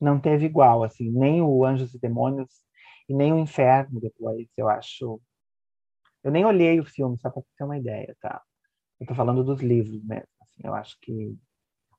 não 0.00 0.20
teve 0.20 0.46
igual. 0.46 0.84
Assim, 0.84 1.10
nem 1.10 1.40
o 1.42 1.64
Anjos 1.64 1.94
e 1.94 1.98
Demônios 1.98 2.64
e 3.08 3.14
nem 3.14 3.32
o 3.32 3.38
Inferno 3.38 4.00
depois, 4.00 4.48
eu 4.56 4.68
acho. 4.68 5.20
Eu 6.22 6.30
nem 6.30 6.44
olhei 6.44 6.80
o 6.80 6.84
filme, 6.84 7.18
só 7.18 7.30
para 7.30 7.42
ter 7.56 7.64
uma 7.64 7.78
ideia, 7.78 8.16
tá? 8.20 8.42
Eu 8.98 9.06
tô 9.06 9.14
falando 9.14 9.44
dos 9.44 9.60
livros 9.60 10.02
mesmo. 10.02 10.28
Assim, 10.40 10.60
eu 10.64 10.74
acho 10.74 10.96
que 11.00 11.36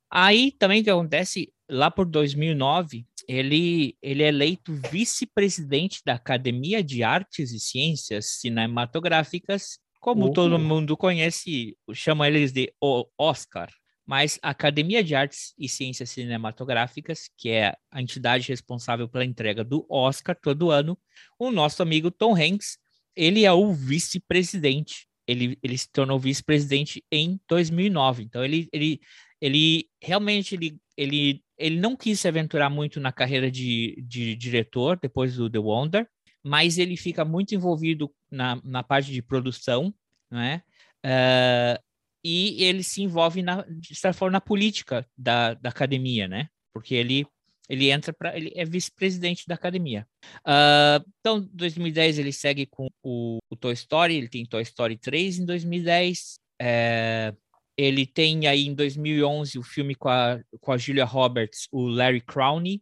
Aí 0.10 0.52
também 0.53 0.82
o 0.82 0.84
que 0.84 0.90
acontece, 0.90 1.53
lá 1.69 1.91
por 1.91 2.06
2009, 2.06 3.06
ele, 3.28 3.98
ele 4.02 4.24
é 4.24 4.28
eleito 4.28 4.74
vice-presidente 4.90 6.02
da 6.06 6.14
Academia 6.14 6.82
de 6.82 7.03
Artes 7.03 7.52
e 7.52 7.60
Ciências 7.60 8.40
Cinematográficas, 8.40 9.80
como 9.99 10.32
todo 10.32 10.53
Uhul. 10.53 10.60
mundo 10.60 10.95
conhece, 10.95 11.78
chama 11.94 12.28
eles 12.28 12.53
de 12.53 12.74
Oscar. 13.18 13.69
Mas 14.08 14.40
a 14.42 14.52
Academia 14.52 15.04
de 15.04 15.14
Artes 15.14 15.54
e 15.60 15.68
Ciências 15.68 16.10
Cinematográficas, 16.10 17.30
que 17.38 17.50
é 17.50 17.76
a 17.92 18.02
entidade 18.02 18.48
responsável 18.48 19.10
pela 19.10 19.26
entrega 19.26 19.64
do 19.64 19.86
Oscar 19.90 20.36
todo 20.36 20.72
ano, 20.72 20.98
o 21.38 21.52
nosso 21.52 21.84
amigo 21.84 22.10
Tom 22.10 22.34
Hanks, 22.34 22.78
ele 23.16 23.44
é 23.44 23.52
o 23.52 23.74
vice-presidente. 23.74 25.08
Ele, 25.28 25.60
ele 25.62 25.78
se 25.78 25.92
tornou 25.92 26.18
vice-presidente 26.18 27.04
em 27.12 27.38
2009. 27.50 28.24
Então, 28.24 28.46
ele, 28.46 28.70
ele 28.72 29.02
ele 29.42 29.88
realmente 30.02 30.56
ele, 30.56 30.80
ele, 30.96 31.44
ele 31.58 31.80
não 31.80 31.96
quis 31.96 32.20
se 32.20 32.28
aventurar 32.28 32.70
muito 32.70 33.00
na 33.00 33.12
carreira 33.12 33.50
de, 33.52 34.04
de 34.08 34.36
diretor 34.36 34.98
depois 35.00 35.36
do 35.36 35.50
The 35.50 35.60
Wonder, 35.60 36.08
mas 36.44 36.78
ele 36.78 36.98
fica 36.98 37.24
muito 37.24 37.54
envolvido 37.54 38.12
na, 38.32 38.60
na 38.64 38.84
parte 38.84 39.12
de 39.12 39.22
produção, 39.22 39.94
né? 40.32 40.64
Ah, 41.04 41.80
e 42.28 42.64
ele 42.64 42.84
se 42.84 43.02
envolve 43.02 43.41
na, 43.41 43.62
de 43.62 43.95
certa 43.95 44.18
forma 44.18 44.34
na 44.34 44.41
política 44.41 45.08
da, 45.18 45.54
da 45.54 45.70
academia, 45.70 46.28
né? 46.28 46.49
Porque 46.74 46.94
ele 46.94 47.26
ele 47.70 47.90
entra 47.90 48.14
para 48.14 48.36
ele 48.36 48.52
é 48.56 48.66
vice-presidente 48.66 49.45
da 49.48 49.56
academia. 49.56 50.06
Ah, 50.44 51.02
então, 51.20 51.38
em 51.38 51.49
2010 51.54 52.20
ele 52.20 52.34
segue 52.34 52.66
com 52.66 52.90
o, 53.02 53.40
o 53.49 53.56
Toy 53.56 53.74
Story, 53.74 54.16
ele 54.16 54.28
tem 54.28 54.45
Toy 54.45 54.62
Story 54.62 54.98
3 54.98 55.40
em 55.40 55.45
2010. 55.45 56.40
É, 56.62 57.34
ele 57.78 58.06
tem 58.06 58.48
aí 58.48 58.66
em 58.66 58.74
2011 58.74 59.58
o 59.58 59.64
filme 59.64 59.95
com 59.95 60.10
a, 60.10 60.40
com 60.60 60.72
a 60.72 60.78
Julia 60.78 61.06
Roberts, 61.06 61.68
o 61.72 61.88
Larry 61.88 62.22
Crowney. 62.22 62.82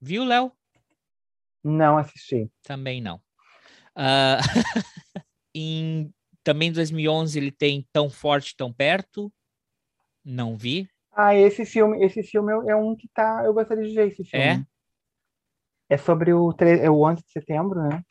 Viu, 0.00 0.24
Léo? 0.24 0.52
não 1.62 1.98
assisti. 1.98 2.50
Também 2.62 3.02
não. 3.02 3.20
Ah, 3.94 4.38
em, 5.54 6.10
também 6.48 6.70
em 6.70 6.72
2011 6.72 7.38
ele 7.38 7.52
tem 7.52 7.86
Tão 7.92 8.08
Forte, 8.08 8.56
Tão 8.56 8.72
Perto. 8.72 9.30
Não 10.24 10.56
vi. 10.56 10.88
Ah, 11.12 11.34
esse 11.34 11.66
filme, 11.66 12.02
esse 12.02 12.22
filme 12.22 12.50
é 12.66 12.74
um 12.74 12.96
que 12.96 13.06
tá. 13.08 13.42
Eu 13.44 13.52
gostaria 13.52 13.86
de 13.86 13.94
ver 13.94 14.08
esse 14.08 14.24
filme. 14.24 14.64
É? 15.90 15.98
sobre 15.98 16.32
o, 16.32 16.52
tre- 16.54 16.80
é 16.80 16.88
o 16.90 17.02
11 17.02 17.22
de 17.22 17.30
setembro, 17.32 17.82
né? 17.82 18.02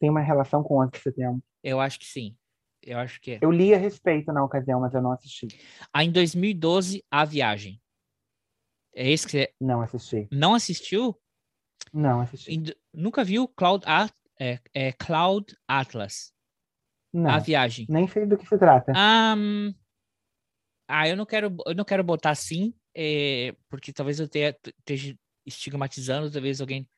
Tem 0.00 0.10
uma 0.10 0.20
relação 0.20 0.62
com 0.64 0.74
o 0.74 0.82
11 0.82 0.90
de 0.92 0.98
setembro. 0.98 1.40
Eu 1.62 1.80
acho 1.80 1.98
que 2.00 2.06
sim. 2.06 2.36
Eu 2.82 2.98
acho 2.98 3.20
que 3.20 3.32
é. 3.32 3.38
Eu 3.40 3.50
li 3.52 3.72
a 3.74 3.78
respeito 3.78 4.32
na 4.32 4.44
ocasião, 4.44 4.80
mas 4.80 4.92
eu 4.94 5.02
não 5.02 5.12
assisti. 5.12 5.46
Aí 5.92 6.06
em 6.08 6.12
2012, 6.12 7.04
A 7.10 7.24
Viagem. 7.24 7.80
É 8.94 9.08
esse 9.10 9.26
que 9.26 9.30
você 9.32 9.52
Não 9.60 9.80
assisti. 9.80 10.28
não 10.32 10.54
assistiu? 10.54 11.16
Não 11.92 12.20
assisti. 12.20 12.52
Em 12.52 12.64
Nunca 12.92 13.22
viu 13.22 13.46
Cloud, 13.48 13.84
At- 13.86 14.12
é, 14.40 14.58
é 14.74 14.92
Cloud 14.92 15.56
Atlas, 15.68 16.32
Não. 17.12 17.30
A 17.30 17.38
Viagem. 17.38 17.86
Nem 17.88 18.06
sei 18.08 18.26
do 18.26 18.36
que 18.36 18.46
se 18.46 18.58
trata. 18.58 18.92
Hum, 18.92 19.74
ah, 20.88 21.08
eu 21.08 21.16
não 21.16 21.26
quero, 21.26 21.56
eu 21.66 21.74
não 21.74 21.84
quero 21.84 22.04
botar 22.04 22.30
assim, 22.30 22.72
é, 22.94 23.54
porque 23.68 23.92
talvez 23.92 24.20
eu 24.20 24.28
tenha- 24.28 24.54
esteja 24.78 25.16
estigmatizando, 25.44 26.30
talvez 26.30 26.60
alguém. 26.60 26.88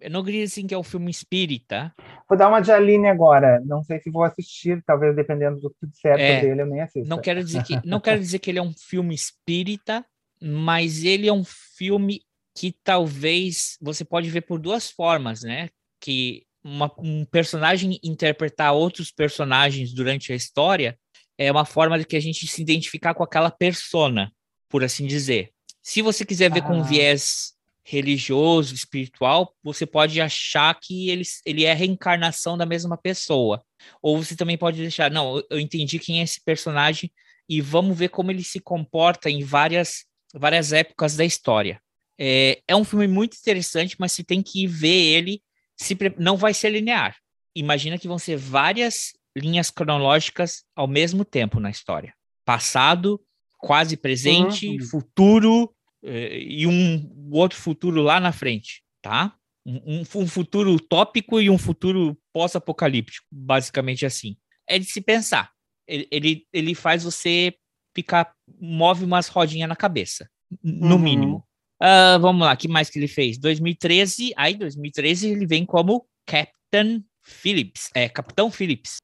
Eu 0.00 0.10
não 0.10 0.24
queria 0.24 0.44
assim 0.44 0.66
que 0.66 0.74
é 0.74 0.78
um 0.78 0.82
filme 0.82 1.10
espírita. 1.10 1.92
Vou 2.28 2.36
dar 2.38 2.48
uma 2.48 2.60
de 2.60 2.70
Aline 2.70 3.08
agora. 3.08 3.60
Não 3.64 3.82
sei 3.82 3.98
se 4.00 4.10
vou 4.10 4.22
assistir, 4.22 4.82
talvez 4.84 5.14
dependendo 5.16 5.60
do 5.60 5.70
que 5.70 5.86
disser 5.86 6.18
É, 6.18 6.34
sobre 6.36 6.50
ele, 6.52 6.62
eu 6.62 6.66
nem 6.66 6.80
assisto. 6.80 7.08
Não 7.08 7.20
quero 7.20 7.42
dizer 7.42 7.62
que 7.64 7.80
não 7.84 8.00
quero 8.00 8.20
dizer 8.20 8.38
que 8.38 8.50
ele 8.50 8.58
é 8.58 8.62
um 8.62 8.72
filme 8.72 9.14
espírita, 9.14 10.04
mas 10.40 11.02
ele 11.04 11.28
é 11.28 11.32
um 11.32 11.44
filme 11.44 12.22
que 12.54 12.72
talvez 12.72 13.76
você 13.80 14.04
pode 14.04 14.28
ver 14.30 14.42
por 14.42 14.58
duas 14.60 14.90
formas, 14.90 15.42
né? 15.42 15.68
Que 16.00 16.44
uma- 16.68 16.92
um 16.98 17.24
personagem 17.24 17.98
interpretar 18.02 18.72
outros 18.74 19.10
personagens 19.10 19.92
durante 19.92 20.32
a 20.32 20.36
história 20.36 20.98
é 21.36 21.50
uma 21.50 21.64
forma 21.64 21.98
de 21.98 22.04
que 22.04 22.16
a 22.16 22.20
gente 22.20 22.46
se 22.46 22.60
identificar 22.62 23.14
com 23.14 23.22
aquela 23.22 23.50
persona, 23.50 24.32
por 24.68 24.84
assim 24.84 25.06
dizer. 25.06 25.50
Se 25.82 26.02
você 26.02 26.24
quiser 26.24 26.52
ver 26.52 26.62
com 26.62 26.80
Ah. 26.80 26.82
viés 26.82 27.54
religioso, 27.84 28.74
espiritual, 28.74 29.54
você 29.62 29.86
pode 29.86 30.20
achar 30.20 30.78
que 30.78 31.08
ele, 31.08 31.22
ele 31.46 31.64
é 31.64 31.72
a 31.72 31.74
reencarnação 31.74 32.58
da 32.58 32.66
mesma 32.66 32.98
pessoa. 32.98 33.64
Ou 34.02 34.22
você 34.22 34.36
também 34.36 34.58
pode 34.58 34.76
deixar, 34.78 35.10
não, 35.10 35.38
eu- 35.38 35.46
eu 35.52 35.58
entendi 35.58 35.98
quem 35.98 36.20
é 36.20 36.22
esse 36.22 36.42
personagem 36.44 37.10
e 37.48 37.62
vamos 37.62 37.96
ver 37.96 38.10
como 38.10 38.30
ele 38.30 38.44
se 38.44 38.60
comporta 38.60 39.30
em 39.30 39.42
várias, 39.42 40.04
várias 40.34 40.72
épocas 40.72 41.16
da 41.16 41.24
história. 41.24 41.80
É, 42.18 42.60
é 42.68 42.76
um 42.76 42.84
filme 42.84 43.06
muito 43.08 43.38
interessante, 43.38 43.96
mas 43.98 44.12
você 44.12 44.22
tem 44.22 44.42
que 44.42 44.66
ver 44.66 44.88
ele, 44.88 45.40
se 45.80 45.94
pre- 45.94 46.14
não 46.18 46.36
vai 46.36 46.52
ser 46.54 46.70
linear. 46.70 47.16
Imagina 47.54 47.98
que 47.98 48.08
vão 48.08 48.18
ser 48.18 48.36
várias 48.36 49.12
linhas 49.36 49.70
cronológicas 49.70 50.64
ao 50.76 50.86
mesmo 50.86 51.24
tempo 51.24 51.60
na 51.60 51.70
história. 51.70 52.14
Passado, 52.44 53.20
quase 53.58 53.96
presente, 53.96 54.68
Uhum. 54.68 54.80
futuro 54.90 55.74
eh, 56.04 56.38
e 56.40 56.66
um 56.66 57.28
outro 57.32 57.58
futuro 57.58 58.00
lá 58.02 58.18
na 58.20 58.32
frente, 58.32 58.82
tá? 59.02 59.34
Um, 59.66 60.02
um 60.14 60.26
futuro 60.26 60.72
utópico 60.72 61.40
e 61.40 61.50
um 61.50 61.58
futuro 61.58 62.16
pós-apocalíptico, 62.32 63.26
basicamente 63.30 64.06
assim. 64.06 64.36
É 64.66 64.78
de 64.78 64.84
se 64.86 65.00
pensar. 65.00 65.50
Ele, 65.86 66.08
ele, 66.10 66.46
ele 66.52 66.74
faz 66.74 67.02
você 67.04 67.54
ficar, 67.94 68.32
move 68.60 69.04
umas 69.04 69.28
rodinhas 69.28 69.68
na 69.68 69.76
cabeça, 69.76 70.28
no 70.62 70.94
Uhum. 70.96 70.98
mínimo. 70.98 71.47
Ah, 71.80 72.18
vamos 72.18 72.44
lá, 72.44 72.56
que 72.56 72.66
mais 72.66 72.90
que 72.90 72.98
ele 72.98 73.08
fez? 73.08 73.38
2013, 73.38 74.32
aí 74.36 74.54
2013 74.54 75.30
ele 75.30 75.46
vem 75.46 75.64
como 75.64 76.06
Captain 76.26 77.04
Phillips, 77.22 77.90
é, 77.94 78.08
Capitão 78.08 78.50
Phillips. 78.50 78.96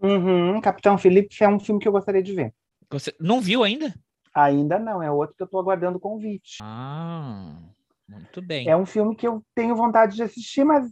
Uhum, 0.00 0.60
Capitão 0.60 0.96
Phillips 0.96 1.40
é 1.40 1.48
um 1.48 1.58
filme 1.58 1.80
que 1.80 1.88
eu 1.88 1.92
gostaria 1.92 2.22
de 2.22 2.32
ver. 2.32 2.54
Você 2.90 3.14
não 3.20 3.40
viu 3.40 3.64
ainda? 3.64 3.94
Ainda 4.34 4.78
não, 4.78 5.02
é 5.02 5.10
outro 5.10 5.36
que 5.36 5.42
eu 5.42 5.48
tô 5.48 5.58
aguardando 5.58 5.98
o 5.98 6.00
convite. 6.00 6.58
Ah, 6.62 7.58
muito 8.08 8.40
bem. 8.40 8.68
É 8.68 8.76
um 8.76 8.86
filme 8.86 9.14
que 9.16 9.26
eu 9.26 9.44
tenho 9.54 9.74
vontade 9.74 10.14
de 10.14 10.22
assistir, 10.22 10.64
mas 10.64 10.90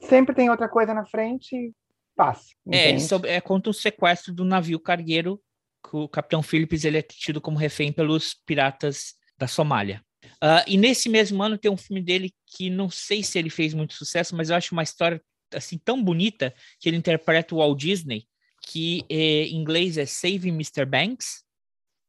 sempre 0.00 0.34
tem 0.34 0.50
outra 0.50 0.68
coisa 0.68 0.94
na 0.94 1.04
frente 1.04 1.54
e 1.54 1.72
passa. 2.16 2.54
É, 2.70 2.98
sobre, 2.98 3.30
é 3.30 3.40
contra 3.40 3.70
o 3.70 3.74
sequestro 3.74 4.32
do 4.32 4.44
navio 4.44 4.80
cargueiro 4.80 5.40
que 5.82 5.96
o 5.96 6.08
Capitão 6.08 6.42
Phillips 6.42 6.84
ele 6.84 6.98
é 6.98 7.02
tido 7.02 7.40
como 7.40 7.58
refém 7.58 7.92
pelos 7.92 8.34
piratas 8.46 9.14
da 9.36 9.46
Somália. 9.46 10.02
Ah, 10.40 10.64
e 10.66 10.76
nesse 10.76 11.08
mesmo 11.08 11.42
ano 11.42 11.58
tem 11.58 11.70
um 11.70 11.76
filme 11.76 12.02
dele 12.02 12.32
que 12.46 12.68
não 12.70 12.90
sei 12.90 13.22
se 13.22 13.38
ele 13.38 13.50
fez 13.50 13.74
muito 13.74 13.94
sucesso, 13.94 14.34
mas 14.36 14.50
eu 14.50 14.56
acho 14.56 14.72
uma 14.74 14.82
história 14.82 15.22
assim 15.54 15.78
tão 15.78 16.02
bonita 16.02 16.54
que 16.80 16.88
ele 16.88 16.96
interpreta 16.96 17.54
o 17.54 17.58
Walt 17.58 17.78
Disney, 17.78 18.26
que 18.62 19.04
eh, 19.08 19.44
em 19.44 19.56
inglês 19.56 19.98
é 19.98 20.06
Saving 20.06 20.50
Mr. 20.50 20.84
Banks, 20.84 21.44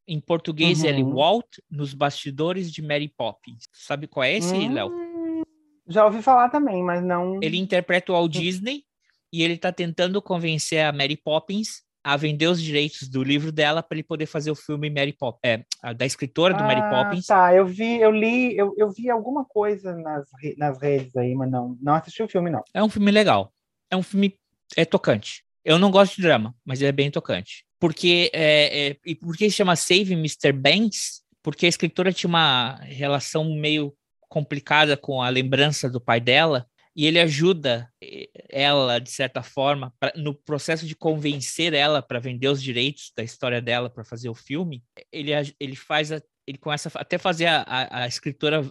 em 0.06 0.20
português 0.20 0.84
ele 0.84 1.02
Uhum. 1.02 1.14
Walt 1.14 1.46
nos 1.70 1.94
bastidores 1.94 2.72
de 2.72 2.82
Mary 2.82 3.08
Poppins. 3.08 3.64
Sabe 3.72 4.06
qual 4.06 4.24
é 4.24 4.36
esse, 4.36 4.68
Léo? 4.68 4.88
Hum, 4.90 5.42
Já 5.86 6.04
ouvi 6.06 6.22
falar 6.22 6.48
também, 6.48 6.82
mas 6.82 7.02
não. 7.02 7.38
Ele 7.42 7.56
interpreta 7.56 8.12
o 8.12 8.14
Walt 8.14 8.32
Disney 8.32 8.84
e 9.32 9.42
ele 9.42 9.56
tá 9.58 9.72
tentando 9.72 10.20
convencer 10.22 10.84
a 10.84 10.92
Mary 10.92 11.16
Poppins 11.16 11.83
a 12.04 12.18
vender 12.18 12.46
os 12.48 12.60
direitos 12.60 13.08
do 13.08 13.24
livro 13.24 13.50
dela 13.50 13.82
para 13.82 13.96
ele 13.96 14.02
poder 14.02 14.26
fazer 14.26 14.50
o 14.50 14.54
filme 14.54 14.90
Mary 14.90 15.14
Poppins, 15.14 15.64
é, 15.82 15.94
da 15.94 16.04
escritora 16.04 16.52
do 16.52 16.62
Mary 16.62 16.80
Ah, 16.82 16.90
Poppins. 16.90 17.26
Tá, 17.26 17.54
eu 17.54 17.66
vi, 17.66 17.98
eu 17.98 18.10
li, 18.10 18.54
eu, 18.54 18.74
eu 18.76 18.92
vi 18.92 19.08
alguma 19.08 19.42
coisa 19.42 19.96
nas, 19.96 20.28
nas 20.58 20.78
redes 20.78 21.16
aí, 21.16 21.34
mas 21.34 21.50
não, 21.50 21.78
não 21.80 21.94
assisti 21.94 22.22
o 22.22 22.28
filme, 22.28 22.50
não. 22.50 22.62
É 22.74 22.82
um 22.82 22.90
filme 22.90 23.10
legal. 23.10 23.50
É 23.90 23.96
um 23.96 24.02
filme 24.02 24.38
é 24.76 24.84
tocante. 24.84 25.42
Eu 25.64 25.78
não 25.78 25.90
gosto 25.90 26.16
de 26.16 26.22
drama, 26.22 26.54
mas 26.62 26.80
ele 26.80 26.90
é 26.90 26.92
bem 26.92 27.10
tocante. 27.10 27.64
Porque 27.80 28.30
é, 28.34 28.88
é, 28.90 28.96
e 29.06 29.14
por 29.14 29.34
que 29.34 29.48
se 29.48 29.56
chama 29.56 29.74
Save 29.74 30.12
Mr. 30.12 30.52
Banks? 30.52 31.22
Porque 31.42 31.64
a 31.64 31.68
escritora 31.70 32.12
tinha 32.12 32.28
uma 32.28 32.76
relação 32.82 33.44
meio 33.54 33.94
complicada 34.28 34.94
com 34.94 35.22
a 35.22 35.28
lembrança 35.30 35.88
do 35.88 36.00
pai 36.00 36.20
dela 36.20 36.66
e 36.96 37.06
ele 37.06 37.18
ajuda 37.20 37.92
eh, 38.02 38.28
ela 38.48 38.98
de 38.98 39.10
certa 39.10 39.42
forma 39.42 39.92
pra- 39.98 40.12
no 40.16 40.34
processo 40.34 40.86
de 40.86 40.94
convencer 40.94 41.72
ela 41.74 42.00
para 42.02 42.20
vender 42.20 42.48
os 42.48 42.62
direitos 42.62 43.12
da 43.16 43.22
história 43.22 43.60
dela 43.60 43.90
para 43.90 44.04
fazer 44.04 44.28
o 44.28 44.34
filme. 44.34 44.84
Ele 45.10 45.32
ele 45.58 45.76
faz 45.76 46.12
a, 46.12 46.22
ele 46.46 46.58
começa 46.58 46.88
a 46.94 47.00
até 47.00 47.18
fazer 47.18 47.46
a, 47.46 47.62
a, 47.62 48.02
a 48.02 48.06
escritora 48.06 48.70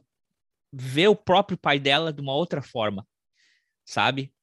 ver 0.72 1.08
o 1.08 1.16
próprio 1.16 1.58
pai 1.58 1.80
dela 1.80 2.12
de 2.14 2.22
uma 2.22 2.34
outra 2.34 2.62
forma, 2.62 3.06
sabe? 3.86 4.34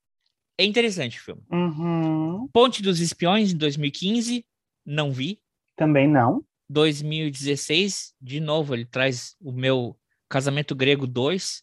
É 0.58 0.64
interessante 0.64 1.18
o 1.18 1.22
filme. 1.22 1.42
Uhum, 1.50 2.46
Ponte 2.52 2.82
dos 2.82 3.00
Espiões, 3.00 3.48
de 3.48 3.54
2015, 3.54 4.46
não 4.84 5.10
vi. 5.10 5.40
também 5.74 6.06
não. 6.06 6.44
2016, 6.68 8.14
de 8.20 8.40
novo, 8.40 8.74
ele 8.74 8.84
traz 8.84 9.34
o 9.40 9.50
meu 9.52 9.98
Casamento 10.28 10.74
Grego 10.74 11.06
2. 11.06 11.62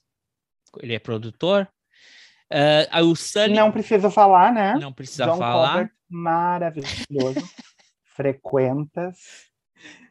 Ele 0.82 0.94
é 0.96 1.00
produtor. 1.00 1.68
Aí 2.50 3.04
o 3.04 3.16
Sully, 3.16 3.54
Não 3.54 3.72
precisa 3.72 4.10
falar, 4.10 4.54
né? 4.54 4.74
não 4.76 4.94
precisa 4.94 5.26
John 5.26 5.38
falar. 5.38 5.74
Colbert, 5.74 5.92
maravilhoso. 6.10 6.96
Frequentas. 8.16 9.18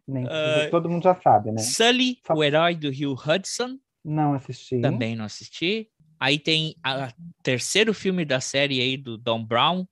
Nem 0.06 0.24
Ah, 0.26 0.68
todo 0.70 0.88
mundo 0.88 1.02
já 1.02 1.14
sabe, 1.20 1.50
né? 1.50 1.58
Sully, 1.60 2.18
Fa- 2.22 2.34
o 2.34 2.44
herói 2.44 2.76
do 2.76 2.90
Rio 2.90 3.12
Hudson, 3.14 3.78
Não 4.04 4.34
assisti. 4.34 4.80
também 4.80 5.16
não 5.16 5.24
assisti. 5.24 5.90
Aí 6.18 6.38
tem 6.38 6.76
o 6.86 7.42
terceiro 7.42 7.92
filme 7.92 8.24
da 8.24 8.40
série 8.40 8.80
aí 8.80 8.96
do 8.96 9.18
Don 9.18 9.44
Brown, 9.44 9.84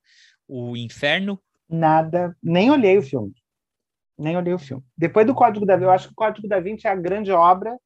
O 0.46 0.76
Inferno. 0.76 1.40
Nada, 1.68 2.36
nem 2.42 2.70
olhei 2.70 2.96
o 2.98 3.02
filme. 3.02 3.32
Nem 4.16 4.36
olhei 4.36 4.54
o 4.54 4.58
filme. 4.58 4.84
Depois 4.96 5.26
do 5.26 5.34
Código 5.34 5.66
da 5.66 5.74
Vinci, 5.74 5.86
eu 5.86 5.90
acho 5.90 6.06
que 6.06 6.12
o 6.12 6.16
Código 6.16 6.46
da 6.46 6.60
Vinci 6.60 6.86
é 6.86 6.90
a 6.90 6.94
grande 6.94 7.32
obra, 7.32 7.76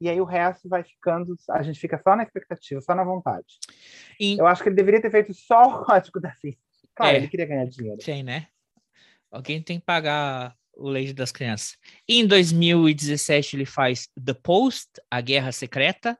e 0.00 0.08
aí 0.08 0.20
o 0.20 0.24
resto 0.24 0.68
vai 0.68 0.82
ficando, 0.84 1.34
a 1.50 1.62
gente 1.62 1.78
fica 1.80 1.98
só 2.02 2.14
na 2.16 2.22
expectativa, 2.22 2.80
só 2.80 2.94
na 2.94 3.04
vontade. 3.04 3.46
E- 4.20 4.36
Eu 4.38 4.46
acho 4.46 4.62
que 4.62 4.68
ele 4.68 4.76
deveria 4.76 5.00
ter 5.00 5.10
feito 5.10 5.32
só 5.34 5.62
o 5.80 5.84
Código 5.84 6.20
da 6.20 6.34
Vinci. 6.42 6.58
Claro, 6.94 7.16
É. 7.16 7.18
ele 7.18 7.28
queria 7.28 7.46
ganhar 7.46 7.66
dinheiro. 7.66 7.98
Tem, 8.04 8.22
né? 8.22 8.46
Alguém 9.30 9.62
tem 9.62 9.78
que 9.80 9.84
pagar 9.86 10.54
o 10.74 10.88
leite 10.88 11.12
das 11.12 11.32
crianças. 11.32 11.76
E 12.08 12.20
em 12.20 12.26
2017 12.26 13.56
ele 13.56 13.64
faz 13.66 14.08
The 14.22 14.34
Post, 14.34 15.00
A 15.10 15.20
Guerra 15.20 15.52
Secreta, 15.52 16.18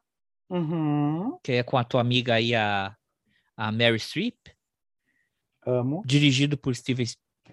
Uhum, 0.48 1.39
que 1.43 1.53
é 1.53 1.62
com 1.62 1.77
a 1.77 1.82
tua 1.85 2.01
amiga 2.01 2.35
aí, 2.35 2.55
a, 2.55 2.94
a 3.57 3.73
Mary 3.73 3.98
Streep, 3.98 4.36
amo. 5.66 6.03
dirigido 6.07 6.57
por 6.57 6.74
Steven. 6.74 7.07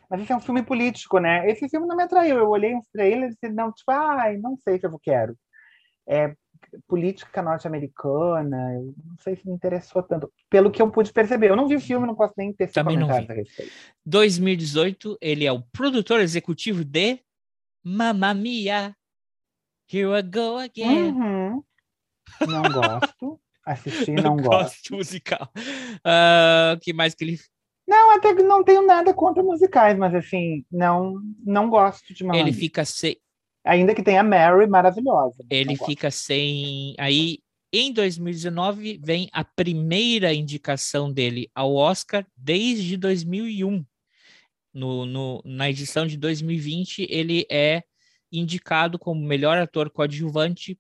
Mas 0.10 0.22
esse 0.22 0.32
é 0.32 0.36
um 0.36 0.40
filme 0.42 0.62
político, 0.64 1.18
né? 1.20 1.50
Esse 1.50 1.68
filme 1.70 1.88
não 1.88 1.96
me 1.96 2.04
atraiu. 2.04 2.38
Eu 2.38 2.50
olhei 2.50 2.76
uns 2.76 2.88
trailers 2.90 3.36
e 3.42 3.50
não, 3.50 3.72
tipo, 3.72 3.92
ai, 3.92 4.38
não 4.38 4.56
sei 4.58 4.80
se 4.80 4.86
eu 4.86 5.00
quero. 5.00 5.36
É 6.08 6.36
política 6.88 7.42
norte-americana, 7.42 8.74
não 8.74 9.18
sei 9.20 9.36
se 9.36 9.48
me 9.48 9.54
interessou 9.54 10.02
tanto. 10.02 10.32
Pelo 10.50 10.72
que 10.72 10.82
eu 10.82 10.90
pude 10.90 11.12
perceber. 11.12 11.50
Eu 11.50 11.56
não 11.56 11.68
vi 11.68 11.76
o 11.76 11.82
filme, 11.82 12.08
não 12.08 12.16
posso 12.16 12.34
nem 12.38 12.54
ter 12.54 12.72
Também 12.72 12.98
não 12.98 13.08
comentários 13.08 13.30
a 13.30 13.34
respeito. 13.34 13.72
2018 14.06 15.18
ele 15.22 15.46
é 15.46 15.52
o 15.52 15.62
produtor 15.62 16.20
executivo 16.20 16.84
de 16.84 17.20
Mamma 17.84 18.34
Mia, 18.34 18.96
Here 19.92 20.18
I 20.18 20.22
Go 20.24 20.58
Again. 20.58 21.12
Uhum. 21.12 21.64
Não 22.48 22.64
gosto. 22.64 23.40
Assisti, 23.66 24.12
não, 24.14 24.36
gosto. 24.38 24.50
gosto 24.50 24.84
de 24.84 24.92
musical. 24.96 25.50
Ah, 26.04 26.74
O 26.76 26.80
que 26.80 26.94
mais 26.94 27.14
que 27.14 27.24
ele 27.24 27.40
Não, 27.88 28.12
até 28.12 28.34
que 28.34 28.44
não 28.44 28.64
tenho 28.64 28.86
nada 28.86 29.14
contra 29.14 29.44
musicais, 29.44 29.98
mas 29.98 30.16
assim, 30.16 30.66
não, 30.72 31.22
não 31.46 31.70
gosto 31.70 32.14
de 32.14 32.24
Mamma 32.24 32.40
ele 32.40 32.54
fica 32.54 32.84
sem 32.84 33.18
Ainda 33.66 33.96
que 33.96 34.04
tenha 34.04 34.24
Mary 34.24 34.68
maravilhosa. 34.68 35.44
ele 35.50 35.76
fica 35.78 36.12
sem 36.12 36.96
aí 37.00 37.40
em 37.72 37.92
2019 37.94 39.00
vem 39.04 39.30
a 39.32 39.44
primeira 39.44 40.34
indicação 40.34 41.12
dele 41.12 41.50
ao 41.56 41.74
Oscar 41.74 42.26
desde 42.36 42.98
2001. 42.98 43.86
No, 44.74 45.06
no, 45.06 45.42
na 45.46 45.70
edição 45.70 46.06
de 46.06 46.18
2020 46.18 47.08
ele 47.10 47.46
é 47.50 47.84
indicado 48.32 48.98
como 49.00 49.24
melhor 49.26 49.58
ator 49.58 49.90
coadjuvante 49.90 50.78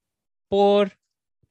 por 0.49 0.91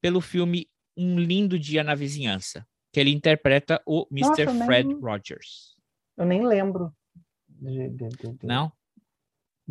pelo 0.01 0.19
filme 0.21 0.67
Um 0.95 1.17
Lindo 1.17 1.57
Dia 1.57 1.83
na 1.83 1.95
Vizinhança, 1.95 2.67
que 2.91 2.99
ele 2.99 3.11
interpreta 3.11 3.81
o 3.85 4.05
Mr. 4.11 4.27
Nossa, 4.29 4.41
eu 4.43 4.53
nem- 4.53 4.65
Fred 4.65 4.93
Rogers. 4.95 5.75
Eu 6.17 6.25
nem 6.25 6.45
lembro 6.45 6.93
de- 7.47 7.89
de- 7.89 8.09
de- 8.09 8.37
Não? 8.45 8.71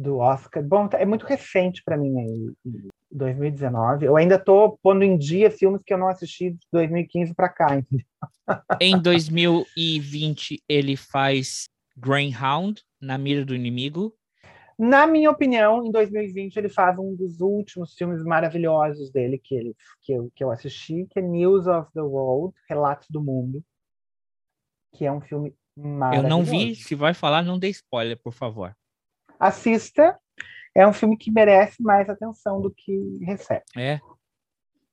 Do 0.02 0.18
Oscar. 0.18 0.62
Bom, 0.62 0.88
é 0.92 1.06
muito 1.06 1.24
recente 1.24 1.82
para 1.84 1.96
mim 1.96 2.18
aí, 2.18 2.52
2019. 3.10 4.06
Eu 4.06 4.16
ainda 4.16 4.38
tô 4.38 4.78
pondo 4.82 5.04
em 5.04 5.16
dia 5.16 5.50
filmes 5.50 5.82
que 5.82 5.94
eu 5.94 5.98
não 5.98 6.08
assisti 6.08 6.50
de 6.50 6.66
2015 6.72 7.34
para 7.34 7.48
cá. 7.48 7.76
entendeu? 7.76 8.06
Em 8.80 9.00
2020 9.00 10.62
ele 10.68 10.96
faz 10.96 11.68
Greyhound 11.96 12.82
na 13.00 13.16
mira 13.16 13.44
do 13.44 13.54
inimigo. 13.54 14.14
Na 14.78 15.06
minha 15.06 15.30
opinião, 15.30 15.86
em 15.86 15.92
2020 15.92 16.56
ele 16.56 16.68
faz 16.68 16.98
um 16.98 17.14
dos 17.14 17.40
últimos 17.40 17.94
filmes 17.94 18.24
maravilhosos 18.24 19.10
dele 19.10 19.38
que, 19.38 19.54
ele, 19.54 19.76
que, 20.00 20.12
eu, 20.12 20.30
que 20.34 20.42
eu 20.42 20.50
assisti, 20.50 21.06
que 21.10 21.20
é 21.20 21.22
News 21.22 21.66
of 21.66 21.90
the 21.92 22.00
World, 22.00 22.54
Relatos 22.68 23.06
do 23.08 23.22
Mundo, 23.22 23.62
que 24.92 25.04
é 25.04 25.12
um 25.12 25.20
filme 25.20 25.54
Eu 25.76 25.84
maravilhoso. 25.84 26.28
não 26.28 26.42
vi, 26.42 26.74
se 26.74 26.94
vai 26.94 27.14
falar, 27.14 27.42
não 27.42 27.58
dê 27.58 27.68
spoiler, 27.68 28.18
por 28.20 28.32
favor. 28.32 28.74
Assista, 29.46 30.18
é 30.74 30.86
um 30.86 30.92
filme 30.92 31.16
que 31.16 31.30
merece 31.30 31.82
mais 31.82 32.08
atenção 32.08 32.60
do 32.60 32.70
que 32.72 33.18
recebe. 33.22 33.64
É. 33.76 34.00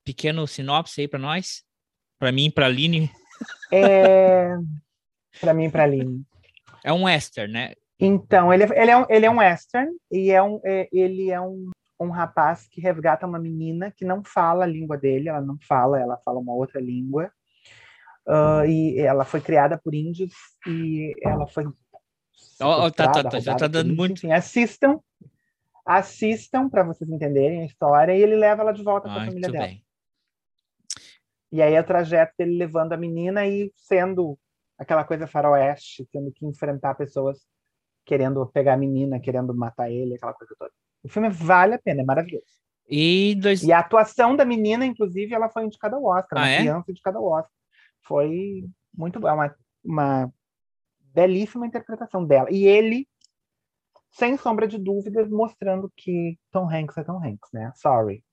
Pequeno 0.04 0.46
sinopse 0.46 1.00
aí 1.00 1.08
pra 1.08 1.18
nós. 1.18 1.62
Pra 2.18 2.32
mim, 2.32 2.50
pra 2.50 2.66
Aline. 2.66 3.10
É... 3.72 4.50
para 5.40 5.54
mim 5.54 5.66
e 5.66 5.70
para 5.70 5.84
Aline. 5.84 6.24
É 6.84 6.92
um 6.92 7.04
western, 7.04 7.52
né? 7.52 7.72
Então, 7.98 8.52
ele, 8.52 8.64
é- 8.64 8.82
ele, 8.82 8.90
é 8.90 8.96
um, 8.96 9.06
ele 9.08 9.26
é 9.26 9.30
um 9.30 9.38
western 9.38 9.90
e 10.10 10.30
é 10.30 10.42
um, 10.42 10.60
é- 10.64 10.88
ele 10.92 11.30
é 11.30 11.40
um, 11.40 11.70
um 12.00 12.10
rapaz 12.10 12.66
que 12.66 12.80
resgata 12.80 13.26
uma 13.26 13.38
menina 13.38 13.90
que 13.90 14.04
não 14.04 14.24
fala 14.24 14.64
a 14.64 14.66
língua 14.66 14.96
dele, 14.96 15.28
ela 15.28 15.40
não 15.40 15.58
fala, 15.60 16.00
ela 16.00 16.18
fala 16.24 16.38
uma 16.38 16.54
outra 16.54 16.80
língua. 16.80 17.30
Ah, 18.26 18.62
e 18.66 18.98
ela 18.98 19.24
foi 19.24 19.40
criada 19.40 19.78
por 19.78 19.94
índios 19.94 20.32
e 20.66 21.12
ela 21.22 21.46
foi. 21.46 21.64
Ó, 22.60 22.90
tá, 22.90 23.10
tá, 23.10 23.24
tá, 23.24 23.40
já 23.40 23.54
tá 23.54 23.66
dando 23.66 23.94
muito- 23.94 24.18
Enfim, 24.18 24.32
assistam. 24.32 25.00
Assistam 25.84 26.68
para 26.68 26.82
vocês 26.82 27.10
entenderem 27.10 27.62
a 27.62 27.66
história 27.66 28.14
e 28.14 28.22
ele 28.22 28.36
leva 28.36 28.62
ela 28.62 28.72
de 28.72 28.82
volta 28.82 29.08
para 29.08 29.22
a 29.22 29.26
família 29.26 29.50
dela. 29.50 29.66
bem. 29.66 29.84
E 31.52 31.60
aí 31.60 31.74
é 31.74 31.80
o 31.80 31.86
trajeto 31.86 32.32
dele 32.38 32.56
levando 32.56 32.92
a 32.92 32.96
menina 32.96 33.46
e 33.46 33.72
sendo 33.74 34.38
aquela 34.78 35.04
coisa 35.04 35.26
faroeste, 35.26 36.06
tendo 36.12 36.30
que 36.30 36.46
enfrentar 36.46 36.94
pessoas 36.94 37.38
querendo 38.04 38.46
pegar 38.46 38.74
a 38.74 38.76
menina, 38.76 39.20
querendo 39.20 39.54
matar 39.54 39.90
ele, 39.90 40.14
aquela 40.14 40.32
coisa 40.32 40.54
toda. 40.58 40.70
O 41.02 41.08
filme 41.08 41.28
vale 41.28 41.74
a 41.74 41.78
pena, 41.78 42.02
é 42.02 42.04
maravilhoso. 42.04 42.60
E, 42.88 43.36
dois... 43.36 43.62
e 43.62 43.72
a 43.72 43.78
atuação 43.78 44.34
da 44.34 44.44
menina, 44.44 44.84
inclusive, 44.84 45.34
ela 45.34 45.48
foi 45.48 45.64
indicada 45.64 45.96
ao 45.96 46.04
Oscar, 46.04 46.38
ah, 46.38 46.42
uma 46.42 46.48
é? 46.48 46.58
criança 46.58 46.90
indicada 46.90 47.18
ao 47.18 47.24
Oscar. 47.24 47.52
Foi 48.02 48.64
muito 48.92 49.20
boa, 49.20 49.32
uma, 49.32 49.56
uma 49.84 50.32
belíssima 51.12 51.66
interpretação 51.66 52.24
dela. 52.24 52.48
E 52.50 52.64
ele, 52.64 53.08
sem 54.10 54.36
sombra 54.36 54.66
de 54.66 54.78
dúvidas, 54.78 55.28
mostrando 55.30 55.92
que 55.96 56.38
Tom 56.50 56.70
Hanks 56.70 56.96
é 56.98 57.04
Tom 57.04 57.24
Hanks, 57.24 57.50
né? 57.52 57.72
Sorry. 57.76 58.24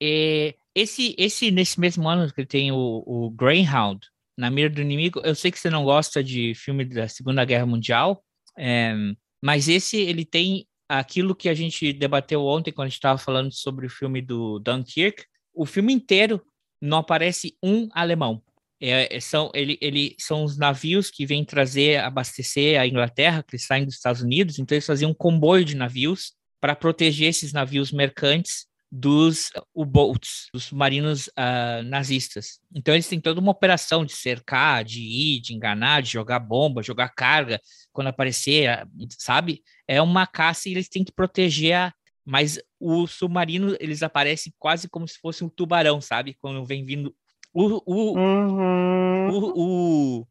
E 0.00 0.54
esse, 0.74 1.14
esse, 1.18 1.50
nesse 1.50 1.78
mesmo 1.78 2.08
ano 2.08 2.32
que 2.32 2.46
tem 2.46 2.72
o, 2.72 3.02
o 3.06 3.30
Greyhound, 3.30 4.06
Na 4.36 4.50
Mira 4.50 4.70
do 4.70 4.80
Inimigo, 4.80 5.20
eu 5.20 5.34
sei 5.34 5.50
que 5.50 5.58
você 5.58 5.68
não 5.68 5.84
gosta 5.84 6.24
de 6.24 6.54
filme 6.54 6.84
da 6.84 7.06
Segunda 7.08 7.44
Guerra 7.44 7.66
Mundial, 7.66 8.24
é, 8.56 8.94
mas 9.42 9.68
esse, 9.68 9.98
ele 9.98 10.24
tem 10.24 10.66
aquilo 10.88 11.36
que 11.36 11.48
a 11.48 11.54
gente 11.54 11.92
debateu 11.92 12.44
ontem, 12.44 12.72
quando 12.72 12.86
a 12.86 12.88
gente 12.88 12.96
estava 12.96 13.18
falando 13.18 13.52
sobre 13.52 13.86
o 13.86 13.90
filme 13.90 14.20
do 14.20 14.58
Dunkirk, 14.58 15.24
o 15.54 15.66
filme 15.66 15.92
inteiro 15.92 16.42
não 16.80 16.98
aparece 16.98 17.56
um 17.62 17.88
alemão. 17.92 18.42
É, 18.82 19.20
são, 19.20 19.50
ele, 19.54 19.76
ele, 19.80 20.16
são 20.18 20.42
os 20.42 20.56
navios 20.56 21.10
que 21.10 21.26
vêm 21.26 21.44
trazer, 21.44 21.98
abastecer 21.98 22.80
a 22.80 22.86
Inglaterra, 22.86 23.42
que 23.42 23.58
saem 23.58 23.84
dos 23.84 23.96
Estados 23.96 24.22
Unidos, 24.22 24.58
então 24.58 24.74
eles 24.74 24.86
faziam 24.86 25.10
um 25.10 25.14
comboio 25.14 25.64
de 25.64 25.76
navios 25.76 26.32
para 26.58 26.74
proteger 26.74 27.28
esses 27.28 27.52
navios 27.52 27.92
mercantes 27.92 28.66
dos 28.92 29.52
U-boats, 29.72 30.48
dos 30.52 30.64
submarinos 30.64 31.28
uh, 31.28 31.82
nazistas. 31.84 32.58
Então 32.74 32.92
eles 32.92 33.06
têm 33.06 33.20
toda 33.20 33.38
uma 33.38 33.52
operação 33.52 34.04
de 34.04 34.12
cercar, 34.12 34.82
de 34.82 35.00
ir, 35.00 35.40
de 35.40 35.54
enganar, 35.54 36.02
de 36.02 36.10
jogar 36.10 36.40
bomba, 36.40 36.82
jogar 36.82 37.10
carga 37.10 37.60
quando 37.92 38.08
aparecer, 38.08 38.84
sabe? 39.18 39.62
É 39.86 40.02
uma 40.02 40.26
caça 40.26 40.68
e 40.68 40.72
eles 40.72 40.88
têm 40.88 41.04
que 41.04 41.12
proteger 41.12 41.74
a... 41.74 41.94
Mas 42.24 42.60
o 42.78 43.06
submarino, 43.06 43.76
eles 43.80 44.02
aparecem 44.02 44.52
quase 44.58 44.88
como 44.88 45.06
se 45.06 45.18
fosse 45.18 45.44
um 45.44 45.48
tubarão, 45.48 46.00
sabe? 46.00 46.34
Quando 46.40 46.64
vem 46.64 46.84
vindo... 46.84 47.14
O, 47.52 47.82
o, 47.84 48.18
uhum. 48.18 49.30
o, 49.30 49.52
o, 49.56 50.26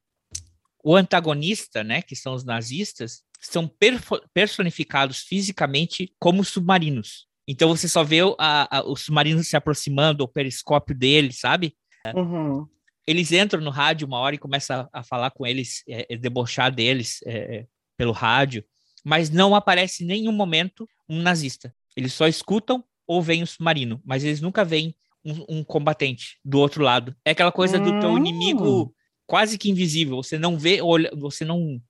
o 0.84 0.96
antagonista, 0.96 1.84
né, 1.84 2.02
que 2.02 2.16
são 2.16 2.34
os 2.34 2.44
nazistas, 2.44 3.24
são 3.40 3.70
personificados 4.34 5.20
fisicamente 5.20 6.14
como 6.20 6.44
submarinos. 6.44 7.28
Então 7.48 7.70
você 7.70 7.88
só 7.88 8.04
vê 8.04 8.20
a, 8.38 8.78
a, 8.78 8.84
o 8.84 8.96
submarino 8.96 9.44
se 9.44 9.56
aproximando, 9.56 10.24
o 10.24 10.28
periscópio 10.28 10.96
dele, 10.96 11.34
sabe? 11.34 11.76
Uhum. 12.16 12.68
Eles 13.08 13.32
entram 13.32 13.62
no 13.62 13.72
rádio 13.72 14.08
uma 14.08 14.20
hora 14.20 14.36
e 14.36 14.40
começam 14.40 14.88
a, 14.94 15.00
a 15.00 15.04
falar 15.04 15.32
com 15.32 15.48
eles, 15.48 15.84
é, 15.88 16.06
é, 16.14 16.18
debochar 16.18 16.72
deles 16.72 17.20
é, 17.26 17.66
pelo 17.98 18.12
rádio, 18.12 18.64
mas 19.04 19.30
não 19.30 19.56
aparece 19.56 20.04
em 20.04 20.08
nenhum 20.08 20.32
momento 20.32 20.88
um 21.10 21.22
nazista. 21.22 21.74
Eles 21.96 22.14
só 22.14 22.28
escutam 22.28 22.84
ou 23.08 23.22
veem 23.22 23.42
o 23.42 23.48
submarino, 23.48 24.00
mas 24.06 24.24
eles 24.24 24.42
nunca 24.42 24.64
veem 24.64 24.96
um, 25.26 25.58
um 25.58 25.64
combatente 25.64 26.38
do 26.44 26.60
outro 26.60 26.84
lado. 26.84 27.16
É 27.26 27.32
aquela 27.32 27.52
coisa 27.52 27.80
do 27.80 28.00
teu 28.00 28.18
inimigo 28.18 28.94
quase 29.26 29.58
que 29.58 29.70
invisível. 29.70 30.18
Você 30.18 30.38
não 30.38 30.58
vê, 30.58 30.82
olha, 30.82 31.12
você 31.16 31.46
não 31.46 31.82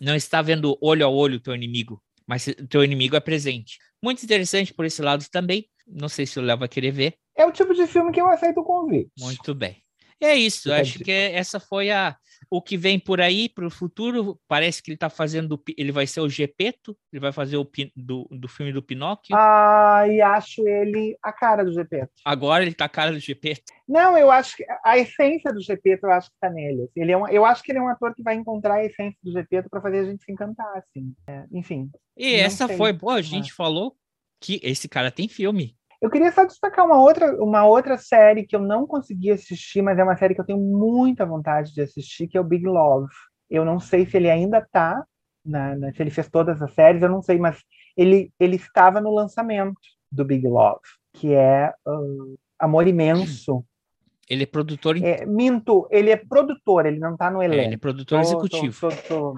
não 0.00 0.14
está 0.14 0.40
vendo 0.40 0.78
olho 0.80 1.04
a 1.04 1.08
olho 1.08 1.38
o 1.38 1.40
teu 1.40 1.54
inimigo, 1.54 2.00
mas 2.26 2.46
o 2.46 2.66
teu 2.68 2.84
inimigo 2.84 3.16
é 3.16 3.20
presente. 3.20 3.78
Muito 4.02 4.22
interessante 4.22 4.72
por 4.72 4.84
esse 4.84 5.02
lado 5.02 5.24
também. 5.30 5.68
Não 5.86 6.08
sei 6.08 6.24
se 6.24 6.38
o 6.38 6.42
Léo 6.42 6.58
vai 6.58 6.68
querer 6.68 6.92
ver. 6.92 7.14
É 7.36 7.44
o 7.44 7.52
tipo 7.52 7.74
de 7.74 7.86
filme 7.86 8.12
que 8.12 8.20
eu 8.20 8.28
aceito 8.28 8.60
o 8.60 8.64
convite. 8.64 9.10
Muito 9.18 9.54
bem. 9.54 9.82
É 10.20 10.34
isso, 10.34 10.72
acho 10.72 10.98
que 10.98 11.12
essa 11.12 11.60
foi 11.60 11.90
a 11.90 12.16
o 12.50 12.62
que 12.62 12.76
vem 12.76 12.98
por 12.98 13.20
aí 13.20 13.48
para 13.48 13.66
o 13.66 13.70
futuro. 13.70 14.38
Parece 14.48 14.82
que 14.82 14.90
ele 14.90 14.96
está 14.96 15.10
fazendo, 15.10 15.62
ele 15.76 15.92
vai 15.92 16.06
ser 16.06 16.20
o 16.20 16.28
Gepeto, 16.28 16.96
ele 17.12 17.20
vai 17.20 17.32
fazer 17.32 17.56
o 17.56 17.68
do, 17.96 18.26
do 18.30 18.48
filme 18.48 18.72
do 18.72 18.82
Pinóquio. 18.82 19.36
Ah, 19.36 20.04
e 20.08 20.20
acho 20.20 20.66
ele 20.66 21.16
a 21.22 21.32
cara 21.32 21.64
do 21.64 21.72
Gepeto. 21.72 22.12
Agora 22.24 22.62
ele 22.62 22.74
tá 22.74 22.86
a 22.86 22.88
cara 22.88 23.12
do 23.12 23.18
Gepeto. 23.18 23.72
Não, 23.86 24.16
eu 24.16 24.30
acho 24.30 24.56
que 24.56 24.64
a 24.84 24.98
essência 24.98 25.52
do 25.52 25.62
Gepeto 25.62 26.06
eu 26.06 26.12
acho 26.12 26.28
que 26.28 26.36
está 26.36 26.50
nele. 26.50 26.88
Ele 26.94 27.12
é 27.12 27.16
um, 27.16 27.28
eu 27.28 27.44
acho 27.44 27.62
que 27.62 27.72
ele 27.72 27.78
é 27.78 27.82
um 27.82 27.88
ator 27.88 28.14
que 28.14 28.22
vai 28.22 28.34
encontrar 28.34 28.74
a 28.74 28.84
essência 28.84 29.18
do 29.22 29.32
Gepeto 29.32 29.68
para 29.70 29.80
fazer 29.80 30.00
a 30.00 30.04
gente 30.04 30.24
se 30.24 30.32
encantar, 30.32 30.76
assim. 30.76 31.14
É, 31.26 31.44
enfim. 31.52 31.90
E 32.16 32.34
essa 32.34 32.66
sei. 32.66 32.76
foi, 32.76 32.92
pô, 32.92 33.10
a 33.10 33.22
gente 33.22 33.50
é. 33.50 33.54
falou 33.54 33.96
que 34.40 34.60
esse 34.62 34.88
cara 34.88 35.10
tem 35.10 35.28
filme. 35.28 35.76
Eu 36.00 36.10
queria 36.10 36.30
só 36.30 36.44
destacar 36.44 36.86
uma 36.86 37.00
outra, 37.00 37.42
uma 37.42 37.66
outra 37.66 37.98
série 37.98 38.46
que 38.46 38.54
eu 38.54 38.60
não 38.60 38.86
consegui 38.86 39.32
assistir, 39.32 39.82
mas 39.82 39.98
é 39.98 40.04
uma 40.04 40.16
série 40.16 40.34
que 40.34 40.40
eu 40.40 40.46
tenho 40.46 40.58
muita 40.58 41.26
vontade 41.26 41.74
de 41.74 41.82
assistir, 41.82 42.28
que 42.28 42.38
é 42.38 42.40
o 42.40 42.44
Big 42.44 42.64
Love. 42.64 43.08
Eu 43.50 43.64
não 43.64 43.80
sei 43.80 44.06
se 44.06 44.16
ele 44.16 44.30
ainda 44.30 44.58
está, 44.58 45.04
se 45.94 46.02
ele 46.02 46.10
fez 46.10 46.28
todas 46.28 46.62
as 46.62 46.72
séries, 46.72 47.02
eu 47.02 47.08
não 47.08 47.22
sei, 47.22 47.38
mas 47.38 47.58
ele, 47.96 48.32
ele 48.38 48.56
estava 48.56 49.00
no 49.00 49.12
lançamento 49.12 49.80
do 50.10 50.24
Big 50.24 50.46
Love, 50.46 50.80
que 51.14 51.34
é 51.34 51.72
uh, 51.86 52.38
Amor 52.58 52.86
Imenso. 52.86 53.64
Ele 54.30 54.42
é 54.42 54.46
produtor. 54.46 55.02
É, 55.02 55.24
minto, 55.24 55.88
ele 55.90 56.10
é 56.10 56.16
produtor, 56.16 56.84
ele 56.84 56.98
não 56.98 57.14
está 57.14 57.30
no 57.30 57.42
elenco. 57.42 57.62
É, 57.62 57.64
ele 57.64 57.76
é 57.76 57.78
produtor 57.78 58.20
tô, 58.20 58.26
executivo. 58.26 58.78
Tô, 58.78 58.90
tô, 59.08 59.34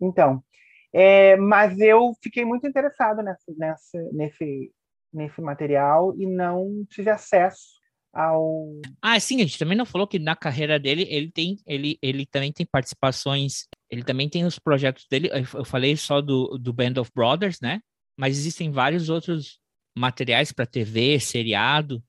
então, 0.00 0.42
é, 0.90 1.36
mas 1.36 1.78
eu 1.78 2.14
fiquei 2.22 2.42
muito 2.42 2.66
interessado 2.66 3.22
nessa, 3.22 3.52
nessa, 3.58 3.98
nesse, 4.12 4.72
nesse 5.16 5.40
material 5.40 6.14
e 6.16 6.26
não 6.26 6.84
tive 6.88 7.10
acesso 7.10 7.76
ao. 8.12 8.80
Ah, 9.02 9.18
sim, 9.18 9.36
a 9.36 9.44
gente 9.44 9.58
também 9.58 9.76
não 9.76 9.86
falou 9.86 10.06
que 10.06 10.18
na 10.18 10.36
carreira 10.36 10.78
dele 10.78 11.06
ele 11.08 11.30
tem, 11.30 11.58
ele, 11.66 11.98
ele 12.02 12.26
também 12.26 12.52
tem 12.52 12.66
participações, 12.66 13.66
ele 13.90 14.04
também 14.04 14.28
tem 14.28 14.44
os 14.44 14.58
projetos 14.58 15.06
dele. 15.10 15.30
Eu 15.32 15.64
falei 15.64 15.96
só 15.96 16.20
do, 16.20 16.58
do 16.58 16.72
Band 16.72 17.00
of 17.00 17.10
Brothers, 17.14 17.60
né? 17.60 17.80
Mas 18.16 18.38
existem 18.38 18.70
vários 18.70 19.08
outros 19.08 19.60
materiais 19.96 20.52
para 20.52 20.66
TV, 20.66 21.18
seriado 21.18 22.02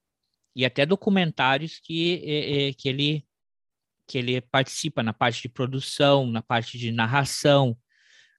e 0.56 0.66
até 0.66 0.86
documentários 0.86 1.80
que, 1.80 2.74
que 2.78 2.90
ele 2.90 3.24
que 4.08 4.18
ele 4.18 4.40
participa 4.40 5.04
na 5.04 5.12
parte 5.12 5.42
de 5.42 5.50
produção, 5.50 6.26
na 6.26 6.42
parte 6.42 6.78
de 6.78 6.94
narração, 6.94 7.78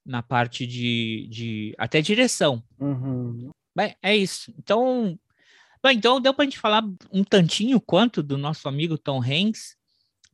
na 0.05 0.23
parte 0.23 0.67
de, 0.67 1.29
de 1.31 1.75
até 1.77 2.01
direção. 2.01 2.65
Uhum. 2.81 3.51
Bem, 3.79 3.95
é 4.03 4.17
isso. 4.17 4.53
Então, 4.59 5.17
bem, 5.81 5.97
então 5.97 6.21
deu 6.21 6.35
para 6.35 6.43
a 6.43 6.47
gente 6.47 6.59
falar 6.59 6.83
um 7.13 7.23
tantinho 7.23 7.81
quanto 7.81 8.25
do 8.25 8.37
nosso 8.37 8.69
amigo 8.69 8.99
Tom 8.99 9.23
Hanks, 9.23 9.77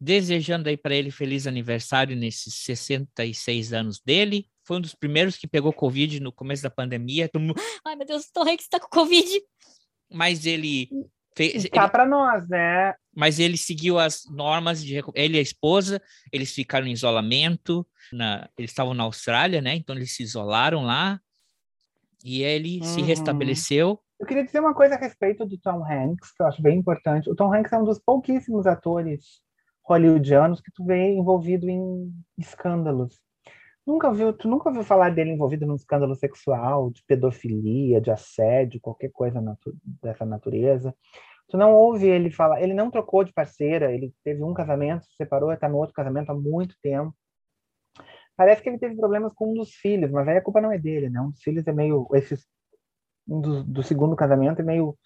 desejando 0.00 0.70
aí 0.70 0.78
para 0.78 0.94
ele 0.94 1.10
feliz 1.10 1.46
aniversário 1.46 2.16
nesses 2.16 2.54
66 2.54 3.74
anos 3.74 4.00
dele. 4.00 4.48
Foi 4.66 4.78
um 4.78 4.80
dos 4.80 4.94
primeiros 4.94 5.36
que 5.36 5.46
pegou 5.46 5.74
Covid 5.74 6.20
no 6.20 6.32
começo 6.32 6.62
da 6.62 6.70
pandemia. 6.70 7.30
Ai, 7.86 7.96
meu 7.96 8.06
Deus, 8.06 8.24
o 8.24 8.32
Tom 8.32 8.48
Hanks 8.48 8.64
está 8.64 8.80
com 8.80 8.88
Covid. 8.88 9.28
Mas 10.10 10.46
ele 10.46 10.88
fez. 11.36 11.68
Tá 11.68 11.86
para 11.86 12.06
nós, 12.06 12.48
né? 12.48 12.94
Mas 13.14 13.38
ele 13.38 13.58
seguiu 13.58 13.98
as 13.98 14.22
normas 14.30 14.82
de 14.82 15.02
ele 15.14 15.36
e 15.36 15.38
a 15.38 15.42
esposa, 15.42 16.00
eles 16.32 16.50
ficaram 16.54 16.86
em 16.86 16.92
isolamento, 16.92 17.86
na... 18.10 18.48
eles 18.56 18.70
estavam 18.70 18.94
na 18.94 19.02
Austrália, 19.02 19.60
né? 19.60 19.74
Então 19.74 19.94
eles 19.94 20.16
se 20.16 20.22
isolaram 20.22 20.82
lá, 20.82 21.20
e 22.24 22.42
ele 22.42 22.78
uhum. 22.78 22.84
se 22.84 23.02
restabeleceu. 23.02 24.00
Eu 24.18 24.26
queria 24.26 24.44
dizer 24.44 24.60
uma 24.60 24.72
coisa 24.72 24.94
a 24.94 24.98
respeito 24.98 25.44
do 25.44 25.58
Tom 25.58 25.84
Hanks, 25.84 26.32
que 26.34 26.42
eu 26.42 26.46
acho 26.46 26.62
bem 26.62 26.78
importante. 26.78 27.30
O 27.30 27.34
Tom 27.34 27.52
Hanks 27.52 27.72
é 27.72 27.78
um 27.78 27.84
dos 27.84 27.98
pouquíssimos 27.98 28.66
atores 28.66 29.42
hollywoodianos 29.86 30.62
que 30.62 30.72
tu 30.72 30.82
vê 30.84 31.10
envolvido 31.10 31.68
em 31.68 32.10
escândalos. 32.38 33.20
Nunca 33.86 34.10
viu, 34.10 34.32
tu 34.32 34.48
nunca 34.48 34.70
ouviu 34.70 34.82
falar 34.82 35.10
dele 35.10 35.32
envolvido 35.32 35.66
num 35.66 35.74
escândalo 35.74 36.14
sexual, 36.14 36.90
de 36.90 37.04
pedofilia, 37.06 38.00
de 38.00 38.10
assédio, 38.10 38.80
qualquer 38.80 39.10
coisa 39.12 39.42
natu 39.42 39.76
dessa 40.02 40.24
natureza. 40.24 40.94
Tu 41.50 41.58
não 41.58 41.74
ouve 41.74 42.06
ele 42.06 42.30
falar, 42.30 42.62
ele 42.62 42.72
não 42.72 42.90
trocou 42.90 43.22
de 43.22 43.32
parceira, 43.34 43.92
ele 43.92 44.14
teve 44.24 44.42
um 44.42 44.54
casamento, 44.54 45.04
se 45.04 45.16
separou, 45.16 45.52
está 45.52 45.68
no 45.68 45.76
outro 45.76 45.94
casamento 45.94 46.30
há 46.30 46.34
muito 46.34 46.74
tempo. 46.82 47.14
Parece 48.36 48.62
que 48.62 48.68
ele 48.68 48.78
teve 48.78 48.96
problemas 48.96 49.32
com 49.32 49.52
um 49.52 49.54
dos 49.54 49.74
filhos, 49.74 50.10
mas 50.10 50.26
aí 50.26 50.36
a 50.36 50.42
culpa 50.42 50.60
não 50.60 50.72
é 50.72 50.78
dele, 50.78 51.08
né? 51.08 51.20
Um 51.20 51.30
dos 51.30 51.42
filhos 51.42 51.66
é 51.66 51.72
meio. 51.72 52.08
Esses, 52.12 52.46
um 53.28 53.40
do, 53.40 53.64
do 53.64 53.82
segundo 53.82 54.16
casamento 54.16 54.60
é 54.60 54.64
meio 54.64 54.96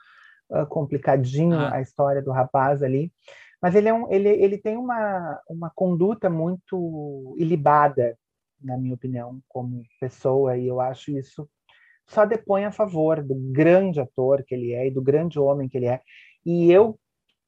uh, 0.51 0.67
complicadinho 0.67 1.59
ah. 1.59 1.75
a 1.75 1.81
história 1.81 2.23
do 2.23 2.31
rapaz 2.31 2.83
ali. 2.83 3.13
Mas 3.61 3.75
ele, 3.75 3.89
é 3.89 3.95
um, 3.95 4.11
ele, 4.11 4.29
ele 4.29 4.57
tem 4.57 4.77
uma, 4.77 5.41
uma 5.49 5.71
conduta 5.75 6.31
muito 6.31 7.35
ilibada, 7.39 8.17
na 8.63 8.77
minha 8.77 8.95
opinião, 8.95 9.41
como 9.49 9.83
pessoa, 10.01 10.57
e 10.57 10.67
eu 10.67 10.81
acho 10.81 11.11
isso 11.11 11.49
só 12.09 12.25
depõe 12.25 12.65
a 12.65 12.73
favor 12.73 13.23
do 13.23 13.35
grande 13.35 14.01
ator 14.01 14.43
que 14.43 14.55
ele 14.55 14.73
é 14.73 14.87
e 14.87 14.91
do 14.91 15.03
grande 15.03 15.39
homem 15.39 15.69
que 15.69 15.77
ele 15.77 15.87
é. 15.87 16.01
E 16.45 16.73
eu 16.73 16.99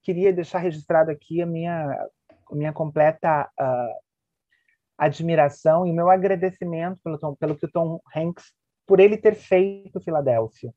queria 0.03 0.33
deixar 0.33 0.59
registrado 0.59 1.11
aqui 1.11 1.41
a 1.41 1.47
minha, 1.47 2.09
a 2.51 2.55
minha 2.55 2.73
completa 2.73 3.51
uh, 3.59 3.95
admiração 5.01 5.87
e 5.87 5.91
o 5.91 5.95
meu 5.95 6.11
agradecimento 6.11 7.01
pelo, 7.03 7.19
Tom, 7.19 7.35
pelo 7.35 7.57
que 7.57 7.65
o 7.65 7.71
Tom 7.71 8.01
Hanks, 8.15 8.53
por 8.87 9.01
ele 9.01 9.17
ter 9.17 9.35
feito 9.35 10.01
Filadélfia. 10.01 10.75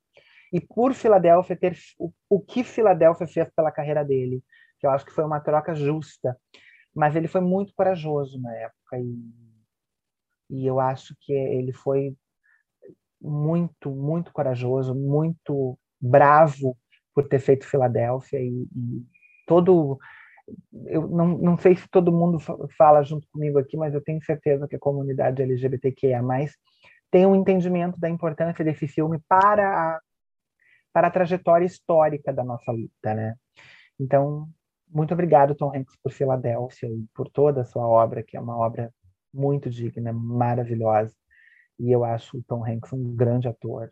E 0.51 0.61
por 0.61 0.93
Filadélfia 0.93 1.57
ter 1.57 1.77
o, 1.99 2.09
o 2.29 2.39
que 2.39 2.63
Filadélfia 2.63 3.27
fez 3.27 3.49
pela 3.53 3.71
carreira 3.71 4.05
dele. 4.05 4.41
que 4.79 4.85
eu 4.85 4.91
acho 4.91 5.05
que 5.05 5.11
foi 5.11 5.25
uma 5.25 5.41
troca 5.41 5.75
justa. 5.75 6.37
Mas 6.95 7.15
ele 7.17 7.27
foi 7.27 7.41
muito 7.41 7.73
corajoso 7.75 8.39
na 8.39 8.55
época 8.55 8.99
e, 8.99 9.17
e 10.49 10.65
eu 10.65 10.79
acho 10.79 11.15
que 11.19 11.33
ele 11.33 11.73
foi 11.73 12.15
muito, 13.19 13.91
muito 13.91 14.31
corajoso, 14.31 14.95
muito 14.95 15.77
bravo 15.99 16.77
por 17.13 17.27
ter 17.27 17.39
feito 17.39 17.67
Filadélfia 17.67 18.39
e, 18.39 18.67
e 18.75 19.05
todo 19.47 19.97
eu 20.85 21.07
não, 21.07 21.27
não 21.37 21.57
sei 21.57 21.75
se 21.75 21.87
todo 21.89 22.11
mundo 22.11 22.37
fala 22.77 23.03
junto 23.03 23.27
comigo 23.29 23.57
aqui, 23.57 23.77
mas 23.77 23.93
eu 23.93 24.01
tenho 24.01 24.23
certeza 24.23 24.67
que 24.67 24.75
a 24.75 24.79
comunidade 24.79 25.41
LGBTQIA+, 25.41 26.21
tem 27.09 27.25
um 27.25 27.35
entendimento 27.35 27.99
da 27.99 28.09
importância 28.09 28.65
desse 28.65 28.87
filme 28.87 29.19
para 29.27 29.95
a, 29.95 29.99
para 30.91 31.07
a 31.07 31.11
trajetória 31.11 31.65
histórica 31.65 32.33
da 32.33 32.43
nossa 32.43 32.71
luta, 32.71 33.13
né? 33.13 33.35
Então, 33.99 34.49
muito 34.89 35.13
obrigado, 35.13 35.55
Tom 35.55 35.71
Hanks, 35.75 35.95
por 36.01 36.11
Filadélfia 36.11 36.89
e 36.89 37.05
por 37.13 37.29
toda 37.29 37.61
a 37.61 37.65
sua 37.65 37.87
obra, 37.87 38.23
que 38.23 38.35
é 38.35 38.39
uma 38.39 38.57
obra 38.57 38.91
muito 39.33 39.69
digna, 39.69 40.11
maravilhosa. 40.11 41.15
E 41.79 41.91
eu 41.91 42.03
acho 42.03 42.37
o 42.37 42.43
Tom 42.43 42.65
Hanks 42.65 42.93
um 42.93 43.15
grande 43.15 43.47
ator. 43.47 43.91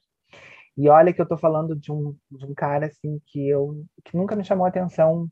E 0.77 0.87
olha 0.89 1.13
que 1.13 1.19
eu 1.19 1.23
estou 1.23 1.37
falando 1.37 1.75
de 1.75 1.91
um, 1.91 2.15
de 2.29 2.45
um 2.45 2.53
cara 2.53 2.87
assim 2.87 3.19
que 3.27 3.47
eu 3.47 3.85
que 4.05 4.15
nunca 4.15 4.35
me 4.35 4.43
chamou 4.43 4.65
atenção 4.65 5.29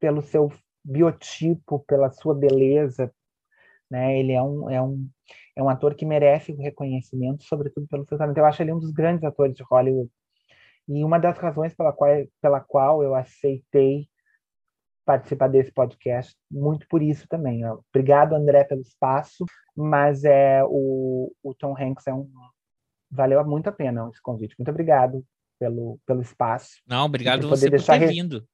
pelo 0.00 0.22
seu 0.22 0.50
biotipo, 0.84 1.84
pela 1.86 2.10
sua 2.10 2.34
beleza, 2.34 3.12
né? 3.90 4.18
Ele 4.18 4.32
é 4.32 4.42
um, 4.42 4.70
é 4.70 4.82
um, 4.82 5.08
é 5.56 5.62
um 5.62 5.68
ator 5.68 5.94
que 5.94 6.06
merece 6.06 6.52
o 6.52 6.56
reconhecimento, 6.56 7.44
sobretudo 7.44 7.86
pelo 7.86 8.06
seu 8.06 8.16
talento. 8.16 8.38
Eu 8.38 8.46
acho 8.46 8.62
ele 8.62 8.72
um 8.72 8.80
dos 8.80 8.92
grandes 8.92 9.22
atores 9.24 9.54
de 9.54 9.62
Hollywood. 9.62 10.10
E 10.88 11.04
uma 11.04 11.18
das 11.18 11.38
razões 11.38 11.74
pela 11.74 11.92
qual, 11.92 12.10
pela 12.40 12.60
qual 12.60 13.02
eu 13.02 13.14
aceitei 13.14 14.08
participar 15.04 15.48
desse 15.48 15.72
podcast, 15.72 16.36
muito 16.50 16.86
por 16.88 17.02
isso 17.02 17.26
também. 17.28 17.62
Obrigado, 17.92 18.34
André, 18.34 18.64
pelo 18.64 18.80
espaço, 18.80 19.44
mas 19.76 20.24
é 20.24 20.62
o, 20.64 21.32
o 21.42 21.54
Tom 21.54 21.76
Hanks 21.76 22.06
é 22.06 22.14
um 22.14 22.30
valeu 23.10 23.44
muito 23.44 23.68
a 23.68 23.72
pena 23.72 24.08
esse 24.12 24.22
convite. 24.22 24.54
Muito 24.56 24.70
obrigado 24.70 25.24
pelo, 25.58 25.98
pelo 26.06 26.22
espaço. 26.22 26.80
Não, 26.86 27.06
obrigado 27.06 27.48
você 27.48 27.68
por 27.68 27.82
ter 27.82 28.08
vindo. 28.08 28.46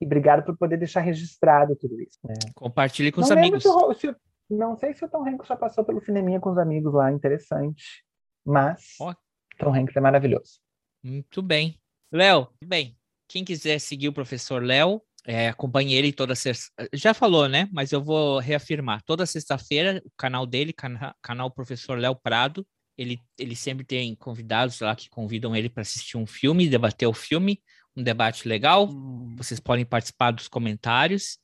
E 0.00 0.06
obrigado 0.06 0.44
por 0.44 0.56
poder 0.56 0.78
deixar 0.78 1.00
registrado 1.00 1.76
tudo 1.76 2.00
isso. 2.00 2.18
Né? 2.24 2.34
Compartilhe 2.54 3.12
com 3.12 3.20
não 3.20 3.26
os 3.26 3.30
amigos. 3.30 3.62
Se, 3.62 4.08
se, 4.08 4.16
não 4.48 4.76
sei 4.76 4.94
se 4.94 5.04
o 5.04 5.08
Tom 5.08 5.26
Hanks 5.26 5.46
já 5.46 5.56
passou 5.56 5.84
pelo 5.84 6.00
cineminha 6.00 6.40
com 6.40 6.50
os 6.50 6.58
amigos 6.58 6.92
lá, 6.94 7.12
interessante. 7.12 8.04
Mas 8.44 8.96
oh. 9.00 9.12
Tom 9.58 9.74
Hanks 9.74 9.94
é 9.94 10.00
maravilhoso. 10.00 10.60
Muito 11.04 11.42
bem. 11.42 11.78
Léo, 12.12 12.48
bem, 12.64 12.96
quem 13.28 13.44
quiser 13.44 13.78
seguir 13.78 14.08
o 14.08 14.12
professor 14.12 14.62
Léo, 14.62 15.02
é, 15.26 15.48
acompanhe 15.48 15.94
ele 15.94 16.12
toda 16.12 16.34
sexta. 16.34 16.70
Já 16.92 17.12
falou, 17.12 17.48
né? 17.48 17.68
Mas 17.72 17.92
eu 17.92 18.02
vou 18.02 18.38
reafirmar. 18.38 19.02
Toda 19.04 19.26
sexta-feira, 19.26 20.02
o 20.04 20.10
canal 20.16 20.46
dele, 20.46 20.72
cana 20.72 21.14
canal 21.22 21.50
Professor 21.50 21.98
Léo 21.98 22.16
Prado, 22.16 22.66
ele, 22.96 23.18
ele 23.38 23.54
sempre 23.54 23.84
tem 23.84 24.14
convidados 24.16 24.80
lá 24.80 24.96
que 24.96 25.08
convidam 25.08 25.54
ele 25.54 25.68
para 25.68 25.82
assistir 25.82 26.16
um 26.16 26.26
filme, 26.26 26.68
debater 26.68 27.08
o 27.08 27.14
filme 27.14 27.60
um 27.96 28.02
debate 28.02 28.48
legal. 28.48 28.88
Hum. 28.88 29.34
Vocês 29.36 29.60
podem 29.60 29.84
participar 29.84 30.30
dos 30.30 30.48
comentários, 30.48 31.38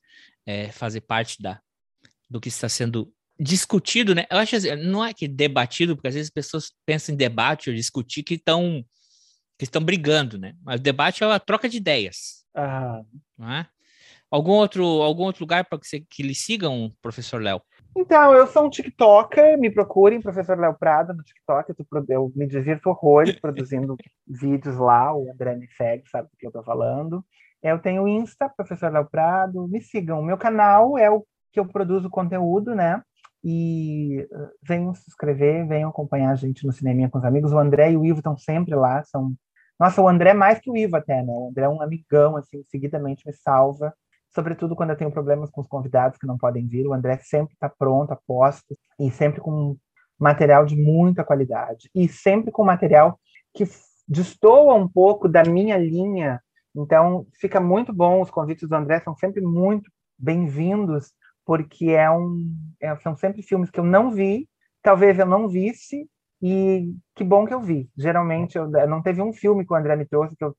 é, 0.45 0.71
fazer 0.71 1.03
parte 1.03 1.41
da, 1.43 1.61
do 2.29 2.41
que 2.41 2.49
está 2.49 2.69
sendo 2.69 3.13
discutido, 3.39 4.15
né? 4.15 4.25
Eu 4.31 4.39
acho 4.39 4.57
assim, 4.57 4.75
não 4.77 5.05
é 5.05 5.13
que 5.13 5.29
debatido, 5.29 5.95
porque 5.95 6.09
às 6.09 6.15
vezes 6.15 6.29
as 6.29 6.35
pessoas 6.35 6.73
pensam 6.85 7.15
em 7.15 7.19
debate 7.19 7.69
ou 7.69 7.77
discutir 7.77 8.23
que 8.23 8.35
estão 8.35 8.85
que 9.59 9.65
estão 9.65 9.83
brigando, 9.83 10.39
né? 10.39 10.55
Mas 10.63 10.81
debate 10.81 11.25
é 11.25 11.27
a 11.27 11.41
troca 11.41 11.69
de 11.69 11.79
ideias. 11.79 12.45
Ah. 12.55 13.01
Não 13.39 13.51
é? 13.51 13.67
Algum 14.31 14.53
outro, 14.53 14.85
algum 14.85 15.23
outro 15.23 15.43
lugar 15.43 15.65
para 15.65 15.79
que, 15.79 16.01
que 16.11 16.23
lhe 16.23 16.35
sigam, 16.35 16.93
professor 17.01 17.41
Léo? 17.41 17.63
Então, 17.99 18.35
eu 18.35 18.47
sou 18.47 18.67
um 18.67 18.69
TikToker, 18.69 19.59
me 19.59 19.71
procurem, 19.71 20.21
professor 20.21 20.59
Léo 20.59 20.77
Prado, 20.79 21.15
no 21.15 21.23
TikTok, 21.23 21.71
eu, 21.71 22.05
eu 22.11 22.33
me 22.37 22.47
divirto 22.47 22.91
horrores 22.91 23.35
produzindo 23.41 23.97
vídeos 24.27 24.77
lá, 24.77 25.17
o 25.17 25.31
André 25.33 25.57
me 25.57 25.67
segue, 25.69 26.07
sabe 26.11 26.29
do 26.29 26.37
que 26.37 26.45
eu 26.45 26.51
estou 26.51 26.63
falando. 26.63 27.25
Eu 27.63 27.79
tenho 27.79 28.03
o 28.03 28.09
Insta, 28.09 28.51
professor 28.55 28.93
Léo 28.93 29.09
Prado, 29.11 29.67
me 29.67 29.81
sigam. 29.81 30.21
O 30.21 30.23
meu 30.23 30.37
canal 30.37 30.99
é 30.99 31.11
o 31.11 31.25
que 31.51 31.59
eu 31.59 31.67
produzo 31.67 32.11
conteúdo, 32.11 32.75
né? 32.75 33.01
E 33.43 34.29
uh, 34.31 34.51
venham 34.63 34.95
se 34.95 35.09
inscrever, 35.09 35.67
venham 35.67 35.89
acompanhar 35.89 36.33
a 36.33 36.37
gente 36.37 36.67
no 36.67 36.73
Cineminha 36.73 37.09
com 37.09 37.17
os 37.17 37.25
amigos. 37.25 37.51
O 37.51 37.59
André 37.59 37.93
e 37.93 37.97
o 37.97 38.05
Ivo 38.05 38.19
estão 38.19 38.37
sempre 38.37 38.75
lá, 38.75 39.03
são... 39.05 39.33
Nossa, 39.81 40.03
o 40.03 40.09
André 40.09 40.31
é 40.31 40.35
mais 40.35 40.61
que 40.61 40.71
o 40.71 40.77
Ivo 40.77 40.97
até, 40.97 41.23
né? 41.23 41.33
O 41.33 41.49
André 41.49 41.65
é 41.65 41.69
um 41.69 41.81
amigão, 41.81 42.37
assim, 42.37 42.63
seguidamente 42.65 43.27
me 43.27 43.33
salva 43.33 43.95
sobretudo 44.37 44.77
quando 44.77 44.91
eu 44.91 44.97
tenho 44.97 45.11
problemas 45.11 45.51
com 45.51 45.63
os 45.63 45.67
convidados 45.67 46.19
que 46.19 46.27
não 46.27 46.37
podem 46.37 46.69
vir. 46.69 46.87
O 46.87 46.93
André 46.93 47.19
sempre 47.23 47.55
está 47.55 47.71
pronto, 47.71 48.13
aposto, 48.13 48.77
e 49.01 49.11
sempre 49.11 49.41
com 49.41 49.77
material 50.19 50.67
de 50.67 50.77
muita 50.77 51.25
qualidade. 51.25 51.91
E 51.95 52.07
sempre 52.07 52.53
com 52.53 52.63
material 52.63 53.19
que 53.55 53.65
destoa 54.07 54.75
um 54.75 54.87
pouco 54.87 55.27
da 55.27 55.43
minha 55.43 55.79
linha. 55.79 56.41
Então, 56.75 57.27
fica 57.41 57.59
muito 57.59 57.95
bom. 57.95 58.21
Os 58.21 58.31
convites 58.31 58.69
do 58.69 58.77
André 58.77 59.01
são 59.01 59.17
sempre 59.17 59.41
muito 59.41 59.91
bem-vindos, 60.19 61.13
porque 61.45 61.87
é 61.91 62.11
um, 62.11 62.55
é, 62.79 62.95
são 62.97 63.17
sempre 63.17 63.43
filmes 63.43 63.71
que 63.71 63.81
eu 63.81 63.85
não 63.85 64.11
vi, 64.11 64.47
talvez 64.83 65.19
eu 65.19 65.27
não 65.27 65.49
visse, 65.49 66.07
e 66.43 66.93
que 67.15 67.25
bom 67.25 67.47
que 67.47 67.55
eu 67.55 67.61
vi. 67.63 67.89
Geralmente, 67.97 68.57
eu, 68.57 68.69
não 68.87 69.01
teve 69.03 69.23
um 69.23 69.33
filme 69.33 69.65
que 69.65 69.73
o 69.73 69.77
André 69.77 69.97
me 69.97 70.05
trouxe 70.05 70.37
que, 70.37 70.45
eu, 70.45 70.55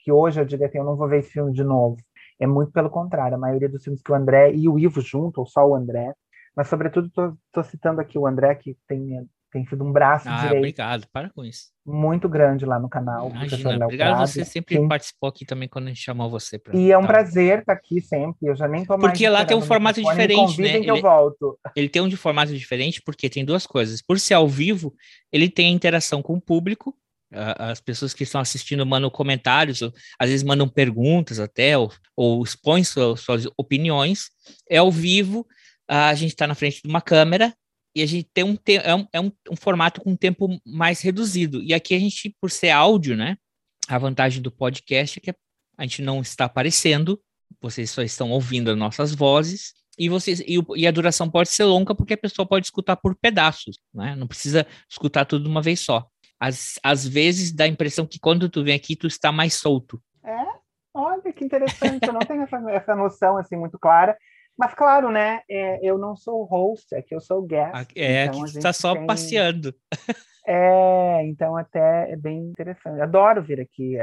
que 0.00 0.10
hoje 0.10 0.40
eu 0.40 0.44
diria 0.44 0.66
assim, 0.66 0.78
eu 0.78 0.84
não 0.84 0.96
vou 0.96 1.08
ver 1.08 1.20
esse 1.20 1.30
filme 1.30 1.52
de 1.52 1.62
novo. 1.62 1.96
É 2.40 2.46
muito 2.46 2.72
pelo 2.72 2.88
contrário. 2.88 3.36
A 3.36 3.40
maioria 3.40 3.68
dos 3.68 3.84
filmes 3.84 4.02
que 4.02 4.10
o 4.10 4.14
André 4.14 4.52
e 4.52 4.68
o 4.68 4.78
Ivo 4.78 5.00
junto, 5.00 5.38
ou 5.38 5.46
só 5.46 5.66
o 5.66 5.74
André, 5.74 6.14
mas 6.56 6.68
sobretudo 6.68 7.06
estou 7.06 7.64
citando 7.64 8.00
aqui 8.00 8.18
o 8.18 8.26
André, 8.26 8.54
que 8.54 8.76
tem, 8.88 9.28
tem 9.52 9.64
sido 9.66 9.84
um 9.84 9.92
braço 9.92 10.28
ah, 10.28 10.36
direito. 10.36 10.58
Obrigado, 10.58 11.06
para 11.12 11.28
com 11.30 11.44
isso. 11.44 11.68
Muito 11.84 12.28
grande 12.28 12.64
lá 12.64 12.78
no 12.78 12.88
canal. 12.88 13.30
Imagina, 13.30 13.84
obrigado 13.84 14.16
Prado. 14.16 14.26
você 14.26 14.44
sempre 14.44 14.76
Sim. 14.76 14.88
participou 14.88 15.28
aqui 15.28 15.44
também 15.44 15.68
quando 15.68 15.86
a 15.86 15.88
gente 15.88 16.00
chamou 16.00 16.30
você. 16.30 16.58
Pra... 16.58 16.74
E 16.74 16.90
é 16.90 16.98
um 16.98 17.06
prazer 17.06 17.60
estar 17.60 17.72
aqui 17.72 18.00
sempre. 18.00 18.48
Eu 18.48 18.56
já 18.56 18.66
nem 18.66 18.84
tô 18.84 18.96
Porque 18.98 19.28
lá 19.28 19.44
tem 19.44 19.56
um 19.56 19.62
formato 19.62 20.02
diferente, 20.02 20.60
né? 20.60 20.76
Ele, 20.76 20.90
eu 20.90 21.00
volto. 21.00 21.58
ele 21.76 21.88
tem 21.88 22.00
um 22.02 22.08
de 22.08 22.16
formato 22.16 22.52
diferente 22.52 23.02
porque 23.04 23.28
tem 23.28 23.44
duas 23.44 23.66
coisas. 23.66 24.00
Por 24.00 24.18
ser 24.18 24.34
ao 24.34 24.48
vivo, 24.48 24.94
ele 25.30 25.48
tem 25.48 25.66
a 25.66 25.74
interação 25.74 26.22
com 26.22 26.34
o 26.34 26.40
público 26.40 26.94
as 27.32 27.80
pessoas 27.80 28.12
que 28.12 28.24
estão 28.24 28.40
assistindo 28.40 28.84
mandam 28.84 29.10
comentários, 29.10 29.82
às 30.18 30.28
vezes 30.28 30.42
mandam 30.42 30.68
perguntas 30.68 31.38
até, 31.38 31.78
ou, 31.78 31.92
ou 32.16 32.42
expõem 32.42 32.82
suas, 32.82 33.20
suas 33.20 33.46
opiniões. 33.56 34.30
É 34.68 34.78
ao 34.78 34.90
vivo, 34.90 35.46
a 35.88 36.14
gente 36.14 36.30
está 36.30 36.46
na 36.46 36.54
frente 36.54 36.82
de 36.82 36.88
uma 36.88 37.00
câmera 37.00 37.54
e 37.94 38.02
a 38.02 38.06
gente 38.06 38.28
tem 38.32 38.44
um, 38.44 38.56
é, 38.66 38.94
um, 38.94 39.06
é 39.12 39.20
um, 39.20 39.32
um, 39.50 39.56
formato 39.56 40.00
com 40.00 40.10
um 40.10 40.16
tempo 40.16 40.60
mais 40.64 41.00
reduzido. 41.00 41.62
E 41.62 41.72
aqui 41.72 41.94
a 41.94 41.98
gente, 41.98 42.34
por 42.40 42.50
ser 42.50 42.70
áudio, 42.70 43.16
né? 43.16 43.36
A 43.88 43.98
vantagem 43.98 44.40
do 44.40 44.50
podcast 44.50 45.18
é 45.18 45.22
que 45.22 45.38
a 45.76 45.82
gente 45.82 46.02
não 46.02 46.20
está 46.20 46.44
aparecendo, 46.44 47.20
vocês 47.60 47.90
só 47.90 48.02
estão 48.02 48.30
ouvindo 48.30 48.70
as 48.70 48.76
nossas 48.76 49.14
vozes. 49.14 49.72
E, 49.98 50.08
vocês, 50.08 50.40
e, 50.40 50.58
e 50.76 50.86
a 50.86 50.90
duração 50.90 51.28
pode 51.28 51.50
ser 51.50 51.64
longa 51.64 51.94
porque 51.94 52.14
a 52.14 52.18
pessoa 52.18 52.46
pode 52.46 52.66
escutar 52.66 52.96
por 52.96 53.14
pedaços, 53.16 53.78
né? 53.92 54.14
Não 54.16 54.26
precisa 54.26 54.66
escutar 54.88 55.24
tudo 55.24 55.44
de 55.44 55.50
uma 55.50 55.62
vez 55.62 55.80
só 55.80 56.08
às, 56.40 56.80
às 56.82 57.06
vezes 57.06 57.52
dá 57.52 57.64
a 57.64 57.68
impressão 57.68 58.06
que 58.06 58.18
quando 58.18 58.48
tu 58.48 58.64
vem 58.64 58.74
aqui, 58.74 58.96
tu 58.96 59.06
está 59.06 59.30
mais 59.30 59.54
solto. 59.54 60.02
É? 60.24 60.46
Olha 60.94 61.32
que 61.32 61.44
interessante, 61.44 62.06
eu 62.06 62.12
não 62.12 62.20
tenho 62.20 62.42
essa, 62.42 62.56
essa 62.72 62.96
noção 62.96 63.36
assim 63.36 63.56
muito 63.56 63.78
clara. 63.78 64.16
Mas 64.58 64.74
claro, 64.74 65.10
né? 65.10 65.40
É, 65.48 65.78
eu 65.82 65.96
não 65.96 66.16
sou 66.16 66.44
host, 66.44 66.94
é 66.94 67.00
que 67.00 67.14
eu 67.14 67.20
sou 67.20 67.42
guest. 67.42 67.92
É, 67.94 68.24
então 68.24 68.44
que 68.44 68.58
está 68.58 68.72
só 68.72 68.94
tem... 68.94 69.06
passeando. 69.06 69.74
É, 70.46 71.24
então 71.26 71.54
até 71.54 72.10
é 72.10 72.16
bem 72.16 72.38
interessante. 72.38 73.00
Adoro 73.00 73.42
vir 73.42 73.60
aqui. 73.60 73.94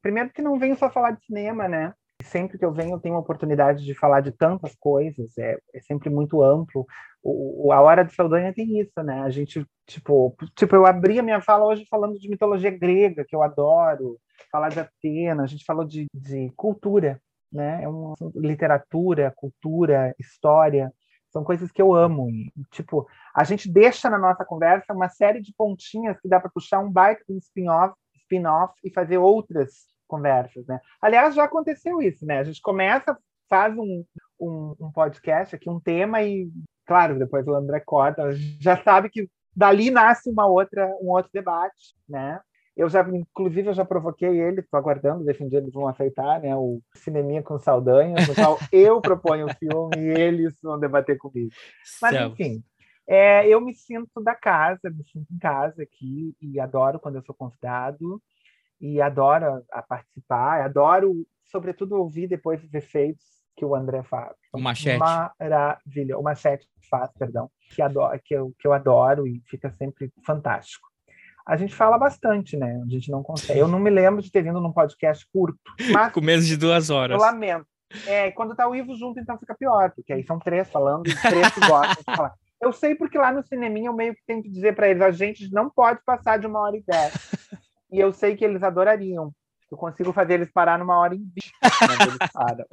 Primeiro 0.00 0.30
que 0.30 0.42
não 0.42 0.58
venho 0.58 0.74
só 0.74 0.90
falar 0.90 1.12
de 1.12 1.24
cinema, 1.24 1.68
né? 1.68 1.94
Sempre 2.22 2.58
que 2.58 2.64
eu 2.64 2.72
venho, 2.72 2.94
eu 2.94 3.00
tenho 3.00 3.16
a 3.16 3.20
oportunidade 3.20 3.84
de 3.84 3.94
falar 3.94 4.20
de 4.20 4.32
tantas 4.32 4.74
coisas, 4.74 5.36
é, 5.38 5.58
é 5.74 5.80
sempre 5.80 6.10
muito 6.10 6.42
amplo. 6.42 6.86
O, 7.22 7.68
o, 7.68 7.72
a 7.72 7.80
Hora 7.80 8.04
de 8.04 8.14
Saldanha 8.14 8.52
tem 8.52 8.80
isso, 8.80 9.02
né? 9.02 9.20
A 9.20 9.30
gente, 9.30 9.66
tipo, 9.86 10.34
tipo, 10.56 10.74
eu 10.74 10.86
abri 10.86 11.18
a 11.18 11.22
minha 11.22 11.40
fala 11.40 11.64
hoje 11.64 11.86
falando 11.88 12.18
de 12.18 12.28
mitologia 12.28 12.70
grega, 12.70 13.24
que 13.24 13.34
eu 13.34 13.42
adoro, 13.42 14.18
falar 14.50 14.68
de 14.68 14.80
Atena, 14.80 15.42
a 15.44 15.46
gente 15.46 15.64
falou 15.64 15.84
de, 15.84 16.06
de 16.12 16.50
cultura, 16.56 17.20
né? 17.52 17.82
É 17.82 17.88
uma 17.88 18.14
literatura, 18.34 19.32
cultura, 19.36 20.14
história, 20.18 20.92
são 21.30 21.44
coisas 21.44 21.70
que 21.72 21.80
eu 21.80 21.94
amo. 21.94 22.28
E, 22.28 22.52
tipo, 22.70 23.06
a 23.34 23.44
gente 23.44 23.70
deixa 23.70 24.10
na 24.10 24.18
nossa 24.18 24.44
conversa 24.44 24.92
uma 24.92 25.08
série 25.08 25.40
de 25.40 25.54
pontinhas 25.54 26.20
que 26.20 26.28
dá 26.28 26.38
para 26.38 26.50
puxar 26.50 26.80
um 26.80 26.90
baita 26.90 27.22
de 27.26 27.34
um 27.34 27.38
spin-off 27.38 27.94
spin 28.32 28.42
e 28.84 28.90
fazer 28.90 29.18
outras 29.18 29.91
conversas, 30.12 30.66
né? 30.66 30.78
Aliás, 31.00 31.34
já 31.34 31.44
aconteceu 31.44 32.02
isso, 32.02 32.26
né? 32.26 32.40
A 32.40 32.44
gente 32.44 32.60
começa, 32.60 33.16
faz 33.48 33.74
um, 33.78 34.04
um, 34.38 34.74
um 34.78 34.92
podcast 34.92 35.56
aqui, 35.56 35.70
um 35.70 35.80
tema 35.80 36.22
e, 36.22 36.50
claro, 36.86 37.18
depois 37.18 37.46
o 37.46 37.54
André 37.54 37.80
corta, 37.80 38.30
já 38.60 38.76
sabe 38.82 39.08
que 39.08 39.26
dali 39.56 39.90
nasce 39.90 40.28
uma 40.28 40.46
outra, 40.46 40.86
um 41.00 41.08
outro 41.08 41.30
debate, 41.32 41.94
né? 42.06 42.38
Eu 42.76 42.90
já, 42.90 43.00
inclusive, 43.08 43.68
eu 43.68 43.74
já 43.74 43.86
provoquei 43.86 44.38
eles, 44.38 44.64
estou 44.64 44.78
aguardando 44.78 45.24
dia 45.24 45.58
eles 45.58 45.72
vão 45.72 45.88
aceitar, 45.88 46.40
né? 46.40 46.54
O 46.54 46.82
cineminha 46.94 47.42
com 47.42 47.58
Saldanha, 47.58 48.16
no 48.26 48.34
qual 48.34 48.58
eu 48.70 49.00
proponho 49.00 49.46
o 49.46 49.54
filme 49.54 49.96
e 49.96 50.08
eles 50.08 50.58
vão 50.62 50.78
debater 50.78 51.16
comigo. 51.16 51.50
Mas, 52.02 52.12
Céu. 52.12 52.28
enfim, 52.28 52.62
é, 53.06 53.48
eu 53.48 53.60
me 53.60 53.74
sinto 53.74 54.22
da 54.22 54.34
casa, 54.34 54.90
me 54.90 55.04
sinto 55.04 55.26
em 55.32 55.38
casa 55.38 55.82
aqui 55.82 56.34
e 56.40 56.60
adoro 56.60 57.00
quando 57.00 57.16
eu 57.16 57.22
sou 57.22 57.34
convidado 57.34 58.22
e 58.82 59.00
adoro 59.00 59.64
a, 59.70 59.80
participar, 59.80 60.60
adoro, 60.62 61.24
sobretudo, 61.44 61.96
ouvir 61.96 62.26
depois 62.26 62.62
os 62.64 62.74
efeitos 62.74 63.24
que 63.56 63.64
o 63.64 63.76
André 63.76 64.02
faz. 64.02 64.34
O 64.52 64.58
machete. 64.58 64.98
Maravilha. 64.98 66.18
O 66.18 66.22
machete 66.22 66.66
faz, 66.90 67.12
perdão, 67.16 67.48
que, 67.70 67.80
adoro, 67.80 68.20
que, 68.24 68.34
eu, 68.34 68.52
que 68.58 68.66
eu 68.66 68.72
adoro 68.72 69.24
e 69.24 69.40
fica 69.46 69.70
sempre 69.70 70.12
fantástico. 70.26 70.88
A 71.46 71.56
gente 71.56 71.74
fala 71.74 71.96
bastante, 71.96 72.56
né? 72.56 72.82
A 72.84 72.88
gente 72.88 73.10
não 73.10 73.22
consegue. 73.22 73.58
Eu 73.58 73.68
não 73.68 73.78
me 73.78 73.90
lembro 73.90 74.20
de 74.20 74.30
ter 74.30 74.42
vindo 74.42 74.60
num 74.60 74.72
podcast 74.72 75.24
curto, 75.32 75.58
mas 75.92 76.10
Com 76.12 76.20
menos 76.20 76.46
de 76.46 76.56
duas 76.56 76.90
horas. 76.90 77.16
eu 77.16 77.24
lamento. 77.24 77.66
É, 78.06 78.30
quando 78.32 78.56
tá 78.56 78.66
o 78.66 78.74
Ivo 78.74 78.96
junto, 78.96 79.20
então 79.20 79.38
fica 79.38 79.54
pior, 79.54 79.92
porque 79.94 80.12
aí 80.12 80.24
são 80.24 80.38
três 80.38 80.68
falando 80.70 81.06
e 81.06 81.14
três 81.20 81.50
que 81.50 81.60
gostam 81.60 82.02
de 82.08 82.16
falar. 82.16 82.34
Eu 82.60 82.72
sei 82.72 82.94
porque 82.94 83.18
lá 83.18 83.32
no 83.32 83.42
cineminha 83.42 83.88
eu 83.88 83.92
meio 83.92 84.14
que 84.14 84.22
tenho 84.26 84.42
que 84.42 84.48
dizer 84.48 84.74
para 84.74 84.88
eles, 84.88 85.02
a 85.02 85.10
gente 85.10 85.52
não 85.52 85.68
pode 85.68 86.00
passar 86.04 86.38
de 86.38 86.46
uma 86.46 86.60
hora 86.60 86.76
e 86.76 86.82
dez. 86.86 87.12
E 87.92 88.00
eu 88.00 88.12
sei 88.12 88.34
que 88.36 88.44
eles 88.44 88.62
adorariam. 88.62 89.32
Eu 89.70 89.78
consigo 89.78 90.12
fazer 90.12 90.34
eles 90.34 90.50
parar 90.52 90.78
numa 90.78 90.98
hora 90.98 91.14
e 91.14 91.18
vinte. 91.18 91.52
mas 91.62 92.00
eles 92.00 92.18
param. 92.32 92.64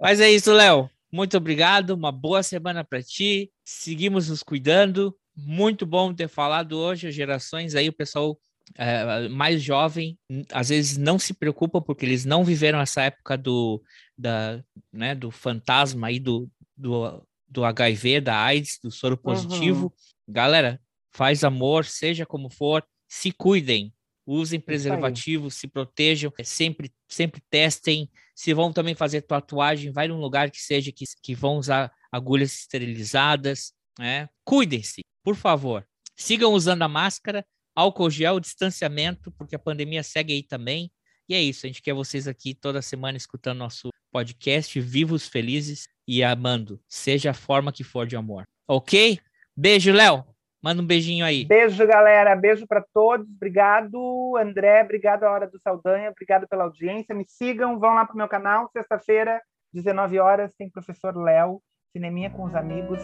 Mas 0.00 0.20
é 0.20 0.30
isso, 0.30 0.52
Léo. 0.52 0.90
Muito 1.12 1.36
obrigado. 1.36 1.90
Uma 1.90 2.10
boa 2.10 2.42
semana 2.42 2.82
para 2.82 3.02
ti. 3.02 3.50
Seguimos 3.64 4.28
nos 4.28 4.42
cuidando. 4.42 5.16
Muito 5.36 5.86
bom 5.86 6.12
ter 6.14 6.28
falado 6.28 6.78
hoje. 6.78 7.08
As 7.08 7.14
gerações 7.14 7.74
aí, 7.74 7.88
o 7.88 7.92
pessoal 7.92 8.38
é, 8.76 9.28
mais 9.28 9.62
jovem, 9.62 10.18
às 10.52 10.68
vezes 10.68 10.96
não 10.96 11.18
se 11.18 11.34
preocupa 11.34 11.80
porque 11.80 12.06
eles 12.06 12.24
não 12.24 12.44
viveram 12.44 12.80
essa 12.80 13.02
época 13.02 13.36
do, 13.36 13.82
da, 14.16 14.62
né, 14.92 15.14
do 15.14 15.30
fantasma 15.30 16.06
aí 16.06 16.18
do, 16.18 16.48
do, 16.76 17.22
do 17.48 17.64
HIV, 17.64 18.20
da 18.20 18.38
AIDS, 18.38 18.78
do 18.82 18.90
soro 18.90 19.16
positivo. 19.16 19.92
Galera, 20.26 20.80
faz 21.12 21.44
amor, 21.44 21.84
seja 21.84 22.24
como 22.24 22.50
for, 22.50 22.84
se 23.08 23.30
cuidem. 23.32 23.92
Usem 24.26 24.60
preservativo, 24.60 25.50
se 25.50 25.66
protejam, 25.66 26.32
é, 26.38 26.44
sempre, 26.44 26.92
sempre 27.08 27.42
testem. 27.50 28.08
Se 28.34 28.54
vão 28.54 28.72
também 28.72 28.94
fazer 28.94 29.22
tatuagem, 29.22 29.90
vai 29.90 30.08
num 30.08 30.20
lugar 30.20 30.50
que 30.50 30.60
seja 30.60 30.92
que, 30.92 31.04
que 31.22 31.34
vão 31.34 31.56
usar 31.56 31.92
agulhas 32.10 32.52
esterilizadas, 32.52 33.72
né? 33.98 34.28
Cuidem-se, 34.44 35.00
por 35.24 35.34
favor. 35.34 35.86
Sigam 36.16 36.52
usando 36.52 36.82
a 36.82 36.88
máscara, 36.88 37.44
álcool 37.74 38.10
gel, 38.10 38.38
distanciamento, 38.38 39.32
porque 39.32 39.56
a 39.56 39.58
pandemia 39.58 40.02
segue 40.02 40.32
aí 40.32 40.42
também. 40.42 40.90
E 41.28 41.34
é 41.34 41.42
isso, 41.42 41.66
a 41.66 41.68
gente 41.68 41.82
quer 41.82 41.94
vocês 41.94 42.28
aqui 42.28 42.54
toda 42.54 42.82
semana 42.82 43.16
escutando 43.16 43.58
nosso 43.58 43.90
podcast, 44.10 44.78
vivos, 44.80 45.26
felizes 45.26 45.88
e 46.06 46.22
amando, 46.22 46.80
seja 46.88 47.30
a 47.30 47.34
forma 47.34 47.72
que 47.72 47.82
for 47.82 48.06
de 48.06 48.16
amor. 48.16 48.44
Ok? 48.68 49.18
Beijo, 49.56 49.92
Léo. 49.92 50.31
Manda 50.62 50.80
um 50.80 50.86
beijinho 50.86 51.24
aí. 51.24 51.44
Beijo, 51.44 51.84
galera. 51.86 52.36
Beijo 52.36 52.66
para 52.66 52.84
todos. 52.94 53.26
Obrigado, 53.26 54.36
André. 54.36 54.82
Obrigado 54.82 55.24
à 55.24 55.30
Hora 55.30 55.46
do 55.48 55.58
Saldanha. 55.58 56.10
Obrigado 56.10 56.46
pela 56.46 56.64
audiência. 56.64 57.14
Me 57.14 57.24
sigam, 57.26 57.80
vão 57.80 57.94
lá 57.94 58.06
pro 58.06 58.16
meu 58.16 58.28
canal. 58.28 58.70
Sexta-feira, 58.72 59.42
19 59.72 60.20
horas, 60.20 60.54
tem 60.54 60.70
professor 60.70 61.16
Léo, 61.16 61.60
Cineminha 61.92 62.30
com 62.30 62.44
os 62.44 62.54
amigos. 62.54 63.00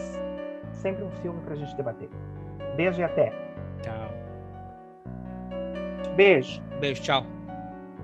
Sempre 0.71 1.03
um 1.03 1.11
filme 1.21 1.41
pra 1.41 1.55
gente 1.55 1.75
debater. 1.75 2.09
Beijo 2.77 3.01
e 3.01 3.03
até. 3.03 3.33
Tchau. 3.81 4.09
Beijo. 6.15 6.61
Beijo, 6.79 7.01
tchau. 7.01 7.25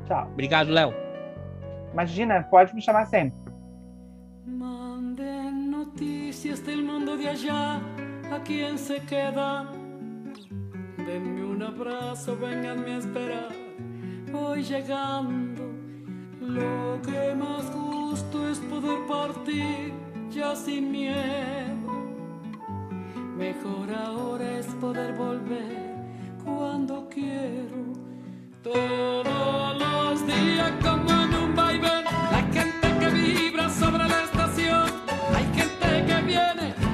Tchau. 0.05 0.27
Obrigado, 0.33 0.69
Léo. 0.69 0.93
Imagina, 1.93 2.43
pode 2.43 2.75
me 2.75 2.81
chamar 2.81 3.05
sempre. 3.05 3.37
Manden 4.45 5.69
noticias 5.69 6.59
del 6.59 6.83
mundo 6.83 7.17
de 7.17 7.27
allá, 7.27 7.81
a 8.31 8.39
quien 8.43 8.77
se 8.77 9.01
queda. 9.01 9.71
Denme 10.97 11.43
un 11.43 11.61
abrazo, 11.61 12.37
venganme 12.37 12.93
a 12.93 12.97
esperar. 12.97 13.49
Voy 14.31 14.63
llegando. 14.63 15.63
Lo 16.41 17.01
que 17.01 17.35
más 17.35 17.71
gusto 17.73 18.47
es 18.49 18.59
poder 18.59 19.05
partir 19.07 19.93
ya 20.29 20.55
sin 20.55 20.91
miedo. 20.91 21.95
Mejor 23.37 23.93
ahora 23.93 24.59
es 24.59 24.67
poder 24.75 25.13
volver 25.13 25.95
cuando 26.43 27.07
quiero. 27.09 27.93
Todos 28.63 29.77
los 29.77 30.27
días 30.27 30.71
como 30.83 31.11
en 31.11 31.33
un 31.33 31.55
vaivén, 31.55 32.03
la 32.03 32.41
gente 32.51 32.87
que 32.99 33.07
vibra 33.09 33.69
sobre 33.69 34.07
la 34.07 34.23
estación. 34.23 34.85
Hay 35.35 35.45
gente 35.53 36.05
que 36.07 36.21
viene 36.21 36.84